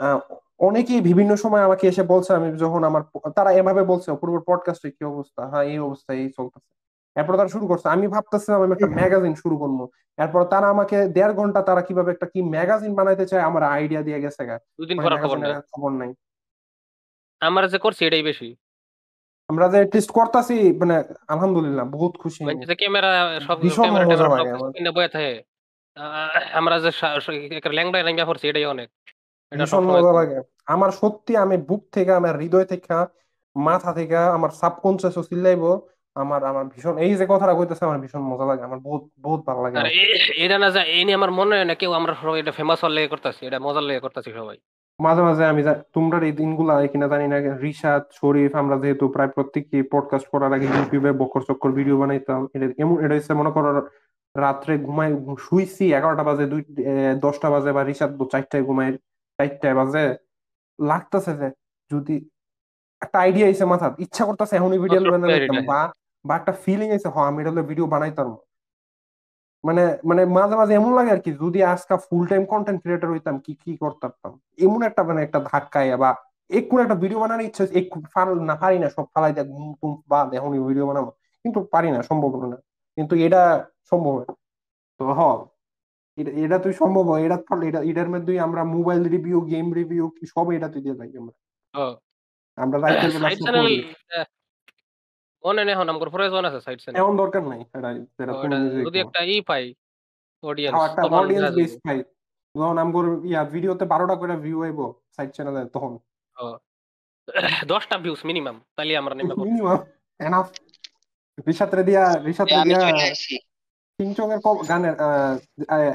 আহ, 0.00 0.18
অনেকেই 0.60 1.00
বিভিন্ন 1.00 1.32
সময় 1.36 1.62
আমাকে 1.62 1.84
এসে 1.88 2.02
বলছে 2.04 2.30
আমি 2.34 2.48
যখন 2.56 2.82
আমার 2.84 3.02
তারা 3.36 3.50
এভাবে 3.52 3.82
বলছে 3.82 4.08
অপূর্ব 4.10 4.34
পডকাস্টে 4.46 4.88
কি 4.90 5.02
অবস্থা? 5.06 5.42
হ্যাঁ 5.46 5.64
এই 5.64 5.78
অবস্থা 5.80 6.10
এই 6.14 6.28
চলতেছে। 6.30 6.70
এরপর 7.16 7.34
তারা 7.36 7.48
শুরু 7.48 7.64
করছে। 7.66 7.86
আমি 7.88 8.06
ভাবতেছিলাম 8.08 8.58
আমি 8.62 8.72
একটা 8.72 8.88
ম্যাগাজিন 8.98 9.34
শুরু 9.34 9.56
করব। 9.58 9.78
এরপর 10.18 10.40
তারা 10.44 10.66
আমাকে 10.68 10.96
দেড় 11.08 11.32
ঘণ্টা 11.32 11.60
তারা 11.62 11.82
কীভাবে 11.82 12.10
একটা 12.12 12.26
কি 12.26 12.40
ম্যাগাজিন 12.54 12.92
বানাইতে 12.94 13.24
চায় 13.26 13.42
আমার 13.42 13.62
আইডিয়া 13.62 14.02
দিয়ে 14.02 14.20
গেছে 14.20 14.42
গা। 14.46 14.56
দুদিন 14.78 14.96
মানে 14.96 15.06
পর 15.06 15.16
খবর 15.24 15.38
নাই। 15.38 15.52
খবর 15.74 15.90
নাই। 15.90 16.10
আমার 17.42 17.64
যে 17.68 17.78
করছি 17.78 18.02
এটাই 18.04 18.22
বেশি। 18.22 18.48
আমরা 19.48 19.66
যে 19.68 19.80
টেস্ট 19.84 20.10
করতেছি 20.10 20.56
মানে 20.80 20.96
আলহামদুলিল্লাহ 21.28 21.84
বহুত 21.90 22.12
খুশি। 22.18 22.40
আমি। 22.44 22.54
মানে 22.54 22.66
যে 22.66 22.74
ক্যামেরা 22.74 23.10
সব 23.40 23.56
ক্যামেরা 23.60 24.04
ট্যামেরা 24.06 24.92
বয়ে 24.92 25.08
থাকে। 25.08 25.30
আমরা 26.52 26.76
যে 26.78 26.90
ল্যাংড়ায় 27.70 28.04
ল্যাংড়া 28.04 28.24
পড়ছি 28.24 28.44
এটাই 28.48 28.66
অনেক। 28.66 28.88
ভীষণ 29.52 29.84
মজা 29.84 30.12
লাগে। 30.12 30.38
আমার 30.66 30.90
সত্যি 30.90 31.32
আমি 31.36 31.56
বুক 31.68 31.82
থেকে 31.92 32.12
আমার 32.12 32.34
হৃদয় 32.38 32.64
থেকে 32.64 32.88
মাথা 33.56 33.90
থেকে 33.92 34.16
আমার 34.36 34.50
সাবকনসিয়াসও 34.50 35.22
চিল্লাইবো। 35.22 35.70
আমার 36.16 36.40
আমার 36.44 36.64
ভীষণ 36.64 36.94
এই 36.98 37.12
যে 37.14 37.24
কথাটা 37.26 37.54
কইতেছে 37.54 37.82
আমার 37.84 37.98
ভীষণ 38.00 38.22
মজা 38.22 38.44
লাগে 38.44 38.62
আমার 38.62 38.80
বহুত 38.80 39.02
বহুত 39.18 39.40
ভালো 39.48 39.60
লাগে। 39.64 39.76
এটা 40.44 40.56
না 40.58 40.68
যায় 40.70 40.86
এই 40.86 41.02
নিয়ে 41.04 41.18
আমার 41.20 41.32
মনে 41.32 41.54
হয় 41.56 41.68
না 41.70 41.74
কেউ 41.74 41.90
আমরা 41.92 42.12
সবাই 42.14 42.40
এটা 42.40 42.52
ফেমাস 42.52 42.80
হলে 42.84 43.00
করতেছি 43.08 43.40
এটা 43.46 43.58
মজার 43.58 43.84
লেগে 43.88 44.00
করতেছি 44.00 44.30
সবাই 44.32 44.58
মাঝে 45.00 45.22
মাঝে 45.22 45.44
আমি 45.46 45.62
তোমরা 45.94 46.16
এই 46.28 46.34
দিনগুলা 46.40 46.74
কিনা 46.86 47.06
জানি 47.08 47.26
না 47.28 47.36
রিশাদ 47.64 48.02
শরীফ 48.12 48.52
আমরা 48.56 48.76
যেহেতু 48.82 49.04
প্রায় 49.08 49.30
প্রত্যেকটি 49.32 49.78
পডকাস্ট 49.92 50.26
করার 50.32 50.52
আগে 50.52 50.66
ইউটিউবে 50.66 51.10
বকর 51.12 51.42
চক্কর 51.48 51.70
ভিডিও 51.72 51.96
বানাইতাম 51.98 52.40
এটা 52.54 52.66
এমন 52.82 52.96
এটা 53.04 53.14
হচ্ছে 53.14 53.34
মনে 53.34 53.50
করো 53.50 53.68
রাত্রে 54.34 54.72
ঘুমাই 54.78 55.10
শুইছি 55.38 55.84
এগারোটা 55.94 56.24
বাজে 56.24 56.44
দুই 56.46 56.62
দশটা 57.20 57.48
বাজে 57.50 57.70
বা 57.72 57.82
রিশাদ 57.82 58.10
চারটায় 58.32 58.64
ঘুমাই 58.64 58.88
চারটায় 59.38 59.74
বাজে 59.74 60.04
লাগতেছে 60.78 61.32
যে 61.40 61.48
যদি 61.90 62.14
একটা 63.02 63.18
আইডিয়া 63.18 63.46
আইছে 63.46 63.64
মাথা 63.64 63.86
ইচ্ছা 63.98 64.22
করতেছে 64.24 64.54
এখনই 64.56 64.78
ভিডিও 64.78 65.00
বানাইতাম 65.12 65.58
বা 65.66 65.80
বা 66.26 66.32
একটা 66.40 66.52
ফিলিং 66.64 66.88
আছে 66.96 67.08
হ 67.14 67.16
আমি 67.28 67.38
এটা 67.42 67.52
ভিডিও 67.70 67.86
বানাইতাম। 67.94 68.28
মানে 69.64 69.82
মানে 70.10 70.22
মাঝে 70.36 70.54
মাঝে 70.60 70.72
এমন 70.80 70.92
লাগে 70.98 71.10
আর 71.14 71.20
কি 71.24 71.30
যদি 71.42 71.58
আজকে 71.72 71.94
ফুল 72.06 72.24
টাইম 72.30 72.42
কন্টেন্ট 72.52 72.78
ক্রিয়েটর 72.82 73.08
হইতাম 73.14 73.36
কি 73.46 73.52
কি 73.62 73.72
করতাম? 73.82 74.10
এমন 74.66 74.80
একটা 74.88 75.02
মানে 75.08 75.20
একটা 75.26 75.38
ধাক্কায় 75.50 75.90
বা 76.02 76.10
এক 76.50 76.64
কোন 76.70 76.78
একটা 76.84 76.96
ভিডিও 77.02 77.18
বানানোর 77.22 77.46
ইচ্ছা 77.48 77.64
এক 77.80 77.86
ফাল 78.14 78.28
না 78.50 78.54
পারি 78.62 78.76
না 78.82 78.88
সব 78.96 79.06
ফালাই 79.14 79.32
টুম 79.80 79.92
বাদ 80.12 80.26
এখনই 80.38 80.60
ভিডিও 80.68 80.86
বানাবো। 80.90 81.10
কিন্তু 81.44 81.58
পারি 81.74 81.88
না 81.94 82.00
সম্ভব 82.10 82.32
না। 82.52 82.58
কিন্তু 82.98 83.14
এটা 83.26 83.42
সম্ভব 83.92 84.12
হয়। 84.18 84.30
তো 85.00 85.04
হ 85.18 85.20
এটা 86.18 86.30
এটা 86.44 86.56
তুই 86.64 86.72
সম্ভব 86.82 87.04
হয় 87.10 87.22
এটা 87.26 87.38
ফল 87.48 87.60
এটা 87.68 87.80
এটার 87.90 88.08
মধ্যে 88.14 88.32
আমরা 88.46 88.62
মোবাইল 88.76 89.02
রিভিউ 89.14 89.38
গেম 89.52 89.66
রিভিউ 89.80 90.04
কি 90.16 90.24
সব 90.34 90.46
এটা 90.56 90.68
তুই 90.74 90.82
দিয়ে 90.84 90.96
থাকি 91.00 91.14
আমরা। 91.22 91.34
আমরা 92.58 92.76
রাইতের 92.84 93.12
নেই 95.56 95.74
এখন 95.74 95.86
আমার 95.92 96.10
প্রয়োজন 96.14 96.42
আছে 96.48 96.60
সাইড 96.66 96.78
চ্যানেল 96.82 96.98
এমন 97.00 97.14
দরকার 97.22 97.42
নাই 97.52 97.60
এটা 97.72 97.90
যদি 98.86 98.98
একটা 99.04 99.20
ই 99.32 99.36
পাই 99.50 99.64
অডিয়েন্স 100.42 100.76
একটা 100.88 101.02
অডিয়েন্স 101.18 101.48
বেস 101.58 101.74
পাই 101.84 101.98
যখন 102.54 102.76
আমগর 102.82 103.04
ইয়া 103.30 103.42
ভিডিওতে 103.54 103.84
বারোটা 103.92 104.14
করে 104.20 104.34
ভিউ 104.44 104.58
আইবো 104.66 104.86
সাইড 105.16 105.30
চ্যানেলে 105.36 105.62
তখন 105.74 105.92
দশটা 107.72 107.96
ভিউস 108.04 108.20
মিনিমাম 108.28 108.56
তাহলে 108.76 108.92
আমরা 109.00 109.14
নেমে 109.14 109.28
পড়ব। 109.30 109.46
মিনিমাম 109.46 109.78
এনাফ 110.20 110.46
রিশাত 111.46 111.70
রিশাত 112.26 112.48
কিংচং 113.98 114.28
এর 114.34 114.40
গানের 114.70 114.94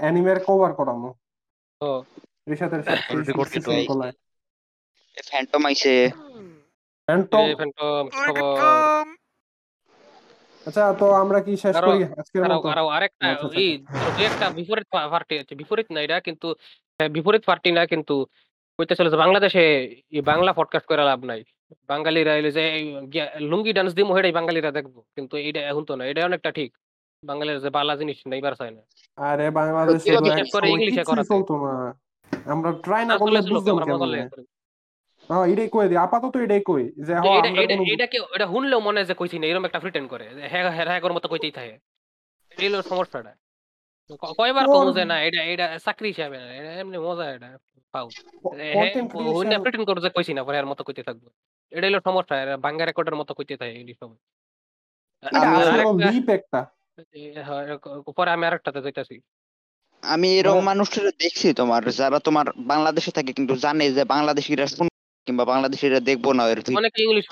অ্যানিমের 0.01 0.39
কভার 0.47 0.71
করামু 0.79 1.09
ও 1.81 1.89
রিশাতের 2.51 2.81
করছি 3.39 3.57
তো। 3.65 3.69
ফ্যান্টম 5.29 5.61
আইছে 5.69 5.93
ফ্যান্টম 7.07 7.45
ফ্যান্টম 7.59 8.03
আচ্ছা 10.65 10.83
তো 10.99 11.05
আমরা 11.23 11.39
কি 11.45 11.53
শেষ 11.63 11.75
করি 11.81 11.99
আজকের 12.13 12.41
মতো? 12.49 12.67
আরও 12.73 12.85
আরেকটা 12.89 13.25
আচ্ছা, 13.25 13.47
আচ্ছা, 13.47 13.59
এই 13.59 13.69
একটা 14.25 14.45
বিপরীত 14.57 14.87
পার্টি 15.11 15.35
আছে 15.37 15.53
বিপরীত 15.55 15.87
না 15.93 15.99
এটা 16.05 16.17
কিন্তু 16.27 16.47
হ্যাঁ, 16.99 17.09
বিপরীত 17.09 17.43
পার্টি 17.45 17.69
না 17.71 17.83
কিন্তু 17.85 18.15
কইতে 18.79 18.93
চলেছে 18.99 19.17
বাংলাদেশে 19.23 19.63
বাংলা 20.23 20.51
পডকাস্ট 20.53 20.87
করে 20.87 21.03
লাভ 21.03 21.19
নাই। 21.23 21.41
বাঙালিরা 21.89 22.33
এলে 22.35 22.51
যে 22.55 22.63
লুঙ্গি 23.49 23.71
ডান্স 23.73 23.91
দিমো 23.93 24.13
এটাই 24.17 24.33
বাঙালিরা 24.39 24.69
দেখব 24.77 24.95
কিন্তু 25.15 25.35
এটা 25.39 25.61
এখন 25.61 25.83
তো 25.85 25.93
না 25.95 26.03
এটা 26.05 26.21
অনেকটা 26.25 26.49
ঠিক। 26.51 26.69
বাঙালির 27.23 27.57
যে 27.59 27.69
বালা 27.69 27.93
জিনিস 27.95 28.17
নেইবার 28.25 28.53
চায় 28.55 28.73
না। 28.77 28.81
আরে 29.17 29.45
বাংলাদেশে 29.51 30.09
করে 30.53 30.67
ইংলিশে 30.69 31.03
করাতে। 31.03 31.29
চলতো 31.31 31.53
না। 31.63 31.73
আমরা 32.45 32.69
ট্রাই 32.83 33.03
না 33.05 33.15
করলে 33.17 33.39
বুঝতাম 33.49 33.75
কেমন? 33.79 33.99
করে। 34.03 34.19
হ্যাঁ 35.31 35.45
এটাই 35.47 35.69
কই 35.69 35.87
দিই 35.87 35.97
আপাতত 35.97 36.35
এটাই 36.37 36.61
কই 36.65 36.83
যে 36.97 37.13
হ 37.15 37.23
এটা 37.37 37.49
আমরা 37.49 38.05
এটা 38.35 38.45
শুনলেও 38.47 38.79
মনে 38.79 38.99
হয় 38.99 39.05
যে 39.05 39.13
কইছি 39.13 39.39
না 39.39 39.47
এরকম 39.47 39.65
একটা 39.65 39.79
প্রিটেন্ড 39.79 40.09
করে 40.09 40.25
হ্যাঁ 40.47 40.71
হ্যাঁ 40.71 40.85
হ্যাঁ 40.85 41.01
মতো 41.09 41.27
কইতেই 41.27 41.51
থাকে। 41.51 41.75
সমস্যাটা। 42.89 43.31
কয়বার 44.37 44.65
কমু 44.65 44.91
যে 44.93 45.05
না 45.05 45.23
এটা 45.23 45.43
এটা 45.43 45.77
চাকরি 45.77 46.07
হিসাবে 46.07 46.37
না 46.37 46.55
এটা 46.55 46.71
এমনি 46.73 46.97
মজা 46.97 47.31
এটা 47.31 47.57
পাও। 47.93 48.07
হ্যাঁ 48.73 48.91
প্রিটেন্ড 49.63 49.85
করে 49.87 50.01
যে 50.01 50.09
কইছি 50.09 50.33
না 50.33 50.43
পরে 50.43 50.57
এর 50.57 50.65
মতো 50.65 50.83
কইতে 50.83 51.03
থাকব। 51.03 51.23
এটা 51.71 51.87
হলো 51.87 51.99
সমস্যা 52.03 52.57
বাংলা 52.57 52.85
রেকর্ডের 52.85 53.15
মতো 53.15 53.33
কইতে 53.33 53.57
থাকে 53.57 53.71
এই 53.71 53.95
হ্যাঁ, 57.43 57.77
পরে 58.17 58.29
আমি 58.31 58.45
আরেকটাতে 58.45 58.81
যাইতাছি। 58.81 59.15
আমি 60.03 60.27
এরকম 60.37 60.53
মানে- 60.55 60.65
মানুষের 60.65 61.05
দেখছি 61.19 61.53
তোমার 61.53 61.89
যারা 61.89 62.19
তোমার 62.19 62.45
বাংলাদেশে 62.57 63.11
থাকে 63.11 63.33
কিন্তু 63.33 63.55
জানে 63.55 63.91
যে 63.91 64.03
বাংলাদেশিরা 64.03 64.67
শুন 64.67 64.87
কিংবা 65.27 65.43
বাংলাদেশিরা 65.45 65.99
দেখব 66.09 66.25
না 66.31 66.43
এর 66.51 66.59
অনেকে 66.79 66.99
ইংলিশ 67.03 67.25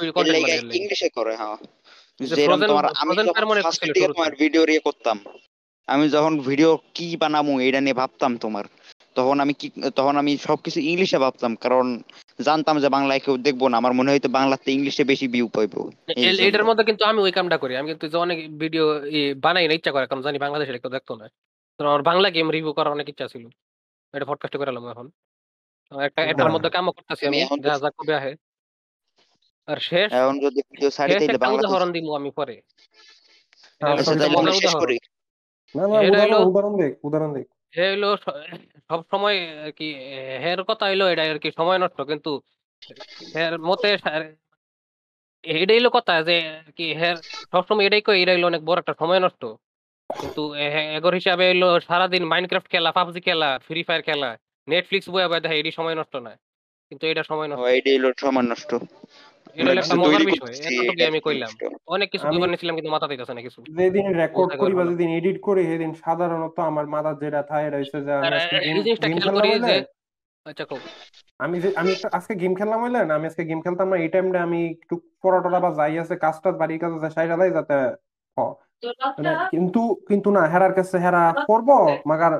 ইংলিশে 0.80 1.10
করে 1.18 1.34
হ্যাঁ। 1.36 1.58
যেরকম 2.30 2.60
তোমার 2.72 2.86
আমি 3.02 3.14
করছিল 3.66 3.90
দিকে 3.96 4.08
তোমার 4.14 4.32
ভিডিও 4.42 4.64
ইয়ে 4.68 4.86
করতাম 4.88 5.18
আমি 5.88 6.06
যখন 6.10 6.34
ভিডিও 6.40 6.72
কি 6.96 7.08
বানাবো 7.18 7.52
এটা 7.60 7.80
নিয়ে 7.82 8.00
ভাবতাম 8.02 8.32
তোমার। 8.38 8.66
তখন 9.16 9.38
আমি 9.40 9.54
কি 9.54 9.68
তখন 9.96 10.16
আমি 10.18 10.32
সবকিছু 10.48 10.80
ইংলিশে 10.90 11.18
ভাবতাম 11.18 11.52
কারণ 11.56 11.86
জানতাম 12.40 12.76
যে 12.80 12.90
বাংলায় 12.90 13.22
কেউ 13.26 13.36
দেখব 13.38 13.62
না 13.68 13.76
আমার 13.78 13.94
মনে 13.94 14.12
হয়তো 14.12 14.30
বাংলাতে 14.30 14.68
ইংলিশে 14.72 15.04
বেশি 15.04 15.26
ভিউ 15.28 15.48
পাইবো। 15.48 15.80
এটার 16.48 16.66
মধ্যে 16.66 16.84
কিন্তু 16.84 17.04
আমি 17.06 17.20
ওই 17.22 17.32
কামটা 17.32 17.58
করি 17.58 17.74
আমি 17.76 17.88
কিন্তু 17.92 18.06
যে 18.14 18.18
অনেক 18.18 18.38
ভিডিও 18.58 18.86
বানাই 19.46 19.66
না 19.68 19.74
ইচ্ছা 19.74 19.92
করে 19.92 20.06
কারণ 20.08 20.22
জানি 20.22 20.38
বাংলাদেশের 20.46 20.80
কেউ 20.82 20.92
দেখতো 20.98 21.14
না। 21.22 21.26
আমার 21.80 22.02
বাংলা 22.02 22.28
গেম 22.36 22.48
রিভিউ 22.52 22.74
করার 22.78 22.96
অনেক 22.96 23.08
ইচ্ছা 23.10 23.26
ছিল। 23.34 23.44
এটা 24.14 24.26
পডকাস্ট 24.30 24.56
করে 24.58 24.72
এখন। 24.96 25.08
একটা 25.92 26.22
এটার। 26.24 26.50
মধ্যে 26.52 26.70
কামও 26.70 26.92
করতেছি 26.92 27.24
আমি 27.28 27.38
তো- 27.50 27.62
দেখা 27.62 27.90
কবে 27.98 28.14
আহে। 28.16 28.32
আর 29.68 29.78
শেষ 29.80 30.10
এখন 30.14 30.36
যদি 30.40 30.60
ভিডিও 30.72 30.90
ছাড়ি 30.90 31.14
একটা 31.16 31.38
বাংলাদেশ 31.38 31.66
উদাহরণ 31.66 31.92
দিব 31.92 32.16
আমি 32.16 32.32
পরে। 32.32 32.56
এটা 33.72 33.92
হলো 33.92 34.04
সরি, 34.04 34.20
তাইলে 34.20 34.38
মজার 34.38 34.50
আমি 34.50 34.60
শেষ 34.62 34.74
করি। 34.76 34.98
না 35.76 35.84
না 35.88 35.98
উদাহরণ 36.40 36.74
দেখ 36.78 36.94
উদাহরণ 37.04 37.32
দেখ। 37.34 37.46
হে 37.74 37.88
সব 38.90 39.02
সময় 39.12 39.38
কি 39.72 39.88
হের 40.40 40.64
কথা 40.64 40.86
হইল 40.86 41.02
এটা 41.04 41.24
আর 41.24 41.40
কি 41.40 41.52
সময় 41.58 41.78
নষ্ট 41.78 42.02
কিন্তু 42.02 42.32
হের 43.36 43.60
মতে 43.60 43.90
এটাই 45.44 45.78
হইল 45.78 45.90
কথা 45.90 46.24
যে 46.24 46.36
কি 46.76 46.94
হের 46.94 47.16
সবসময় 47.52 47.86
এটাই 47.86 48.02
কই 48.02 48.22
এটা 48.22 48.32
হইল 48.32 48.46
অনেক 48.46 48.62
বড় 48.66 48.80
একটা 48.80 48.94
সময় 49.00 49.20
নষ্ট। 49.20 49.44
কিন্তু 50.10 50.42
এগোর 50.96 51.14
হিসাবে 51.14 51.46
হইল 51.48 51.80
সারাদিন 51.80 52.24
মাইনক্রাফট 52.26 52.70
খেলা 52.70 52.92
পাবজি 52.92 53.22
খেলা 53.22 53.60
ফ্রি 53.60 53.84
ফায়ার 53.84 54.02
খেলা 54.02 54.30
নেটফ্লিক্স 54.70 55.08
বয়ে 55.10 55.28
বয়ে 55.28 55.42
দেখে 55.42 55.56
এটি 55.62 55.72
সময় 55.72 55.96
নষ্ট 55.96 56.14
না 56.28 56.34
কিন্তু 56.92 57.04
এটা 57.08 57.24
সময় 57.24 57.48
নষ্ট। 57.48 57.64
এইটাই 57.68 57.98
হলো 57.98 58.10
সময় 58.18 58.46
নষ্ট। 58.52 58.72
এটা 59.58 59.72
একটা 59.74 59.96
মজার 59.96 60.24
বিষয় 60.30 60.54
এটা 60.92 61.04
আমি 61.08 61.20
কইলাম। 61.20 61.52
অনেক 61.88 62.08
কিছু 62.14 62.26
কইবার 62.32 62.50
নিছিলাম 62.50 62.76
কিন্তু 62.76 62.92
মাথা 62.92 63.08
দিতেছে 63.08 63.34
না 63.34 63.42
কিছু। 63.42 63.60
যেদিন 63.78 64.06
রেকর্ড 64.22 64.52
করি 64.62 64.74
বা 64.76 64.84
যেদিন 64.86 65.10
এডিট 65.10 65.38
করি 65.42 65.62
সেদিন 65.66 65.92
সাধারণত 66.04 66.58
আমার 66.70 66.86
মাথার 66.88 67.16
যেটা 67.22 67.42
থাকে 67.44 67.66
এটা 67.68 67.78
হচ্ছে 67.78 68.00
যে 68.02 68.12
আমি 68.14 68.28
এই 68.68 68.82
জিনিসটা 68.86 69.08
খেয়াল 69.08 69.36
করি 69.36 69.50
যে 69.70 69.78
আচ্ছা 70.46 70.66
কও। 70.66 70.80
আমি 71.40 71.56
যে 71.60 71.70
আমি 71.76 71.92
আজকে 72.12 72.34
গেম 72.36 72.54
খেললাম 72.56 72.80
হইলে 72.84 73.00
না 73.06 73.14
আমি 73.16 73.26
আজকে 73.28 73.44
গেম 73.46 73.60
খেলতাম 73.62 73.88
না 73.92 73.96
এই 73.98 74.10
টাইমটা 74.10 74.40
আমি 74.48 74.60
একটু 74.76 74.96
পড়াটরা 75.22 75.60
বা 75.60 75.70
যাই 75.80 75.94
আছে 76.04 76.16
কাজ 76.16 76.36
টাজ 76.44 76.56
বাড়ির 76.62 76.80
কাজ 76.80 76.92
আছে 76.98 77.10
সাইড 77.16 77.30
যাতে 77.58 77.76
হ। 78.38 78.40
মানে 79.18 79.32
কিন্তু 79.54 79.80
কিন্তু 80.10 80.28
না 80.32 80.42
হেরার 80.52 80.74
কাছে 80.74 80.96
হেরা 80.98 81.24
পড়ব 81.50 81.70
মাগার 82.10 82.34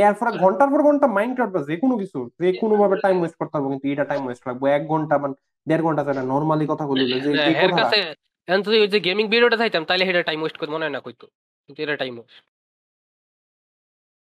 এরপরে 0.00 0.30
ঘণ্টার 0.38 0.68
পর 0.72 0.80
ঘণ্টা 0.82 1.06
মাইন্ড 1.16 1.34
কাটবে 1.38 1.60
যে 1.68 1.74
কোনো 1.82 1.94
কিছু 1.98 2.18
যে 2.42 2.48
কোনো 2.60 2.74
ভাবে। 2.76 2.96
টাইম 3.04 3.16
ওয়েস্ট 3.20 3.36
করতে 3.38 3.54
পারব 3.54 3.66
কিন্তু 3.72 3.86
এটা 3.88 4.04
টাইম 4.04 4.22
ওয়েস্ট 4.26 4.42
লাগবে। 4.48 4.66
এক 4.76 4.82
ঘণ্টা 4.88 5.14
মানে 5.18 5.34
দেড় 5.66 5.82
ঘণ্টা 5.82 6.02
যেটা 6.08 6.22
নর্মালি 6.32 6.64
কথা 6.72 6.84
বলি 6.90 7.04
যে 7.06 7.30
হের 7.54 7.70
কথাটা। 7.70 7.78
কাছে 7.80 8.00
এখন 8.48 8.60
যদি 8.66 8.76
ওই 8.84 8.88
যে 8.88 8.98
গেমিং 9.00 9.24
ভিডিওটা 9.28 9.56
চাইতাম 9.56 9.82
তাহলে 9.84 10.04
সেটা 10.08 10.22
টাইম 10.28 10.40
ওয়েস্ট 10.40 10.56
করতে 10.58 10.72
মনে 10.74 10.84
হয় 10.86 10.94
না 10.96 11.00
কইতো। 11.06 11.26
কিন্তু 11.68 11.78
এটা 11.84 11.94
টাইম 12.02 12.14
ওয়েস্ট 12.18 12.36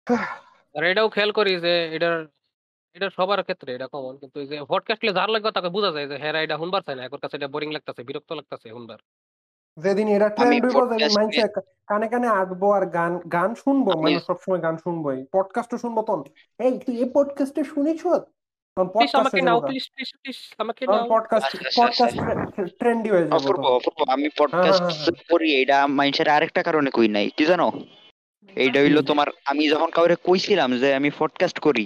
আর 0.74 0.82
এটাও 0.84 1.08
খেয়াল 1.14 1.30
করি 1.38 1.52
যে 1.64 1.72
এটার 1.96 2.16
এটা 2.96 3.08
সবার 3.18 3.40
ক্ষেত্রে 3.42 3.70
এটা 3.72 3.86
কমন 3.94 4.14
কিন্তু 4.22 4.36
এই 4.42 4.48
যে 4.50 4.56
পডকাস্টলে 4.72 5.12
যার 5.18 5.30
লাগবে 5.30 5.50
তাকে 5.56 5.70
বোঝা 5.76 5.90
যায় 5.96 6.06
যে 6.06 6.16
হ্যাঁ 6.22 6.34
এটা 6.46 6.56
শুনবার 6.62 6.82
চায় 6.86 6.96
না 6.96 7.02
এর 7.04 7.10
কাছে 7.24 7.36
এটা 7.38 7.48
বোরিং 7.54 7.70
লাগতেছে 7.76 8.02
বিরক্ত 8.08 8.30
লাগতেছে 8.38 8.66
শুনবার। 8.68 8.98
যেদিন 9.82 10.06
এটা 10.08 10.28
ট্রেন্ড 10.28 10.64
হইব 10.64 10.76
যেদিন 10.90 11.10
মাইনছে 11.16 11.42
কানে 11.86 12.06
কানে 12.08 12.28
আটবো 12.40 12.66
আর 12.72 12.84
গান 12.86 13.12
গান 13.32 13.50
শুনব 13.54 13.86
মানে 13.88 14.00
মানুষ 14.00 14.22
সবসময় 14.26 14.60
গান 14.62 14.76
শুনবোই। 14.76 15.18
পডকাস্টও 15.32 15.78
শুনব 15.78 15.98
তখন। 16.02 16.20
এই 16.58 16.72
তুই 16.78 16.94
এই 16.98 17.08
পডকাস্টে 17.14 17.62
শুনেছ? 17.64 18.02
তখন 18.76 18.88
প্লিজ 18.88 19.10
আমাকে 19.14 19.40
নাও 19.42 19.58
প্লিজ 19.60 19.84
প্লিজ 19.94 20.10
প্লিজ 20.22 20.38
আমাকে 20.58 20.82
নাও। 20.86 21.04
পডকাস্ট 21.10 21.50
পডকাস্ট 21.76 22.16
ট্রেন্ডি 22.78 23.08
হয়ে 23.10 23.24
যাব 23.24 23.32
অপূর্ব 23.32 23.62
তখন। 23.62 23.74
অপূর্ব। 23.74 23.98
আমি 24.12 24.28
পডকাস্ট 24.38 25.10
করি 25.30 25.48
এটা 25.62 25.78
মানুষের 25.90 26.28
আরেকটা 26.28 26.60
কারণে 26.62 26.90
কই 26.90 27.08
নাই। 27.08 27.26
কি 27.36 27.44
জানো? 27.44 27.66
এইটা 28.56 28.78
হইল 28.80 28.98
তোমার 29.02 29.28
আমি 29.44 29.64
যখন 29.70 29.88
কাউরে 29.90 30.16
কইছিলাম 30.26 30.70
যে 30.78 30.88
আমি 30.94 31.10
পডকাস্ট 31.18 31.58
করি 31.58 31.84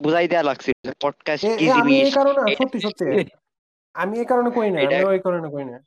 বুঝাই 0.00 0.26
দেয়া 0.28 0.42
লাগছিল 0.42 0.74
যে 0.86 0.92
পডকাস্ট 1.02 1.44
কি 1.58 1.66
এ 1.66 1.72
আমি 1.72 1.92
এই 2.00 2.10
কারণে 2.10 2.54
সত্যি 2.54 2.78
সত্যি। 2.80 3.06
আমি 3.94 4.14
এই 4.18 4.24
কারণে 4.24 4.50
কই 4.50 4.68
না 4.70 4.78
আমি 4.80 5.04
ওই 5.04 5.18
কারণে 5.18 5.48
কই 5.48 5.64
না 5.64 5.78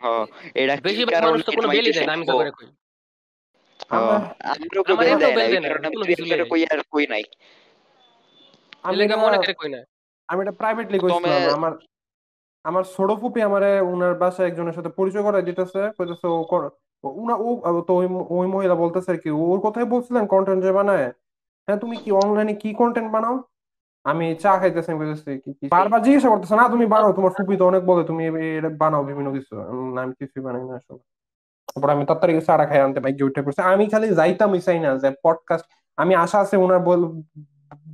হ, 0.00 0.06
এটা 0.54 0.74
কি 0.88 1.02
মানুষ 1.26 1.40
তো 1.46 1.50
কোনো 1.52 1.68
এটা 1.70 1.90
দেয় 1.96 2.06
না 2.08 2.14
আমি 2.16 2.24
যা 2.28 2.34
করে 2.34 2.50
কই? 2.50 2.66
হ, 3.90 3.94
আমার 3.96 4.18
আমরাও 4.52 4.82
কেউ 4.86 4.94
আমার 4.94 5.04
বেল 5.04 5.18
দেয় 5.22 5.32
না 5.32 5.36
বেল 5.36 5.46
এই 5.46 5.52
দেয় 5.54 5.62
না 5.62 5.68
কারণে 5.68 5.86
আমি 5.86 5.96
কোনো 5.96 6.06
কিছু 6.10 6.22
একজনের 6.24 6.48
কই 6.52 6.62
আর 6.72 6.80
কই 6.92 7.04
নাই। 7.12 7.24
এলাকা 8.92 9.16
মনে 9.24 9.36
করে 9.38 9.54
কই 9.60 9.70
না 9.74 9.80
আমি 10.28 10.40
এটা 10.44 10.54
প্রাইভেটলি 10.60 10.98
কইছিলাম 10.98 11.40
আমার 11.58 11.72
আমার 12.64 12.84
ছোট 12.94 13.10
ফুপি 13.20 13.40
আমারে 13.42 13.70
উনার 13.92 14.14
বাসায় 14.14 14.48
একজনের 14.48 14.74
সাথে 14.74 14.90
পরিচয় 14.98 15.24
করাই 15.24 15.42
দিতেছে 15.42 15.80
কইতেছে 15.98 16.26
ও 16.28 16.38
উনা 17.04 17.34
ও 17.38 17.48
তো 17.88 17.92
ওই 17.94 18.06
ওই 18.36 18.46
মহিলা 18.46 18.74
বলতেছে 18.74 19.08
আর 19.10 19.18
কি 19.18 19.30
ওর 19.44 19.58
কথাই 19.66 19.86
বলছিলেন 19.94 20.24
কন্টেন্ট 20.26 20.60
যে 20.64 20.72
বানায়। 20.72 21.06
হ্যাঁ 21.68 21.78
তুমি 21.82 21.96
কি 22.02 22.10
অনলাইনে 22.22 22.54
কি 22.62 22.70
কন্টেন্ট 22.74 23.08
বানাও? 23.12 23.34
আমি 24.06 24.26
চা 24.42 24.52
খাইতেছি 24.60 24.90
আমি 24.92 25.04
কি 25.44 25.64
বারবার 25.74 26.00
জিজ্ঞাসা 26.04 26.28
করতেছে 26.32 26.54
না 26.60 26.64
তুমি 26.74 26.86
বানাও 26.94 27.12
তোমার 27.18 27.32
ফুপি 27.36 27.54
তো 27.60 27.64
অনেক 27.70 27.82
বলে 27.90 28.02
তুমি 28.10 28.22
এটা 28.58 28.70
বানাও 28.82 29.02
বিভিন্ন 29.08 29.28
কিছু। 29.36 29.52
আমি 30.02 30.12
কিছুই 30.20 30.42
বানাই 30.46 30.64
না 30.68 30.74
আসলে। 30.80 31.02
তারপর 31.68 31.88
আমি 31.94 32.04
তাড়াতাড়ি 32.08 32.32
চাটা 32.48 32.64
খাই 32.70 32.80
আনতে 32.86 33.00
বাইক 33.04 33.16
উঠে 33.28 33.40
পড়ছে। 33.46 33.62
আমি 33.72 33.84
খালি 33.92 34.06
যাইতাম 34.20 34.50
চাই 34.66 34.78
না 34.84 34.90
যে 35.02 35.08
পডকাস্ট 35.24 35.66
আমি 35.98 36.12
আশা 36.24 36.38
আছে 36.44 36.54
ওনার 36.64 36.80
বল 36.88 37.00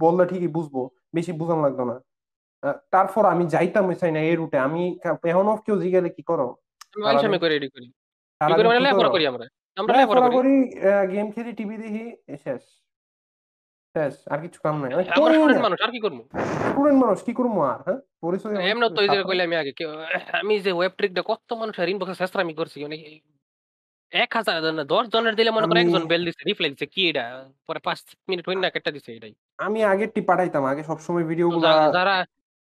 বললে 0.03 0.25
ঠিকই 0.31 0.51
বুঝব 0.57 0.75
বেশি 1.17 1.33
বুঝান 1.41 1.59
লাগতো 1.65 1.83
না। 1.91 1.97
তারপর 2.95 3.25
আমি 3.33 3.45
যাইতাম 3.55 3.85
চাই 4.01 4.11
না 4.15 4.21
এই 4.29 4.35
রুটে 4.41 4.59
আমি 4.67 4.83
এখন 5.31 5.47
অফ 5.53 5.61
কেউ 5.67 5.77
জিজ্ঞাসা 5.83 6.11
কি 6.17 6.23
করো? 6.31 6.47
আমি 7.11 7.21
আমি 7.29 7.39
করে 7.43 7.53
রেডি 7.55 7.69
করি। 7.75 7.87
কি 8.41 8.53
করি 8.59 8.67
মানে 8.69 8.91
করো? 8.99 9.09
আমরা। 9.33 9.45
আমরা 9.81 10.29
করি। 10.39 10.55
গেম 11.13 11.27
খেলি 11.35 11.53
টিভি 11.59 11.77
দেখি 11.83 12.05
শেষ। 12.45 12.63
শেষ 13.95 14.15
আর 14.33 14.39
কিছু 14.45 14.59
কাম 14.65 14.75
নাই। 14.83 14.91
আমি 14.93 15.05
আমরা 15.17 15.21
করি 15.21 15.35
স্টুডেন্ট 15.35 15.63
মানুষ 15.67 15.79
আর 15.87 15.91
কি 15.95 16.01
করব? 16.05 16.19
স্টুডেন্ট 16.65 16.99
মানুষ 17.05 17.19
কি 17.27 17.33
করব 17.39 17.55
আর 17.73 17.81
হ্যাঁ? 17.87 17.99
পরিচয় 18.23 18.53
এমন 18.71 18.85
তো 18.97 19.01
যে 19.05 19.19
কইলে 19.29 19.43
আমি 19.49 19.57
আগে 19.63 19.73
আমি 20.41 20.55
যে 20.65 20.71
ওয়েব 20.75 20.93
ট্রিকটা 20.99 21.23
কত 21.31 21.49
মানুষের 21.63 21.89
ইনবক্সে 21.93 22.17
চেষ্টামি 22.23 22.55
করছি 22.61 22.77
মানে 22.85 22.97
এক 24.13 24.31
হাজার 24.39 24.57
দশ 24.95 25.05
জনের 25.15 25.35
দিলে 25.39 25.51
মনে 25.51 25.67
করো 25.69 25.79
একজন 25.81 26.05
বেল 26.13 26.23
দিছে 26.27 26.43
রিপ্লাই 26.43 26.71
দিছে 26.73 26.87
কি 26.95 27.03
এটা? 27.11 27.25
পরে 27.67 27.81
পাঁচ 27.87 27.99
মিনিট 28.29 28.45
হইন 28.49 28.59
না 28.65 28.69
কেটে 28.75 28.91
দিছে 28.97 29.11
এটাই। 29.17 29.33
আমি 29.59 29.79
আগেরটি 29.93 30.21
পাঠাইতাম 30.31 30.63
আগে 30.71 30.83
সবসময় 30.91 31.25
ভিডিও 31.31 31.49
গুলা 31.49 31.71
যারা 31.97 32.15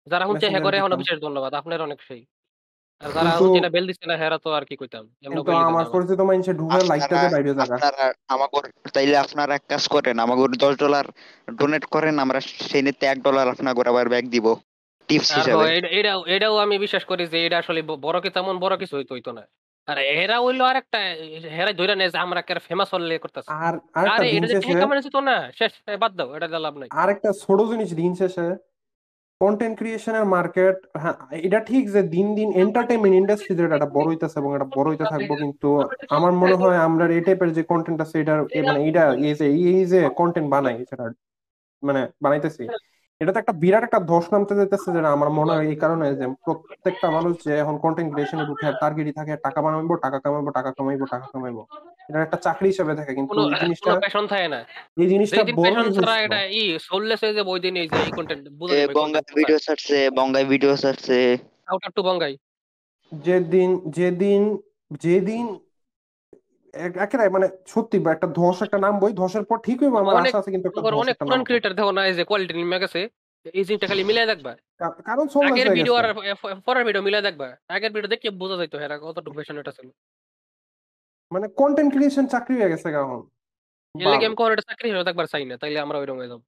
যারা 0.07 0.25
হুনছে 0.29 0.47
হ্যাঁ 0.53 0.63
করে 0.67 0.77
এখনও 0.79 0.97
বিশেষ 1.03 1.19
ধন্যবাদ 1.27 1.53
আপনার 1.55 1.81
অনেক 1.89 1.99
সেই। 2.09 2.23
আর 3.01 3.09
যারা 3.11 3.31
কিন্তু 3.31 3.45
হুনছে 3.45 3.61
না 3.65 3.71
বেল 3.75 3.85
দিচ্ছে 3.91 4.07
না 4.07 4.17
হেরা 4.23 4.39
তো 4.45 4.49
আর 4.59 4.65
কি 4.69 4.75
কইতাম? 4.77 5.05
এমন 5.25 5.35
কিন্তু 5.37 5.53
আমার 5.71 5.87
পরিচিত 5.95 6.21
মানুষের 6.31 6.57
ঢুকে 6.57 6.81
লাইকটা 6.91 7.07
আপনারা 7.09 7.35
বাইরে 7.35 7.51
জায়গা 7.51 7.75
আপনারা 7.77 8.05
আমাগর 8.35 8.65
তাইলে 8.95 9.17
আপনারা 9.25 9.53
এক 9.55 9.65
কাজ 9.73 9.85
করেন 9.95 10.17
আমাগর 10.25 10.49
দশ 10.65 10.75
ডলার 10.83 11.07
ডোনেট 11.59 11.85
করেন 11.95 12.15
আমরা 12.25 12.39
সেই 12.71 12.83
নিতে 12.87 13.05
এক 13.07 13.19
ডলার 13.27 13.47
আপনাগর 13.55 13.87
আবার 13.93 14.07
ব্যাক 14.13 14.25
দিব। 14.35 14.47
টিপস 15.09 15.31
হিসাবে। 15.37 15.65
এটাও 15.99 16.21
এটাও 16.35 16.55
আমি 16.65 16.77
বিশ্বাস 16.85 17.05
করি 17.11 17.23
যে 17.33 17.39
এটা 17.47 17.57
আসলে 17.63 17.81
বড় 18.07 18.19
কিছু 18.23 18.35
তেমন 18.37 18.55
বড় 18.65 18.75
কিছু 18.83 18.95
হইতো 18.99 19.13
হইতো 19.17 19.31
না। 19.39 19.45
আর 19.89 19.99
এরা 20.15 20.37
হইল 20.45 20.61
আরেকটা 20.71 20.99
হেরা 21.57 21.73
ধরে 21.73 21.95
নেয় 21.97 22.11
যে 22.15 22.19
আমরা 22.19 22.41
কে 22.43 22.53
ফেমাস 22.69 22.89
হলে 22.95 23.17
করতেছি। 23.25 23.49
আর 23.65 23.75
আরে 24.13 24.27
এটা 24.37 24.47
যে 24.53 24.59
ঠেকা 24.67 24.87
মানেছে 24.87 25.11
তো 25.17 25.21
না 25.31 25.37
শেষ 25.59 25.73
বাদ 26.03 26.13
দাও 26.19 26.29
এটা 26.37 26.59
লাভ 26.67 26.75
নাই। 26.81 26.89
আরেকটা 27.03 27.31
ছোট 27.43 27.59
জিনিস 27.73 27.91
দিন 28.01 28.13
শেষে 28.15 28.47
কন্টেন্ট 29.41 29.75
ক্রিয়েশনের 29.81 30.25
মার্কেট 30.35 30.77
হ্যাঁ 31.03 31.17
এটা 31.47 31.59
ঠিক 31.71 31.85
যে 31.95 32.01
দিন 32.15 32.27
দিন 32.39 32.49
এন্টারটেইনমেন্ট 32.63 33.15
ইন্ডাস্ট্রি 33.21 33.53
যেটা 33.59 33.77
এটা 33.79 33.89
বড় 33.97 34.07
হইতাছে 34.11 34.37
এবং 34.43 34.51
এটা 34.57 34.67
বড় 34.77 34.87
হইতে 34.91 35.07
থাকব 35.13 35.31
কিন্তু 35.43 35.69
আমার 36.17 36.33
মনে 36.43 36.57
হয় 36.63 36.79
আমরা 36.89 37.05
এই 37.17 37.23
টাইপের 37.27 37.51
যে 37.57 37.63
কন্টেন্ট 37.73 37.99
আছে 38.05 38.17
এটা 38.23 38.35
মানে 38.69 38.81
এটা 38.89 39.03
এই 39.29 39.35
যে 39.41 39.47
এই 39.71 39.81
যে 39.93 40.01
কন্টেন্ট 40.21 40.49
বানাই 40.55 40.77
সেটা 40.91 41.05
মানে 41.83 42.01
বানাইতেছি। 42.25 42.65
এটা 43.21 43.31
তো 43.35 43.39
একটা 43.43 43.55
বিরাট 43.63 43.83
একটা 43.87 44.01
ধস 44.11 44.27
নামতে 44.33 44.53
যেতেছে 44.61 44.89
যেটা 44.97 45.11
আমার 45.17 45.31
মনে 45.39 45.53
হয় 45.55 45.67
এই 45.73 45.79
কারণে 45.83 46.07
যে 46.21 46.27
প্রত্যেকটা 46.45 47.09
মানুষ 47.17 47.33
যে 47.47 47.53
এখন 47.63 47.75
কন্টেন্ট 47.85 48.09
ক্রিয়েশনে 48.13 48.45
উঠে 48.53 48.69
টার্গেটই 48.81 49.15
থাকে 49.19 49.33
টাকা 49.47 49.59
বানাবো 49.65 49.95
টাকা 50.05 50.19
কামাইবো 50.25 50.51
টাকা 50.59 50.71
কামাইবো 50.77 51.05
টাকা 51.13 51.27
কামাইবো। 51.33 51.63
এটা 52.11 52.21
একটা 52.27 52.39
চাকরি 52.47 52.67
হিসেবে 52.73 52.93
থাকে 52.99 53.13
কিন্তু 53.19 53.39
এই 53.55 53.59
জিনিসটা 53.65 53.93
প্যাশন 54.05 54.25
থাকে 54.33 54.49
না। 54.55 54.61
এই 55.03 55.09
জিনিসটা 55.13 55.43
প্যাশন 55.65 55.87
ছাড়া 55.97 56.15
এটা 56.27 56.41
ই 56.61 56.63
সোললেস 56.89 57.21
হয়ে 57.23 57.43
ওই 57.53 57.61
দিন 57.65 57.75
এই 57.83 57.89
যে 57.93 57.99
এই 58.07 58.13
কন্টেন্ট 58.19 58.45
বুঝা 58.59 58.75
বঙ্গাই 58.99 59.25
ভিডিও 59.39 59.59
বঙ্গাই 60.19 60.45
ভিডিও 60.53 60.73
ছাড়ছে। 60.83 61.17
আউটার 61.71 61.91
টু 61.97 62.03
বঙ্গাই। 62.09 62.35
যেদিন 63.13 63.71
যেদিন 63.97 64.43
যেদিন 65.05 65.47
একেবারে 67.05 67.31
মানে 67.37 67.47
সত্যি 67.73 67.97
বা 68.05 68.11
একটা 68.13 68.29
ধস 68.39 68.59
একটা 68.67 68.79
নাম 68.85 68.95
বই 69.03 69.13
ধসের 69.21 69.45
পর 69.49 69.57
ঠিক 69.67 69.79
হইবো 69.83 69.97
আমার 70.03 70.15
আশা 70.23 70.39
আছে 70.41 70.51
কিন্তু 70.55 70.69
অনেক 71.03 71.17
পুরান 71.27 71.43
ক্রিয়েটার 71.47 71.75
দেখো 71.79 71.93
না 71.97 72.03
এই 72.11 72.15
যে 72.19 72.25
কোয়ালিটি 72.29 72.55
নেমে 72.55 72.83
গেছে 72.85 73.01
এই 73.59 73.65
জিনিসটা 73.67 73.87
খালি 73.91 74.03
মিলাই 74.09 74.27
দেখবা। 74.33 74.53
কারণ 75.09 75.27
আগের 75.49 75.69
ভিডিও 75.77 75.95
আর 76.01 76.07
পরের 76.67 76.85
ভিডিও 76.89 77.03
মিলাই 77.07 77.23
দেখবা। 77.29 77.49
আগের 77.77 77.91
ভিডিও 77.95 78.11
দেখে 78.13 78.29
বোঝা 78.41 78.57
যাইতো 78.61 78.77
হেরা 78.83 78.97
কতটুকু 79.05 79.37
প্যাশন 79.39 79.57
এটা 79.63 79.73
ছিল। 79.79 79.89
মানে 81.31 81.49
কন্টেন্ট 81.49 81.91
ক্রিয়েশন 81.93 82.27
চাকরি 82.27 82.55
হয়ে 82.57 82.69
গেছে 82.69 82.89
এখন। 82.89 83.21
এলে 83.95 84.19
গেম 84.19 84.33
এটা 84.53 84.63
চাকরি 84.63 84.91
হলো 84.91 85.01
একবার 85.11 85.27
চাই 85.27 85.45
না 85.45 85.57
তাইলে 85.57 85.79
আমরা 85.81 85.99
ওইরকম 85.99 86.19
হয়ে 86.19 86.29
যাব। 86.29 86.41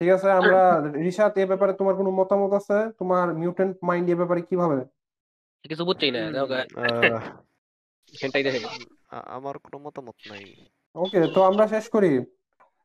ঠিক 0.00 0.10
আছে 0.10 0.30
আমরা 0.30 0.60
রিশাত 1.06 1.38
এ 1.38 1.46
ব্যাপারে 1.46 1.72
তোমার 1.72 1.94
কোনো 1.96 2.10
মতামত 2.10 2.52
আছে? 2.52 2.92
তোমার 2.98 3.34
মিউটেন্ট 3.34 3.76
মাইন্ড 3.82 4.10
এ 4.10 4.14
ব্যাপারে 4.14 4.42
কীভাবে 4.42 4.78
কিছু 5.64 5.84
বুঝতেই 5.84 6.10
না 6.10 6.20
আমার 9.26 9.58
কোনো 9.58 9.78
মতামত 9.78 10.16
নাই। 10.30 10.44
ওকে 10.94 11.20
তো 11.34 11.42
আমরা 11.42 11.68
শেষ 11.68 11.88
করি। 11.88 12.12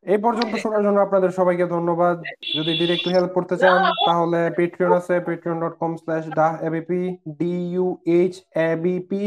এই 0.06 0.18
পর্যন্ত 0.24 0.52
শোনার 0.62 0.84
জন্য 0.86 0.98
আপনাদের 1.06 1.30
সবাইকে 1.38 1.64
ধন্যবাদ। 1.76 2.16
যদি 2.56 2.72
ডিরেক্টলি 2.80 3.12
হেল্প 3.16 3.32
করতে 3.36 3.56
চান, 3.62 3.78
তাহলে 4.08 4.40
পেট্রিয়ন 4.58 4.92
আছে 5.00 5.14
Patreon 5.26 5.58
dot 5.62 5.74
com 5.82 5.92
slash 6.02 6.24
ডাহ 6.38 6.52
ABP 6.68 7.02
D 7.40 7.54
U 7.74 7.86
H 8.18 8.34
ABP 8.70 9.22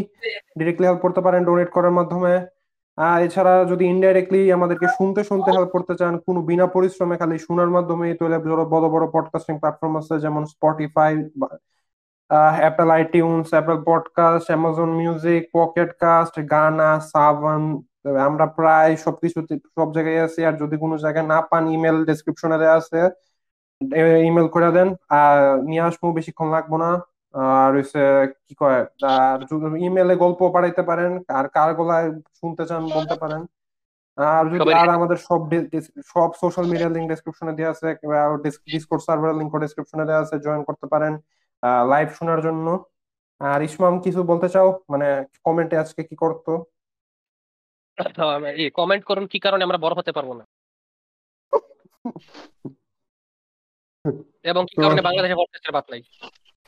directly 0.59 0.85
help 0.87 1.01
করতে 1.05 1.21
পারেন 1.25 1.41
ডোনেট 1.49 1.69
করার 1.75 1.97
মাধ্যমে। 1.99 2.33
আর 2.97 3.17
এছাড়া 3.27 3.53
যদি 3.71 3.83
ইনডাইরেক্টলি 3.93 4.41
আমাদেরকে 4.57 4.87
শুনতে 4.97 5.21
শুনতে 5.29 5.49
হেল্প 5.55 5.69
করতে 5.75 5.93
চান, 5.99 6.13
কোনো 6.27 6.39
বিনা 6.49 6.65
পরিশ্রমে 6.75 7.15
খালি 7.21 7.35
শোনার 7.47 7.69
মাধ্যমে 7.75 8.07
তাহলে 8.19 8.37
বড় 8.73 8.87
বড় 8.93 9.05
পডকাস্টিং 9.15 9.55
প্ল্যাটফর্ম 9.61 9.93
আছে, 10.01 10.15
যেমন 10.23 10.43
Spotify 10.53 11.11
Apple 12.61 12.89
iTunes 12.97 13.47
Apple 13.55 13.77
podcast 13.89 14.47
Amazon 14.51 14.89
music 15.01 15.41
Pocket 15.57 15.89
Cast 16.03 16.35
Gaana 16.53 16.89
Saavn 18.05 18.23
আমরা 18.29 18.45
প্রায় 18.57 18.91
সবকিছু 19.05 19.37
সব 19.75 19.87
জায়গায় 19.95 20.19
আছি 20.27 20.39
আর 20.49 20.55
যদি 20.61 20.75
কোনো 20.83 20.95
জায়গায় 21.05 21.27
না 21.27 21.37
পান 21.51 21.63
ইমেল 21.75 21.97
ডেসক্রিপশনে 22.09 22.57
দেওয়া 22.57 22.77
আছে। 22.77 22.99
ইমেল 24.29 24.47
করে 24.55 24.69
দেন। 24.71 24.89
আর 25.19 25.37
নিয়ে 25.69 25.81
আসব 25.81 26.03
বেশিক্ষণ 26.17 26.47
লাগবো 26.55 26.75
না। 26.83 26.89
আর 27.53 27.71
হচ্ছে 27.77 28.01
কি 28.47 28.53
কয় 28.61 28.81
আর 29.13 29.37
ইমেলে 29.85 30.15
গল্প 30.23 30.39
পাঠাইতে 30.55 30.83
পারেন 30.89 31.11
আর 31.29 31.45
কার 31.55 31.69
গলায় 31.79 32.07
শুনতে 32.39 32.63
চান 32.69 32.81
বলতে 32.97 33.15
পারেন। 33.21 33.41
আর 34.17 34.43
যদি 34.53 34.69
আর 34.81 34.87
আমাদের 34.97 35.17
সব 35.29 35.41
সব 36.13 36.29
সোশ্যাল 36.41 36.65
মিডিয়া 36.71 36.89
লিংক 36.89 37.07
ডেসক্রিপশনে 37.09 37.53
দেওয়া 37.57 37.71
আছে 37.73 37.87
আর 38.23 38.31
ডিসকর্ড 38.73 39.01
সার্ভার 39.07 39.31
লিংক 39.39 39.51
ডেসক্রিপশনে 39.63 40.05
দেওয়া 40.05 40.23
আছে 40.25 40.35
জয়েন 40.45 40.61
করতে 40.69 40.85
পারেন 40.93 41.13
লাইভ 41.89 42.07
শোনার 42.19 42.39
জন্য। 42.41 42.67
আর 43.41 43.59
ইসমাম 43.63 43.95
কিছু 43.99 44.19
বলতে 44.23 44.47
চাও? 44.49 44.69
মানে 44.91 45.07
কমেন্টে 45.45 45.75
আজকে 45.77 46.01
কি 46.09 46.15
করতো? 46.15 46.51
কমেন্ট 48.73 49.05
করুন 49.05 49.27
কি 49.27 49.39
কারণে 49.39 49.63
আমরা 49.63 49.77
বড় 49.77 49.93
হতে 49.93 50.11
পারব 50.11 50.33
না। 50.33 50.45
এবং 54.43 54.65
কি 54.65 54.81
কারণে 54.81 55.01
বাংলাদেশে 55.01 55.35
পডকাস্টের 55.35 55.71
বাদ 55.71 55.83
নাই। 55.89 56.01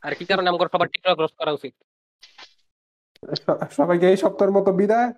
আর 0.02 0.16
কি 0.16 0.26
কারণে 0.26 0.50
আমাদের 0.50 0.68
সবার 0.72 0.88
টিকটক 0.88 1.20
রোস্ট 1.20 1.36
করা 1.36 1.52
উচিত। 1.52 1.74
সবাইকে 3.72 4.10
এই 4.10 4.18
সপ্তাহের 4.18 4.54
মতো 4.54 4.72
বিদায়। 4.74 5.12